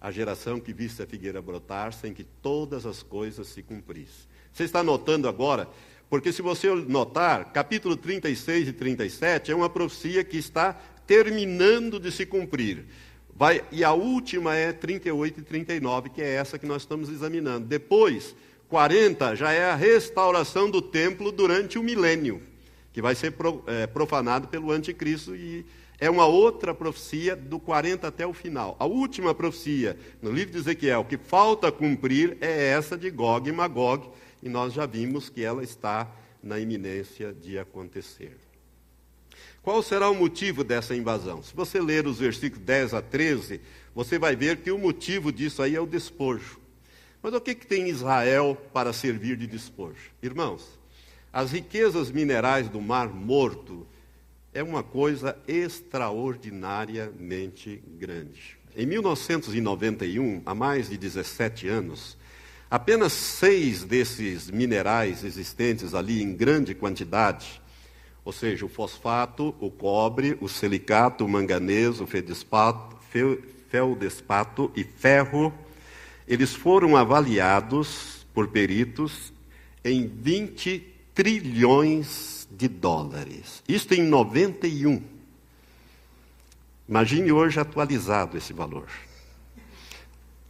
a 0.00 0.10
geração 0.10 0.60
que 0.60 0.72
visse 0.72 1.02
a 1.02 1.06
figueira 1.06 1.42
brotar 1.42 1.92
sem 1.92 2.14
que 2.14 2.24
todas 2.24 2.86
as 2.86 3.02
coisas 3.02 3.48
se 3.48 3.62
cumprissem. 3.62 4.28
Você 4.52 4.64
está 4.64 4.82
notando 4.82 5.28
agora? 5.28 5.68
Porque 6.08 6.32
se 6.32 6.40
você 6.40 6.68
notar, 6.74 7.52
capítulo 7.52 7.96
36 7.96 8.68
e 8.68 8.72
37 8.72 9.52
é 9.52 9.54
uma 9.54 9.68
profecia 9.68 10.24
que 10.24 10.38
está 10.38 10.72
terminando 11.06 12.00
de 12.00 12.10
se 12.10 12.24
cumprir. 12.24 12.86
Vai, 13.34 13.62
e 13.70 13.84
a 13.84 13.92
última 13.92 14.56
é 14.56 14.72
38 14.72 15.40
e 15.40 15.42
39, 15.42 16.08
que 16.10 16.22
é 16.22 16.34
essa 16.34 16.58
que 16.58 16.66
nós 16.66 16.82
estamos 16.82 17.08
examinando. 17.08 17.66
Depois, 17.66 18.34
40 18.68 19.36
já 19.36 19.52
é 19.52 19.70
a 19.70 19.74
restauração 19.74 20.70
do 20.70 20.82
templo 20.82 21.30
durante 21.30 21.78
o 21.78 21.82
milênio, 21.82 22.42
que 22.92 23.00
vai 23.00 23.14
ser 23.14 23.34
é, 23.66 23.86
profanado 23.86 24.48
pelo 24.48 24.72
anticristo 24.72 25.36
e 25.36 25.64
é 26.00 26.08
uma 26.08 26.26
outra 26.26 26.72
profecia 26.74 27.34
do 27.34 27.58
40 27.58 28.06
até 28.06 28.26
o 28.26 28.32
final. 28.32 28.76
A 28.78 28.86
última 28.86 29.34
profecia 29.34 29.96
no 30.22 30.30
livro 30.30 30.52
de 30.52 30.58
Ezequiel 30.58 31.04
que 31.04 31.18
falta 31.18 31.72
cumprir 31.72 32.36
é 32.40 32.70
essa 32.70 32.96
de 32.96 33.10
Gog 33.10 33.48
e 33.48 33.52
Magog, 33.52 34.08
e 34.42 34.48
nós 34.48 34.72
já 34.72 34.86
vimos 34.86 35.28
que 35.28 35.42
ela 35.42 35.62
está 35.62 36.10
na 36.42 36.58
iminência 36.58 37.32
de 37.32 37.58
acontecer. 37.58 38.36
Qual 39.62 39.82
será 39.82 40.08
o 40.08 40.14
motivo 40.14 40.64
dessa 40.64 40.94
invasão? 40.94 41.42
Se 41.42 41.54
você 41.54 41.80
ler 41.80 42.06
os 42.06 42.18
versículos 42.18 42.64
10 42.64 42.94
a 42.94 43.02
13, 43.02 43.60
você 43.94 44.18
vai 44.18 44.34
ver 44.34 44.58
que 44.58 44.70
o 44.70 44.78
motivo 44.78 45.32
disso 45.32 45.62
aí 45.62 45.76
é 45.76 45.80
o 45.80 45.86
despojo. 45.86 46.58
Mas 47.22 47.34
o 47.34 47.40
que, 47.40 47.54
que 47.54 47.66
tem 47.66 47.88
Israel 47.88 48.56
para 48.72 48.92
servir 48.92 49.36
de 49.36 49.46
despojo? 49.46 50.10
Irmãos, 50.22 50.78
as 51.32 51.52
riquezas 51.52 52.10
minerais 52.10 52.68
do 52.68 52.80
Mar 52.80 53.08
Morto 53.08 53.86
é 54.54 54.62
uma 54.62 54.82
coisa 54.82 55.36
extraordinariamente 55.46 57.82
grande. 57.98 58.56
Em 58.76 58.86
1991, 58.86 60.42
há 60.46 60.54
mais 60.54 60.88
de 60.88 60.96
17 60.96 61.68
anos, 61.68 62.16
apenas 62.70 63.12
seis 63.12 63.84
desses 63.84 64.50
minerais 64.50 65.24
existentes 65.24 65.94
ali 65.94 66.22
em 66.22 66.34
grande 66.34 66.74
quantidade 66.74 67.60
ou 68.28 68.32
seja, 68.32 68.66
o 68.66 68.68
fosfato, 68.68 69.54
o 69.58 69.70
cobre, 69.70 70.36
o 70.38 70.48
silicato, 70.50 71.24
o 71.24 71.28
manganês, 71.28 71.98
o 71.98 72.06
feldespato, 72.06 72.94
e 74.76 74.84
ferro, 74.84 75.50
eles 76.26 76.54
foram 76.54 76.94
avaliados 76.94 78.26
por 78.34 78.48
peritos 78.48 79.32
em 79.82 80.06
20 80.06 80.78
trilhões 81.14 82.46
de 82.50 82.68
dólares. 82.68 83.62
Isto 83.66 83.94
em 83.94 84.02
91. 84.02 85.02
Imagine 86.86 87.32
hoje 87.32 87.58
atualizado 87.58 88.36
esse 88.36 88.52
valor. 88.52 88.88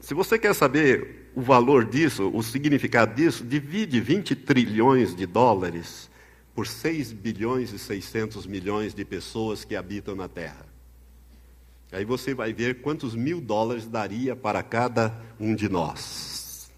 Se 0.00 0.14
você 0.14 0.36
quer 0.36 0.52
saber 0.52 1.27
o 1.34 1.40
valor 1.40 1.84
disso, 1.84 2.30
o 2.34 2.42
significado 2.42 3.14
disso, 3.14 3.44
divide 3.44 4.00
20 4.00 4.34
trilhões 4.34 5.14
de 5.14 5.26
dólares 5.26 6.10
por 6.54 6.66
6 6.66 7.12
bilhões 7.12 7.72
e 7.72 7.78
600 7.78 8.46
milhões 8.46 8.92
de 8.92 9.04
pessoas 9.04 9.64
que 9.64 9.76
habitam 9.76 10.14
na 10.14 10.28
Terra. 10.28 10.66
Aí 11.90 12.04
você 12.04 12.34
vai 12.34 12.52
ver 12.52 12.80
quantos 12.82 13.14
mil 13.14 13.40
dólares 13.40 13.86
daria 13.86 14.36
para 14.36 14.62
cada 14.62 15.18
um 15.40 15.54
de 15.54 15.68
nós. 15.68 16.70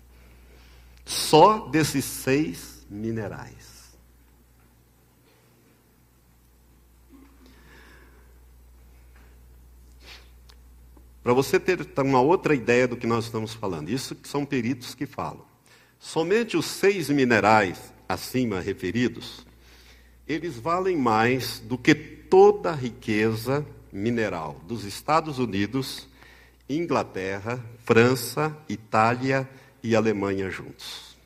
Só 1.04 1.68
desses 1.68 2.04
seis 2.04 2.86
minerais. 2.88 3.59
Para 11.22 11.32
você 11.32 11.60
ter 11.60 11.86
uma 11.98 12.20
outra 12.20 12.54
ideia 12.54 12.88
do 12.88 12.96
que 12.96 13.06
nós 13.06 13.26
estamos 13.26 13.52
falando, 13.52 13.90
isso 13.90 14.16
são 14.24 14.44
peritos 14.44 14.94
que 14.94 15.06
falam. 15.06 15.44
Somente 15.98 16.56
os 16.56 16.64
seis 16.64 17.10
minerais 17.10 17.92
acima 18.08 18.60
referidos, 18.60 19.44
eles 20.26 20.56
valem 20.56 20.96
mais 20.96 21.58
do 21.58 21.76
que 21.76 21.94
toda 21.94 22.70
a 22.70 22.74
riqueza 22.74 23.66
mineral 23.92 24.60
dos 24.66 24.84
Estados 24.84 25.38
Unidos, 25.38 26.08
Inglaterra, 26.68 27.62
França, 27.84 28.56
Itália 28.68 29.48
e 29.82 29.94
Alemanha 29.94 30.48
juntos. 30.50 31.16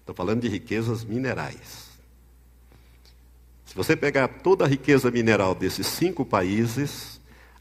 Estou 0.00 0.14
falando 0.14 0.42
de 0.42 0.48
riquezas 0.48 1.04
minerais. 1.04 1.86
Se 3.64 3.74
você 3.74 3.96
pegar 3.96 4.28
toda 4.28 4.64
a 4.64 4.68
riqueza 4.68 5.10
mineral 5.10 5.54
desses 5.54 5.86
cinco 5.86 6.24
países, 6.24 7.15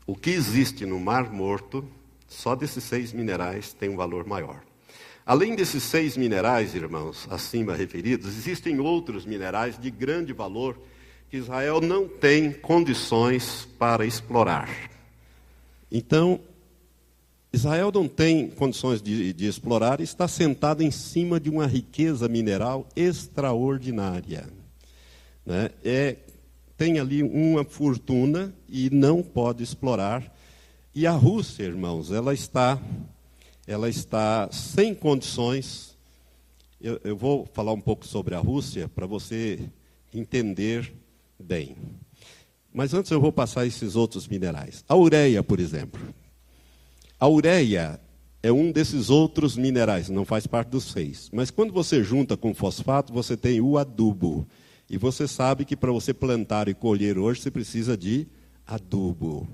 o 0.06 0.16
que 0.16 0.30
existe 0.30 0.86
no 0.86 1.00
Mar 1.00 1.32
Morto, 1.32 1.88
só 2.28 2.56
desses 2.56 2.84
seis 2.84 3.12
minerais 3.14 3.74
tem 3.74 3.90
um 3.90 3.96
valor 3.96 4.26
maior. 4.26 4.62
Além 5.26 5.56
desses 5.56 5.82
seis 5.82 6.16
minerais, 6.16 6.76
irmãos, 6.76 7.28
acima 7.32 7.76
referidos, 7.76 8.38
existem 8.38 8.80
outros 8.80 9.26
minerais 9.26 9.80
de 9.80 9.90
grande 9.90 10.34
valor 10.34 10.78
que 11.30 11.38
Israel 11.38 11.82
não 11.82 12.08
tem 12.08 12.52
condições 12.52 13.68
para 13.80 14.06
explorar. 14.06 14.70
Então, 15.92 16.40
Israel 17.52 17.92
não 17.92 18.08
tem 18.08 18.50
condições 18.50 19.02
de, 19.02 19.34
de 19.34 19.48
explorar 19.48 20.00
e 20.00 20.04
está 20.04 20.28
sentado 20.28 20.84
em 20.84 20.92
cima 20.92 21.40
de 21.40 21.50
uma 21.50 21.66
riqueza 21.66 22.28
mineral 22.28 22.88
extraordinária. 22.96 24.48
Né? 25.46 25.70
É 25.84 26.18
tem 26.78 27.00
ali 27.00 27.24
uma 27.24 27.64
fortuna 27.64 28.54
e 28.68 28.90
não 28.90 29.24
pode 29.24 29.64
explorar. 29.64 30.34
E 30.94 31.08
a 31.08 31.12
Rússia, 31.12 31.64
irmãos, 31.64 32.12
ela 32.12 32.34
está, 32.34 32.80
ela 33.66 33.90
está 33.90 34.50
sem 34.52 34.94
condições. 34.94 35.98
Eu, 36.82 37.00
eu 37.04 37.18
vou 37.18 37.46
falar 37.54 37.74
um 37.74 37.82
pouco 37.82 38.06
sobre 38.06 38.36
a 38.36 38.40
Rússia 38.40 38.88
para 38.88 39.06
você 39.06 39.60
entender 40.14 40.94
bem. 41.40 41.76
Mas 42.74 42.94
antes 42.94 43.10
eu 43.12 43.22
vou 43.22 43.32
passar 43.32 43.66
esses 43.66 43.96
outros 43.96 44.28
minerais. 44.28 44.84
A 44.88 44.96
ureia, 44.96 45.42
por 45.42 45.60
exemplo. 45.60 46.02
A 47.18 47.28
ureia 47.28 48.00
é 48.44 48.52
um 48.52 48.72
desses 48.72 49.10
outros 49.10 49.56
minerais, 49.56 50.10
não 50.10 50.26
faz 50.26 50.46
parte 50.46 50.70
dos 50.70 50.92
seis. 50.92 51.30
Mas 51.32 51.50
quando 51.50 51.74
você 51.74 52.04
junta 52.04 52.36
com 52.36 52.54
fosfato, 52.54 53.14
você 53.14 53.38
tem 53.38 53.62
o 53.62 53.78
adubo. 53.78 54.46
E 54.90 54.98
você 54.98 55.28
sabe 55.28 55.66
que 55.66 55.76
para 55.76 55.92
você 55.92 56.14
plantar 56.14 56.68
e 56.68 56.74
colher 56.74 57.18
hoje, 57.18 57.42
você 57.42 57.52
precisa 57.52 57.98
de 57.98 58.28
adubo. 58.66 59.48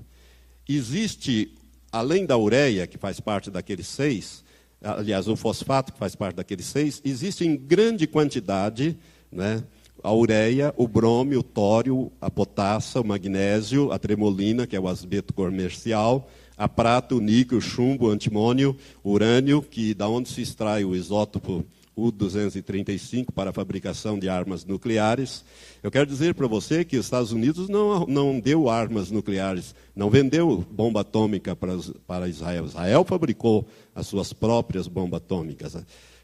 Existe, 0.68 1.52
além 1.90 2.26
da 2.26 2.36
ureia, 2.36 2.86
que 2.86 2.98
faz 2.98 3.18
parte 3.18 3.50
daqueles 3.50 3.86
seis, 3.86 4.44
aliás, 4.82 5.28
o 5.28 5.36
fosfato, 5.36 5.92
que 5.92 5.98
faz 5.98 6.14
parte 6.14 6.36
daqueles 6.36 6.66
seis, 6.66 7.00
existe 7.04 7.46
em 7.46 7.56
grande 7.56 8.06
quantidade 8.06 8.96
né, 9.30 9.62
a 10.02 10.12
ureia, 10.12 10.74
o 10.76 10.86
brômio, 10.86 11.40
o 11.40 11.42
tório, 11.42 12.12
a 12.20 12.30
potassa, 12.30 13.00
o 13.00 13.04
magnésio, 13.04 13.92
a 13.92 13.98
tremolina, 13.98 14.66
que 14.66 14.76
é 14.76 14.80
o 14.80 14.88
asbeto 14.88 15.32
comercial, 15.32 16.28
a 16.56 16.68
prata, 16.68 17.14
o 17.14 17.20
níquel, 17.20 17.58
o 17.58 17.60
chumbo, 17.60 18.06
o 18.06 18.10
antimônio, 18.10 18.76
o 19.02 19.12
urânio, 19.12 19.62
que 19.62 19.94
da 19.94 20.08
onde 20.08 20.28
se 20.28 20.42
extrai 20.42 20.84
o 20.84 20.94
isótopo 20.94 21.64
U-235 21.96 23.32
para 23.34 23.50
a 23.50 23.52
fabricação 23.52 24.18
de 24.18 24.28
armas 24.28 24.64
nucleares. 24.64 25.44
Eu 25.82 25.90
quero 25.90 26.06
dizer 26.06 26.34
para 26.34 26.46
você 26.46 26.84
que 26.84 26.96
os 26.96 27.06
Estados 27.06 27.32
Unidos 27.32 27.68
não, 27.68 28.06
não 28.06 28.40
deu 28.40 28.68
armas 28.68 29.10
nucleares, 29.10 29.74
não 29.94 30.10
vendeu 30.10 30.64
bomba 30.70 31.00
atômica 31.02 31.54
para, 31.54 31.78
para 32.06 32.28
Israel. 32.28 32.66
Israel 32.66 33.04
fabricou 33.04 33.66
as 33.94 34.06
suas 34.06 34.32
próprias 34.32 34.88
bombas 34.88 35.18
atômicas. 35.18 35.76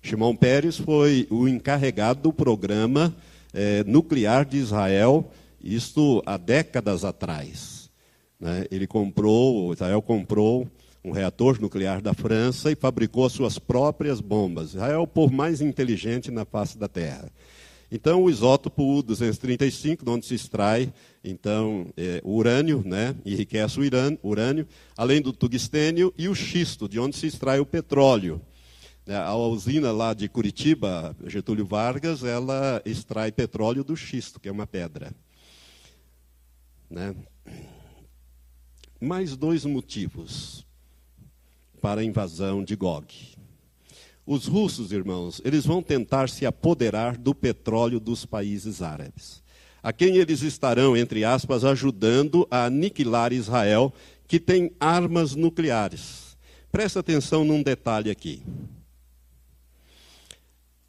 Shimon 0.02 0.36
Peres 0.36 0.78
foi 0.78 1.26
o 1.30 1.46
encarregado 1.46 2.22
do 2.22 2.32
programa 2.32 3.14
eh, 3.52 3.84
nuclear 3.86 4.44
de 4.44 4.56
Israel, 4.56 5.30
isto 5.62 6.22
há 6.24 6.36
décadas 6.36 7.04
atrás. 7.04 7.90
Né? 8.38 8.66
Ele 8.70 8.86
comprou, 8.86 9.72
Israel 9.72 10.00
comprou 10.00 10.68
um 11.04 11.12
reator 11.12 11.60
nuclear 11.60 12.02
da 12.02 12.12
França 12.14 12.70
e 12.70 12.76
fabricou 12.76 13.24
as 13.24 13.32
suas 13.32 13.58
próprias 13.58 14.20
bombas. 14.20 14.70
Israel 14.70 14.94
é 14.94 14.98
o 14.98 15.06
povo 15.06 15.32
mais 15.32 15.60
inteligente 15.60 16.30
na 16.30 16.44
face 16.44 16.76
da 16.76 16.88
Terra. 16.88 17.30
Então, 17.90 18.22
o 18.22 18.28
isótopo 18.28 18.82
U-235, 18.82 20.04
de 20.04 20.10
onde 20.10 20.26
se 20.26 20.34
extrai 20.34 20.92
então, 21.24 21.92
é, 21.96 22.20
o 22.24 22.34
urânio, 22.36 22.82
né, 22.84 23.14
enriquece 23.24 23.78
o 23.78 23.82
urânio, 24.22 24.66
além 24.96 25.20
do 25.20 25.32
tungstênio 25.32 26.12
e 26.16 26.28
o 26.28 26.34
xisto, 26.34 26.88
de 26.88 26.98
onde 26.98 27.16
se 27.16 27.26
extrai 27.26 27.60
o 27.60 27.66
petróleo. 27.66 28.40
É, 29.06 29.16
a 29.16 29.34
usina 29.34 29.90
lá 29.90 30.14
de 30.14 30.28
Curitiba, 30.28 31.16
Getúlio 31.26 31.66
Vargas, 31.66 32.22
ela 32.22 32.80
extrai 32.84 33.32
petróleo 33.32 33.82
do 33.82 33.96
xisto, 33.96 34.38
que 34.38 34.48
é 34.48 34.52
uma 34.52 34.66
pedra. 34.66 35.12
Né? 36.90 37.14
Mais 39.00 39.36
dois 39.36 39.64
motivos 39.64 40.67
para 41.78 42.00
a 42.00 42.04
invasão 42.04 42.62
de 42.62 42.76
Gog. 42.76 43.06
Os 44.26 44.46
russos, 44.46 44.92
irmãos, 44.92 45.40
eles 45.44 45.64
vão 45.64 45.82
tentar 45.82 46.28
se 46.28 46.44
apoderar 46.44 47.16
do 47.16 47.34
petróleo 47.34 47.98
dos 47.98 48.26
países 48.26 48.82
árabes, 48.82 49.42
a 49.82 49.90
quem 49.92 50.16
eles 50.16 50.42
estarão, 50.42 50.94
entre 50.94 51.24
aspas, 51.24 51.64
ajudando 51.64 52.46
a 52.50 52.66
aniquilar 52.66 53.32
Israel, 53.32 53.92
que 54.26 54.38
tem 54.38 54.70
armas 54.78 55.34
nucleares. 55.34 56.36
Presta 56.70 57.00
atenção 57.00 57.44
num 57.44 57.62
detalhe 57.62 58.10
aqui. 58.10 58.42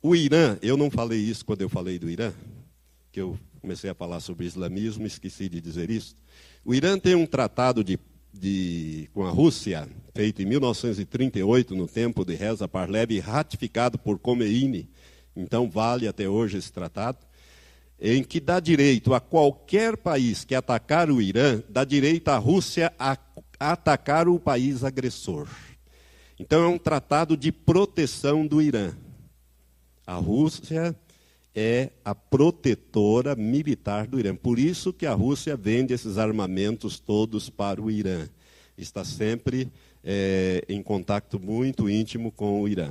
O 0.01 0.15
Irã, 0.15 0.57
eu 0.61 0.75
não 0.75 0.89
falei 0.89 1.19
isso 1.19 1.45
quando 1.45 1.61
eu 1.61 1.69
falei 1.69 1.97
do 1.97 2.09
Irã, 2.09 2.33
que 3.11 3.21
eu 3.21 3.39
comecei 3.61 3.89
a 3.89 3.93
falar 3.93 4.19
sobre 4.19 4.45
islamismo, 4.45 5.05
esqueci 5.05 5.47
de 5.47 5.61
dizer 5.61 5.89
isso. 5.89 6.15
O 6.65 6.73
Irã 6.73 6.99
tem 6.99 7.15
um 7.15 7.25
tratado 7.25 7.83
de 7.83 7.97
de, 8.33 9.09
com 9.13 9.25
a 9.25 9.29
Rússia, 9.29 9.87
feito 10.13 10.41
em 10.41 10.45
1938, 10.45 11.75
no 11.75 11.87
tempo 11.87 12.23
de 12.23 12.35
Reza 12.35 12.67
Parlev, 12.67 13.19
ratificado 13.19 13.97
por 13.97 14.19
Khomeini, 14.19 14.89
então 15.35 15.69
vale 15.69 16.07
até 16.07 16.27
hoje 16.27 16.57
esse 16.57 16.71
tratado, 16.71 17.17
em 17.99 18.23
que 18.23 18.39
dá 18.39 18.59
direito 18.59 19.13
a 19.13 19.19
qualquer 19.19 19.97
país 19.97 20.45
que 20.45 20.55
atacar 20.55 21.09
o 21.09 21.21
Irã, 21.21 21.61
dá 21.67 21.83
direito 21.83 22.29
à 22.29 22.37
Rússia 22.37 22.93
a 22.97 23.17
atacar 23.59 24.29
o 24.29 24.39
país 24.39 24.83
agressor. 24.83 25.47
Então 26.39 26.63
é 26.63 26.67
um 26.67 26.77
tratado 26.77 27.35
de 27.35 27.51
proteção 27.51 28.47
do 28.47 28.61
Irã. 28.61 28.93
A 30.07 30.15
Rússia 30.15 30.95
é 31.55 31.89
a 32.05 32.13
protetora 32.13 33.35
militar 33.35 34.07
do 34.07 34.19
Irã. 34.19 34.35
Por 34.35 34.59
isso 34.59 34.93
que 34.93 35.05
a 35.05 35.13
Rússia 35.13 35.55
vende 35.55 35.93
esses 35.93 36.17
armamentos 36.17 36.99
todos 36.99 37.49
para 37.49 37.81
o 37.81 37.89
Irã. 37.89 38.27
Está 38.77 39.03
sempre 39.03 39.71
é, 40.03 40.63
em 40.69 40.81
contato 40.81 41.39
muito 41.39 41.89
íntimo 41.89 42.31
com 42.31 42.61
o 42.61 42.67
Irã. 42.67 42.89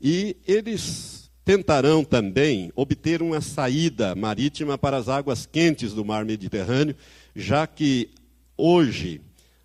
E 0.00 0.36
eles 0.46 1.30
tentarão 1.44 2.04
também 2.04 2.70
obter 2.76 3.22
uma 3.22 3.40
saída 3.40 4.14
marítima 4.14 4.76
para 4.76 4.96
as 4.96 5.08
águas 5.08 5.46
quentes 5.46 5.94
do 5.94 6.04
mar 6.04 6.24
Mediterrâneo, 6.24 6.94
já 7.34 7.66
que 7.66 8.10
hoje 8.56 9.20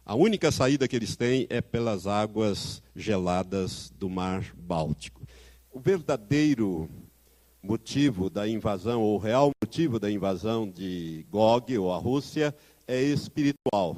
a 0.06 0.16
única 0.16 0.52
saída 0.52 0.88
que 0.88 0.96
eles 0.96 1.16
têm 1.16 1.46
é 1.50 1.62
pelas 1.62 2.08
águas 2.08 2.82
geladas 2.96 3.92
do 4.00 4.10
mar 4.10 4.46
Báltico. 4.56 5.22
O 5.72 5.80
verdadeiro 5.80 6.90
motivo 7.64 8.30
da 8.30 8.48
invasão, 8.48 9.02
ou 9.02 9.16
o 9.16 9.18
real 9.18 9.52
motivo 9.64 9.98
da 9.98 10.12
invasão 10.12 10.70
de 10.70 11.26
Gog 11.32 11.78
ou 11.78 11.92
a 11.94 11.98
Rússia 11.98 12.54
é 12.88 13.02
espiritual. 13.02 13.98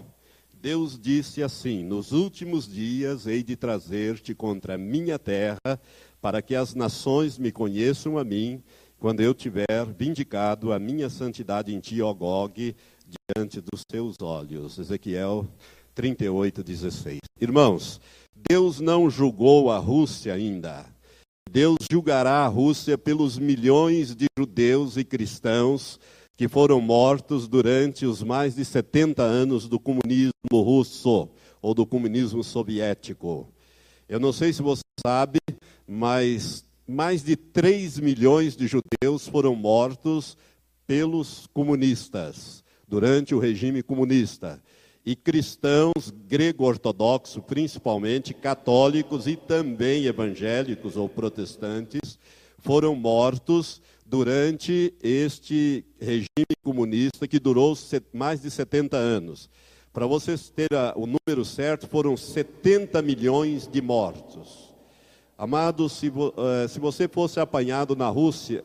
Deus 0.53 0.99
disse 0.99 1.41
assim: 1.41 1.83
Nos 1.83 2.11
últimos 2.11 2.67
dias 2.71 3.25
hei 3.25 3.43
de 3.43 3.55
trazer-te 3.55 4.33
contra 4.35 4.75
a 4.75 4.77
minha 4.77 5.17
terra, 5.17 5.79
para 6.21 6.41
que 6.41 6.55
as 6.55 6.73
nações 6.75 7.37
me 7.37 7.51
conheçam 7.51 8.17
a 8.17 8.23
mim 8.23 8.63
quando 8.99 9.21
eu 9.21 9.33
tiver 9.33 9.85
vindicado 9.97 10.71
a 10.71 10.79
minha 10.79 11.09
santidade 11.09 11.73
em 11.73 11.79
ti, 11.79 12.01
ó 12.01 12.13
Gog, 12.13 12.75
diante 13.35 13.61
dos 13.61 13.83
teus 13.83 14.15
olhos. 14.21 14.77
Ezequiel 14.77 15.47
38, 15.93 16.63
16. 16.63 17.19
Irmãos, 17.39 18.01
Deus 18.49 18.79
não 18.79 19.09
julgou 19.09 19.71
a 19.71 19.77
Rússia 19.77 20.33
ainda. 20.33 20.85
Deus 21.55 21.77
julgará 21.89 22.43
a 22.43 22.47
Rússia 22.47 22.97
pelos 22.97 23.39
milhões 23.39 24.13
de 24.13 24.25
judeus 24.37 24.97
e 24.97 25.05
cristãos 25.05 25.97
que 26.35 26.49
foram 26.49 26.81
mortos 26.81 27.47
durante 27.47 28.05
os 28.05 28.21
mais 28.21 28.55
de 28.55 28.65
70 28.65 29.23
anos 29.23 29.69
do 29.69 29.79
comunismo 29.79 30.33
russo 30.51 31.29
ou 31.61 31.73
do 31.73 31.85
comunismo 31.85 32.43
soviético. 32.43 33.47
Eu 34.09 34.19
não 34.19 34.33
sei 34.33 34.51
se 34.51 34.61
você 34.61 34.81
sabe, 35.01 35.39
mas 35.87 36.65
mais 36.85 37.23
de 37.23 37.37
3 37.37 37.99
milhões 37.99 38.57
de 38.57 38.67
judeus 38.67 39.25
foram 39.25 39.55
mortos 39.55 40.37
pelos 40.85 41.47
comunistas 41.53 42.65
durante 42.85 43.33
o 43.33 43.39
regime 43.39 43.81
comunista. 43.81 44.61
E 45.05 45.15
cristãos 45.15 46.11
grego-ortodoxos, 46.27 47.43
principalmente 47.45 48.33
católicos 48.33 49.27
e 49.27 49.35
também 49.35 50.05
evangélicos 50.05 50.97
ou 50.97 51.07
protestantes, 51.07 52.17
foram 52.57 52.95
mortos 52.95 53.81
durante 54.03 54.93
este 55.03 55.85
regime 55.99 56.55
comunista 56.63 57.27
que 57.27 57.39
durou 57.39 57.77
mais 58.11 58.41
de 58.41 58.49
70 58.49 58.97
anos. 58.97 59.47
Para 59.93 60.07
vocês 60.07 60.49
terem 60.49 60.77
o 60.95 61.05
número 61.05 61.45
certo, 61.45 61.87
foram 61.87 62.17
70 62.17 63.01
milhões 63.01 63.67
de 63.67 63.81
mortos. 63.81 64.73
Amados, 65.37 65.93
se, 65.93 66.09
uh, 66.09 66.67
se 66.67 66.79
você 66.79 67.07
fosse 67.07 67.39
apanhado 67.39 67.95
na 67.95 68.09
Rússia, 68.09 68.63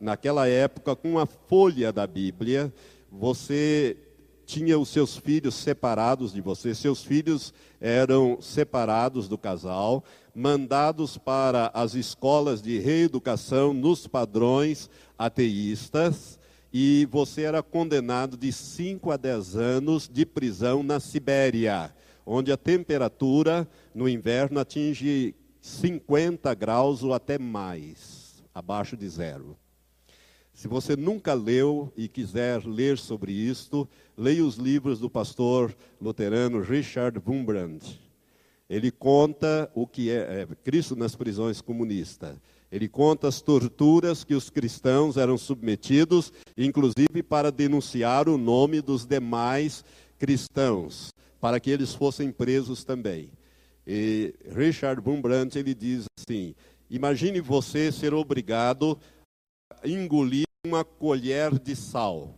naquela 0.00 0.46
época, 0.46 0.94
com 0.94 1.10
uma 1.10 1.26
folha 1.26 1.92
da 1.92 2.06
Bíblia, 2.06 2.72
você 3.10 3.96
tinha 4.44 4.78
os 4.78 4.88
seus 4.88 5.16
filhos 5.16 5.54
separados 5.54 6.32
de 6.32 6.40
você, 6.40 6.74
seus 6.74 7.02
filhos 7.02 7.52
eram 7.80 8.40
separados 8.40 9.28
do 9.28 9.38
casal, 9.38 10.04
mandados 10.34 11.18
para 11.18 11.70
as 11.74 11.94
escolas 11.94 12.60
de 12.60 12.78
reeducação 12.78 13.72
nos 13.72 14.06
padrões 14.06 14.88
ateístas, 15.18 16.38
e 16.72 17.06
você 17.10 17.42
era 17.42 17.62
condenado 17.62 18.36
de 18.36 18.50
5 18.52 19.10
a 19.10 19.16
10 19.16 19.56
anos 19.56 20.08
de 20.08 20.24
prisão 20.24 20.82
na 20.82 20.98
Sibéria, 20.98 21.94
onde 22.24 22.50
a 22.50 22.56
temperatura 22.56 23.68
no 23.94 24.08
inverno 24.08 24.58
atinge 24.58 25.34
50 25.60 26.54
graus 26.54 27.02
ou 27.02 27.12
até 27.12 27.38
mais, 27.38 28.42
abaixo 28.54 28.96
de 28.96 29.08
zero. 29.08 29.56
Se 30.62 30.68
você 30.68 30.94
nunca 30.94 31.34
leu 31.34 31.92
e 31.96 32.06
quiser 32.06 32.64
ler 32.64 32.96
sobre 32.96 33.32
isto, 33.32 33.88
leia 34.16 34.44
os 34.44 34.54
livros 34.54 35.00
do 35.00 35.10
pastor 35.10 35.76
luterano 36.00 36.60
Richard 36.60 37.20
Wurmbrand. 37.26 37.80
Ele 38.70 38.92
conta 38.92 39.68
o 39.74 39.88
que 39.88 40.08
é, 40.08 40.42
é 40.42 40.48
Cristo 40.62 40.94
nas 40.94 41.16
prisões 41.16 41.60
comunistas. 41.60 42.36
Ele 42.70 42.88
conta 42.88 43.26
as 43.26 43.42
torturas 43.42 44.22
que 44.22 44.36
os 44.36 44.50
cristãos 44.50 45.16
eram 45.16 45.36
submetidos, 45.36 46.32
inclusive 46.56 47.24
para 47.28 47.50
denunciar 47.50 48.28
o 48.28 48.38
nome 48.38 48.80
dos 48.80 49.04
demais 49.04 49.84
cristãos, 50.16 51.12
para 51.40 51.58
que 51.58 51.72
eles 51.72 51.92
fossem 51.92 52.30
presos 52.30 52.84
também. 52.84 53.30
E 53.84 54.32
Richard 54.54 55.02
Wurmbrand 55.04 55.56
ele 55.56 55.74
diz 55.74 56.04
assim: 56.16 56.54
imagine 56.88 57.40
você 57.40 57.90
ser 57.90 58.14
obrigado 58.14 58.96
engolir 59.84 60.51
uma 60.64 60.84
colher 60.84 61.58
de 61.58 61.74
sal. 61.74 62.32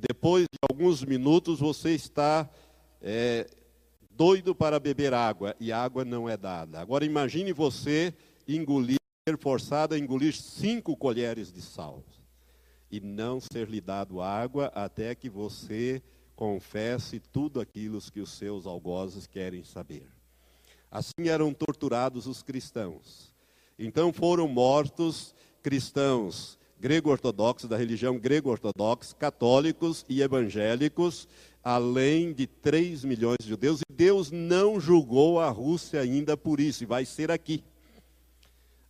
Depois 0.00 0.46
de 0.52 0.58
alguns 0.68 1.04
minutos, 1.04 1.60
você 1.60 1.90
está 1.90 2.50
é, 3.00 3.48
doido 4.10 4.52
para 4.52 4.80
beber 4.80 5.14
água 5.14 5.54
e 5.60 5.70
água 5.70 6.04
não 6.04 6.28
é 6.28 6.36
dada. 6.36 6.80
Agora 6.80 7.04
imagine 7.04 7.52
você 7.52 8.12
engolir, 8.48 8.96
ser 9.28 9.38
forçado 9.38 9.94
a 9.94 9.98
engolir 9.98 10.34
cinco 10.34 10.96
colheres 10.96 11.52
de 11.52 11.62
sal 11.62 12.02
e 12.90 12.98
não 12.98 13.38
ser 13.40 13.68
lhe 13.68 13.80
dado 13.80 14.20
água 14.20 14.72
até 14.74 15.14
que 15.14 15.30
você 15.30 16.02
confesse 16.34 17.20
tudo 17.20 17.60
aquilo 17.60 18.00
que 18.10 18.18
os 18.18 18.30
seus 18.30 18.66
algozes 18.66 19.24
querem 19.24 19.62
saber. 19.62 20.08
Assim 20.90 21.28
eram 21.28 21.54
torturados 21.54 22.26
os 22.26 22.42
cristãos. 22.42 23.32
Então 23.78 24.12
foram 24.12 24.48
mortos 24.48 25.32
cristãos 25.62 26.58
grego-ortodoxos, 26.80 27.68
da 27.68 27.76
religião 27.76 28.18
grego-ortodoxa, 28.18 29.14
católicos 29.14 30.04
e 30.08 30.22
evangélicos, 30.22 31.28
além 31.62 32.32
de 32.32 32.46
3 32.46 33.04
milhões 33.04 33.36
de 33.42 33.48
judeus, 33.48 33.80
e 33.80 33.92
Deus 33.92 34.30
não 34.30 34.80
julgou 34.80 35.38
a 35.38 35.50
Rússia 35.50 36.00
ainda 36.00 36.36
por 36.36 36.58
isso, 36.58 36.82
e 36.82 36.86
vai 36.86 37.04
ser 37.04 37.30
aqui. 37.30 37.62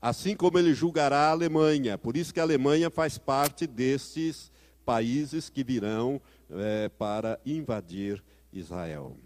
Assim 0.01 0.37
como 0.37 0.59
ele 0.59 0.73
julgará 0.73 1.29
a 1.29 1.31
Alemanha, 1.33 1.99
por 1.99 2.17
isso 2.17 2.33
que 2.33 2.41
a 2.41 2.45
Alemanha 2.45 2.91
faz 2.91 3.19
parte 3.19 3.67
desses 3.67 4.51
países 4.85 5.51
que 5.51 5.63
virão 5.63 6.21
é, 6.49 6.89
para 6.89 7.39
invadir 7.45 8.23
Israel. 8.53 9.17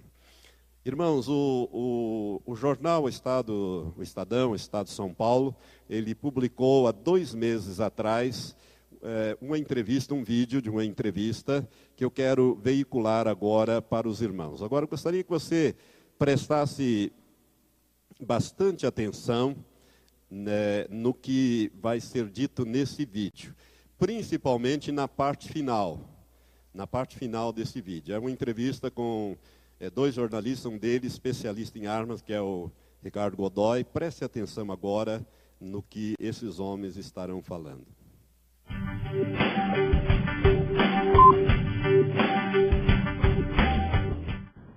Irmãos, 0.85 1.29
o, 1.29 1.69
o, 1.73 2.43
o, 2.45 2.55
jornal 2.55 3.09
Estado, 3.09 3.95
o 3.97 4.03
Estadão, 4.03 4.51
o 4.51 4.55
Estado 4.55 4.87
de 4.87 4.93
São 4.93 5.15
Paulo, 5.15 5.57
ele 5.89 6.15
publicou 6.15 6.87
há 6.87 6.93
dois 6.93 7.35
meses 7.35 7.81
atrás 7.81 8.57
é, 9.03 9.37
uma 9.41 9.59
entrevista, 9.59 10.15
um 10.15 10.25
vídeo 10.25 10.63
de 10.63 10.71
uma 10.71 10.85
entrevista 10.85 11.69
que 11.95 12.05
eu 12.05 12.11
quero 12.11 12.59
veicular 12.63 13.29
agora 13.29 13.83
para 13.83 14.09
os 14.09 14.23
irmãos. 14.23 14.63
Agora, 14.63 14.85
eu 14.85 14.89
gostaria 14.89 15.23
que 15.23 15.29
você 15.29 15.77
prestasse 16.19 17.13
bastante 18.19 18.87
atenção 18.87 19.55
né, 20.31 20.87
no 20.89 21.13
que 21.13 21.71
vai 21.81 22.01
ser 22.01 22.31
dito 22.31 22.65
nesse 22.65 23.05
vídeo, 23.05 23.55
principalmente 23.99 24.91
na 24.91 25.07
parte 25.07 25.53
final. 25.53 26.01
Na 26.73 26.87
parte 26.87 27.17
final 27.17 27.53
desse 27.53 27.81
vídeo. 27.81 28.15
É 28.15 28.19
uma 28.19 28.31
entrevista 28.31 28.91
com 28.91 29.37
é, 29.79 29.91
dois 29.91 30.15
jornalistas, 30.15 30.65
um 30.65 30.79
deles 30.79 31.13
especialista 31.13 31.79
em 31.79 31.87
armas, 31.87 32.23
que 32.23 32.33
é 32.33 32.41
o 32.41 32.71
Ricardo 33.03 33.37
Godoy. 33.37 33.85
Preste 33.85 34.25
atenção 34.25 34.73
agora 34.73 35.25
no 35.61 35.83
que 35.83 36.15
esses 36.19 36.59
homens 36.59 36.97
estarão 36.97 37.43
falando. 37.43 37.85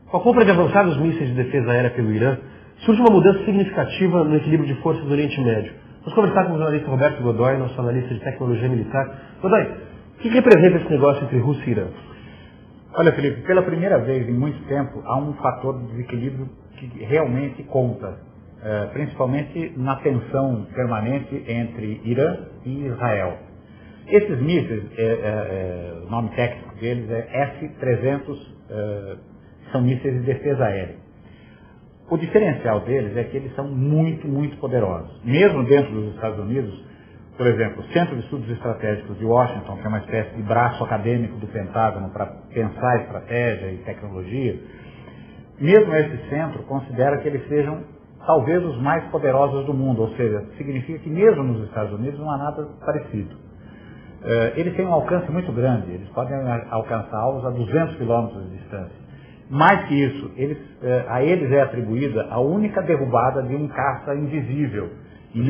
Com 0.09 0.17
a 0.17 0.21
compra 0.21 0.45
de 0.45 0.51
avançados 0.51 0.97
mísseis 0.97 1.29
de 1.29 1.35
defesa 1.35 1.71
aérea 1.71 1.91
pelo 1.91 2.13
Irã, 2.13 2.37
surge 2.85 3.01
uma 3.01 3.11
mudança 3.11 3.43
significativa 3.43 4.23
no 4.23 4.35
equilíbrio 4.37 4.73
de 4.73 4.81
forças 4.81 5.03
do 5.03 5.11
Oriente 5.11 5.39
Médio. 5.41 5.73
Vamos 5.99 6.13
conversar 6.13 6.45
com 6.45 6.53
o 6.53 6.57
jornalista 6.57 6.89
Roberto 6.89 7.21
Godoy, 7.21 7.57
nosso 7.57 7.79
analista 7.81 8.13
de 8.13 8.19
tecnologia 8.21 8.69
militar. 8.69 9.37
Godoy, 9.41 9.63
o 9.63 10.19
que 10.19 10.29
representa 10.29 10.77
esse 10.77 10.89
negócio 10.89 11.23
entre 11.25 11.39
Rússia 11.39 11.65
e 11.67 11.71
Irã? 11.71 11.87
Olha, 12.93 13.11
Felipe, 13.11 13.41
pela 13.41 13.61
primeira 13.61 13.99
vez 13.99 14.27
em 14.27 14.33
muito 14.33 14.65
tempo 14.67 15.03
há 15.05 15.17
um 15.19 15.33
fator 15.33 15.77
de 15.77 15.87
desequilíbrio 15.87 16.49
que 16.77 16.87
realmente 17.03 17.61
conta, 17.63 18.17
principalmente 18.93 19.73
na 19.77 19.97
tensão 19.97 20.65
permanente 20.73 21.43
entre 21.47 22.01
Irã 22.03 22.37
e 22.65 22.85
Israel. 22.85 23.37
Esses 24.07 24.39
mísseis, 24.39 24.83
é, 24.97 25.03
é 25.03 25.93
o 26.05 26.09
nome 26.09 26.29
técnico 26.29 26.75
deles 26.79 27.09
é 27.09 27.27
S-300, 27.31 28.37
é, 28.69 29.15
são 29.71 29.81
mísseis 29.81 30.13
de 30.13 30.21
defesa 30.21 30.65
aérea. 30.65 30.95
O 32.09 32.17
diferencial 32.17 32.79
deles 32.81 33.17
é 33.17 33.23
que 33.25 33.35
eles 33.35 33.53
são 33.53 33.67
muito, 33.67 34.27
muito 34.27 34.55
poderosos. 34.57 35.11
Mesmo 35.25 35.63
dentro 35.65 35.91
dos 35.91 36.15
Estados 36.15 36.39
Unidos, 36.39 36.87
por 37.35 37.45
exemplo, 37.47 37.81
o 37.81 37.93
Centro 37.93 38.15
de 38.15 38.23
Estudos 38.23 38.49
Estratégicos 38.49 39.19
de 39.19 39.25
Washington, 39.25 39.75
que 39.77 39.85
é 39.85 39.89
uma 39.89 39.99
espécie 39.99 40.35
de 40.37 40.41
braço 40.41 40.81
acadêmico 40.85 41.37
do 41.37 41.47
Pentágono 41.47 42.09
para 42.09 42.27
pensar 42.53 43.01
estratégia 43.01 43.73
e 43.73 43.77
tecnologia, 43.79 44.57
mesmo 45.59 45.93
esse 45.95 46.29
centro 46.29 46.63
considera 46.63 47.17
que 47.17 47.27
eles 47.27 47.45
sejam 47.49 47.83
talvez 48.27 48.63
os 48.63 48.79
mais 48.81 49.03
poderosos 49.05 49.65
do 49.65 49.73
mundo, 49.73 50.01
ou 50.01 50.09
seja, 50.09 50.43
significa 50.57 50.99
que 50.99 51.09
mesmo 51.09 51.43
nos 51.43 51.63
Estados 51.63 51.93
Unidos 51.93 52.19
não 52.19 52.29
há 52.29 52.37
nada 52.37 52.67
parecido. 52.85 53.35
Eh, 54.23 54.53
eles 54.57 54.75
têm 54.75 54.85
um 54.85 54.93
alcance 54.93 55.31
muito 55.31 55.51
grande, 55.53 55.89
eles 55.91 56.09
podem 56.09 56.35
alcançar 56.69 57.17
alvos 57.17 57.45
a 57.45 57.49
200 57.49 57.95
quilômetros 57.95 58.43
de 58.43 58.57
distância. 58.57 59.07
Mais 59.49 59.87
que 59.87 59.95
isso, 59.95 60.31
eles, 60.35 60.57
eh, 60.83 61.05
a 61.07 61.23
eles 61.23 61.49
é 61.51 61.61
atribuída 61.61 62.27
a 62.29 62.39
única 62.39 62.81
derrubada 62.81 63.41
de 63.43 63.55
um 63.55 63.67
caça 63.69 64.13
invisível, 64.13 64.89
em 65.33 65.43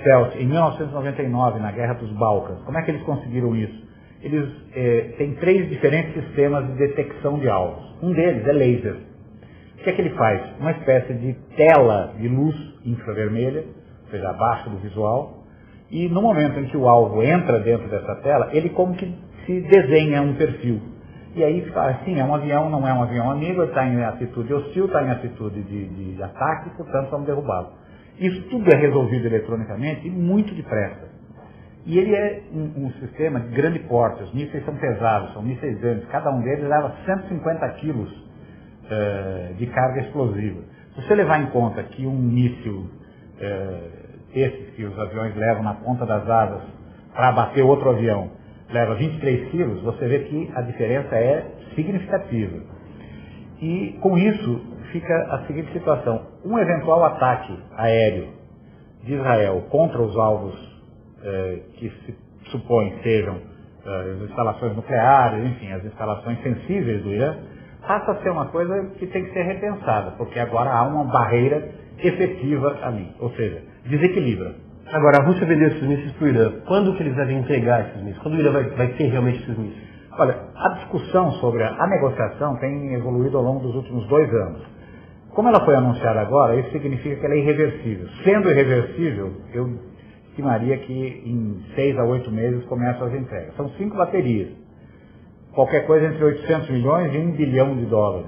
stealth. 0.00 0.34
em 0.36 0.46
1999, 0.46 1.60
na 1.60 1.70
Guerra 1.70 1.94
dos 1.94 2.10
Balcãs. 2.12 2.58
Como 2.64 2.76
é 2.76 2.82
que 2.82 2.90
eles 2.90 3.02
conseguiram 3.02 3.54
isso? 3.54 3.84
Eles 4.22 4.50
é, 4.74 5.14
têm 5.18 5.34
três 5.34 5.68
diferentes 5.68 6.14
sistemas 6.14 6.66
de 6.66 6.72
detecção 6.78 7.38
de 7.38 7.48
alvos. 7.48 7.84
Um 8.02 8.12
deles 8.12 8.46
é 8.46 8.52
laser. 8.52 8.96
Que 9.84 9.90
é 9.90 9.92
que 9.92 10.00
ele 10.00 10.16
faz? 10.16 10.40
Uma 10.58 10.70
espécie 10.70 11.12
de 11.12 11.34
tela 11.56 12.14
de 12.18 12.26
luz 12.26 12.56
infravermelha, 12.86 13.64
ou 14.04 14.10
seja, 14.10 14.30
abaixo 14.30 14.70
do 14.70 14.78
visual, 14.78 15.44
E 15.90 16.08
no 16.08 16.22
momento 16.22 16.58
em 16.58 16.64
que 16.64 16.76
o 16.76 16.88
alvo 16.88 17.22
entra 17.22 17.60
dentro 17.60 17.86
dessa 17.88 18.16
tela, 18.16 18.48
ele 18.52 18.70
como 18.70 18.94
que 18.94 19.14
se 19.44 19.60
desenha 19.60 20.22
um 20.22 20.34
perfil. 20.34 20.80
E 21.34 21.44
aí 21.44 21.60
fala 21.70 21.90
assim, 21.90 22.18
é 22.18 22.24
um 22.24 22.34
avião, 22.34 22.70
não 22.70 22.88
é 22.88 22.94
um 22.94 23.02
avião 23.02 23.30
amigo, 23.30 23.62
está 23.62 23.86
em 23.86 24.02
atitude 24.02 24.54
hostil, 24.54 24.86
está 24.86 25.02
em 25.02 25.10
atitude 25.10 25.62
de, 25.62 26.14
de 26.14 26.22
ataque, 26.22 26.70
portanto 26.70 27.10
vamos 27.10 27.26
derrubá-lo. 27.26 27.74
Isso 28.18 28.40
tudo 28.48 28.66
é 28.72 28.76
resolvido 28.76 29.26
eletronicamente 29.26 30.08
e 30.08 30.10
muito 30.10 30.54
depressa. 30.54 31.10
E 31.84 31.98
ele 31.98 32.14
é 32.16 32.42
um, 32.52 32.86
um, 32.86 32.92
sistema 32.92 33.38
de 33.40 33.54
grande 33.54 33.80
porte, 33.80 34.22
os 34.22 34.32
mísseis 34.32 34.64
são 34.64 34.74
pesados, 34.76 35.34
são 35.34 35.42
mísseis 35.42 35.78
grandes, 35.78 36.08
cada 36.08 36.30
um 36.30 36.40
deles 36.40 36.66
leva 36.66 36.94
150 37.04 37.68
quilos 37.80 38.23
uh, 38.84 39.54
de 39.54 39.66
carga 39.66 40.02
explosiva. 40.02 40.60
Se 40.94 41.02
você 41.02 41.14
levar 41.14 41.42
em 41.42 41.46
conta 41.46 41.82
que 41.82 42.06
um 42.06 42.16
míssil, 42.16 42.78
uh, 42.80 44.04
esses 44.34 44.74
que 44.74 44.84
os 44.84 44.98
aviões 44.98 45.36
levam 45.36 45.62
na 45.62 45.74
ponta 45.74 46.04
das 46.06 46.28
asas 46.28 46.62
para 47.14 47.28
abater 47.28 47.64
outro 47.64 47.90
avião, 47.90 48.30
leva 48.70 48.94
23 48.94 49.50
quilos, 49.50 49.82
você 49.82 50.06
vê 50.08 50.20
que 50.20 50.50
a 50.54 50.62
diferença 50.62 51.14
é 51.14 51.46
significativa. 51.74 52.60
E 53.60 53.96
com 54.00 54.18
isso 54.18 54.60
fica 54.92 55.14
a 55.34 55.46
seguinte 55.46 55.72
situação: 55.72 56.26
um 56.44 56.58
eventual 56.58 57.04
ataque 57.04 57.58
aéreo 57.76 58.28
de 59.02 59.14
Israel 59.14 59.66
contra 59.70 60.00
os 60.02 60.16
alvos 60.16 60.54
eh, 61.22 61.58
que 61.74 61.90
se 61.90 62.14
supõe 62.50 62.98
sejam 63.02 63.36
eh, 63.84 64.14
as 64.16 64.30
instalações 64.30 64.76
nucleares, 64.76 65.44
enfim, 65.44 65.72
as 65.72 65.84
instalações 65.84 66.42
sensíveis 66.42 67.02
do 67.02 67.10
Irã, 67.10 67.36
passa 67.86 68.12
a 68.12 68.22
ser 68.22 68.30
uma 68.30 68.46
coisa 68.46 68.90
que 68.98 69.06
tem 69.06 69.24
que 69.24 69.32
ser 69.32 69.42
repensada, 69.42 70.12
porque 70.12 70.38
agora 70.38 70.70
há 70.70 70.82
uma 70.84 71.04
barreira 71.04 71.70
efetiva 71.98 72.78
ali, 72.82 73.12
ou 73.20 73.30
seja, 73.30 73.62
desequilibra. 73.86 74.54
Agora, 74.92 75.18
a 75.22 75.24
Rússia 75.24 75.46
vendeu 75.46 75.68
esses 75.68 75.82
mísseis 75.82 76.12
para 76.12 76.24
o 76.24 76.28
Irã. 76.28 76.52
Quando 76.66 76.94
que 76.94 77.02
eles 77.02 77.16
devem 77.16 77.38
entregar 77.38 77.88
esses 77.88 78.02
mísseis? 78.02 78.18
Quando 78.18 78.34
o 78.34 78.40
Irã 78.40 78.52
vai, 78.52 78.64
vai 78.70 78.88
ter 78.88 79.04
realmente 79.04 79.42
esses 79.42 79.56
mísseis? 79.56 79.84
Olha, 80.18 80.36
a 80.54 80.68
discussão 80.70 81.32
sobre 81.32 81.62
a, 81.62 81.70
a 81.70 81.86
negociação 81.88 82.56
tem 82.56 82.94
evoluído 82.94 83.36
ao 83.36 83.42
longo 83.42 83.60
dos 83.60 83.74
últimos 83.74 84.06
dois 84.08 84.32
anos. 84.32 84.62
Como 85.30 85.48
ela 85.48 85.64
foi 85.64 85.74
anunciada 85.74 86.20
agora, 86.20 86.54
isso 86.60 86.70
significa 86.70 87.16
que 87.16 87.26
ela 87.26 87.34
é 87.34 87.38
irreversível. 87.38 88.06
Sendo 88.22 88.50
irreversível, 88.50 89.32
eu 89.52 89.68
estimaria 90.28 90.78
que 90.78 91.22
em 91.26 91.64
seis 91.74 91.98
a 91.98 92.04
oito 92.04 92.30
meses 92.30 92.64
começam 92.66 93.08
as 93.08 93.14
entregas. 93.14 93.54
São 93.56 93.68
cinco 93.70 93.96
baterias. 93.96 94.63
Qualquer 95.54 95.86
coisa 95.86 96.06
entre 96.06 96.24
800 96.24 96.70
milhões 96.70 97.14
e 97.14 97.18
um 97.18 97.30
bilhão 97.32 97.76
de 97.76 97.86
dólares. 97.86 98.26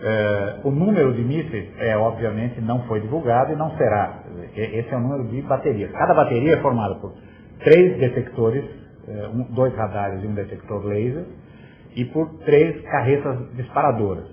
É, 0.00 0.60
o 0.62 0.70
número 0.70 1.12
de 1.14 1.22
mísseis, 1.22 1.70
é, 1.78 1.96
obviamente, 1.96 2.60
não 2.60 2.82
foi 2.82 3.00
divulgado 3.00 3.52
e 3.52 3.56
não 3.56 3.70
será. 3.76 4.20
Esse 4.54 4.92
é 4.92 4.96
o 4.96 5.00
número 5.00 5.24
de 5.24 5.42
baterias. 5.42 5.90
Cada 5.92 6.14
bateria 6.14 6.54
é 6.54 6.56
formada 6.58 6.96
por 6.96 7.14
três 7.64 7.98
detectores, 7.98 8.64
é, 9.08 9.28
um, 9.28 9.42
dois 9.54 9.74
radares 9.74 10.22
e 10.22 10.26
um 10.26 10.34
detector 10.34 10.84
laser, 10.84 11.24
e 11.96 12.04
por 12.04 12.28
três 12.44 12.80
carretas 12.82 13.38
disparadoras. 13.56 14.26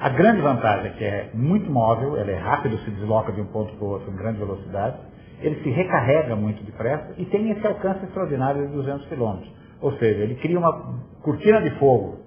A 0.00 0.08
grande 0.10 0.40
vantagem 0.40 0.92
é 0.92 0.94
que 0.94 1.04
é 1.04 1.30
muito 1.34 1.70
móvel, 1.70 2.16
ele 2.16 2.30
é 2.30 2.38
rápido, 2.38 2.78
se 2.78 2.90
desloca 2.90 3.32
de 3.32 3.40
um 3.40 3.46
ponto 3.46 3.74
para 3.74 3.84
o 3.84 3.90
outro 3.90 4.10
em 4.10 4.16
grande 4.16 4.38
velocidade, 4.38 4.96
ele 5.40 5.62
se 5.62 5.70
recarrega 5.70 6.36
muito 6.36 6.62
depressa 6.62 7.14
e 7.18 7.24
tem 7.24 7.50
esse 7.50 7.66
alcance 7.66 8.04
extraordinário 8.04 8.66
de 8.68 8.72
200 8.72 9.06
km. 9.06 9.59
Ou 9.80 9.92
seja, 9.98 10.22
ele 10.22 10.34
cria 10.36 10.58
uma 10.58 11.00
cortina 11.22 11.60
de 11.62 11.70
fogo 11.78 12.18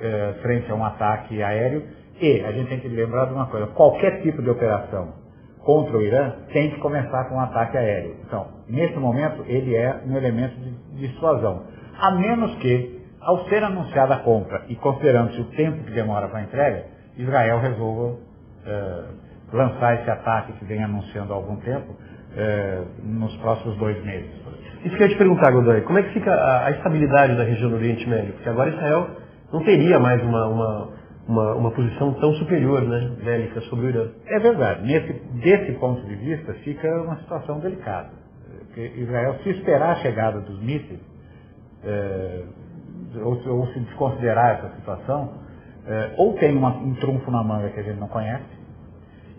eh, 0.00 0.34
frente 0.42 0.70
a 0.70 0.74
um 0.74 0.84
ataque 0.84 1.42
aéreo 1.42 1.82
e 2.20 2.40
a 2.40 2.52
gente 2.52 2.68
tem 2.68 2.80
que 2.80 2.88
lembrar 2.88 3.26
de 3.26 3.34
uma 3.34 3.46
coisa, 3.46 3.66
qualquer 3.68 4.22
tipo 4.22 4.42
de 4.42 4.48
operação 4.48 5.26
contra 5.60 5.96
o 5.96 6.02
Irã 6.02 6.32
tem 6.52 6.70
que 6.70 6.78
começar 6.78 7.24
com 7.24 7.34
um 7.34 7.40
ataque 7.40 7.76
aéreo. 7.76 8.16
Então, 8.24 8.46
nesse 8.68 8.96
momento, 8.96 9.44
ele 9.46 9.74
é 9.74 10.00
um 10.06 10.16
elemento 10.16 10.54
de 10.56 11.08
dissuasão. 11.08 11.64
A 11.98 12.12
menos 12.12 12.54
que, 12.56 13.02
ao 13.20 13.48
ser 13.48 13.64
anunciada 13.64 14.14
a 14.14 14.18
compra 14.20 14.64
e 14.68 14.76
considerando-se 14.76 15.40
o 15.40 15.44
tempo 15.46 15.82
que 15.82 15.90
demora 15.90 16.28
para 16.28 16.38
a 16.38 16.42
entrega, 16.42 16.86
Israel 17.16 17.58
resolva 17.58 18.16
eh, 18.64 19.04
lançar 19.52 20.00
esse 20.00 20.10
ataque 20.10 20.52
que 20.52 20.64
vem 20.64 20.82
anunciando 20.84 21.32
há 21.32 21.36
algum 21.36 21.56
tempo 21.56 21.94
eh, 22.36 22.84
nos 23.02 23.36
próximos 23.38 23.76
dois 23.78 24.02
meses. 24.04 24.45
Isso 24.84 24.96
que 24.96 25.02
eu 25.02 25.06
ia 25.06 25.12
te 25.12 25.18
perguntar, 25.18 25.50
Godoy, 25.52 25.80
como 25.82 25.98
é 25.98 26.02
que 26.02 26.12
fica 26.12 26.32
a, 26.32 26.66
a 26.66 26.70
estabilidade 26.70 27.36
da 27.36 27.44
região 27.44 27.70
do 27.70 27.76
Oriente 27.76 28.08
Médio? 28.08 28.34
Porque 28.34 28.48
agora 28.48 28.70
Israel 28.70 29.08
não 29.52 29.64
teria 29.64 29.98
mais 29.98 30.22
uma, 30.22 30.46
uma, 30.46 30.88
uma, 31.28 31.54
uma, 31.54 31.70
posição 31.70 32.14
tão 32.14 32.32
superior, 32.34 32.82
né, 32.82 33.10
bélica 33.24 33.60
sobre 33.62 33.86
o 33.86 33.88
Irã. 33.88 34.08
É 34.26 34.38
verdade. 34.38 34.86
Nesse, 34.86 35.12
desse 35.40 35.72
ponto 35.78 36.04
de 36.06 36.14
vista, 36.16 36.52
fica 36.64 36.88
uma 37.02 37.16
situação 37.16 37.58
delicada. 37.60 38.10
Israel, 38.76 39.36
se 39.42 39.50
esperar 39.50 39.92
a 39.92 39.96
chegada 39.96 40.40
dos 40.40 40.60
mísseis, 40.60 41.00
é, 41.82 42.42
ou, 43.22 43.40
ou, 43.48 43.66
se 43.68 43.80
desconsiderar 43.80 44.58
essa 44.58 44.76
situação, 44.76 45.32
é, 45.86 46.14
ou 46.18 46.34
tem 46.34 46.54
uma, 46.54 46.76
um 46.76 46.94
trunfo 46.96 47.30
na 47.30 47.42
manga 47.42 47.70
que 47.70 47.80
a 47.80 47.82
gente 47.82 47.98
não 47.98 48.08
conhece, 48.08 48.44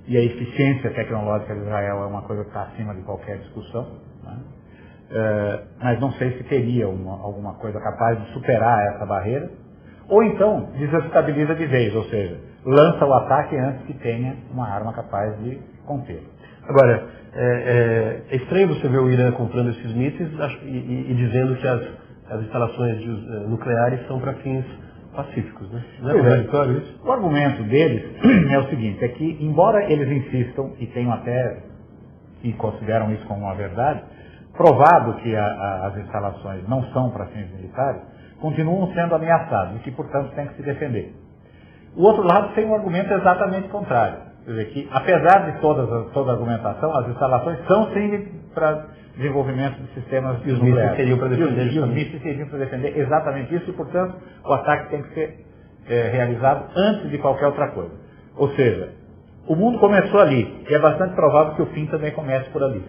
e 0.08 0.18
a 0.18 0.22
eficiência 0.24 0.90
tecnológica 0.92 1.54
de 1.54 1.62
Israel 1.62 2.04
é 2.04 2.08
uma 2.08 2.22
coisa 2.24 2.44
que 2.44 2.50
está 2.50 2.64
acima 2.64 2.96
de 2.96 3.02
qualquer 3.02 3.38
discussão? 3.40 3.86
É, 5.10 5.60
mas 5.82 6.00
não 6.00 6.12
sei 6.14 6.38
se 6.38 6.44
teria 6.44 6.88
uma, 6.88 7.14
alguma 7.22 7.54
coisa 7.56 7.80
capaz 7.80 8.20
de 8.22 8.34
superar 8.34 8.94
essa 8.94 9.06
barreira, 9.06 9.50
ou 10.10 10.24
então 10.24 10.70
desestabiliza 10.78 11.56
de 11.56 11.66
vez, 11.66 11.96
ou 11.96 12.04
seja, 12.06 12.38
lança 12.66 13.06
o 13.06 13.14
ataque 13.14 13.56
antes 13.58 13.86
que 13.86 13.94
tenha 13.96 14.36
uma 14.52 14.68
arma 14.68 14.94
capaz 14.94 15.38
de 15.40 15.60
conter. 15.86 16.22
Agora, 16.68 17.08
é, 17.34 18.24
é, 18.30 18.34
é 18.34 18.36
estranho 18.36 18.68
você 18.70 18.88
ver 18.88 19.00
o 19.00 19.10
Irã 19.10 19.32
comprando 19.32 19.70
esses 19.70 19.94
mísseis 19.94 20.30
e, 20.64 20.68
e, 20.68 21.12
e 21.12 21.16
dizendo 21.16 21.56
que 21.56 21.68
as, 21.68 21.82
as 22.30 22.42
instalações 22.42 23.00
de, 23.00 23.10
uh, 23.10 23.50
nucleares 23.50 24.06
são 24.08 24.20
para 24.20 24.34
fins 24.36 24.66
pacíficos, 25.16 25.72
né? 25.72 25.84
Não 26.02 26.12
é, 26.12 26.38
é. 26.40 26.72
isso? 26.72 27.00
O 27.04 27.12
argumento 27.12 27.64
deles 27.64 28.04
é 28.52 28.60
o 28.60 28.70
seguinte, 28.70 29.04
é 29.04 29.08
que 29.10 29.38
embora 29.40 29.90
eles 29.92 30.10
insistam 30.10 30.74
e 30.80 30.86
tenham 30.88 31.12
até 31.14 31.64
e 32.44 32.54
consideram 32.54 33.12
isso 33.14 33.26
como 33.26 33.42
uma 33.42 33.56
verdade, 33.56 34.02
provado 34.58 35.14
que 35.22 35.36
a, 35.36 35.46
a, 35.46 35.88
as 35.88 35.98
instalações 35.98 36.68
não 36.68 36.84
são 36.92 37.12
para 37.12 37.28
fins 37.28 37.50
militares, 37.52 38.02
continuam 38.42 38.92
sendo 38.94 39.16
ameaçados 39.16 39.78
e 39.78 39.80
que, 39.80 39.92
portanto, 39.92 40.34
têm 40.36 40.48
que 40.48 40.56
se 40.56 40.64
defender. 40.64 41.14
O 41.96 42.04
outro 42.04 42.24
lado 42.24 42.54
tem 42.54 42.66
um 42.66 42.76
argumento 42.76 43.14
exatamente 43.14 43.68
contrário. 43.70 44.18
Quer 44.46 44.52
dizer, 44.52 44.66
que 44.66 44.90
apesar 44.92 45.52
de 45.52 45.60
todas, 45.60 46.12
toda 46.14 46.32
a 46.32 46.34
argumentação, 46.36 46.96
as 46.98 47.08
instalações 47.10 47.60
são 47.68 47.92
sim 47.94 48.28
para 48.54 48.86
desenvolvimento 49.16 49.78
de 49.82 49.94
sistemas 49.94 50.38
e 50.46 50.52
os 50.52 50.62
mísseis 50.62 50.96
seriam 50.96 51.18
para 51.18 51.30
defender. 51.30 51.74
E 51.74 51.80
os 51.80 51.90
mísseis 51.90 52.22
seriam 52.22 52.48
para 52.48 52.60
defender 52.60 52.98
exatamente 52.98 53.56
isso 53.56 53.70
e, 53.70 53.74
portanto, 53.74 54.16
o 54.46 54.54
ataque 54.54 54.90
tem 54.90 55.02
que 55.04 55.14
ser 55.14 55.46
é, 55.90 56.10
realizado 56.10 56.66
antes 56.76 57.10
de 57.10 57.18
qualquer 57.18 57.48
outra 57.48 57.70
coisa. 57.70 57.92
Ou 58.36 58.50
seja, 58.52 58.94
o 59.48 59.56
mundo 59.56 59.80
começou 59.80 60.20
ali 60.20 60.66
e 60.70 60.74
é 60.74 60.80
bastante 60.80 61.16
provável 61.16 61.56
que 61.56 61.62
o 61.64 61.66
fim 61.68 61.88
também 61.88 62.12
comece 62.12 62.50
por 62.52 62.64
ali. 62.64 62.84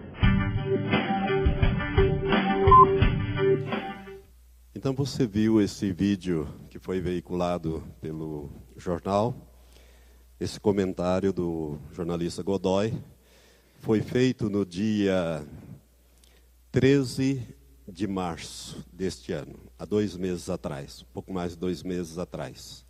Então 4.79 4.93
você 4.93 5.27
viu 5.27 5.61
esse 5.61 5.91
vídeo 5.91 6.47
que 6.69 6.79
foi 6.79 7.01
veiculado 7.01 7.83
pelo 7.99 8.49
jornal, 8.77 9.35
esse 10.39 10.57
comentário 10.57 11.33
do 11.33 11.77
jornalista 11.91 12.41
Godoy, 12.41 12.93
foi 13.81 13.99
feito 13.99 14.49
no 14.49 14.65
dia 14.65 15.45
13 16.71 17.45
de 17.89 18.07
março 18.07 18.81
deste 18.93 19.33
ano, 19.33 19.59
há 19.77 19.83
dois 19.83 20.15
meses 20.15 20.49
atrás, 20.49 21.03
pouco 21.13 21.33
mais 21.33 21.51
de 21.51 21.57
dois 21.57 21.83
meses 21.83 22.17
atrás. 22.17 22.85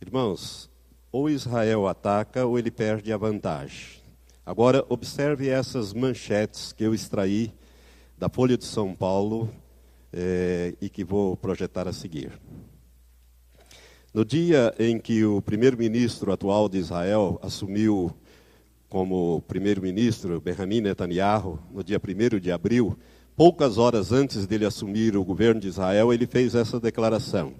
Irmãos, 0.00 0.70
ou 1.10 1.28
Israel 1.28 1.88
ataca 1.88 2.46
ou 2.46 2.56
ele 2.56 2.70
perde 2.70 3.12
a 3.12 3.16
vantagem. 3.16 4.00
Agora, 4.46 4.86
observe 4.88 5.48
essas 5.48 5.92
manchetes 5.92 6.72
que 6.72 6.84
eu 6.84 6.94
extraí 6.94 7.52
da 8.16 8.28
Folha 8.28 8.56
de 8.56 8.64
São 8.64 8.94
Paulo 8.94 9.52
é, 10.12 10.74
e 10.80 10.88
que 10.88 11.04
vou 11.04 11.36
projetar 11.36 11.86
a 11.88 11.92
seguir. 11.92 12.32
No 14.12 14.24
dia 14.24 14.74
em 14.78 14.98
que 14.98 15.24
o 15.24 15.42
primeiro-ministro 15.42 16.32
atual 16.32 16.68
de 16.68 16.78
Israel 16.78 17.38
assumiu 17.42 18.10
como 18.88 19.42
primeiro-ministro, 19.42 20.40
Benjamin 20.40 20.80
Netanyahu, 20.80 21.58
no 21.70 21.84
dia 21.84 22.00
1 22.00 22.38
de 22.40 22.50
abril, 22.50 22.98
poucas 23.36 23.76
horas 23.76 24.10
antes 24.10 24.46
dele 24.46 24.64
assumir 24.64 25.16
o 25.16 25.24
governo 25.24 25.60
de 25.60 25.68
Israel, 25.68 26.12
ele 26.12 26.26
fez 26.26 26.54
essa 26.54 26.80
declaração. 26.80 27.52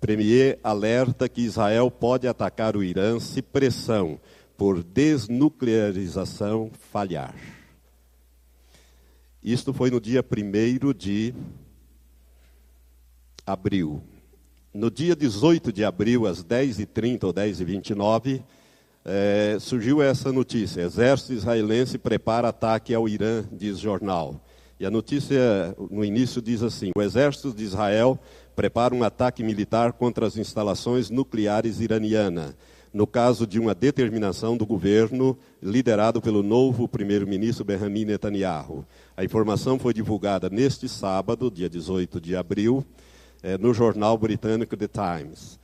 Premier 0.00 0.58
alerta 0.64 1.28
que 1.28 1.42
Israel 1.42 1.88
pode 1.88 2.26
atacar 2.26 2.76
o 2.76 2.82
Irã 2.82 3.20
se 3.20 3.40
pressão 3.40 4.18
por 4.56 4.82
desnuclearização 4.82 6.72
falhar. 6.90 7.34
Isto 9.42 9.72
foi 9.72 9.90
no 9.90 10.00
dia 10.00 10.24
1 10.24 10.92
de 10.92 11.32
abril. 13.46 14.02
No 14.72 14.90
dia 14.90 15.14
18 15.14 15.72
de 15.72 15.84
abril, 15.84 16.26
às 16.26 16.42
10h30 16.42 17.24
ou 17.24 17.34
10h29, 17.34 18.42
é, 19.04 19.56
surgiu 19.60 20.00
essa 20.00 20.32
notícia: 20.32 20.80
Exército 20.82 21.32
israelense 21.32 21.98
prepara 21.98 22.48
ataque 22.48 22.94
ao 22.94 23.08
Irã, 23.08 23.44
diz 23.52 23.78
jornal. 23.78 24.40
E 24.82 24.84
a 24.84 24.90
notícia 24.90 25.76
no 25.90 26.04
início 26.04 26.42
diz 26.42 26.60
assim: 26.60 26.90
o 26.96 27.00
exército 27.00 27.54
de 27.54 27.62
Israel 27.62 28.18
prepara 28.56 28.92
um 28.92 29.04
ataque 29.04 29.40
militar 29.40 29.92
contra 29.92 30.26
as 30.26 30.36
instalações 30.36 31.08
nucleares 31.08 31.78
iranianas, 31.78 32.56
no 32.92 33.06
caso 33.06 33.46
de 33.46 33.60
uma 33.60 33.76
determinação 33.76 34.56
do 34.56 34.66
governo 34.66 35.38
liderado 35.62 36.20
pelo 36.20 36.42
novo 36.42 36.88
primeiro-ministro 36.88 37.64
Benjamin 37.64 38.06
Netanyahu. 38.06 38.84
A 39.16 39.24
informação 39.24 39.78
foi 39.78 39.94
divulgada 39.94 40.50
neste 40.50 40.88
sábado, 40.88 41.48
dia 41.48 41.70
18 41.70 42.20
de 42.20 42.34
abril, 42.34 42.84
eh, 43.42 43.58
no 43.58 43.74
jornal 43.74 44.16
britânico 44.16 44.76
The 44.76 44.88
Times. 44.88 45.58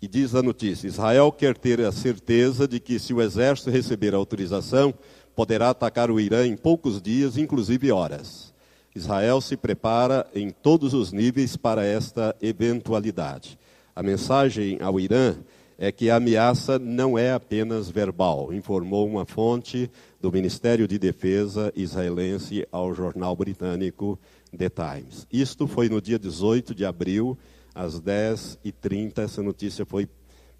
E 0.00 0.06
diz 0.06 0.34
a 0.34 0.42
notícia: 0.42 0.86
Israel 0.86 1.32
quer 1.32 1.56
ter 1.56 1.80
a 1.80 1.90
certeza 1.90 2.68
de 2.68 2.78
que, 2.78 2.98
se 2.98 3.14
o 3.14 3.22
exército 3.22 3.70
receber 3.70 4.14
autorização, 4.14 4.94
poderá 5.34 5.70
atacar 5.70 6.10
o 6.10 6.20
Irã 6.20 6.46
em 6.46 6.56
poucos 6.56 7.00
dias, 7.00 7.36
inclusive 7.36 7.90
horas. 7.90 8.54
Israel 8.94 9.40
se 9.40 9.56
prepara 9.56 10.26
em 10.34 10.50
todos 10.50 10.94
os 10.94 11.12
níveis 11.12 11.56
para 11.56 11.84
esta 11.84 12.34
eventualidade. 12.40 13.58
A 13.94 14.02
mensagem 14.02 14.78
ao 14.80 14.98
Irã 14.98 15.36
é 15.78 15.92
que 15.92 16.08
a 16.08 16.16
ameaça 16.16 16.78
não 16.78 17.18
é 17.18 17.32
apenas 17.32 17.90
verbal, 17.90 18.52
informou 18.52 19.06
uma 19.06 19.26
fonte 19.26 19.90
do 20.20 20.32
Ministério 20.32 20.88
de 20.88 20.98
Defesa 20.98 21.70
israelense 21.76 22.66
ao 22.72 22.94
jornal 22.94 23.36
britânico 23.36 24.18
The 24.56 24.68
Times. 24.68 25.26
Isto 25.32 25.66
foi 25.66 25.88
no 25.88 26.00
dia 26.00 26.18
18 26.18 26.74
de 26.74 26.84
abril, 26.84 27.38
às 27.74 28.00
10h30, 28.00 29.18
essa 29.18 29.42
notícia 29.42 29.84
foi 29.84 30.08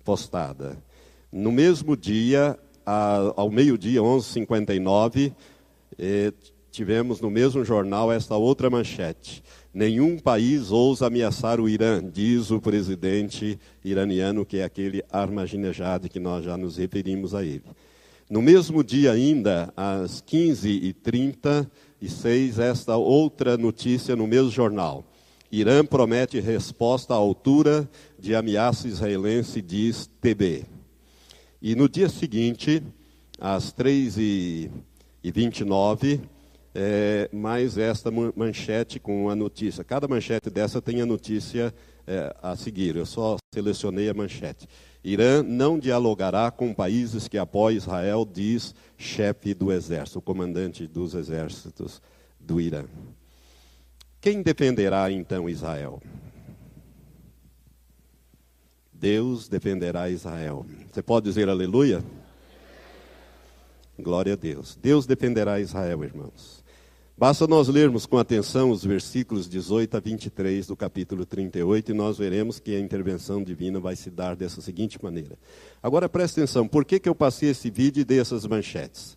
postada. 0.05 0.77
No 1.33 1.51
mesmo 1.51 1.97
dia, 1.97 2.59
ao 3.35 3.51
meio-dia, 3.51 4.01
11h59, 4.01 5.35
eh, 5.99 6.33
tivemos 6.71 7.21
no 7.21 7.31
mesmo 7.31 7.65
jornal 7.65 8.13
esta 8.13 8.37
outra 8.37 8.71
manchete. 8.71 9.43
Nenhum 9.73 10.19
país 10.19 10.71
ousa 10.71 11.07
ameaçar 11.07 11.61
o 11.61 11.69
Irã, 11.69 12.03
diz 12.03 12.51
o 12.51 12.61
presidente 12.61 13.59
iraniano, 13.85 14.45
que 14.45 14.59
é 14.59 14.65
aquele 14.65 15.03
Ahmadinejad 15.11 16.09
que 16.09 16.21
nós 16.21 16.45
já 16.45 16.57
nos 16.57 16.77
referimos 16.77 17.35
a 17.35 17.43
ele. 17.43 17.65
No 18.29 18.43
mesmo 18.43 18.83
dia 18.83 19.13
ainda, 19.13 19.73
às 19.77 20.21
15h36, 22.02 22.59
esta 22.59 22.97
outra 22.97 23.56
notícia 23.56 24.14
no 24.14 24.27
mesmo 24.27 24.51
jornal. 24.51 25.05
Irã 25.51 25.82
promete 25.85 26.39
resposta 26.40 27.14
à 27.14 27.16
altura 27.16 27.89
de 28.18 28.35
ameaça 28.35 28.89
israelense, 28.89 29.62
diz 29.62 30.10
TB. 30.20 30.64
E 31.62 31.74
no 31.74 31.89
dia 31.89 32.09
seguinte, 32.09 32.82
às 33.40 33.73
3h29, 33.73 36.20
é, 36.74 37.31
mais 37.32 37.78
esta 37.78 38.10
manchete 38.10 39.01
com 39.01 39.31
a 39.31 39.36
notícia. 39.36 39.82
Cada 39.82 40.06
manchete 40.06 40.51
dessa 40.51 40.82
tem 40.82 41.01
a 41.01 41.06
notícia 41.06 41.73
é, 42.06 42.36
a 42.43 42.55
seguir. 42.55 42.97
Eu 42.97 43.06
só 43.06 43.36
selecionei 43.55 44.10
a 44.10 44.14
manchete. 44.14 44.68
Irã 45.09 45.41
não 45.41 45.78
dialogará 45.78 46.51
com 46.51 46.74
países 46.74 47.28
que 47.28 47.39
apoiam 47.39 47.77
Israel, 47.77 48.28
diz 48.28 48.74
chefe 48.99 49.55
do 49.55 49.70
exército, 49.70 50.19
o 50.19 50.23
comandante 50.23 50.85
dos 50.85 51.15
exércitos 51.15 52.03
do 52.41 52.61
Irã. 52.61 52.87
Quem 54.20 54.43
defenderá 54.43 55.09
então 55.09 55.49
Israel? 55.49 56.03
Deus 58.93 59.49
defenderá 59.49 60.11
Israel. 60.11 60.66
Você 60.91 61.03
pode 61.05 61.27
dizer 61.27 61.49
aleluia? 61.49 62.03
Glória 63.97 64.33
a 64.33 64.37
Deus. 64.37 64.74
Deus 64.74 65.07
defenderá 65.07 65.61
Israel, 65.61 66.03
irmãos. 66.03 66.56
Basta 67.19 67.47
nós 67.47 67.67
lermos 67.69 68.05
com 68.05 68.19
atenção 68.19 68.71
os 68.71 68.85
versículos 68.85 69.49
18 69.49 69.97
a 69.97 70.01
23 70.01 70.67
do 70.67 70.77
capítulo 70.77 71.25
38 71.25 71.91
e 71.91 71.95
nós 71.95 72.19
veremos 72.19 72.61
que 72.61 72.77
a 72.77 72.79
intervenção 72.79 73.43
divina 73.43 73.81
vai 73.81 73.97
se 73.97 74.11
dar 74.11 74.37
dessa 74.37 74.61
seguinte 74.61 75.03
maneira. 75.03 75.39
Agora 75.83 76.11
preste 76.11 76.35
atenção, 76.35 76.69
por 76.69 76.85
que, 76.85 77.01
que 77.01 77.09
eu 77.09 77.15
passei 77.15 77.49
esse 77.49 77.71
vídeo 77.71 78.03
e 78.03 78.05
dei 78.05 78.21
essas 78.21 78.45
manchetes? 78.45 79.17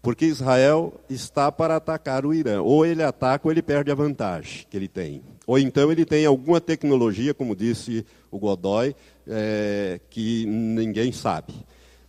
Porque 0.00 0.24
Israel 0.24 0.94
está 1.10 1.52
para 1.52 1.76
atacar 1.76 2.24
o 2.24 2.32
Irã. 2.32 2.62
Ou 2.62 2.86
ele 2.86 3.02
ataca 3.02 3.46
ou 3.46 3.52
ele 3.52 3.60
perde 3.60 3.90
a 3.90 3.94
vantagem 3.94 4.64
que 4.70 4.74
ele 4.74 4.88
tem. 4.88 5.20
Ou 5.46 5.58
então 5.58 5.92
ele 5.92 6.06
tem 6.06 6.24
alguma 6.24 6.58
tecnologia, 6.58 7.34
como 7.34 7.54
disse 7.54 8.06
o 8.30 8.38
Godoy, 8.38 8.96
é, 9.26 10.00
que 10.08 10.46
ninguém 10.46 11.12
sabe. 11.12 11.52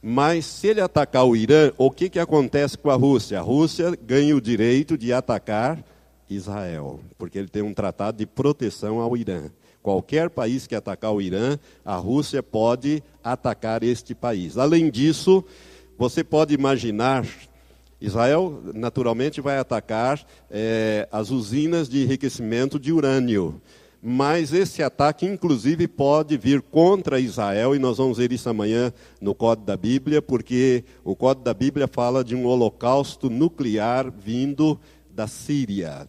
Mas 0.09 0.45
se 0.45 0.67
ele 0.67 0.79
atacar 0.79 1.25
o 1.25 1.35
Irã, 1.35 1.73
o 1.77 1.91
que, 1.91 2.09
que 2.09 2.17
acontece 2.17 2.77
com 2.77 2.89
a 2.89 2.95
Rússia? 2.95 3.39
A 3.39 3.41
Rússia 3.41 3.91
ganha 4.01 4.37
o 4.37 4.39
direito 4.39 4.97
de 4.97 5.11
atacar 5.11 5.83
Israel, 6.29 7.01
porque 7.17 7.37
ele 7.37 7.49
tem 7.49 7.61
um 7.61 7.73
tratado 7.73 8.17
de 8.17 8.25
proteção 8.25 9.01
ao 9.01 9.17
Irã. 9.17 9.51
Qualquer 9.83 10.29
país 10.29 10.65
que 10.65 10.73
atacar 10.73 11.11
o 11.11 11.21
Irã, 11.21 11.59
a 11.83 11.97
Rússia 11.97 12.41
pode 12.41 13.03
atacar 13.21 13.83
este 13.83 14.15
país. 14.15 14.57
Além 14.57 14.89
disso, 14.89 15.43
você 15.97 16.23
pode 16.23 16.53
imaginar, 16.53 17.27
Israel 17.99 18.61
naturalmente 18.73 19.41
vai 19.41 19.57
atacar 19.57 20.25
é, 20.49 21.05
as 21.11 21.31
usinas 21.31 21.89
de 21.89 22.01
enriquecimento 22.01 22.79
de 22.79 22.93
urânio. 22.93 23.61
Mas 24.09 24.53
esse 24.53 24.81
ataque, 24.81 25.25
inclusive, 25.25 25.85
pode 25.85 26.37
vir 26.37 26.61
contra 26.61 27.19
Israel, 27.19 27.75
e 27.75 27.79
nós 27.79 27.97
vamos 27.97 28.17
ver 28.17 28.31
isso 28.31 28.49
amanhã 28.49 28.93
no 29.19 29.35
Código 29.35 29.67
da 29.67 29.75
Bíblia, 29.75 30.21
porque 30.21 30.85
o 31.03 31.13
Código 31.13 31.43
da 31.43 31.53
Bíblia 31.53 31.89
fala 31.89 32.23
de 32.23 32.33
um 32.33 32.45
holocausto 32.45 33.29
nuclear 33.29 34.09
vindo 34.09 34.79
da 35.09 35.27
Síria. 35.27 36.07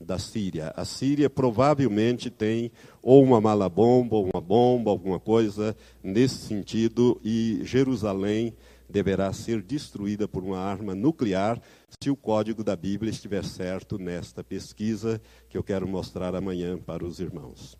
Da 0.00 0.18
Síria. 0.18 0.72
A 0.74 0.86
Síria 0.86 1.28
provavelmente 1.28 2.30
tem 2.30 2.72
ou 3.02 3.22
uma 3.22 3.42
mala 3.42 3.68
bomba, 3.68 4.16
ou 4.16 4.30
uma 4.32 4.40
bomba, 4.40 4.90
alguma 4.90 5.20
coisa 5.20 5.76
nesse 6.02 6.36
sentido, 6.36 7.20
e 7.22 7.60
Jerusalém 7.62 8.54
deverá 8.88 9.30
ser 9.34 9.60
destruída 9.60 10.26
por 10.26 10.42
uma 10.42 10.58
arma 10.58 10.94
nuclear 10.94 11.60
se 12.02 12.10
o 12.10 12.16
código 12.16 12.64
da 12.64 12.74
Bíblia 12.74 13.12
estiver 13.12 13.44
certo 13.44 13.96
nesta 13.96 14.42
pesquisa 14.42 15.22
que 15.48 15.56
eu 15.56 15.62
quero 15.62 15.86
mostrar 15.86 16.34
amanhã 16.34 16.76
para 16.76 17.04
os 17.04 17.20
irmãos. 17.20 17.78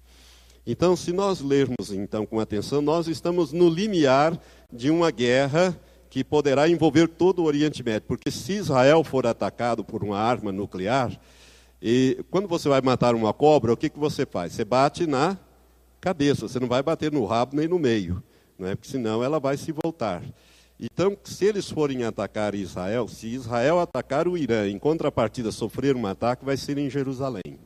Então, 0.64 0.94
se 0.94 1.12
nós 1.12 1.40
lermos 1.40 1.90
então 1.90 2.24
com 2.24 2.38
atenção, 2.38 2.80
nós 2.80 3.08
estamos 3.08 3.52
no 3.52 3.68
limiar 3.68 4.40
de 4.72 4.92
uma 4.92 5.10
guerra 5.10 5.76
que 6.08 6.22
poderá 6.22 6.68
envolver 6.68 7.08
todo 7.08 7.40
o 7.40 7.46
Oriente 7.46 7.82
Médio, 7.82 8.06
porque 8.06 8.30
se 8.30 8.52
Israel 8.52 9.02
for 9.02 9.26
atacado 9.26 9.82
por 9.82 10.04
uma 10.04 10.20
arma 10.20 10.52
nuclear, 10.52 11.20
e 11.80 12.24
quando 12.30 12.46
você 12.46 12.68
vai 12.68 12.80
matar 12.80 13.16
uma 13.16 13.32
cobra, 13.32 13.72
o 13.72 13.76
que, 13.76 13.90
que 13.90 13.98
você 13.98 14.24
faz? 14.24 14.52
Você 14.52 14.64
bate 14.64 15.04
na 15.04 15.36
cabeça, 16.00 16.46
você 16.46 16.60
não 16.60 16.68
vai 16.68 16.80
bater 16.80 17.10
no 17.10 17.24
rabo 17.24 17.56
nem 17.56 17.66
no 17.66 17.76
meio, 17.76 18.22
não 18.56 18.68
é? 18.68 18.76
porque 18.76 18.88
senão 18.88 19.24
ela 19.24 19.40
vai 19.40 19.56
se 19.56 19.72
voltar. 19.72 20.22
Então, 20.84 21.16
se 21.22 21.44
eles 21.44 21.70
forem 21.70 22.02
atacar 22.02 22.56
Israel, 22.56 23.06
se 23.06 23.28
Israel 23.28 23.78
atacar 23.78 24.26
o 24.26 24.36
Irã, 24.36 24.68
em 24.68 24.80
contrapartida 24.80 25.52
sofrer 25.52 25.94
um 25.94 26.08
ataque, 26.08 26.44
vai 26.44 26.56
ser 26.56 26.76
em 26.76 26.90
Jerusalém. 26.90 27.56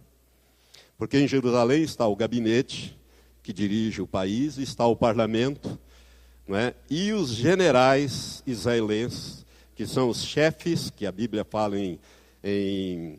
Porque 0.98 1.18
em 1.18 1.26
Jerusalém 1.26 1.82
está 1.82 2.06
o 2.06 2.14
gabinete 2.14 2.94
que 3.42 3.54
dirige 3.54 4.02
o 4.02 4.06
país, 4.06 4.58
está 4.58 4.86
o 4.86 4.94
parlamento, 4.94 5.78
não 6.46 6.58
é? 6.58 6.74
e 6.90 7.10
os 7.14 7.30
generais 7.30 8.42
israelenses, 8.46 9.46
que 9.74 9.86
são 9.86 10.10
os 10.10 10.22
chefes, 10.22 10.90
que 10.90 11.06
a 11.06 11.12
Bíblia 11.12 11.42
fala 11.42 11.78
em, 11.78 11.98
em 12.44 13.18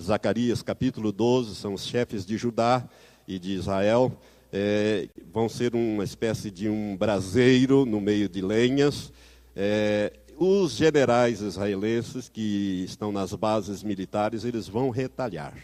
Zacarias 0.00 0.62
capítulo 0.62 1.12
12, 1.12 1.54
são 1.54 1.74
os 1.74 1.84
chefes 1.84 2.24
de 2.24 2.38
Judá 2.38 2.88
e 3.28 3.38
de 3.38 3.52
Israel, 3.52 4.10
é, 4.50 5.06
vão 5.30 5.50
ser 5.50 5.74
uma 5.74 6.04
espécie 6.04 6.50
de 6.50 6.66
um 6.66 6.96
braseiro 6.96 7.84
no 7.84 8.00
meio 8.00 8.26
de 8.26 8.40
lenhas, 8.40 9.12
é, 9.56 10.12
os 10.36 10.72
generais 10.72 11.40
israelenses 11.40 12.28
que 12.28 12.84
estão 12.84 13.12
nas 13.12 13.32
bases 13.34 13.82
militares, 13.82 14.44
eles 14.44 14.66
vão 14.68 14.90
retalhar. 14.90 15.54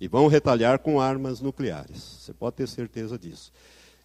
E 0.00 0.08
vão 0.08 0.26
retalhar 0.26 0.78
com 0.78 1.00
armas 1.00 1.40
nucleares. 1.40 2.18
Você 2.20 2.32
pode 2.32 2.56
ter 2.56 2.68
certeza 2.68 3.18
disso. 3.18 3.52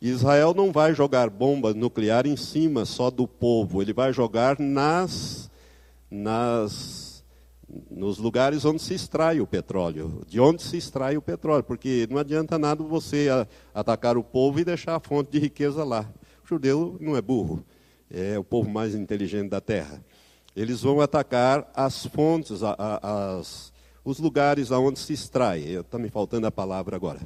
Israel 0.02 0.53
não 0.53 0.72
vai 0.72 0.94
jogar 0.94 1.30
bomba 1.30 1.74
nuclear 1.74 2.28
em 2.28 2.38
cima 2.38 2.86
só 2.86 3.10
do 3.10 3.28
povo, 3.28 3.82
ele 3.82 3.94
vai 3.94 4.14
jogar 4.14 4.60
nas, 4.60 5.49
nas, 6.10 7.24
nos 7.90 8.19
lugares 8.19 8.64
onde 8.64 8.80
se 8.80 8.94
extrai 8.94 9.41
o 9.41 9.48
petróleo, 9.48 10.22
de 10.28 10.40
onde 10.40 10.61
se 10.61 10.78
extrai 10.78 11.18
o 11.18 11.22
petróleo, 11.22 11.64
porque 11.64 12.07
não 12.11 12.19
adianta 12.19 12.60
nada 12.60 12.84
você 12.84 13.28
atacar 13.74 14.18
o 14.18 14.24
povo 14.24 14.60
e 14.60 14.65
deixar 14.65 14.95
a 14.95 14.99
fonte 14.99 15.32
de 15.32 15.40
riqueza 15.40 15.84
lá. 15.84 16.07
O 16.45 16.48
judeu 16.48 16.95
não 16.99 17.18
é 17.18 17.22
burro 17.22 17.65
é 18.12 18.38
o 18.38 18.44
povo 18.44 18.70
mais 18.70 18.96
inteligente 18.96 19.50
da 19.50 19.62
terra. 19.62 20.04
Eles 20.56 20.82
vão 20.82 21.02
atacar 21.02 21.70
as 21.76 22.06
fontes, 22.06 22.64
a, 22.64 22.76
a, 22.78 23.38
as, 23.38 23.72
os 24.04 24.20
lugares 24.20 24.72
aonde 24.72 25.00
se 25.00 25.14
extrai. 25.14 25.60
Está 25.62 26.00
me 26.00 26.10
faltando 26.10 26.48
a 26.48 26.52
palavra 26.52 26.96
agora. 26.96 27.20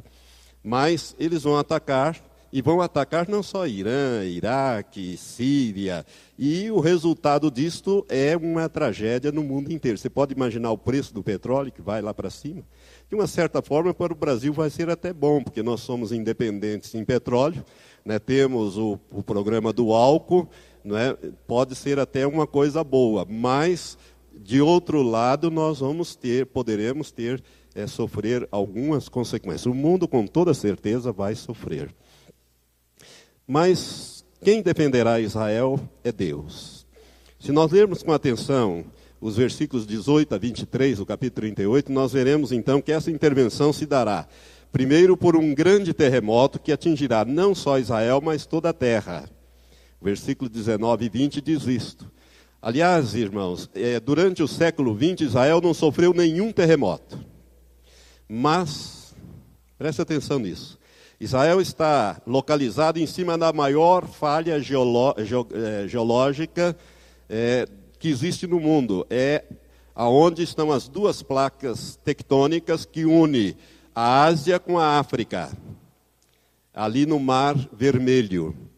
Mas 0.64 1.16
eles 1.18 1.44
vão 1.44 1.58
atacar 1.58 2.16
e 2.52 2.62
vão 2.62 2.82
atacar 2.82 3.28
não 3.30 3.42
só 3.42 3.66
Irã, 3.66 4.26
Iraque, 4.26 5.16
Síria, 5.16 6.06
e 6.38 6.70
o 6.70 6.80
resultado 6.80 7.50
disto 7.50 8.06
é 8.10 8.36
uma 8.36 8.68
tragédia 8.68 9.32
no 9.32 9.42
mundo 9.42 9.72
inteiro. 9.72 9.98
Você 9.98 10.10
pode 10.10 10.34
imaginar 10.34 10.72
o 10.72 10.78
preço 10.78 11.14
do 11.14 11.24
petróleo 11.24 11.72
que 11.72 11.82
vai 11.82 12.02
lá 12.02 12.14
para 12.14 12.30
cima? 12.30 12.64
De 13.10 13.16
uma 13.16 13.28
certa 13.28 13.62
forma, 13.62 13.94
para 13.94 14.12
o 14.12 14.16
Brasil 14.16 14.52
vai 14.52 14.70
ser 14.70 14.90
até 14.90 15.14
bom, 15.14 15.42
porque 15.42 15.64
nós 15.64 15.82
somos 15.82 16.12
independentes 16.12 16.94
em 16.94 17.06
petróleo, 17.06 17.64
né? 18.04 18.20
temos 18.20 18.78
o, 18.78 19.00
o 19.12 19.24
programa 19.24 19.72
do 19.72 19.94
álcool, 19.94 20.50
né? 20.84 21.16
pode 21.48 21.76
ser 21.76 22.00
até 22.00 22.26
uma 22.26 22.48
coisa 22.48 22.84
boa, 22.84 23.26
mas 23.30 23.98
de 24.34 24.62
outro 24.62 25.02
lado 25.02 25.52
nós 25.52 25.80
vamos 25.80 26.16
ter, 26.16 26.46
poderemos 26.46 27.12
ter, 27.12 27.44
é, 27.76 27.86
sofrer 27.88 28.48
algumas 28.52 29.08
consequências. 29.10 29.66
O 29.66 29.74
mundo 29.74 30.08
com 30.08 30.26
toda 30.26 30.54
certeza 30.54 31.12
vai 31.12 31.36
sofrer. 31.36 31.94
Mas 33.48 34.26
quem 34.44 34.62
defenderá 34.62 35.20
Israel 35.20 35.80
é 36.04 36.12
Deus. 36.12 36.86
Se 37.40 37.52
nós 37.52 37.72
lermos 37.72 38.04
com 38.04 38.12
atenção 38.12 38.86
os 39.20 39.38
versículos 39.38 39.86
18 39.86 40.34
a 40.34 40.38
23 40.38 40.98
do 40.98 41.06
capítulo 41.06 41.48
38, 41.48 41.92
nós 41.92 42.12
veremos 42.12 42.52
então 42.52 42.82
que 42.82 42.92
essa 42.92 43.12
intervenção 43.12 43.72
se 43.72 43.86
dará 43.86 44.28
primeiro 44.72 45.18
por 45.18 45.36
um 45.36 45.54
grande 45.54 45.94
terremoto 45.94 46.58
que 46.60 46.72
atingirá 46.72 47.26
não 47.26 47.54
só 47.54 47.78
Israel, 47.78 48.22
mas 48.24 48.46
toda 48.46 48.70
a 48.70 48.74
terra. 48.74 49.30
Versículo 50.02 50.50
19 50.50 51.06
e 51.06 51.10
20 51.10 51.42
diz 51.42 51.68
isto. 51.68 52.12
Aliás, 52.62 53.14
irmãos, 53.14 53.70
é, 53.74 54.00
durante 54.00 54.42
o 54.42 54.48
século 54.48 54.96
XX, 54.96 55.22
Israel 55.22 55.62
não 55.62 55.74
sofreu 55.74 56.14
nenhum 56.14 56.52
terremoto. 56.52 57.20
Mas, 58.28 59.14
preste 59.78 60.02
atenção 60.02 60.40
nisso. 60.40 60.80
Israel 61.20 61.62
está 61.62 62.20
localizado 62.26 63.00
em 63.00 63.06
cima 63.06 63.38
da 63.38 63.54
maior 63.54 64.08
falha 64.08 64.58
é, 64.58 65.88
geológica 65.88 66.76
é, 67.30 67.68
que 68.00 68.10
existe 68.10 68.48
no 68.48 68.60
mundo. 68.60 69.06
É 69.10 69.44
aonde 69.94 70.42
estão 70.42 70.72
as 70.72 70.88
duas 70.88 71.22
placas 71.22 71.96
tectônicas 72.04 72.86
que 72.86 73.06
unem 73.06 73.56
a 73.94 74.24
Ásia 74.24 74.60
com 74.60 74.80
a 74.80 74.98
África, 74.98 75.52
ali 76.74 77.06
no 77.06 77.20
Mar 77.20 77.56
Vermelho. 77.72 78.71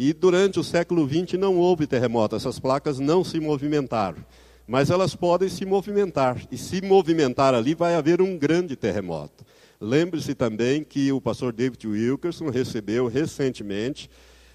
E 0.00 0.12
durante 0.12 0.60
o 0.60 0.64
século 0.64 1.08
XX 1.08 1.32
não 1.32 1.56
houve 1.56 1.84
terremoto, 1.84 2.36
essas 2.36 2.60
placas 2.60 3.00
não 3.00 3.24
se 3.24 3.40
movimentaram. 3.40 4.24
Mas 4.64 4.90
elas 4.90 5.16
podem 5.16 5.48
se 5.48 5.66
movimentar. 5.66 6.40
E 6.52 6.56
se 6.56 6.80
movimentar 6.80 7.52
ali, 7.52 7.74
vai 7.74 7.96
haver 7.96 8.22
um 8.22 8.38
grande 8.38 8.76
terremoto. 8.76 9.44
Lembre-se 9.80 10.36
também 10.36 10.84
que 10.84 11.10
o 11.10 11.20
pastor 11.20 11.52
David 11.52 11.84
Wilkerson 11.84 12.48
recebeu 12.48 13.08
recentemente 13.08 14.08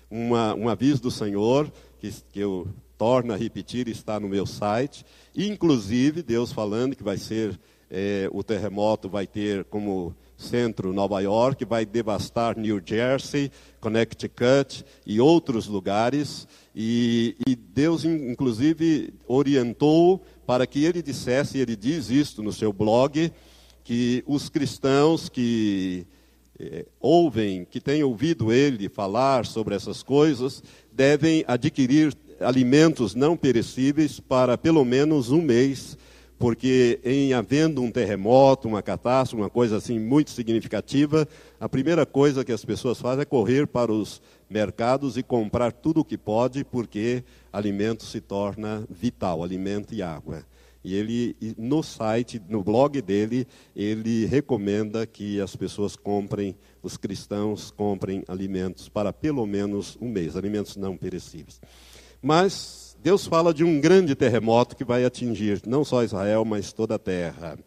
uma, 0.09 0.55
um 0.55 0.69
aviso 0.69 1.01
do 1.01 1.11
Senhor, 1.11 1.69
que, 1.99 2.09
que 2.31 2.39
eu 2.39 2.65
torno 2.97 3.33
a 3.33 3.35
repetir, 3.35 3.89
está 3.89 4.21
no 4.21 4.29
meu 4.29 4.45
site. 4.45 5.05
Inclusive, 5.35 6.23
Deus 6.23 6.53
falando 6.53 6.95
que 6.95 7.03
vai 7.03 7.17
ser, 7.17 7.59
é, 7.91 8.29
o 8.31 8.43
terremoto 8.43 9.09
vai 9.09 9.27
ter 9.27 9.65
como 9.65 10.15
centro 10.37 10.93
Nova 10.93 11.19
York, 11.21 11.65
vai 11.65 11.85
devastar 11.85 12.57
New 12.57 12.81
Jersey, 12.83 13.51
Connecticut 13.79 14.83
e 15.05 15.19
outros 15.19 15.67
lugares. 15.67 16.47
E, 16.75 17.35
e 17.47 17.55
Deus, 17.55 18.03
inclusive, 18.03 19.13
orientou 19.27 20.21
para 20.45 20.67
que 20.67 20.83
ele 20.83 21.01
dissesse, 21.01 21.57
e 21.57 21.61
ele 21.61 21.75
diz 21.75 22.09
isto 22.09 22.41
no 22.41 22.51
seu 22.51 22.73
blog, 22.73 23.31
que 23.83 24.23
os 24.25 24.49
cristãos 24.49 25.29
que 25.29 26.05
eh, 26.59 26.85
ouvem, 26.99 27.65
que 27.69 27.79
têm 27.79 28.03
ouvido 28.03 28.51
ele 28.51 28.87
falar 28.89 29.45
sobre 29.45 29.75
essas 29.75 30.01
coisas, 30.01 30.63
devem 30.91 31.43
adquirir 31.47 32.15
alimentos 32.39 33.15
não 33.15 33.35
perecíveis 33.35 34.19
para 34.19 34.57
pelo 34.57 34.83
menos 34.85 35.31
um 35.31 35.41
mês, 35.41 35.97
porque 36.43 36.99
em 37.05 37.31
havendo 37.31 37.81
um 37.81 37.89
terremoto, 37.89 38.67
uma 38.67 38.81
catástrofe, 38.81 39.41
uma 39.41 39.49
coisa 39.49 39.77
assim 39.77 39.97
muito 39.97 40.29
significativa, 40.29 41.25
a 41.57 41.69
primeira 41.69 42.05
coisa 42.05 42.43
que 42.43 42.51
as 42.51 42.65
pessoas 42.65 42.99
fazem 42.99 43.21
é 43.21 43.25
correr 43.25 43.65
para 43.65 43.93
os 43.93 44.21
mercados 44.49 45.15
e 45.15 45.23
comprar 45.23 45.71
tudo 45.71 46.01
o 46.01 46.03
que 46.03 46.17
pode, 46.17 46.65
porque 46.65 47.23
alimento 47.49 48.03
se 48.03 48.19
torna 48.19 48.85
vital, 48.89 49.41
alimento 49.41 49.95
e 49.95 50.01
água. 50.01 50.43
E 50.83 50.93
ele, 50.93 51.33
no 51.57 51.81
site, 51.81 52.41
no 52.49 52.61
blog 52.61 53.01
dele, 53.01 53.47
ele 53.73 54.25
recomenda 54.25 55.07
que 55.07 55.39
as 55.39 55.55
pessoas 55.55 55.95
comprem, 55.95 56.57
os 56.81 56.97
cristãos 56.97 57.71
comprem 57.71 58.21
alimentos 58.27 58.89
para 58.89 59.13
pelo 59.13 59.45
menos 59.45 59.97
um 60.01 60.09
mês, 60.09 60.35
alimentos 60.35 60.75
não 60.75 60.97
perecíveis. 60.97 61.61
Mas 62.21 62.82
Deus 63.03 63.27
fala 63.27 63.53
de 63.53 63.65
um 63.65 63.81
grande 63.81 64.15
terremoto 64.15 64.77
que 64.77 64.85
vai 64.85 65.03
atingir 65.03 65.61
não 65.67 65.83
só 65.83 66.05
Israel, 66.05 66.45
mas 66.45 66.71
toda 66.71 66.95
a 66.95 66.99
terra. 66.99 67.59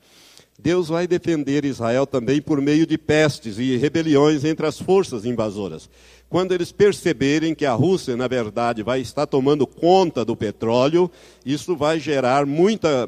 Deus 0.59 0.89
vai 0.89 1.07
defender 1.07 1.67
Israel 1.67 2.07
também 2.07 2.41
por 2.41 2.59
meio 2.63 2.87
de 2.87 2.97
pestes 2.97 3.59
e 3.59 3.77
rebeliões 3.77 4.47
entre 4.47 4.65
as 4.65 4.81
forças 4.81 5.27
invasoras. 5.27 5.91
Quando 6.31 6.53
eles 6.53 6.73
perceberem 6.73 7.55
que 7.55 7.67
a 7.67 7.75
Rússia, 7.75 8.17
na 8.17 8.27
verdade, 8.27 8.83
vai 8.83 9.03
estar 9.03 9.27
tomando 9.27 9.67
conta 9.67 10.25
do 10.25 10.35
petróleo, 10.35 11.11
isso 11.45 11.77
vai 11.77 12.01
gerar 12.01 12.47
muita, 12.47 13.07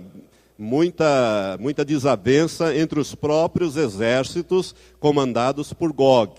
muita, 0.58 1.56
muita 1.58 1.82
desavença 1.82 2.76
entre 2.76 3.00
os 3.00 3.14
próprios 3.14 3.74
exércitos 3.78 4.74
comandados 5.00 5.72
por 5.72 5.94
Gog. 5.94 6.34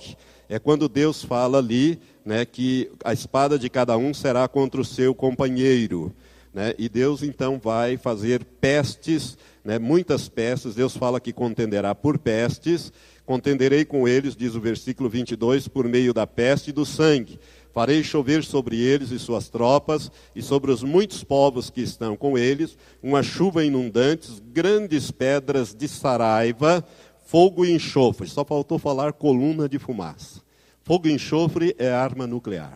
É 0.47 0.59
quando 0.59 0.87
Deus 0.87 1.23
fala 1.23 1.57
ali 1.57 1.99
né, 2.29 2.45
que 2.45 2.89
a 3.03 3.11
espada 3.11 3.57
de 3.57 3.69
cada 3.69 3.97
um 3.97 4.13
será 4.13 4.47
contra 4.47 4.79
o 4.79 4.85
seu 4.85 5.15
companheiro. 5.15 6.13
Né, 6.53 6.73
e 6.77 6.87
Deus 6.87 7.23
então 7.23 7.59
vai 7.59 7.97
fazer 7.97 8.43
pestes, 8.61 9.37
né, 9.63 9.79
muitas 9.79 10.29
pestes. 10.29 10.75
Deus 10.75 10.95
fala 10.95 11.19
que 11.19 11.33
contenderá 11.33 11.93
por 11.95 12.19
pestes 12.19 12.93
Contenderei 13.29 13.85
com 13.85 14.07
eles, 14.07 14.35
diz 14.35 14.55
o 14.55 14.59
versículo 14.59 15.07
22, 15.07 15.67
por 15.67 15.87
meio 15.87 16.11
da 16.11 16.25
peste 16.25 16.71
e 16.71 16.73
do 16.73 16.83
sangue. 16.83 17.39
Farei 17.71 18.03
chover 18.03 18.43
sobre 18.43 18.81
eles 18.81 19.11
e 19.11 19.19
suas 19.19 19.49
tropas, 19.49 20.11
e 20.35 20.41
sobre 20.41 20.71
os 20.71 20.81
muitos 20.81 21.23
povos 21.23 21.69
que 21.69 21.79
estão 21.79 22.17
com 22.17 22.39
eles, 22.39 22.75
uma 23.03 23.21
chuva 23.21 23.63
inundantes, 23.63 24.41
grandes 24.51 25.11
pedras 25.11 25.75
de 25.75 25.87
saraiva, 25.87 26.83
fogo 27.27 27.63
e 27.63 27.71
enxofre. 27.71 28.27
Só 28.27 28.43
faltou 28.43 28.79
falar 28.79 29.13
coluna 29.13 29.69
de 29.69 29.77
fumaça. 29.77 30.41
Fogo 30.89 31.07
e 31.07 31.11
enxofre 31.13 31.75
é 31.77 31.91
arma 31.91 32.25
nuclear. 32.25 32.75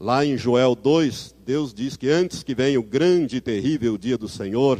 Lá 0.00 0.24
em 0.24 0.38
Joel 0.38 0.74
2, 0.74 1.36
Deus 1.44 1.74
diz 1.74 1.94
que 1.94 2.08
antes 2.08 2.42
que 2.42 2.54
venha 2.54 2.80
o 2.80 2.82
grande 2.82 3.36
e 3.36 3.40
terrível 3.42 3.98
dia 3.98 4.16
do 4.16 4.26
Senhor, 4.26 4.78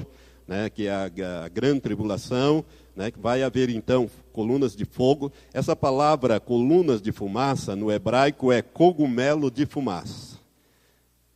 né, 0.48 0.70
que 0.70 0.86
é 0.86 0.90
a, 0.90 1.44
a 1.44 1.48
grande 1.50 1.80
tribulação, 1.80 2.64
né, 2.96 3.12
vai 3.18 3.42
haver 3.42 3.68
então 3.68 4.08
colunas 4.32 4.74
de 4.74 4.86
fogo. 4.86 5.30
Essa 5.52 5.76
palavra 5.76 6.40
colunas 6.40 7.02
de 7.02 7.12
fumaça 7.12 7.76
no 7.76 7.92
hebraico 7.92 8.50
é 8.50 8.62
cogumelo 8.62 9.50
de 9.50 9.66
fumaça. 9.66 10.38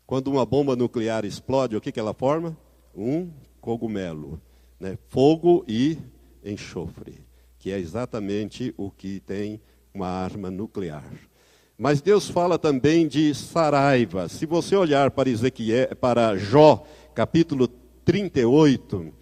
Quando 0.07 0.29
uma 0.29 0.47
bomba 0.47 0.75
nuclear 0.75 1.27
explode, 1.27 1.77
o 1.77 1.81
que, 1.83 1.93
que 1.93 2.01
ela 2.01 2.15
forma? 2.15 2.57
Um 2.97 3.29
cogumelo. 3.61 4.41
Né? 4.81 4.97
Fogo 5.11 5.63
e 5.69 5.99
enxofre, 6.43 7.21
que 7.59 7.71
é 7.71 7.79
exatamente 7.79 8.73
o 8.79 8.91
que 8.91 9.21
tem 9.21 9.61
uma 9.95 10.09
arma 10.09 10.51
nuclear. 10.51 11.05
Mas 11.79 12.01
Deus 12.01 12.29
fala 12.29 12.59
também 12.59 13.07
de 13.07 13.33
saraiva. 13.33 14.29
Se 14.29 14.45
você 14.45 14.75
olhar 14.75 15.13
para 15.13 15.31
Ezequiel, 15.31 15.95
para 15.95 16.37
Jó, 16.37 16.85
capítulo 17.15 17.69
38, 18.05 19.13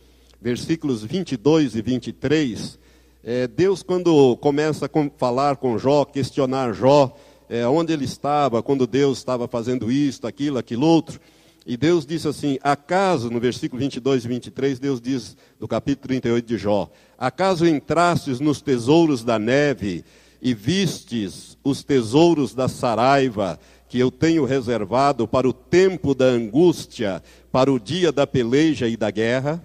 versículos 0.41 1.05
22 1.05 1.75
e 1.75 1.83
23, 1.83 2.79
é, 3.23 3.47
Deus, 3.47 3.83
quando 3.83 4.35
começa 4.39 4.87
a 4.87 5.11
falar 5.19 5.57
com 5.57 5.77
Jó, 5.77 6.07
questionar 6.07 6.73
Jó, 6.73 7.15
é, 7.51 7.67
onde 7.67 7.93
ele 7.93 8.07
estava, 8.07 8.63
quando 8.63 8.87
Deus 8.87 9.19
estava 9.19 9.47
fazendo 9.47 9.93
isto, 9.93 10.27
aquilo, 10.27 10.57
aquilo 10.57 10.87
outro, 10.87 11.21
e 11.67 11.77
Deus 11.77 12.07
disse 12.07 12.27
assim: 12.27 12.59
Acaso, 12.63 13.29
no 13.29 13.39
versículo 13.39 13.79
22 13.79 14.25
e 14.25 14.29
23, 14.29 14.79
Deus 14.79 15.03
diz, 15.03 15.37
do 15.61 15.69
capítulo 15.69 16.09
38 16.09 16.47
de 16.47 16.57
Jó: 16.57 16.91
Acaso 17.19 17.67
entrastes 17.67 18.41
nos 18.41 18.63
tesouros 18.63 19.23
da 19.23 19.39
neve 19.39 20.03
e 20.43 20.53
vistes 20.53 21.57
os 21.63 21.85
tesouros 21.85 22.53
da 22.53 22.67
saraiva 22.69 23.61
que 23.89 23.99
eu 23.99 24.11
tenho 24.11 24.45
reservado 24.45 25.29
para 25.29 25.49
o 25.49 25.53
tempo 25.53 26.15
da 26.15 26.25
angústia, 26.25 27.23
para 27.53 27.73
o 27.73 27.79
dia 27.79 28.11
da 28.11 28.27
peleja 28.27 28.89
e 28.89 28.97
da 28.97 29.11
guerra? 29.11 29.63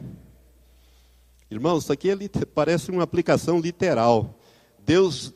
Irmãos, 1.50 1.84
isso 1.84 1.94
aqui 1.94 2.12
é, 2.12 2.18
parece 2.54 2.92
uma 2.92 3.04
aplicação 3.04 3.60
literal. 3.60 4.38
Deus 4.86 5.34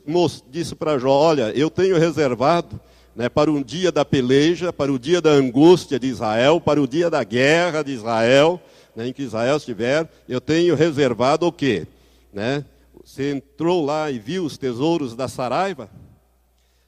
disse 0.50 0.76
para 0.76 1.00
Jó: 1.00 1.12
Olha, 1.12 1.52
eu 1.56 1.70
tenho 1.70 1.98
reservado 1.98 2.80
né, 3.16 3.28
para 3.28 3.52
um 3.52 3.64
dia 3.64 3.92
da 3.92 4.06
peleja, 4.06 4.72
para 4.72 4.92
o 4.92 5.00
dia 5.00 5.22
da 5.22 5.32
angústia 5.32 6.00
de 6.00 6.08
Israel, 6.08 6.62
para 6.62 6.82
o 6.82 6.88
dia 6.88 7.10
da 7.10 7.24
guerra 7.24 7.82
de 7.82 7.92
Israel, 7.92 8.62
né, 8.96 9.08
em 9.08 9.14
que 9.14 9.24
Israel 9.24 9.58
estiver, 9.58 10.10
eu 10.28 10.40
tenho 10.40 10.76
reservado 10.76 11.48
o 11.48 11.52
quê? 11.52 11.88
Né? 12.32 12.64
Você 13.12 13.30
entrou 13.30 13.84
lá 13.84 14.10
e 14.10 14.18
viu 14.18 14.46
os 14.46 14.58
tesouros 14.58 15.18
da 15.18 15.28
Saraiva? 15.28 15.92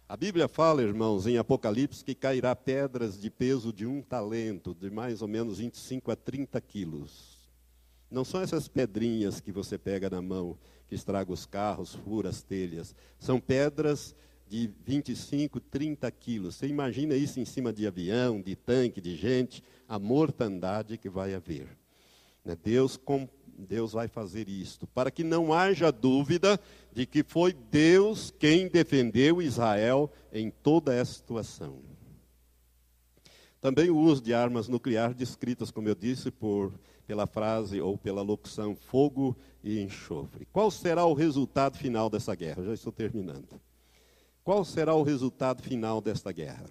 A 0.07 0.15
Bíblia 0.15 0.47
fala, 0.47 0.81
irmãos, 0.81 1.27
em 1.27 1.37
Apocalipse, 1.37 2.01
que 2.01 2.15
cairá 2.15 2.55
pedras 2.55 3.19
de 3.19 3.29
peso 3.29 3.73
de 3.73 3.85
um 3.85 4.01
talento, 4.01 4.73
de 4.73 4.89
mais 4.89 5.21
ou 5.21 5.27
menos 5.27 5.57
25 5.57 6.11
a 6.11 6.15
30 6.15 6.61
quilos. 6.61 7.51
Não 8.09 8.23
são 8.23 8.39
essas 8.39 8.69
pedrinhas 8.69 9.41
que 9.41 9.51
você 9.51 9.77
pega 9.77 10.09
na 10.09 10.21
mão, 10.21 10.57
que 10.87 10.95
estraga 10.95 11.29
os 11.29 11.45
carros, 11.45 11.93
fura 11.93 12.29
as 12.29 12.41
telhas. 12.41 12.95
São 13.19 13.37
pedras 13.37 14.15
de 14.47 14.71
25, 14.85 15.59
30 15.59 16.09
quilos. 16.09 16.55
Você 16.55 16.67
imagina 16.67 17.15
isso 17.15 17.37
em 17.41 17.45
cima 17.45 17.73
de 17.73 17.85
avião, 17.85 18.41
de 18.41 18.55
tanque, 18.55 19.01
de 19.01 19.17
gente, 19.17 19.61
a 19.89 19.99
mortandade 19.99 20.97
que 20.97 21.09
vai 21.09 21.33
haver. 21.33 21.67
Né? 22.45 22.57
Deus, 22.63 22.95
Deus 23.57 23.93
vai 23.93 24.07
fazer 24.07 24.49
isto, 24.49 24.87
para 24.87 25.11
que 25.11 25.23
não 25.23 25.53
haja 25.53 25.91
dúvida 25.91 26.59
de 26.91 27.05
que 27.05 27.23
foi 27.23 27.53
Deus 27.53 28.33
quem 28.37 28.67
defendeu 28.67 29.41
Israel 29.41 30.11
em 30.31 30.49
toda 30.49 30.93
essa 30.93 31.13
situação. 31.13 31.79
Também 33.61 33.89
o 33.89 33.97
uso 33.97 34.21
de 34.21 34.33
armas 34.33 34.67
nucleares 34.67 35.15
descritas, 35.15 35.71
como 35.71 35.87
eu 35.87 35.95
disse, 35.95 36.29
por, 36.29 36.73
pela 37.07 37.25
frase 37.25 37.79
ou 37.79 37.97
pela 37.97 38.21
locução 38.21 38.75
fogo 38.75 39.37
e 39.63 39.79
enxofre. 39.79 40.45
Qual 40.51 40.69
será 40.69 41.05
o 41.05 41.13
resultado 41.13 41.77
final 41.77 42.09
dessa 42.09 42.35
guerra? 42.35 42.61
Eu 42.61 42.65
já 42.65 42.73
estou 42.73 42.91
terminando. 42.91 43.61
Qual 44.43 44.65
será 44.65 44.93
o 44.93 45.03
resultado 45.03 45.63
final 45.63 46.01
desta 46.01 46.31
guerra? 46.33 46.65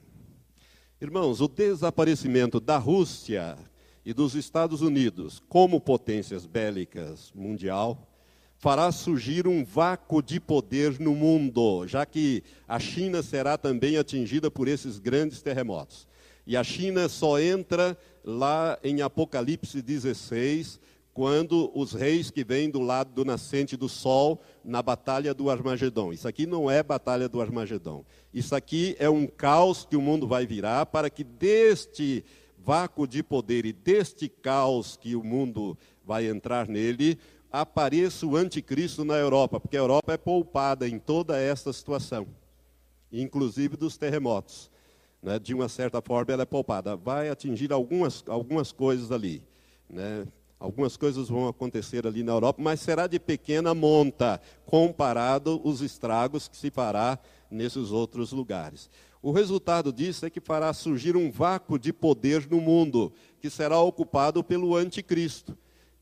Irmãos, 1.01 1.41
o 1.41 1.49
desaparecimento 1.49 2.61
da 2.61 2.77
Rússia 2.77 3.57
e 4.05 4.13
dos 4.13 4.35
Estados 4.35 4.81
Unidos 4.81 5.43
como 5.49 5.81
potências 5.81 6.47
bélicas 6.47 7.33
mundial 7.35 8.09
fará 8.57 8.93
surgir 8.93 9.49
um 9.49 9.65
vácuo 9.65 10.23
de 10.23 10.39
poder 10.39 11.01
no 11.01 11.17
mundo, 11.17 11.85
já 11.89 12.07
que 12.07 12.45
a 12.69 12.79
China 12.79 13.21
será 13.21 13.59
também 13.59 13.97
atingida 13.97 14.51
por 14.53 14.69
esses 14.69 15.01
grandes 15.01 15.43
terremotos. 15.43 16.07
E 16.47 16.57
a 16.57 16.63
China 16.63 17.09
só 17.09 17.41
entra 17.41 17.99
lá 18.25 18.79
em 18.85 19.03
Apocalipse 19.03 19.83
16, 19.83 20.81
quando 21.13 21.71
os 21.75 21.93
reis 21.93 22.31
que 22.31 22.43
vêm 22.43 22.71
do 22.71 22.81
lado 22.81 23.13
do 23.13 23.25
nascente 23.25 23.77
do 23.77 23.89
sol 23.89 24.41
na 24.65 24.81
batalha 24.81 25.35
do 25.35 25.51
Armagedon. 25.51 26.13
Isso 26.13 26.27
aqui 26.27 26.47
não 26.47 26.71
é 26.71 26.83
batalha 26.83 27.29
do 27.29 27.41
Armagedon. 27.41 28.05
Isso 28.33 28.55
aqui 28.55 28.97
é 28.99 29.11
um 29.11 29.27
caos 29.27 29.85
que 29.85 29.97
o 29.97 30.01
mundo 30.01 30.27
vai 30.27 30.47
virar 30.47 30.87
para 30.87 31.11
que 31.11 31.23
deste 31.23 32.25
vácuo 32.65 33.07
de 33.07 33.23
poder 33.23 33.67
e 33.67 33.73
deste 33.73 34.29
caos 34.29 34.97
que 34.97 35.17
o 35.17 35.25
mundo 35.25 35.77
vai 36.05 36.27
entrar 36.27 36.69
nele, 36.69 37.19
apareça 37.51 38.27
o 38.27 38.37
anticristo 38.37 39.05
na 39.05 39.15
Europa, 39.15 39.61
porque 39.61 39.77
a 39.77 39.81
Europa 39.81 40.13
é 40.13 40.17
poupada 40.17 40.89
em 40.89 40.99
toda 40.99 41.39
esta 41.39 41.73
situação, 41.73 42.27
inclusive 43.13 43.77
dos 43.77 43.97
terremotos. 43.97 44.71
Né? 45.23 45.39
De 45.39 45.55
uma 45.55 45.69
certa 45.69 46.01
forma, 46.01 46.33
ela 46.33 46.43
é 46.43 46.47
poupada. 46.47 46.97
Vai 46.97 47.29
atingir 47.29 47.73
algumas, 47.73 48.25
algumas 48.27 48.73
coisas 48.73 49.13
ali. 49.13 49.43
Né? 49.89 50.27
Algumas 50.59 50.97
coisas 50.97 51.29
vão 51.29 51.49
acontecer 51.49 52.07
ali 52.07 52.23
na 52.23 52.33
Europa, 52.33 52.63
mas 52.63 52.81
será 52.81 53.07
de 53.07 53.19
pequena 53.19 53.75
monta, 53.75 54.41
comparado 54.65 55.61
os 55.65 55.81
estragos 55.81 56.49
que 56.49 56.57
se 56.57 56.71
fará 56.71 57.19
nesses 57.51 57.91
outros 57.91 58.33
lugares. 58.33 58.89
O 59.23 59.31
resultado 59.31 59.93
disso 59.93 60.27
é 60.27 60.31
que 60.31 60.41
fará 60.41 60.73
surgir 60.73 61.17
um 61.17 61.31
vácuo 61.31 61.79
de 61.79 61.93
poder 61.93 62.45
no 62.51 62.61
mundo, 62.61 63.13
que 63.41 63.49
será 63.49 63.79
ocupado 63.79 64.43
pelo 64.43 64.75
anticristo. 64.75 65.57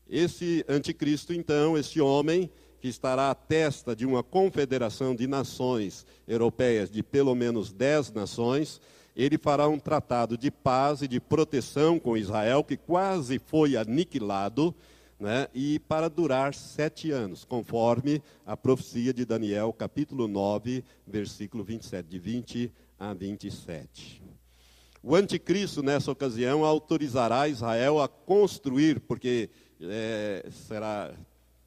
Esse 0.09 0.65
anticristo, 0.67 1.31
então, 1.31 1.77
esse 1.77 2.01
homem 2.01 2.49
que 2.81 2.87
estará 2.87 3.29
à 3.29 3.35
testa 3.35 3.95
de 3.95 4.07
uma 4.07 4.23
confederação 4.23 5.13
de 5.15 5.27
nações 5.27 6.03
europeias, 6.27 6.89
de 6.89 7.03
pelo 7.03 7.35
menos 7.35 7.71
dez 7.71 8.11
nações, 8.11 8.81
ele 9.15 9.37
fará 9.37 9.67
um 9.67 9.77
tratado 9.77 10.35
de 10.35 10.49
paz 10.49 11.03
e 11.03 11.07
de 11.07 11.19
proteção 11.19 11.99
com 11.99 12.17
Israel, 12.17 12.63
que 12.63 12.75
quase 12.75 13.37
foi 13.37 13.77
aniquilado, 13.77 14.73
né, 15.19 15.47
e 15.53 15.77
para 15.77 16.09
durar 16.09 16.55
sete 16.55 17.11
anos, 17.11 17.45
conforme 17.45 18.23
a 18.43 18.57
profecia 18.57 19.13
de 19.13 19.23
Daniel, 19.23 19.71
capítulo 19.71 20.27
9, 20.27 20.83
versículo 21.05 21.63
27, 21.63 22.09
de 22.09 22.17
20 22.17 22.71
a 23.01 23.15
27. 23.15 24.21
O 25.01 25.15
anticristo, 25.15 25.81
nessa 25.81 26.11
ocasião, 26.11 26.63
autorizará 26.63 27.47
Israel 27.47 27.99
a 27.99 28.07
construir, 28.07 28.99
porque 28.99 29.49
é, 29.81 30.47
será 30.67 31.11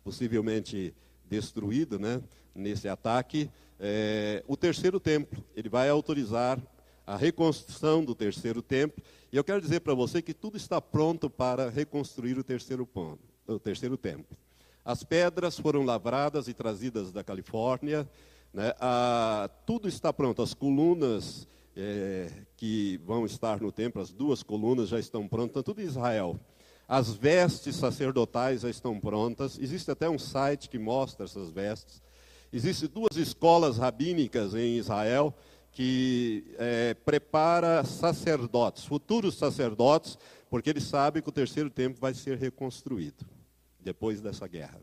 possivelmente 0.05 0.95
destruído 1.29 1.99
né, 1.99 2.23
nesse 2.55 2.89
ataque, 2.89 3.51
é, 3.81 4.45
o 4.47 4.57
terceiro 4.57 5.01
templo. 5.01 5.45
Ele 5.57 5.69
vai 5.69 5.89
autorizar 5.89 6.57
a 7.05 7.17
reconstrução 7.17 8.05
do 8.05 8.15
terceiro 8.15 8.63
templo. 8.63 9.03
E 9.33 9.37
eu 9.37 9.43
quero 9.43 9.61
dizer 9.61 9.81
para 9.81 9.93
você 9.93 10.23
que 10.23 10.33
tudo 10.33 10.57
está 10.57 10.81
pronto 10.81 11.29
para 11.29 11.69
reconstruir 11.69 12.39
o 12.39 12.45
terceiro, 12.45 12.87
ponto, 12.87 13.19
o 13.49 13.59
terceiro 13.59 13.97
templo. 13.97 14.39
As 14.85 15.03
pedras 15.03 15.59
foram 15.59 15.83
lavradas 15.83 16.47
e 16.47 16.55
trazidas 16.55 17.11
da 17.11 17.25
Califórnia. 17.25 18.09
Né? 18.55 18.73
Ah, 18.81 19.51
tudo 19.67 19.89
está 19.89 20.13
pronto. 20.13 20.41
As 20.41 20.55
colunas 20.55 21.49
é, 21.77 22.31
que 22.57 23.01
vão 23.05 23.27
estar 23.27 23.61
no 23.61 23.73
templo, 23.73 24.01
as 24.01 24.13
duas 24.13 24.45
colunas 24.45 24.89
já 24.89 25.01
estão 25.01 25.27
prontas, 25.27 25.65
tudo 25.65 25.83
em 25.83 25.85
Israel. 25.85 26.39
As 26.87 27.13
vestes 27.13 27.75
sacerdotais 27.75 28.61
já 28.61 28.71
estão 28.71 29.01
prontas. 29.01 29.59
Existe 29.59 29.91
até 29.91 30.09
um 30.09 30.19
site 30.19 30.69
que 30.69 30.79
mostra 30.79 31.25
essas 31.25 31.51
vestes. 31.51 32.01
Existem 32.53 32.89
duas 32.89 33.17
escolas 33.17 33.79
rabínicas 33.79 34.55
em 34.55 34.77
Israel 34.77 35.35
que 35.73 36.55
é, 36.57 36.95
prepara 36.95 37.83
sacerdotes, 37.83 38.85
futuros 38.85 39.37
sacerdotes, 39.37 40.17
porque 40.49 40.71
ele 40.71 40.81
sabe 40.81 41.21
que 41.21 41.29
o 41.29 41.33
terceiro 41.33 41.69
templo 41.69 42.01
vai 42.01 42.15
ser 42.15 42.39
reconstruído 42.39 43.27
depois 43.81 44.21
dessa 44.21 44.47
guerra. 44.47 44.81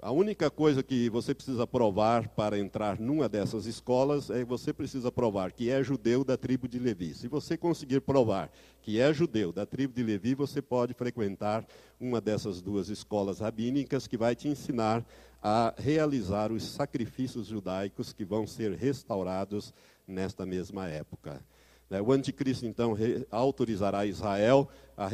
A 0.00 0.12
única 0.12 0.48
coisa 0.48 0.80
que 0.80 1.10
você 1.10 1.34
precisa 1.34 1.66
provar 1.66 2.28
para 2.28 2.56
entrar 2.56 3.00
numa 3.00 3.28
dessas 3.28 3.66
escolas 3.66 4.30
é 4.30 4.38
que 4.38 4.44
você 4.44 4.72
precisa 4.72 5.10
provar 5.10 5.50
que 5.50 5.70
é 5.70 5.82
judeu 5.82 6.22
da 6.22 6.36
tribo 6.36 6.68
de 6.68 6.78
Levi. 6.78 7.14
Se 7.14 7.26
você 7.26 7.56
conseguir 7.56 8.00
provar 8.02 8.48
que 8.80 9.00
é 9.00 9.12
judeu 9.12 9.52
da 9.52 9.66
tribo 9.66 9.92
de 9.92 10.04
Levi, 10.04 10.36
você 10.36 10.62
pode 10.62 10.94
frequentar 10.94 11.66
uma 12.00 12.20
dessas 12.20 12.62
duas 12.62 12.88
escolas 12.88 13.40
rabínicas 13.40 14.06
que 14.06 14.16
vai 14.16 14.36
te 14.36 14.46
ensinar 14.46 15.04
a 15.42 15.74
realizar 15.76 16.52
os 16.52 16.62
sacrifícios 16.62 17.48
judaicos 17.48 18.12
que 18.12 18.24
vão 18.24 18.46
ser 18.46 18.74
restaurados 18.74 19.74
nesta 20.06 20.46
mesma 20.46 20.86
época. 20.86 21.42
Né, 21.90 22.00
o 22.00 22.12
anticristo, 22.12 22.66
então, 22.66 22.96
autorizará 23.32 24.06
Israel 24.06 24.68
a, 24.96 25.08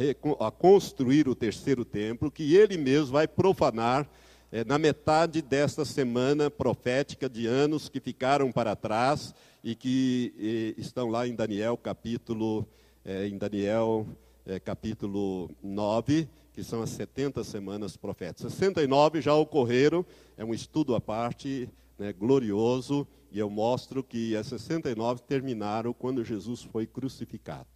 a, 0.45 0.51
construir 0.51 1.27
o 1.27 1.33
terceiro 1.33 1.83
templo, 1.83 2.29
que 2.29 2.55
ele 2.55 2.77
mesmo 2.77 3.13
vai 3.13 3.27
profanar 3.27 4.07
é, 4.55 4.63
na 4.63 4.79
metade 4.79 5.41
desta 5.41 5.83
semana 5.83 6.49
profética 6.49 7.27
de 7.27 7.45
anos 7.45 7.89
que 7.89 7.99
ficaram 7.99 8.53
para 8.53 8.73
trás 8.73 9.35
e 9.61 9.75
que 9.75 10.73
estão 10.77 11.09
lá 11.09 11.27
em 11.27 11.35
Daniel, 11.35 11.75
capítulo, 11.75 12.65
é, 13.03 13.27
em 13.27 13.37
Daniel, 13.37 14.07
é, 14.45 14.57
capítulo 14.57 15.51
9, 15.61 16.29
que 16.53 16.63
são 16.63 16.81
as 16.81 16.91
70 16.91 17.43
semanas 17.43 17.97
proféticas. 17.97 18.53
69 18.53 19.19
já 19.19 19.35
ocorreram, 19.35 20.05
é 20.37 20.45
um 20.45 20.53
estudo 20.53 20.95
à 20.95 21.01
parte, 21.01 21.67
né, 21.99 22.13
glorioso, 22.13 23.05
e 23.33 23.39
eu 23.39 23.49
mostro 23.49 24.01
que 24.01 24.37
as 24.37 24.47
69 24.47 25.21
terminaram 25.23 25.91
quando 25.91 26.23
Jesus 26.23 26.63
foi 26.63 26.87
crucificado. 26.87 27.67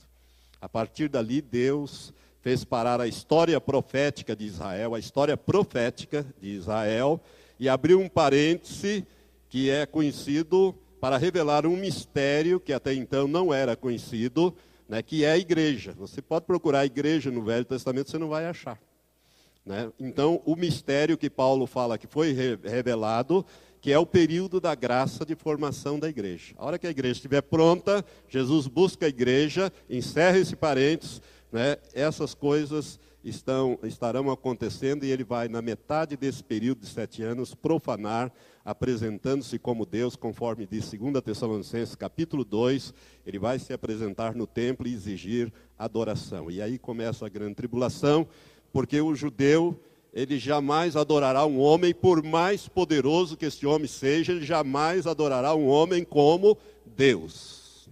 A 0.62 0.70
partir 0.70 1.10
dali, 1.10 1.42
Deus 1.42 2.14
fez 2.42 2.64
parar 2.64 3.02
a 3.02 3.08
história 3.08 3.60
profética 3.60 4.36
de 4.36 4.46
Israel, 4.46 4.96
a 4.96 5.00
história 5.00 5.36
profética 5.36 6.26
de 6.42 6.50
Israel, 6.50 7.20
e 7.60 7.68
abriu 7.68 8.00
um 8.00 8.08
parêntese 8.08 9.06
que 9.50 9.70
é 9.70 9.86
conhecido 9.86 10.76
para 11.02 11.18
revelar 11.18 11.66
um 11.66 11.76
mistério 11.76 12.60
que 12.60 12.74
até 12.74 12.94
então 12.94 13.28
não 13.28 13.54
era 13.54 13.76
conhecido, 13.76 14.56
né, 14.88 15.02
que 15.02 15.24
é 15.24 15.32
a 15.32 15.38
igreja. 15.38 15.94
Você 15.98 16.22
pode 16.22 16.46
procurar 16.46 16.80
a 16.80 16.86
igreja 16.86 17.32
no 17.32 17.44
Velho 17.44 17.66
Testamento, 17.66 18.10
você 18.10 18.18
não 18.18 18.30
vai 18.30 18.46
achar. 18.46 18.80
Né? 19.66 19.92
Então, 20.00 20.42
o 20.46 20.56
mistério 20.56 21.18
que 21.18 21.30
Paulo 21.30 21.68
fala 21.68 21.98
que 21.98 22.08
foi 22.08 22.32
revelado, 22.64 23.46
que 23.82 23.92
é 23.92 24.00
o 24.00 24.06
período 24.06 24.60
da 24.60 24.76
graça 24.76 25.26
de 25.26 25.36
formação 25.36 26.00
da 26.00 26.10
igreja. 26.10 26.54
A 26.58 26.66
hora 26.66 26.80
que 26.80 26.88
a 26.88 26.90
igreja 26.90 27.14
estiver 27.14 27.42
pronta, 27.42 28.04
Jesus 28.28 28.68
busca 28.68 29.06
a 29.06 29.10
igreja, 29.10 29.72
encerra 29.90 30.38
esse 30.38 30.56
parênteses, 30.56 31.22
né? 31.52 31.78
essas 31.94 32.34
coisas 32.34 33.00
estão, 33.24 33.78
estarão 33.84 34.32
acontecendo 34.32 35.04
e 35.04 35.12
ele 35.12 35.24
vai, 35.24 35.48
na 35.48 35.62
metade 35.62 36.16
desse 36.16 36.44
período 36.44 36.82
de 36.82 36.88
sete 36.88 37.24
anos, 37.24 37.54
profanar, 37.54 38.32
apresentando-se 38.64 39.58
como 39.58 39.86
Deus, 39.86 40.16
conforme 40.16 40.66
diz 40.66 40.92
2 40.92 41.22
Tessalonicenses 41.24 41.96
capítulo 41.96 42.46
2, 42.46 42.94
ele 43.26 43.40
vai 43.40 43.60
se 43.60 43.74
apresentar 43.74 44.36
no 44.36 44.48
templo 44.48 44.88
e 44.88 44.94
exigir 44.94 45.52
adoração. 45.78 46.50
E 46.50 46.62
aí 46.62 46.78
começa 46.78 47.26
a 47.26 47.30
grande 47.30 47.56
tribulação, 47.56 48.28
porque 48.72 49.02
o 49.02 49.16
judeu, 49.16 49.80
ele 50.14 50.38
jamais 50.40 50.96
adorará 50.96 51.46
um 51.46 51.60
homem, 51.60 51.94
por 51.94 52.24
mais 52.24 52.68
poderoso 52.68 53.36
que 53.36 53.46
esse 53.46 53.66
homem 53.66 53.88
seja, 53.88 54.32
ele 54.32 54.46
jamais 54.46 55.08
adorará 55.08 55.54
um 55.56 55.68
homem 55.68 56.04
como 56.04 56.58
Deus. 56.86 57.90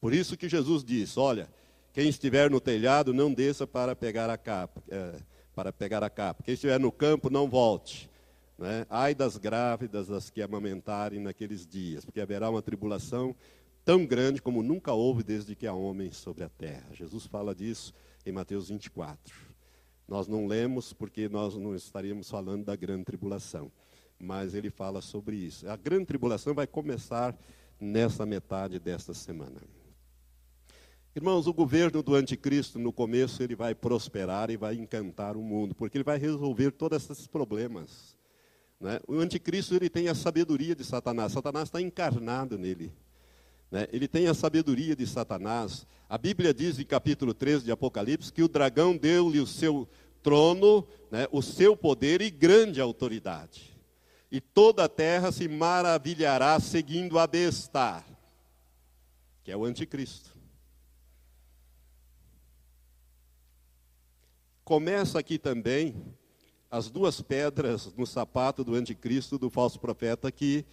Por 0.00 0.12
isso 0.12 0.36
que 0.36 0.50
Jesus 0.50 0.84
diz: 0.84 1.16
olha, 1.16 1.48
quem 1.94 2.08
estiver 2.08 2.50
no 2.50 2.60
telhado, 2.60 3.14
não 3.14 3.32
desça 3.32 3.68
para 3.68 3.94
pegar 3.94 4.28
a 4.28 4.36
capa. 4.36 4.82
É, 4.88 5.14
para 5.54 5.72
pegar 5.72 6.02
a 6.02 6.10
capa. 6.10 6.42
Quem 6.42 6.54
estiver 6.54 6.78
no 6.80 6.90
campo, 6.90 7.30
não 7.30 7.48
volte. 7.48 8.10
Né? 8.58 8.84
Ai 8.90 9.14
das 9.14 9.36
grávidas, 9.36 10.08
das 10.08 10.28
que 10.28 10.42
amamentarem 10.42 11.20
naqueles 11.20 11.64
dias, 11.64 12.04
porque 12.04 12.20
haverá 12.20 12.50
uma 12.50 12.60
tribulação 12.60 13.34
tão 13.84 14.04
grande 14.04 14.42
como 14.42 14.60
nunca 14.60 14.92
houve 14.92 15.22
desde 15.22 15.54
que 15.54 15.68
há 15.68 15.72
homens 15.72 16.16
sobre 16.16 16.42
a 16.42 16.48
terra. 16.48 16.88
Jesus 16.92 17.26
fala 17.26 17.54
disso 17.54 17.94
em 18.26 18.32
Mateus 18.32 18.70
24. 18.70 19.32
Nós 20.08 20.26
não 20.26 20.48
lemos 20.48 20.92
porque 20.92 21.28
nós 21.28 21.56
não 21.56 21.76
estaríamos 21.76 22.28
falando 22.28 22.64
da 22.64 22.74
grande 22.74 23.04
tribulação, 23.04 23.70
mas 24.18 24.52
ele 24.52 24.68
fala 24.68 25.00
sobre 25.00 25.36
isso. 25.36 25.68
A 25.68 25.76
grande 25.76 26.06
tribulação 26.06 26.54
vai 26.54 26.66
começar 26.66 27.38
nessa 27.80 28.26
metade 28.26 28.80
desta 28.80 29.14
semana. 29.14 29.60
Irmãos, 31.16 31.46
o 31.46 31.54
governo 31.54 32.02
do 32.02 32.16
anticristo, 32.16 32.76
no 32.76 32.92
começo, 32.92 33.40
ele 33.40 33.54
vai 33.54 33.72
prosperar 33.72 34.50
e 34.50 34.56
vai 34.56 34.74
encantar 34.74 35.36
o 35.36 35.42
mundo, 35.42 35.72
porque 35.72 35.96
ele 35.96 36.02
vai 36.02 36.18
resolver 36.18 36.72
todos 36.72 37.08
esses 37.08 37.28
problemas. 37.28 38.16
Né? 38.80 38.98
O 39.06 39.14
anticristo 39.20 39.76
ele 39.76 39.88
tem 39.88 40.08
a 40.08 40.14
sabedoria 40.14 40.74
de 40.74 40.82
Satanás. 40.82 41.30
Satanás 41.30 41.68
está 41.68 41.80
encarnado 41.80 42.58
nele. 42.58 42.92
Né? 43.70 43.86
Ele 43.92 44.08
tem 44.08 44.26
a 44.26 44.34
sabedoria 44.34 44.96
de 44.96 45.06
Satanás. 45.06 45.86
A 46.08 46.18
Bíblia 46.18 46.52
diz 46.52 46.80
em 46.80 46.84
capítulo 46.84 47.32
13 47.32 47.64
de 47.64 47.70
Apocalipse 47.70 48.32
que 48.32 48.42
o 48.42 48.48
dragão 48.48 48.96
deu-lhe 48.96 49.38
o 49.38 49.46
seu 49.46 49.88
trono, 50.20 50.84
né, 51.12 51.28
o 51.30 51.42
seu 51.42 51.76
poder 51.76 52.22
e 52.22 52.30
grande 52.30 52.80
autoridade. 52.80 53.78
E 54.32 54.40
toda 54.40 54.82
a 54.82 54.88
terra 54.88 55.30
se 55.30 55.46
maravilhará 55.46 56.58
seguindo 56.58 57.20
a 57.20 57.26
besta, 57.28 58.04
que 59.44 59.52
é 59.52 59.56
o 59.56 59.64
anticristo. 59.64 60.33
Começa 64.64 65.18
aqui 65.18 65.38
também 65.38 65.94
as 66.70 66.88
duas 66.88 67.20
pedras 67.20 67.92
no 67.98 68.06
sapato 68.06 68.64
do 68.64 68.74
anticristo, 68.74 69.38
do 69.38 69.50
falso 69.50 69.78
profeta, 69.78 70.32
que 70.32 70.64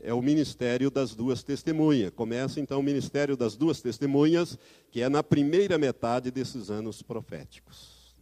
é 0.00 0.12
o 0.12 0.20
ministério 0.20 0.90
das 0.90 1.14
duas 1.14 1.44
testemunhas. 1.44 2.10
Começa 2.10 2.58
então 2.58 2.80
o 2.80 2.82
ministério 2.82 3.36
das 3.36 3.54
duas 3.54 3.80
testemunhas, 3.80 4.58
que 4.90 5.00
é 5.00 5.08
na 5.08 5.22
primeira 5.22 5.78
metade 5.78 6.32
desses 6.32 6.72
anos 6.72 7.02
proféticos. 7.02 8.16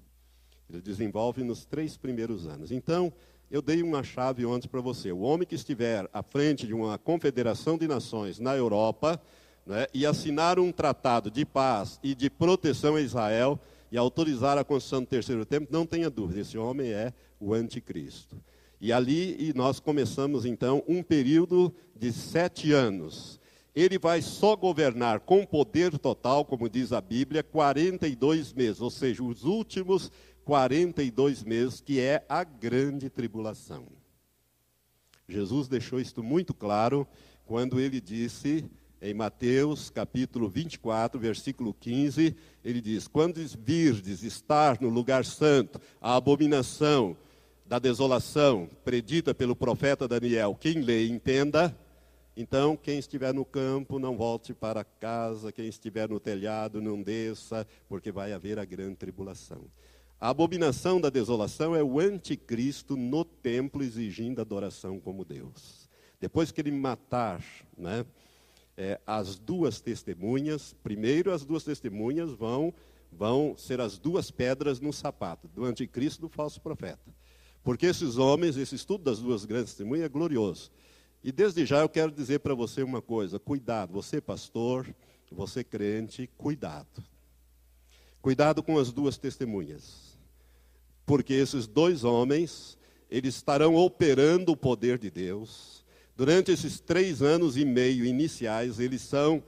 Ele 0.68 0.82
desenvolve 0.82 1.42
nos 1.42 1.64
três 1.64 1.96
primeiros 1.96 2.46
anos. 2.46 2.70
Então, 2.70 3.10
eu 3.50 3.62
dei 3.62 3.82
uma 3.82 4.02
chave 4.02 4.44
ontem 4.44 4.68
para 4.68 4.82
você. 4.82 5.10
O 5.10 5.20
homem 5.20 5.48
que 5.48 5.54
estiver 5.54 6.06
à 6.12 6.22
frente 6.22 6.66
de 6.66 6.74
uma 6.74 6.98
confederação 6.98 7.78
de 7.78 7.88
nações 7.88 8.38
na 8.38 8.54
Europa 8.54 9.18
né, 9.64 9.86
e 9.94 10.04
assinar 10.04 10.58
um 10.58 10.70
tratado 10.70 11.30
de 11.30 11.46
paz 11.46 11.98
e 12.02 12.14
de 12.14 12.28
proteção 12.28 12.96
a 12.96 13.00
Israel, 13.00 13.58
e 13.90 13.96
autorizar 13.96 14.58
a 14.58 14.64
construção 14.64 15.00
do 15.00 15.06
terceiro 15.06 15.44
templo, 15.44 15.68
não 15.70 15.86
tenha 15.86 16.10
dúvida, 16.10 16.40
esse 16.40 16.58
homem 16.58 16.92
é 16.92 17.12
o 17.40 17.54
anticristo. 17.54 18.36
E 18.80 18.92
ali 18.92 19.36
e 19.38 19.52
nós 19.54 19.80
começamos 19.80 20.44
então 20.44 20.84
um 20.86 21.02
período 21.02 21.74
de 21.96 22.12
sete 22.12 22.72
anos. 22.72 23.40
Ele 23.74 23.98
vai 23.98 24.22
só 24.22 24.54
governar 24.56 25.20
com 25.20 25.44
poder 25.44 25.98
total, 25.98 26.44
como 26.44 26.68
diz 26.68 26.92
a 26.92 27.00
Bíblia, 27.00 27.42
42 27.42 28.52
meses, 28.52 28.80
ou 28.80 28.90
seja, 28.90 29.22
os 29.22 29.44
últimos 29.44 30.10
42 30.44 31.44
meses, 31.44 31.80
que 31.80 32.00
é 32.00 32.24
a 32.28 32.42
grande 32.42 33.10
tribulação. 33.10 33.86
Jesus 35.28 35.68
deixou 35.68 36.00
isto 36.00 36.22
muito 36.22 36.54
claro 36.54 37.06
quando 37.44 37.78
ele 37.78 38.00
disse 38.00 38.64
em 39.00 39.14
Mateus 39.14 39.90
capítulo 39.90 40.48
24, 40.48 41.18
versículo 41.18 41.72
15, 41.72 42.36
ele 42.64 42.80
diz: 42.80 43.06
Quando 43.06 43.40
virdes 43.58 44.22
estar 44.22 44.80
no 44.80 44.88
lugar 44.88 45.24
santo 45.24 45.80
a 46.00 46.16
abominação 46.16 47.16
da 47.66 47.78
desolação 47.78 48.68
predita 48.84 49.34
pelo 49.34 49.54
profeta 49.54 50.08
Daniel, 50.08 50.56
quem 50.58 50.80
lê 50.80 51.06
entenda. 51.06 51.76
Então, 52.36 52.76
quem 52.76 53.00
estiver 53.00 53.34
no 53.34 53.44
campo, 53.44 53.98
não 53.98 54.16
volte 54.16 54.54
para 54.54 54.84
casa, 54.84 55.50
quem 55.50 55.66
estiver 55.66 56.08
no 56.08 56.20
telhado, 56.20 56.80
não 56.80 57.02
desça, 57.02 57.66
porque 57.88 58.12
vai 58.12 58.32
haver 58.32 58.60
a 58.60 58.64
grande 58.64 58.94
tribulação. 58.94 59.64
A 60.20 60.30
abominação 60.30 61.00
da 61.00 61.10
desolação 61.10 61.74
é 61.74 61.82
o 61.82 61.98
anticristo 61.98 62.96
no 62.96 63.24
templo 63.24 63.82
exigindo 63.82 64.40
adoração 64.40 65.00
como 65.00 65.24
Deus. 65.24 65.88
Depois 66.20 66.52
que 66.52 66.60
ele 66.60 66.70
matar, 66.70 67.42
né? 67.76 68.04
É, 68.78 69.00
as 69.04 69.36
duas 69.36 69.80
testemunhas, 69.80 70.72
primeiro 70.84 71.32
as 71.32 71.44
duas 71.44 71.64
testemunhas 71.64 72.30
vão, 72.30 72.72
vão 73.10 73.56
ser 73.56 73.80
as 73.80 73.98
duas 73.98 74.30
pedras 74.30 74.78
no 74.78 74.92
sapato, 74.92 75.48
do 75.48 75.64
anticristo 75.64 76.20
e 76.20 76.28
do 76.28 76.28
falso 76.28 76.60
profeta. 76.60 77.12
Porque 77.64 77.86
esses 77.86 78.18
homens, 78.18 78.56
esse 78.56 78.76
estudo 78.76 79.02
das 79.02 79.18
duas 79.18 79.44
grandes 79.44 79.72
testemunhas 79.72 80.06
é 80.06 80.08
glorioso. 80.08 80.70
E 81.24 81.32
desde 81.32 81.66
já 81.66 81.80
eu 81.80 81.88
quero 81.88 82.12
dizer 82.12 82.38
para 82.38 82.54
você 82.54 82.84
uma 82.84 83.02
coisa: 83.02 83.40
cuidado, 83.40 83.92
você 83.92 84.20
pastor, 84.20 84.86
você 85.32 85.64
crente, 85.64 86.30
cuidado. 86.38 87.02
Cuidado 88.22 88.62
com 88.62 88.78
as 88.78 88.92
duas 88.92 89.18
testemunhas. 89.18 90.16
Porque 91.04 91.34
esses 91.34 91.66
dois 91.66 92.04
homens, 92.04 92.78
eles 93.10 93.34
estarão 93.34 93.74
operando 93.74 94.52
o 94.52 94.56
poder 94.56 94.98
de 94.98 95.10
Deus, 95.10 95.77
Durante 96.18 96.50
esses 96.50 96.80
três 96.80 97.22
anos 97.22 97.56
e 97.56 97.64
meio 97.64 98.04
iniciais, 98.04 98.80
eles 98.80 99.02
são 99.02 99.40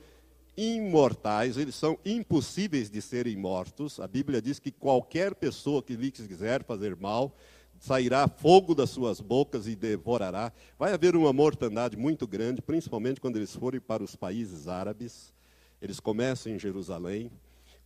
imortais, 0.57 1.57
eles 1.57 1.75
são 1.75 1.99
impossíveis 2.05 2.89
de 2.89 3.03
serem 3.03 3.37
mortos. 3.37 3.99
A 3.99 4.07
Bíblia 4.07 4.41
diz 4.41 4.61
que 4.61 4.71
qualquer 4.71 5.35
pessoa 5.35 5.83
que 5.83 5.97
lhes 5.97 6.13
quiser 6.13 6.63
fazer 6.63 6.95
mal, 6.95 7.37
sairá 7.81 8.29
fogo 8.29 8.73
das 8.73 8.91
suas 8.91 9.21
bocas 9.21 9.67
e 9.67 9.75
devorará. 9.75 10.53
Vai 10.79 10.93
haver 10.93 11.17
uma 11.17 11.33
mortandade 11.33 11.97
muito 11.97 12.25
grande, 12.25 12.63
principalmente 12.63 13.21
quando 13.21 13.35
eles 13.35 13.53
forem 13.53 13.81
para 13.81 14.05
os 14.05 14.15
países 14.15 14.69
árabes. 14.69 15.35
Eles 15.83 15.99
começam 15.99 16.53
em 16.53 16.59
Jerusalém. 16.61 17.33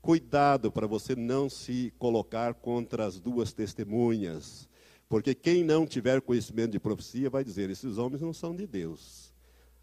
Cuidado 0.03 0.71
para 0.71 0.87
você 0.87 1.17
não 1.17 1.49
se 1.49 1.91
colocar 1.99 2.53
contra 2.53 3.07
as 3.07 3.19
duas 3.19 3.51
testemunhas. 3.51 4.69
Porque 5.09 5.35
quem 5.35 5.63
não 5.63 5.87
tiver 5.87 6.21
conhecimento 6.21 6.73
de 6.73 6.81
profecia 6.81 7.31
vai 7.31 7.45
dizer: 7.45 7.71
esses 7.71 7.99
homens 7.99 8.23
não 8.23 8.33
são 8.33 8.55
de 8.55 8.67
Deus. 8.67 9.33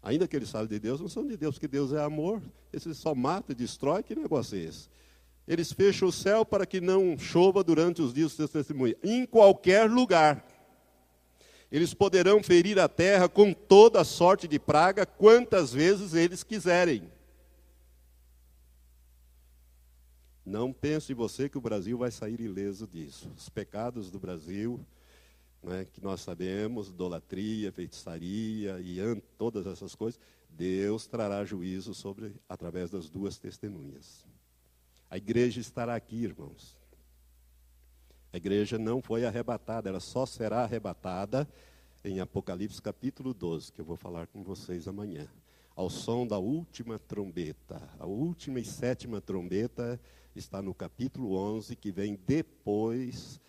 Ainda 0.02 0.26
que 0.26 0.34
eles 0.34 0.50
falem 0.50 0.68
de 0.68 0.80
Deus, 0.80 1.00
não 1.00 1.08
são 1.08 1.26
de 1.26 1.36
Deus, 1.36 1.54
porque 1.54 1.68
Deus 1.68 1.92
é 1.92 2.02
amor. 2.02 2.42
Esses 2.72 2.98
só 2.98 3.14
mata 3.14 3.52
e 3.52 3.54
destrói. 3.54 4.02
Que 4.02 4.16
negócio 4.16 4.56
é 4.58 4.62
esse? 4.62 4.88
Eles 5.46 5.72
fecham 5.72 6.08
o 6.08 6.12
céu 6.12 6.44
para 6.44 6.66
que 6.66 6.80
não 6.80 7.16
chova 7.16 7.62
durante 7.62 8.02
os 8.02 8.12
dias 8.12 8.32
do 8.32 8.36
seu 8.36 8.48
testemunho. 8.48 8.96
Em 9.02 9.24
qualquer 9.24 9.88
lugar. 9.88 10.44
Eles 11.70 11.94
poderão 11.94 12.42
ferir 12.42 12.78
a 12.78 12.88
terra 12.88 13.28
com 13.28 13.52
toda 13.52 14.00
a 14.00 14.04
sorte 14.04 14.46
de 14.46 14.58
praga, 14.58 15.06
quantas 15.06 15.72
vezes 15.72 16.12
eles 16.14 16.42
quiserem. 16.42 17.10
Não 20.44 20.72
pense 20.72 21.14
você 21.14 21.48
que 21.48 21.56
o 21.56 21.62
Brasil 21.62 21.96
vai 21.96 22.10
sair 22.10 22.40
ileso 22.40 22.86
disso. 22.86 23.30
Os 23.38 23.48
pecados 23.48 24.10
do 24.10 24.18
Brasil 24.18 24.84
né, 25.62 25.84
que 25.84 26.02
nós 26.02 26.20
sabemos, 26.20 26.88
idolatria, 26.88 27.70
feitiçaria 27.70 28.80
e 28.80 28.98
todas 29.38 29.66
essas 29.66 29.94
coisas, 29.94 30.20
Deus 30.50 31.06
trará 31.06 31.44
juízo 31.44 31.94
sobre 31.94 32.34
através 32.48 32.90
das 32.90 33.08
duas 33.08 33.38
testemunhas. 33.38 34.26
A 35.08 35.16
igreja 35.16 35.60
estará 35.60 35.94
aqui, 35.94 36.24
irmãos. 36.24 36.76
A 38.32 38.36
igreja 38.36 38.78
não 38.78 39.02
foi 39.02 39.24
arrebatada, 39.24 39.88
ela 39.88 40.00
só 40.00 40.24
será 40.24 40.62
arrebatada 40.62 41.46
em 42.04 42.18
Apocalipse 42.18 42.80
capítulo 42.80 43.32
12, 43.32 43.72
que 43.72 43.80
eu 43.80 43.84
vou 43.84 43.96
falar 43.96 44.26
com 44.26 44.42
vocês 44.42 44.88
amanhã. 44.88 45.28
Ao 45.76 45.88
som 45.88 46.26
da 46.26 46.38
última 46.38 46.98
trombeta. 46.98 47.80
A 47.98 48.06
última 48.06 48.58
e 48.58 48.64
sétima 48.64 49.20
trombeta 49.20 50.00
está 50.34 50.60
no 50.60 50.74
capítulo 50.74 51.34
11, 51.34 51.76
que 51.76 51.92
vem 51.92 52.18
depois 52.26 53.40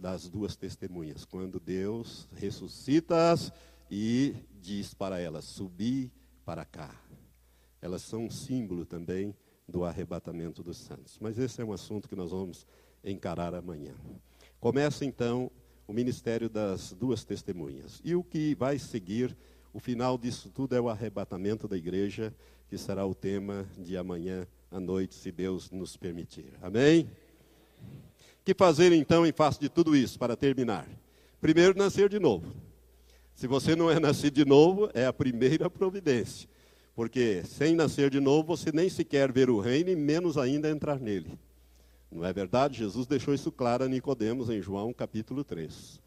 das 0.00 0.28
duas 0.28 0.56
testemunhas, 0.56 1.24
quando 1.24 1.60
Deus 1.60 2.26
ressuscita-as 2.34 3.52
e 3.90 4.34
diz 4.60 4.94
para 4.94 5.20
elas: 5.20 5.44
subi 5.44 6.10
para 6.44 6.64
cá. 6.64 6.94
Elas 7.82 8.02
são 8.02 8.26
um 8.26 8.30
símbolo 8.30 8.84
também 8.84 9.34
do 9.68 9.84
arrebatamento 9.84 10.62
dos 10.62 10.78
santos. 10.78 11.18
Mas 11.20 11.38
esse 11.38 11.60
é 11.60 11.64
um 11.64 11.72
assunto 11.72 12.08
que 12.08 12.16
nós 12.16 12.30
vamos 12.30 12.66
encarar 13.04 13.54
amanhã. 13.54 13.94
Começa 14.58 15.04
então 15.04 15.50
o 15.86 15.92
ministério 15.92 16.48
das 16.48 16.92
duas 16.92 17.24
testemunhas. 17.24 18.00
E 18.04 18.14
o 18.14 18.22
que 18.22 18.54
vai 18.54 18.78
seguir, 18.78 19.36
o 19.72 19.80
final 19.80 20.18
disso 20.18 20.50
tudo 20.50 20.74
é 20.74 20.80
o 20.80 20.88
arrebatamento 20.88 21.66
da 21.66 21.76
igreja, 21.76 22.34
que 22.68 22.76
será 22.76 23.06
o 23.06 23.14
tema 23.14 23.66
de 23.78 23.96
amanhã 23.96 24.46
à 24.70 24.78
noite, 24.78 25.14
se 25.14 25.32
Deus 25.32 25.70
nos 25.70 25.96
permitir. 25.96 26.52
Amém? 26.62 27.08
Que 28.44 28.54
fazer 28.54 28.92
então 28.92 29.26
em 29.26 29.32
face 29.32 29.60
de 29.60 29.68
tudo 29.68 29.96
isso, 29.96 30.18
para 30.18 30.36
terminar? 30.36 30.86
Primeiro, 31.40 31.76
nascer 31.76 32.08
de 32.08 32.18
novo. 32.18 32.46
Se 33.34 33.46
você 33.46 33.74
não 33.74 33.90
é 33.90 33.98
nascido 33.98 34.34
de 34.34 34.44
novo, 34.44 34.90
é 34.92 35.06
a 35.06 35.12
primeira 35.12 35.70
providência. 35.70 36.48
Porque 36.94 37.42
sem 37.44 37.74
nascer 37.74 38.10
de 38.10 38.20
novo, 38.20 38.56
você 38.56 38.70
nem 38.72 38.88
sequer 38.88 39.32
ver 39.32 39.48
o 39.48 39.60
reino 39.60 39.90
e 39.90 39.96
menos 39.96 40.36
ainda 40.36 40.68
entrar 40.68 41.00
nele. 41.00 41.38
Não 42.10 42.24
é 42.24 42.32
verdade? 42.32 42.78
Jesus 42.78 43.06
deixou 43.06 43.32
isso 43.32 43.50
claro 43.52 43.84
a 43.84 43.88
Nicodemos 43.88 44.50
em 44.50 44.60
João 44.60 44.92
capítulo 44.92 45.44
3. 45.44 46.00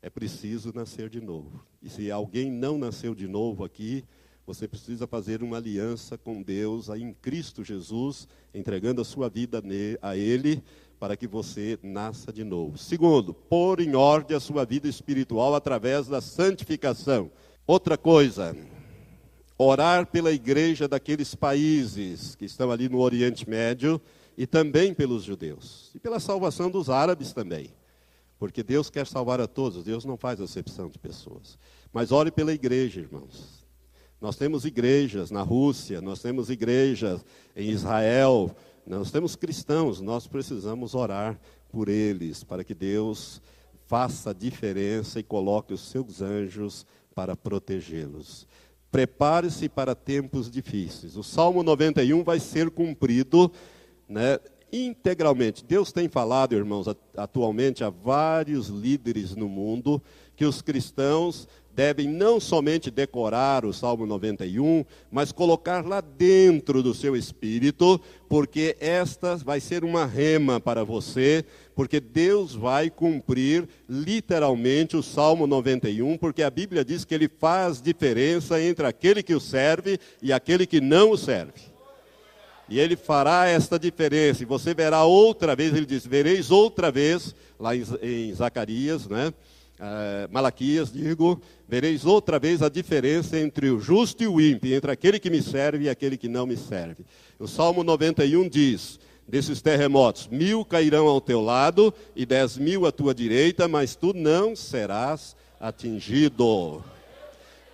É 0.00 0.08
preciso 0.08 0.72
nascer 0.74 1.10
de 1.10 1.20
novo. 1.20 1.62
E 1.82 1.90
se 1.90 2.10
alguém 2.10 2.50
não 2.50 2.78
nasceu 2.78 3.14
de 3.14 3.28
novo 3.28 3.64
aqui, 3.64 4.04
você 4.46 4.66
precisa 4.66 5.06
fazer 5.06 5.42
uma 5.42 5.58
aliança 5.58 6.16
com 6.16 6.42
Deus 6.42 6.88
em 6.88 7.12
Cristo 7.12 7.62
Jesus, 7.62 8.26
entregando 8.54 9.02
a 9.02 9.04
sua 9.04 9.28
vida 9.28 9.62
a 10.00 10.16
Ele, 10.16 10.62
para 11.00 11.16
que 11.16 11.26
você 11.26 11.78
nasça 11.82 12.30
de 12.30 12.44
novo. 12.44 12.76
Segundo, 12.76 13.32
pôr 13.32 13.80
em 13.80 13.96
ordem 13.96 14.36
a 14.36 14.40
sua 14.40 14.66
vida 14.66 14.86
espiritual 14.86 15.54
através 15.54 16.06
da 16.06 16.20
santificação. 16.20 17.30
Outra 17.66 17.96
coisa, 17.96 18.54
orar 19.56 20.06
pela 20.06 20.30
igreja 20.30 20.86
daqueles 20.86 21.34
países 21.34 22.34
que 22.34 22.44
estão 22.44 22.70
ali 22.70 22.86
no 22.86 22.98
Oriente 22.98 23.48
Médio 23.48 23.98
e 24.36 24.46
também 24.46 24.92
pelos 24.92 25.24
judeus. 25.24 25.90
E 25.94 25.98
pela 25.98 26.20
salvação 26.20 26.70
dos 26.70 26.90
árabes 26.90 27.32
também. 27.32 27.70
Porque 28.38 28.62
Deus 28.62 28.90
quer 28.90 29.06
salvar 29.06 29.40
a 29.40 29.46
todos, 29.46 29.82
Deus 29.82 30.04
não 30.04 30.18
faz 30.18 30.38
acepção 30.38 30.90
de 30.90 30.98
pessoas. 30.98 31.58
Mas 31.94 32.12
ore 32.12 32.30
pela 32.30 32.52
igreja, 32.52 33.00
irmãos. 33.00 33.64
Nós 34.20 34.36
temos 34.36 34.66
igrejas 34.66 35.30
na 35.30 35.40
Rússia, 35.40 36.02
nós 36.02 36.20
temos 36.20 36.50
igrejas 36.50 37.24
em 37.56 37.70
Israel, 37.70 38.54
nós 38.86 39.10
temos 39.10 39.36
cristãos, 39.36 40.00
nós 40.00 40.26
precisamos 40.26 40.94
orar 40.94 41.38
por 41.70 41.88
eles, 41.88 42.42
para 42.42 42.64
que 42.64 42.74
Deus 42.74 43.40
faça 43.86 44.30
a 44.30 44.32
diferença 44.32 45.20
e 45.20 45.22
coloque 45.22 45.72
os 45.72 45.80
seus 45.88 46.20
anjos 46.22 46.86
para 47.14 47.36
protegê-los. 47.36 48.46
Prepare-se 48.90 49.68
para 49.68 49.94
tempos 49.94 50.50
difíceis. 50.50 51.16
O 51.16 51.22
Salmo 51.22 51.62
91 51.62 52.24
vai 52.24 52.40
ser 52.40 52.70
cumprido 52.70 53.50
né, 54.08 54.38
integralmente. 54.72 55.64
Deus 55.64 55.92
tem 55.92 56.08
falado, 56.08 56.54
irmãos, 56.54 56.86
atualmente 57.16 57.84
a 57.84 57.90
vários 57.90 58.68
líderes 58.68 59.34
no 59.36 59.48
mundo 59.48 60.02
que 60.36 60.44
os 60.44 60.62
cristãos 60.62 61.46
devem 61.80 62.06
não 62.06 62.38
somente 62.38 62.90
decorar 62.90 63.64
o 63.64 63.72
Salmo 63.72 64.04
91, 64.04 64.84
mas 65.10 65.32
colocar 65.32 65.82
lá 65.82 66.02
dentro 66.02 66.82
do 66.82 66.92
seu 66.92 67.16
espírito, 67.16 67.98
porque 68.28 68.76
esta 68.78 69.36
vai 69.36 69.60
ser 69.60 69.82
uma 69.82 70.04
rema 70.04 70.60
para 70.60 70.84
você, 70.84 71.42
porque 71.74 71.98
Deus 71.98 72.54
vai 72.54 72.90
cumprir 72.90 73.66
literalmente 73.88 74.94
o 74.94 75.02
Salmo 75.02 75.46
91, 75.46 76.18
porque 76.18 76.42
a 76.42 76.50
Bíblia 76.50 76.84
diz 76.84 77.02
que 77.02 77.14
ele 77.14 77.30
faz 77.30 77.80
diferença 77.80 78.60
entre 78.60 78.86
aquele 78.86 79.22
que 79.22 79.34
o 79.34 79.40
serve 79.40 79.98
e 80.20 80.34
aquele 80.34 80.66
que 80.66 80.82
não 80.82 81.12
o 81.12 81.16
serve. 81.16 81.62
E 82.68 82.78
ele 82.78 82.94
fará 82.94 83.48
esta 83.48 83.78
diferença. 83.78 84.42
E 84.42 84.46
você 84.46 84.74
verá 84.74 85.04
outra 85.04 85.56
vez, 85.56 85.74
ele 85.74 85.86
diz: 85.86 86.06
Vereis 86.06 86.50
outra 86.50 86.90
vez, 86.92 87.34
lá 87.58 87.74
em, 87.74 88.34
Zacarias, 88.34 89.08
né? 89.08 89.32
Uh, 89.80 90.30
Malaquias, 90.30 90.92
digo, 90.92 91.40
vereis 91.66 92.04
outra 92.04 92.38
vez 92.38 92.60
a 92.60 92.68
diferença 92.68 93.38
entre 93.38 93.70
o 93.70 93.80
justo 93.80 94.22
e 94.22 94.28
o 94.28 94.38
ímpio, 94.38 94.74
entre 94.74 94.90
aquele 94.90 95.18
que 95.18 95.30
me 95.30 95.42
serve 95.42 95.84
e 95.84 95.88
aquele 95.88 96.18
que 96.18 96.28
não 96.28 96.46
me 96.46 96.56
serve. 96.56 97.04
O 97.38 97.48
Salmo 97.48 97.82
91 97.82 98.46
diz: 98.48 99.00
desses 99.26 99.62
terremotos, 99.62 100.28
mil 100.28 100.64
cairão 100.64 101.06
ao 101.06 101.20
teu 101.20 101.40
lado 101.40 101.94
e 102.14 102.26
dez 102.26 102.58
mil 102.58 102.84
à 102.84 102.92
tua 102.92 103.14
direita, 103.14 103.66
mas 103.66 103.96
tu 103.96 104.12
não 104.12 104.54
serás 104.54 105.34
atingido. 105.58 106.84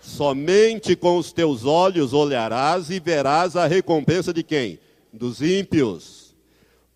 Somente 0.01 0.95
com 0.95 1.19
os 1.19 1.33
teus 1.33 1.65
olhos 1.65 2.13
olharás 2.13 2.91
e 2.91 3.01
verás 3.01 3.57
a 3.57 3.67
recompensa 3.67 4.33
de 4.33 4.45
quem? 4.45 4.79
dos 5.17 5.41
ímpios. 5.41 6.26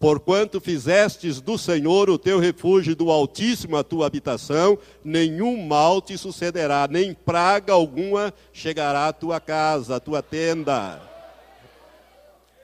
Porquanto 0.00 0.62
fizestes 0.62 1.42
do 1.42 1.58
Senhor 1.58 2.08
o 2.08 2.16
teu 2.16 2.38
refúgio, 2.38 2.96
do 2.96 3.10
Altíssimo 3.10 3.76
a 3.76 3.84
tua 3.84 4.06
habitação, 4.06 4.78
nenhum 5.04 5.62
mal 5.66 6.00
te 6.00 6.16
sucederá, 6.16 6.88
nem 6.90 7.12
praga 7.12 7.74
alguma 7.74 8.32
chegará 8.50 9.08
à 9.08 9.12
tua 9.12 9.38
casa, 9.38 9.96
à 9.96 10.00
tua 10.00 10.22
tenda. 10.22 11.02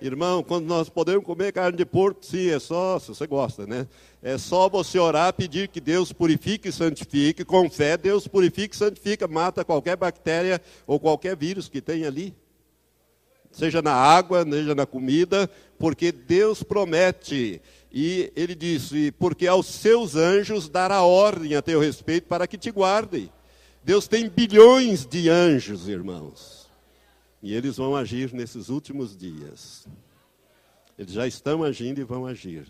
Irmão, 0.00 0.42
quando 0.42 0.64
nós 0.64 0.88
podemos 0.88 1.26
comer 1.26 1.52
carne 1.52 1.76
de 1.76 1.84
porco, 1.84 2.24
sim, 2.24 2.48
é 2.48 2.58
só, 2.58 2.98
se 2.98 3.08
você 3.08 3.26
gosta, 3.26 3.66
né? 3.66 3.86
É 4.22 4.38
só 4.38 4.66
você 4.66 4.98
orar, 4.98 5.30
pedir 5.34 5.68
que 5.68 5.80
Deus 5.80 6.14
purifique 6.14 6.70
e 6.70 6.72
santifique, 6.72 7.44
com 7.44 7.68
fé, 7.68 7.98
Deus 7.98 8.26
purifica 8.26 8.74
e 8.74 8.78
santifica, 8.78 9.28
mata 9.28 9.62
qualquer 9.62 9.96
bactéria 9.96 10.58
ou 10.86 10.98
qualquer 10.98 11.36
vírus 11.36 11.68
que 11.68 11.82
tem 11.82 12.06
ali 12.06 12.34
seja 13.56 13.80
na 13.80 13.94
água, 13.94 14.44
seja 14.44 14.74
na 14.74 14.84
comida, 14.84 15.50
porque 15.78 16.10
Deus 16.12 16.62
promete. 16.62 17.60
E 17.92 18.32
ele 18.36 18.54
disse: 18.54 19.12
porque 19.12 19.46
aos 19.46 19.66
seus 19.66 20.16
anjos 20.16 20.68
dará 20.68 21.02
ordem 21.02 21.54
a 21.54 21.62
teu 21.62 21.80
respeito 21.80 22.26
para 22.26 22.46
que 22.46 22.58
te 22.58 22.70
guardem. 22.70 23.30
Deus 23.82 24.08
tem 24.08 24.28
bilhões 24.28 25.06
de 25.06 25.28
anjos, 25.28 25.88
irmãos. 25.88 26.68
E 27.42 27.54
eles 27.54 27.76
vão 27.76 27.94
agir 27.94 28.32
nesses 28.32 28.68
últimos 28.68 29.16
dias. 29.16 29.86
Eles 30.98 31.12
já 31.12 31.26
estão 31.26 31.62
agindo 31.62 32.00
e 32.00 32.04
vão 32.04 32.26
agir. 32.26 32.66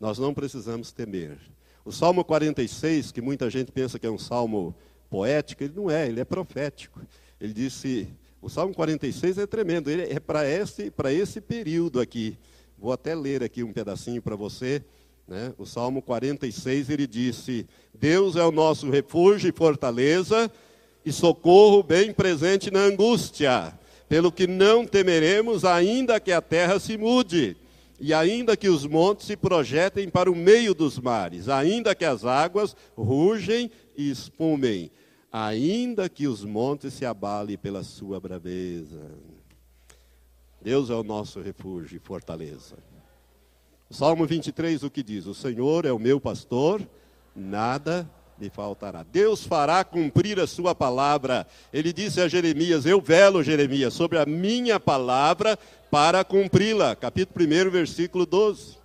Nós 0.00 0.18
não 0.18 0.34
precisamos 0.34 0.90
temer. 0.90 1.38
O 1.84 1.92
Salmo 1.92 2.24
46, 2.24 3.12
que 3.12 3.20
muita 3.20 3.48
gente 3.48 3.70
pensa 3.70 3.98
que 3.98 4.06
é 4.06 4.10
um 4.10 4.18
salmo 4.18 4.74
poético, 5.08 5.62
ele 5.62 5.74
não 5.76 5.90
é, 5.90 6.08
ele 6.08 6.20
é 6.20 6.24
profético. 6.24 7.00
Ele 7.40 7.52
disse: 7.52 8.08
o 8.40 8.48
Salmo 8.48 8.72
46 8.72 9.38
é 9.38 9.46
tremendo, 9.46 9.90
ele 9.90 10.02
é 10.02 10.20
para 10.20 10.48
esse, 10.48 10.92
esse 11.10 11.40
período 11.40 12.00
aqui. 12.00 12.38
Vou 12.78 12.92
até 12.92 13.14
ler 13.14 13.42
aqui 13.42 13.64
um 13.64 13.72
pedacinho 13.72 14.22
para 14.22 14.36
você. 14.36 14.82
Né? 15.26 15.52
O 15.58 15.66
Salmo 15.66 16.00
46 16.00 16.88
ele 16.88 17.06
disse: 17.06 17.66
Deus 17.92 18.36
é 18.36 18.44
o 18.44 18.52
nosso 18.52 18.88
refúgio 18.88 19.48
e 19.48 19.52
fortaleza, 19.52 20.50
e 21.04 21.12
socorro 21.12 21.82
bem 21.82 22.12
presente 22.12 22.70
na 22.70 22.80
angústia, 22.80 23.76
pelo 24.08 24.30
que 24.30 24.46
não 24.46 24.86
temeremos, 24.86 25.64
ainda 25.64 26.20
que 26.20 26.30
a 26.30 26.40
terra 26.40 26.78
se 26.78 26.96
mude, 26.96 27.56
e 27.98 28.14
ainda 28.14 28.56
que 28.56 28.68
os 28.68 28.86
montes 28.86 29.26
se 29.26 29.36
projetem 29.36 30.08
para 30.08 30.30
o 30.30 30.36
meio 30.36 30.74
dos 30.74 30.96
mares, 30.96 31.48
ainda 31.48 31.92
que 31.94 32.04
as 32.04 32.24
águas 32.24 32.76
rugem 32.96 33.68
e 33.96 34.08
espumem 34.08 34.92
ainda 35.32 36.08
que 36.08 36.26
os 36.26 36.44
montes 36.44 36.94
se 36.94 37.04
abalem 37.04 37.56
pela 37.56 37.82
sua 37.82 38.18
braveza. 38.18 39.10
Deus 40.60 40.90
é 40.90 40.94
o 40.94 41.04
nosso 41.04 41.40
refúgio 41.40 41.96
e 41.96 42.00
fortaleza. 42.00 42.76
Salmo 43.90 44.26
23, 44.26 44.82
o 44.82 44.90
que 44.90 45.02
diz? 45.02 45.26
O 45.26 45.34
Senhor 45.34 45.84
é 45.84 45.92
o 45.92 45.98
meu 45.98 46.20
pastor, 46.20 46.86
nada 47.34 48.08
me 48.38 48.50
faltará. 48.50 49.02
Deus 49.02 49.44
fará 49.44 49.82
cumprir 49.82 50.38
a 50.38 50.46
sua 50.46 50.74
palavra. 50.74 51.46
Ele 51.72 51.92
disse 51.92 52.20
a 52.20 52.28
Jeremias: 52.28 52.86
Eu 52.86 53.00
velo, 53.00 53.42
Jeremias, 53.42 53.94
sobre 53.94 54.18
a 54.18 54.26
minha 54.26 54.78
palavra 54.78 55.58
para 55.90 56.24
cumpri-la. 56.24 56.94
Capítulo 56.94 57.44
1, 57.44 57.70
versículo 57.70 58.26
12. 58.26 58.77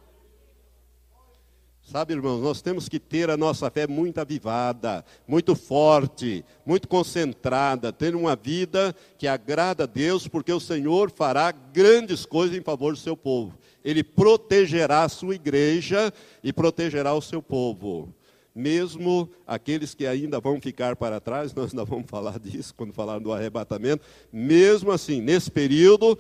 Sabe, 1.85 2.13
irmãos, 2.13 2.41
nós 2.41 2.61
temos 2.61 2.87
que 2.87 2.97
ter 2.97 3.29
a 3.29 3.35
nossa 3.35 3.69
fé 3.69 3.85
muito 3.85 4.17
avivada, 4.17 5.03
muito 5.27 5.53
forte, 5.53 6.43
muito 6.65 6.87
concentrada, 6.87 7.91
ter 7.91 8.15
uma 8.15 8.37
vida 8.37 8.95
que 9.17 9.27
agrada 9.27 9.83
a 9.83 9.87
Deus, 9.87 10.27
porque 10.27 10.51
o 10.51 10.61
Senhor 10.61 11.11
fará 11.11 11.51
grandes 11.51 12.25
coisas 12.25 12.57
em 12.57 12.61
favor 12.61 12.93
do 12.93 12.99
seu 12.99 13.17
povo. 13.17 13.57
Ele 13.83 14.01
protegerá 14.01 15.03
a 15.03 15.09
sua 15.09 15.35
igreja 15.35 16.11
e 16.41 16.53
protegerá 16.53 17.13
o 17.13 17.21
seu 17.21 17.43
povo. 17.43 18.13
Mesmo 18.55 19.29
aqueles 19.45 19.93
que 19.93 20.07
ainda 20.07 20.39
vão 20.39 20.61
ficar 20.61 20.95
para 20.95 21.19
trás, 21.19 21.53
nós 21.53 21.71
ainda 21.71 21.83
vamos 21.83 22.09
falar 22.09 22.39
disso 22.39 22.73
quando 22.75 22.93
falar 22.93 23.19
do 23.19 23.33
arrebatamento, 23.33 24.05
mesmo 24.31 24.89
assim, 24.89 25.21
nesse 25.21 25.51
período, 25.51 26.17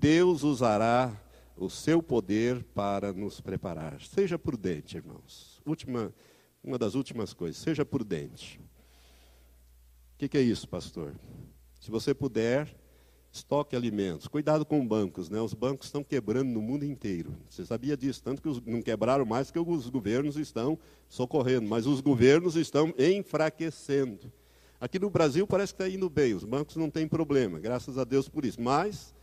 Deus 0.00 0.42
usará 0.42 1.12
o 1.60 1.68
seu 1.68 2.02
poder 2.02 2.64
para 2.74 3.12
nos 3.12 3.40
preparar. 3.40 4.00
Seja 4.00 4.38
prudente, 4.38 4.96
irmãos. 4.96 5.60
Última, 5.64 6.12
uma 6.64 6.78
das 6.78 6.94
últimas 6.94 7.34
coisas, 7.34 7.60
seja 7.60 7.84
prudente. 7.84 8.58
O 10.14 10.18
que, 10.18 10.28
que 10.28 10.38
é 10.38 10.40
isso, 10.40 10.66
pastor? 10.66 11.14
Se 11.78 11.90
você 11.90 12.14
puder, 12.14 12.74
estoque 13.30 13.76
alimentos. 13.76 14.26
Cuidado 14.26 14.64
com 14.64 14.86
bancos, 14.86 15.28
né? 15.28 15.40
Os 15.40 15.52
bancos 15.52 15.86
estão 15.86 16.02
quebrando 16.02 16.48
no 16.48 16.62
mundo 16.62 16.84
inteiro. 16.84 17.36
Você 17.48 17.64
sabia 17.64 17.96
disso? 17.96 18.22
Tanto 18.22 18.40
que 18.40 18.48
os, 18.48 18.60
não 18.62 18.80
quebraram 18.80 19.26
mais 19.26 19.50
que 19.50 19.58
os 19.58 19.88
governos 19.88 20.36
estão 20.36 20.78
socorrendo, 21.08 21.68
mas 21.68 21.86
os 21.86 22.00
governos 22.00 22.56
estão 22.56 22.94
enfraquecendo. 22.98 24.32
Aqui 24.80 24.98
no 24.98 25.10
Brasil 25.10 25.46
parece 25.46 25.74
que 25.74 25.82
está 25.82 25.94
indo 25.94 26.08
bem, 26.08 26.32
os 26.32 26.42
bancos 26.42 26.74
não 26.76 26.88
têm 26.88 27.06
problema, 27.06 27.60
graças 27.60 27.98
a 27.98 28.04
Deus 28.04 28.30
por 28.30 28.46
isso. 28.46 28.58
Mas 28.58 29.14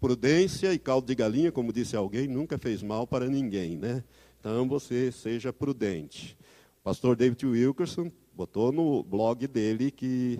Prudência 0.00 0.72
e 0.74 0.78
caldo 0.78 1.06
de 1.06 1.14
galinha, 1.14 1.50
como 1.50 1.72
disse 1.72 1.96
alguém, 1.96 2.28
nunca 2.28 2.58
fez 2.58 2.82
mal 2.82 3.06
para 3.06 3.28
ninguém, 3.28 3.76
né? 3.76 4.04
Então 4.38 4.68
você 4.68 5.10
seja 5.10 5.52
prudente. 5.52 6.36
O 6.80 6.82
pastor 6.84 7.16
David 7.16 7.44
Wilkerson 7.46 8.12
botou 8.34 8.70
no 8.70 9.02
blog 9.02 9.46
dele 9.46 9.90
que 9.90 10.38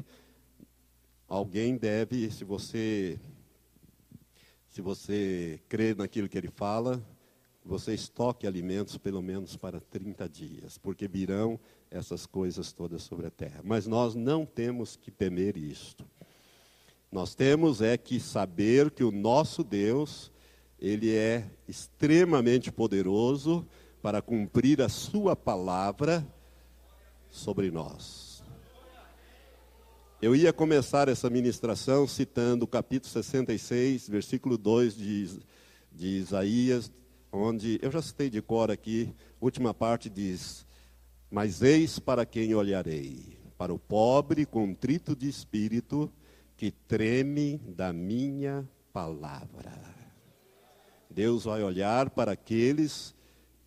alguém 1.26 1.76
deve, 1.76 2.30
se 2.30 2.44
você 2.44 3.18
se 4.68 4.82
você 4.82 5.58
crê 5.70 5.94
naquilo 5.94 6.28
que 6.28 6.36
ele 6.36 6.50
fala, 6.50 7.02
você 7.64 7.94
estoque 7.94 8.46
alimentos 8.46 8.98
pelo 8.98 9.22
menos 9.22 9.56
para 9.56 9.80
30 9.80 10.28
dias, 10.28 10.76
porque 10.76 11.08
virão 11.08 11.58
essas 11.90 12.26
coisas 12.26 12.72
todas 12.72 13.02
sobre 13.02 13.26
a 13.26 13.30
terra. 13.30 13.62
Mas 13.64 13.86
nós 13.86 14.14
não 14.14 14.44
temos 14.44 14.94
que 14.94 15.10
temer 15.10 15.56
isto. 15.56 16.06
Nós 17.16 17.34
temos 17.34 17.80
é 17.80 17.96
que 17.96 18.20
saber 18.20 18.90
que 18.90 19.02
o 19.02 19.10
nosso 19.10 19.64
Deus, 19.64 20.30
ele 20.78 21.14
é 21.16 21.50
extremamente 21.66 22.70
poderoso 22.70 23.66
para 24.02 24.20
cumprir 24.20 24.82
a 24.82 24.90
sua 24.90 25.34
palavra 25.34 26.30
sobre 27.30 27.70
nós. 27.70 28.44
Eu 30.20 30.36
ia 30.36 30.52
começar 30.52 31.08
essa 31.08 31.30
ministração 31.30 32.06
citando 32.06 32.66
o 32.66 32.68
capítulo 32.68 33.10
66, 33.10 34.10
versículo 34.10 34.58
2 34.58 34.94
de, 34.94 35.40
de 35.90 36.06
Isaías, 36.18 36.92
onde 37.32 37.78
eu 37.80 37.90
já 37.90 38.02
citei 38.02 38.28
de 38.28 38.42
cor 38.42 38.70
aqui, 38.70 39.10
última 39.40 39.72
parte 39.72 40.10
diz: 40.10 40.66
Mas 41.30 41.62
eis 41.62 41.98
para 41.98 42.26
quem 42.26 42.54
olharei, 42.54 43.38
para 43.56 43.72
o 43.72 43.78
pobre 43.78 44.44
contrito 44.44 45.16
de 45.16 45.30
espírito, 45.30 46.12
que 46.56 46.70
treme 46.70 47.58
da 47.58 47.92
minha 47.92 48.66
palavra. 48.92 49.72
Deus 51.10 51.44
vai 51.44 51.62
olhar 51.62 52.10
para 52.10 52.32
aqueles 52.32 53.14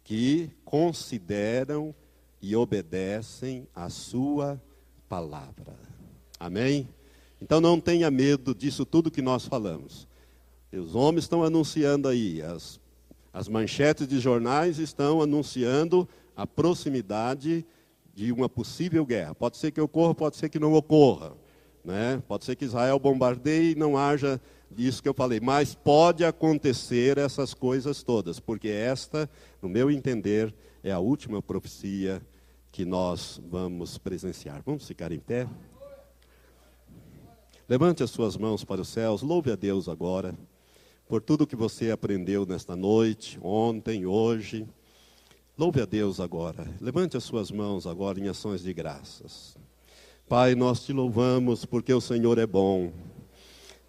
que 0.04 0.50
consideram 0.66 1.94
e 2.42 2.56
obedecem 2.56 3.68
a 3.76 3.90
sua 3.90 4.62
palavra. 5.08 5.76
Amém? 6.40 6.90
Então 7.42 7.62
não 7.62 7.80
tenha 7.80 8.10
medo 8.10 8.56
disso 8.56 8.86
tudo 8.86 9.12
que 9.12 9.22
nós 9.22 9.46
falamos. 9.46 10.08
Os 10.72 10.96
homens 10.96 11.26
estão 11.26 11.44
anunciando 11.44 12.08
aí, 12.08 12.42
as, 12.42 12.80
as 13.34 13.48
manchetes 13.48 14.08
de 14.08 14.20
jornais 14.20 14.78
estão 14.78 15.22
anunciando 15.22 16.08
a 16.36 16.46
proximidade 16.46 17.66
de 18.14 18.32
uma 18.32 18.48
possível 18.48 19.06
guerra. 19.06 19.34
Pode 19.34 19.58
ser 19.58 19.72
que 19.72 19.82
ocorra, 19.82 20.14
pode 20.14 20.38
ser 20.38 20.50
que 20.50 20.60
não 20.60 20.74
ocorra. 20.74 21.34
Né? 21.90 22.22
Pode 22.28 22.46
ser 22.46 22.56
que 22.56 22.66
Israel 22.66 23.00
bombardeie 23.00 23.72
e 23.72 23.76
não 23.76 23.98
haja 23.98 24.40
isso 24.78 25.02
que 25.02 25.10
eu 25.10 25.14
falei, 25.16 25.40
mas 25.40 25.74
pode 25.74 26.24
acontecer 26.24 27.18
essas 27.18 27.52
coisas 27.56 28.04
todas, 28.04 28.40
porque 28.40 28.68
esta, 28.68 29.28
no 29.60 29.68
meu 29.68 29.90
entender, 29.90 30.54
é 30.84 30.92
a 30.92 31.00
última 31.00 31.42
profecia 31.42 32.22
que 32.72 32.86
nós 32.86 33.42
vamos 33.50 33.98
presenciar. 33.98 34.62
Vamos 34.64 34.88
ficar 34.88 35.12
em 35.12 35.18
pé? 35.18 35.48
Levante 37.68 38.04
as 38.04 38.12
suas 38.12 38.38
mãos 38.38 38.64
para 38.64 38.82
os 38.82 38.90
céus, 38.90 39.24
louve 39.24 39.52
a 39.52 39.56
Deus 39.56 39.90
agora 39.90 40.36
por 41.08 41.24
tudo 41.24 41.48
que 41.48 41.56
você 41.56 41.90
aprendeu 41.90 42.46
nesta 42.46 42.76
noite, 42.76 43.40
ontem, 43.42 44.06
hoje. 44.06 44.68
Louve 45.58 45.82
a 45.82 45.86
Deus 45.86 46.20
agora. 46.20 46.72
Levante 46.80 47.18
as 47.18 47.24
suas 47.24 47.50
mãos 47.50 47.88
agora 47.88 48.20
em 48.20 48.28
ações 48.28 48.62
de 48.62 48.72
graças. 48.72 49.58
Pai, 50.30 50.54
nós 50.54 50.82
te 50.82 50.94
louvamos 50.94 51.66
porque 51.66 51.92
o 51.92 52.00
Senhor 52.00 52.38
é 52.38 52.46
bom. 52.46 52.92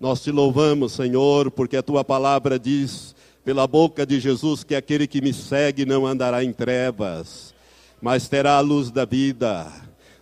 Nós 0.01 0.23
te 0.23 0.31
louvamos, 0.31 0.93
Senhor, 0.93 1.51
porque 1.51 1.77
a 1.77 1.83
tua 1.83 2.03
palavra 2.03 2.59
diz 2.59 3.15
pela 3.45 3.67
boca 3.67 4.07
de 4.07 4.19
Jesus 4.19 4.65
que 4.65 4.75
aquele 4.75 5.07
que 5.07 5.21
me 5.21 5.35
segue 5.35 5.85
não 5.85 6.07
andará 6.07 6.43
em 6.43 6.51
trevas, 6.51 7.55
mas 8.01 8.27
terá 8.27 8.55
a 8.57 8.61
luz 8.61 8.91
da 8.91 9.05
vida. 9.05 9.71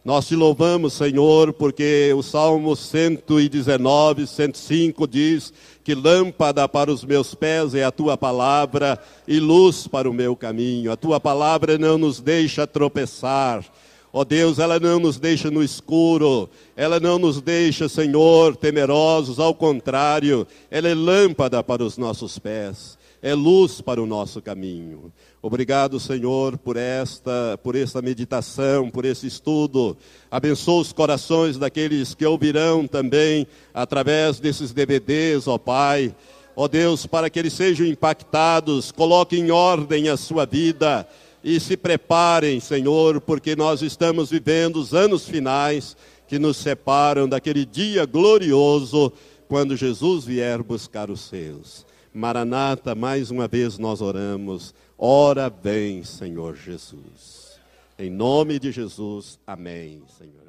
Nós 0.04 0.26
te 0.26 0.34
louvamos, 0.34 0.94
Senhor, 0.94 1.52
porque 1.52 2.12
o 2.16 2.22
Salmo 2.22 2.74
119, 2.74 4.26
105 4.26 5.06
diz 5.06 5.52
que 5.84 5.94
lâmpada 5.94 6.68
para 6.68 6.90
os 6.90 7.04
meus 7.04 7.32
pés 7.32 7.76
é 7.76 7.84
a 7.84 7.92
tua 7.92 8.18
palavra 8.18 8.98
e 9.28 9.38
luz 9.38 9.86
para 9.86 10.10
o 10.10 10.12
meu 10.12 10.34
caminho. 10.34 10.90
A 10.90 10.96
tua 10.96 11.20
palavra 11.20 11.78
não 11.78 11.96
nos 11.96 12.20
deixa 12.20 12.66
tropeçar. 12.66 13.64
Ó 14.10 14.20
oh 14.20 14.24
Deus, 14.24 14.58
ela 14.58 14.80
não 14.80 14.98
nos 14.98 15.18
deixa 15.18 15.50
no 15.50 15.62
escuro, 15.62 16.48
ela 16.74 16.98
não 16.98 17.18
nos 17.18 17.42
deixa, 17.42 17.90
Senhor, 17.90 18.56
temerosos, 18.56 19.38
ao 19.38 19.54
contrário, 19.54 20.46
ela 20.70 20.88
é 20.88 20.94
lâmpada 20.94 21.62
para 21.62 21.84
os 21.84 21.98
nossos 21.98 22.38
pés, 22.38 22.96
é 23.20 23.34
luz 23.34 23.82
para 23.82 24.02
o 24.02 24.06
nosso 24.06 24.40
caminho. 24.40 25.12
Obrigado, 25.42 26.00
Senhor, 26.00 26.56
por 26.56 26.78
esta, 26.78 27.58
por 27.62 27.76
esta 27.76 28.00
meditação, 28.00 28.90
por 28.90 29.04
esse 29.04 29.26
estudo. 29.26 29.94
Abençoa 30.30 30.80
os 30.80 30.92
corações 30.92 31.58
daqueles 31.58 32.14
que 32.14 32.24
ouvirão 32.24 32.86
também 32.86 33.46
através 33.74 34.40
desses 34.40 34.72
DVDs, 34.72 35.46
ó 35.46 35.58
Pai. 35.58 36.14
Ó 36.56 36.66
Deus, 36.66 37.06
para 37.06 37.30
que 37.30 37.38
eles 37.38 37.52
sejam 37.52 37.86
impactados, 37.86 38.90
coloque 38.90 39.38
em 39.38 39.50
ordem 39.50 40.08
a 40.08 40.16
sua 40.16 40.44
vida 40.44 41.06
e 41.42 41.60
se 41.60 41.76
preparem, 41.76 42.60
Senhor, 42.60 43.20
porque 43.20 43.54
nós 43.54 43.82
estamos 43.82 44.30
vivendo 44.30 44.76
os 44.76 44.92
anos 44.94 45.28
finais 45.28 45.96
que 46.26 46.38
nos 46.38 46.56
separam 46.56 47.28
daquele 47.28 47.64
dia 47.64 48.04
glorioso 48.04 49.12
quando 49.46 49.76
Jesus 49.76 50.24
vier 50.24 50.62
buscar 50.62 51.10
os 51.10 51.20
seus. 51.20 51.86
Maranata, 52.12 52.94
mais 52.94 53.30
uma 53.30 53.46
vez 53.46 53.78
nós 53.78 54.00
oramos. 54.00 54.74
Ora 54.98 55.48
bem, 55.48 56.02
Senhor 56.02 56.56
Jesus. 56.56 57.58
Em 57.98 58.10
nome 58.10 58.58
de 58.58 58.70
Jesus, 58.70 59.38
amém, 59.46 60.02
Senhor. 60.18 60.47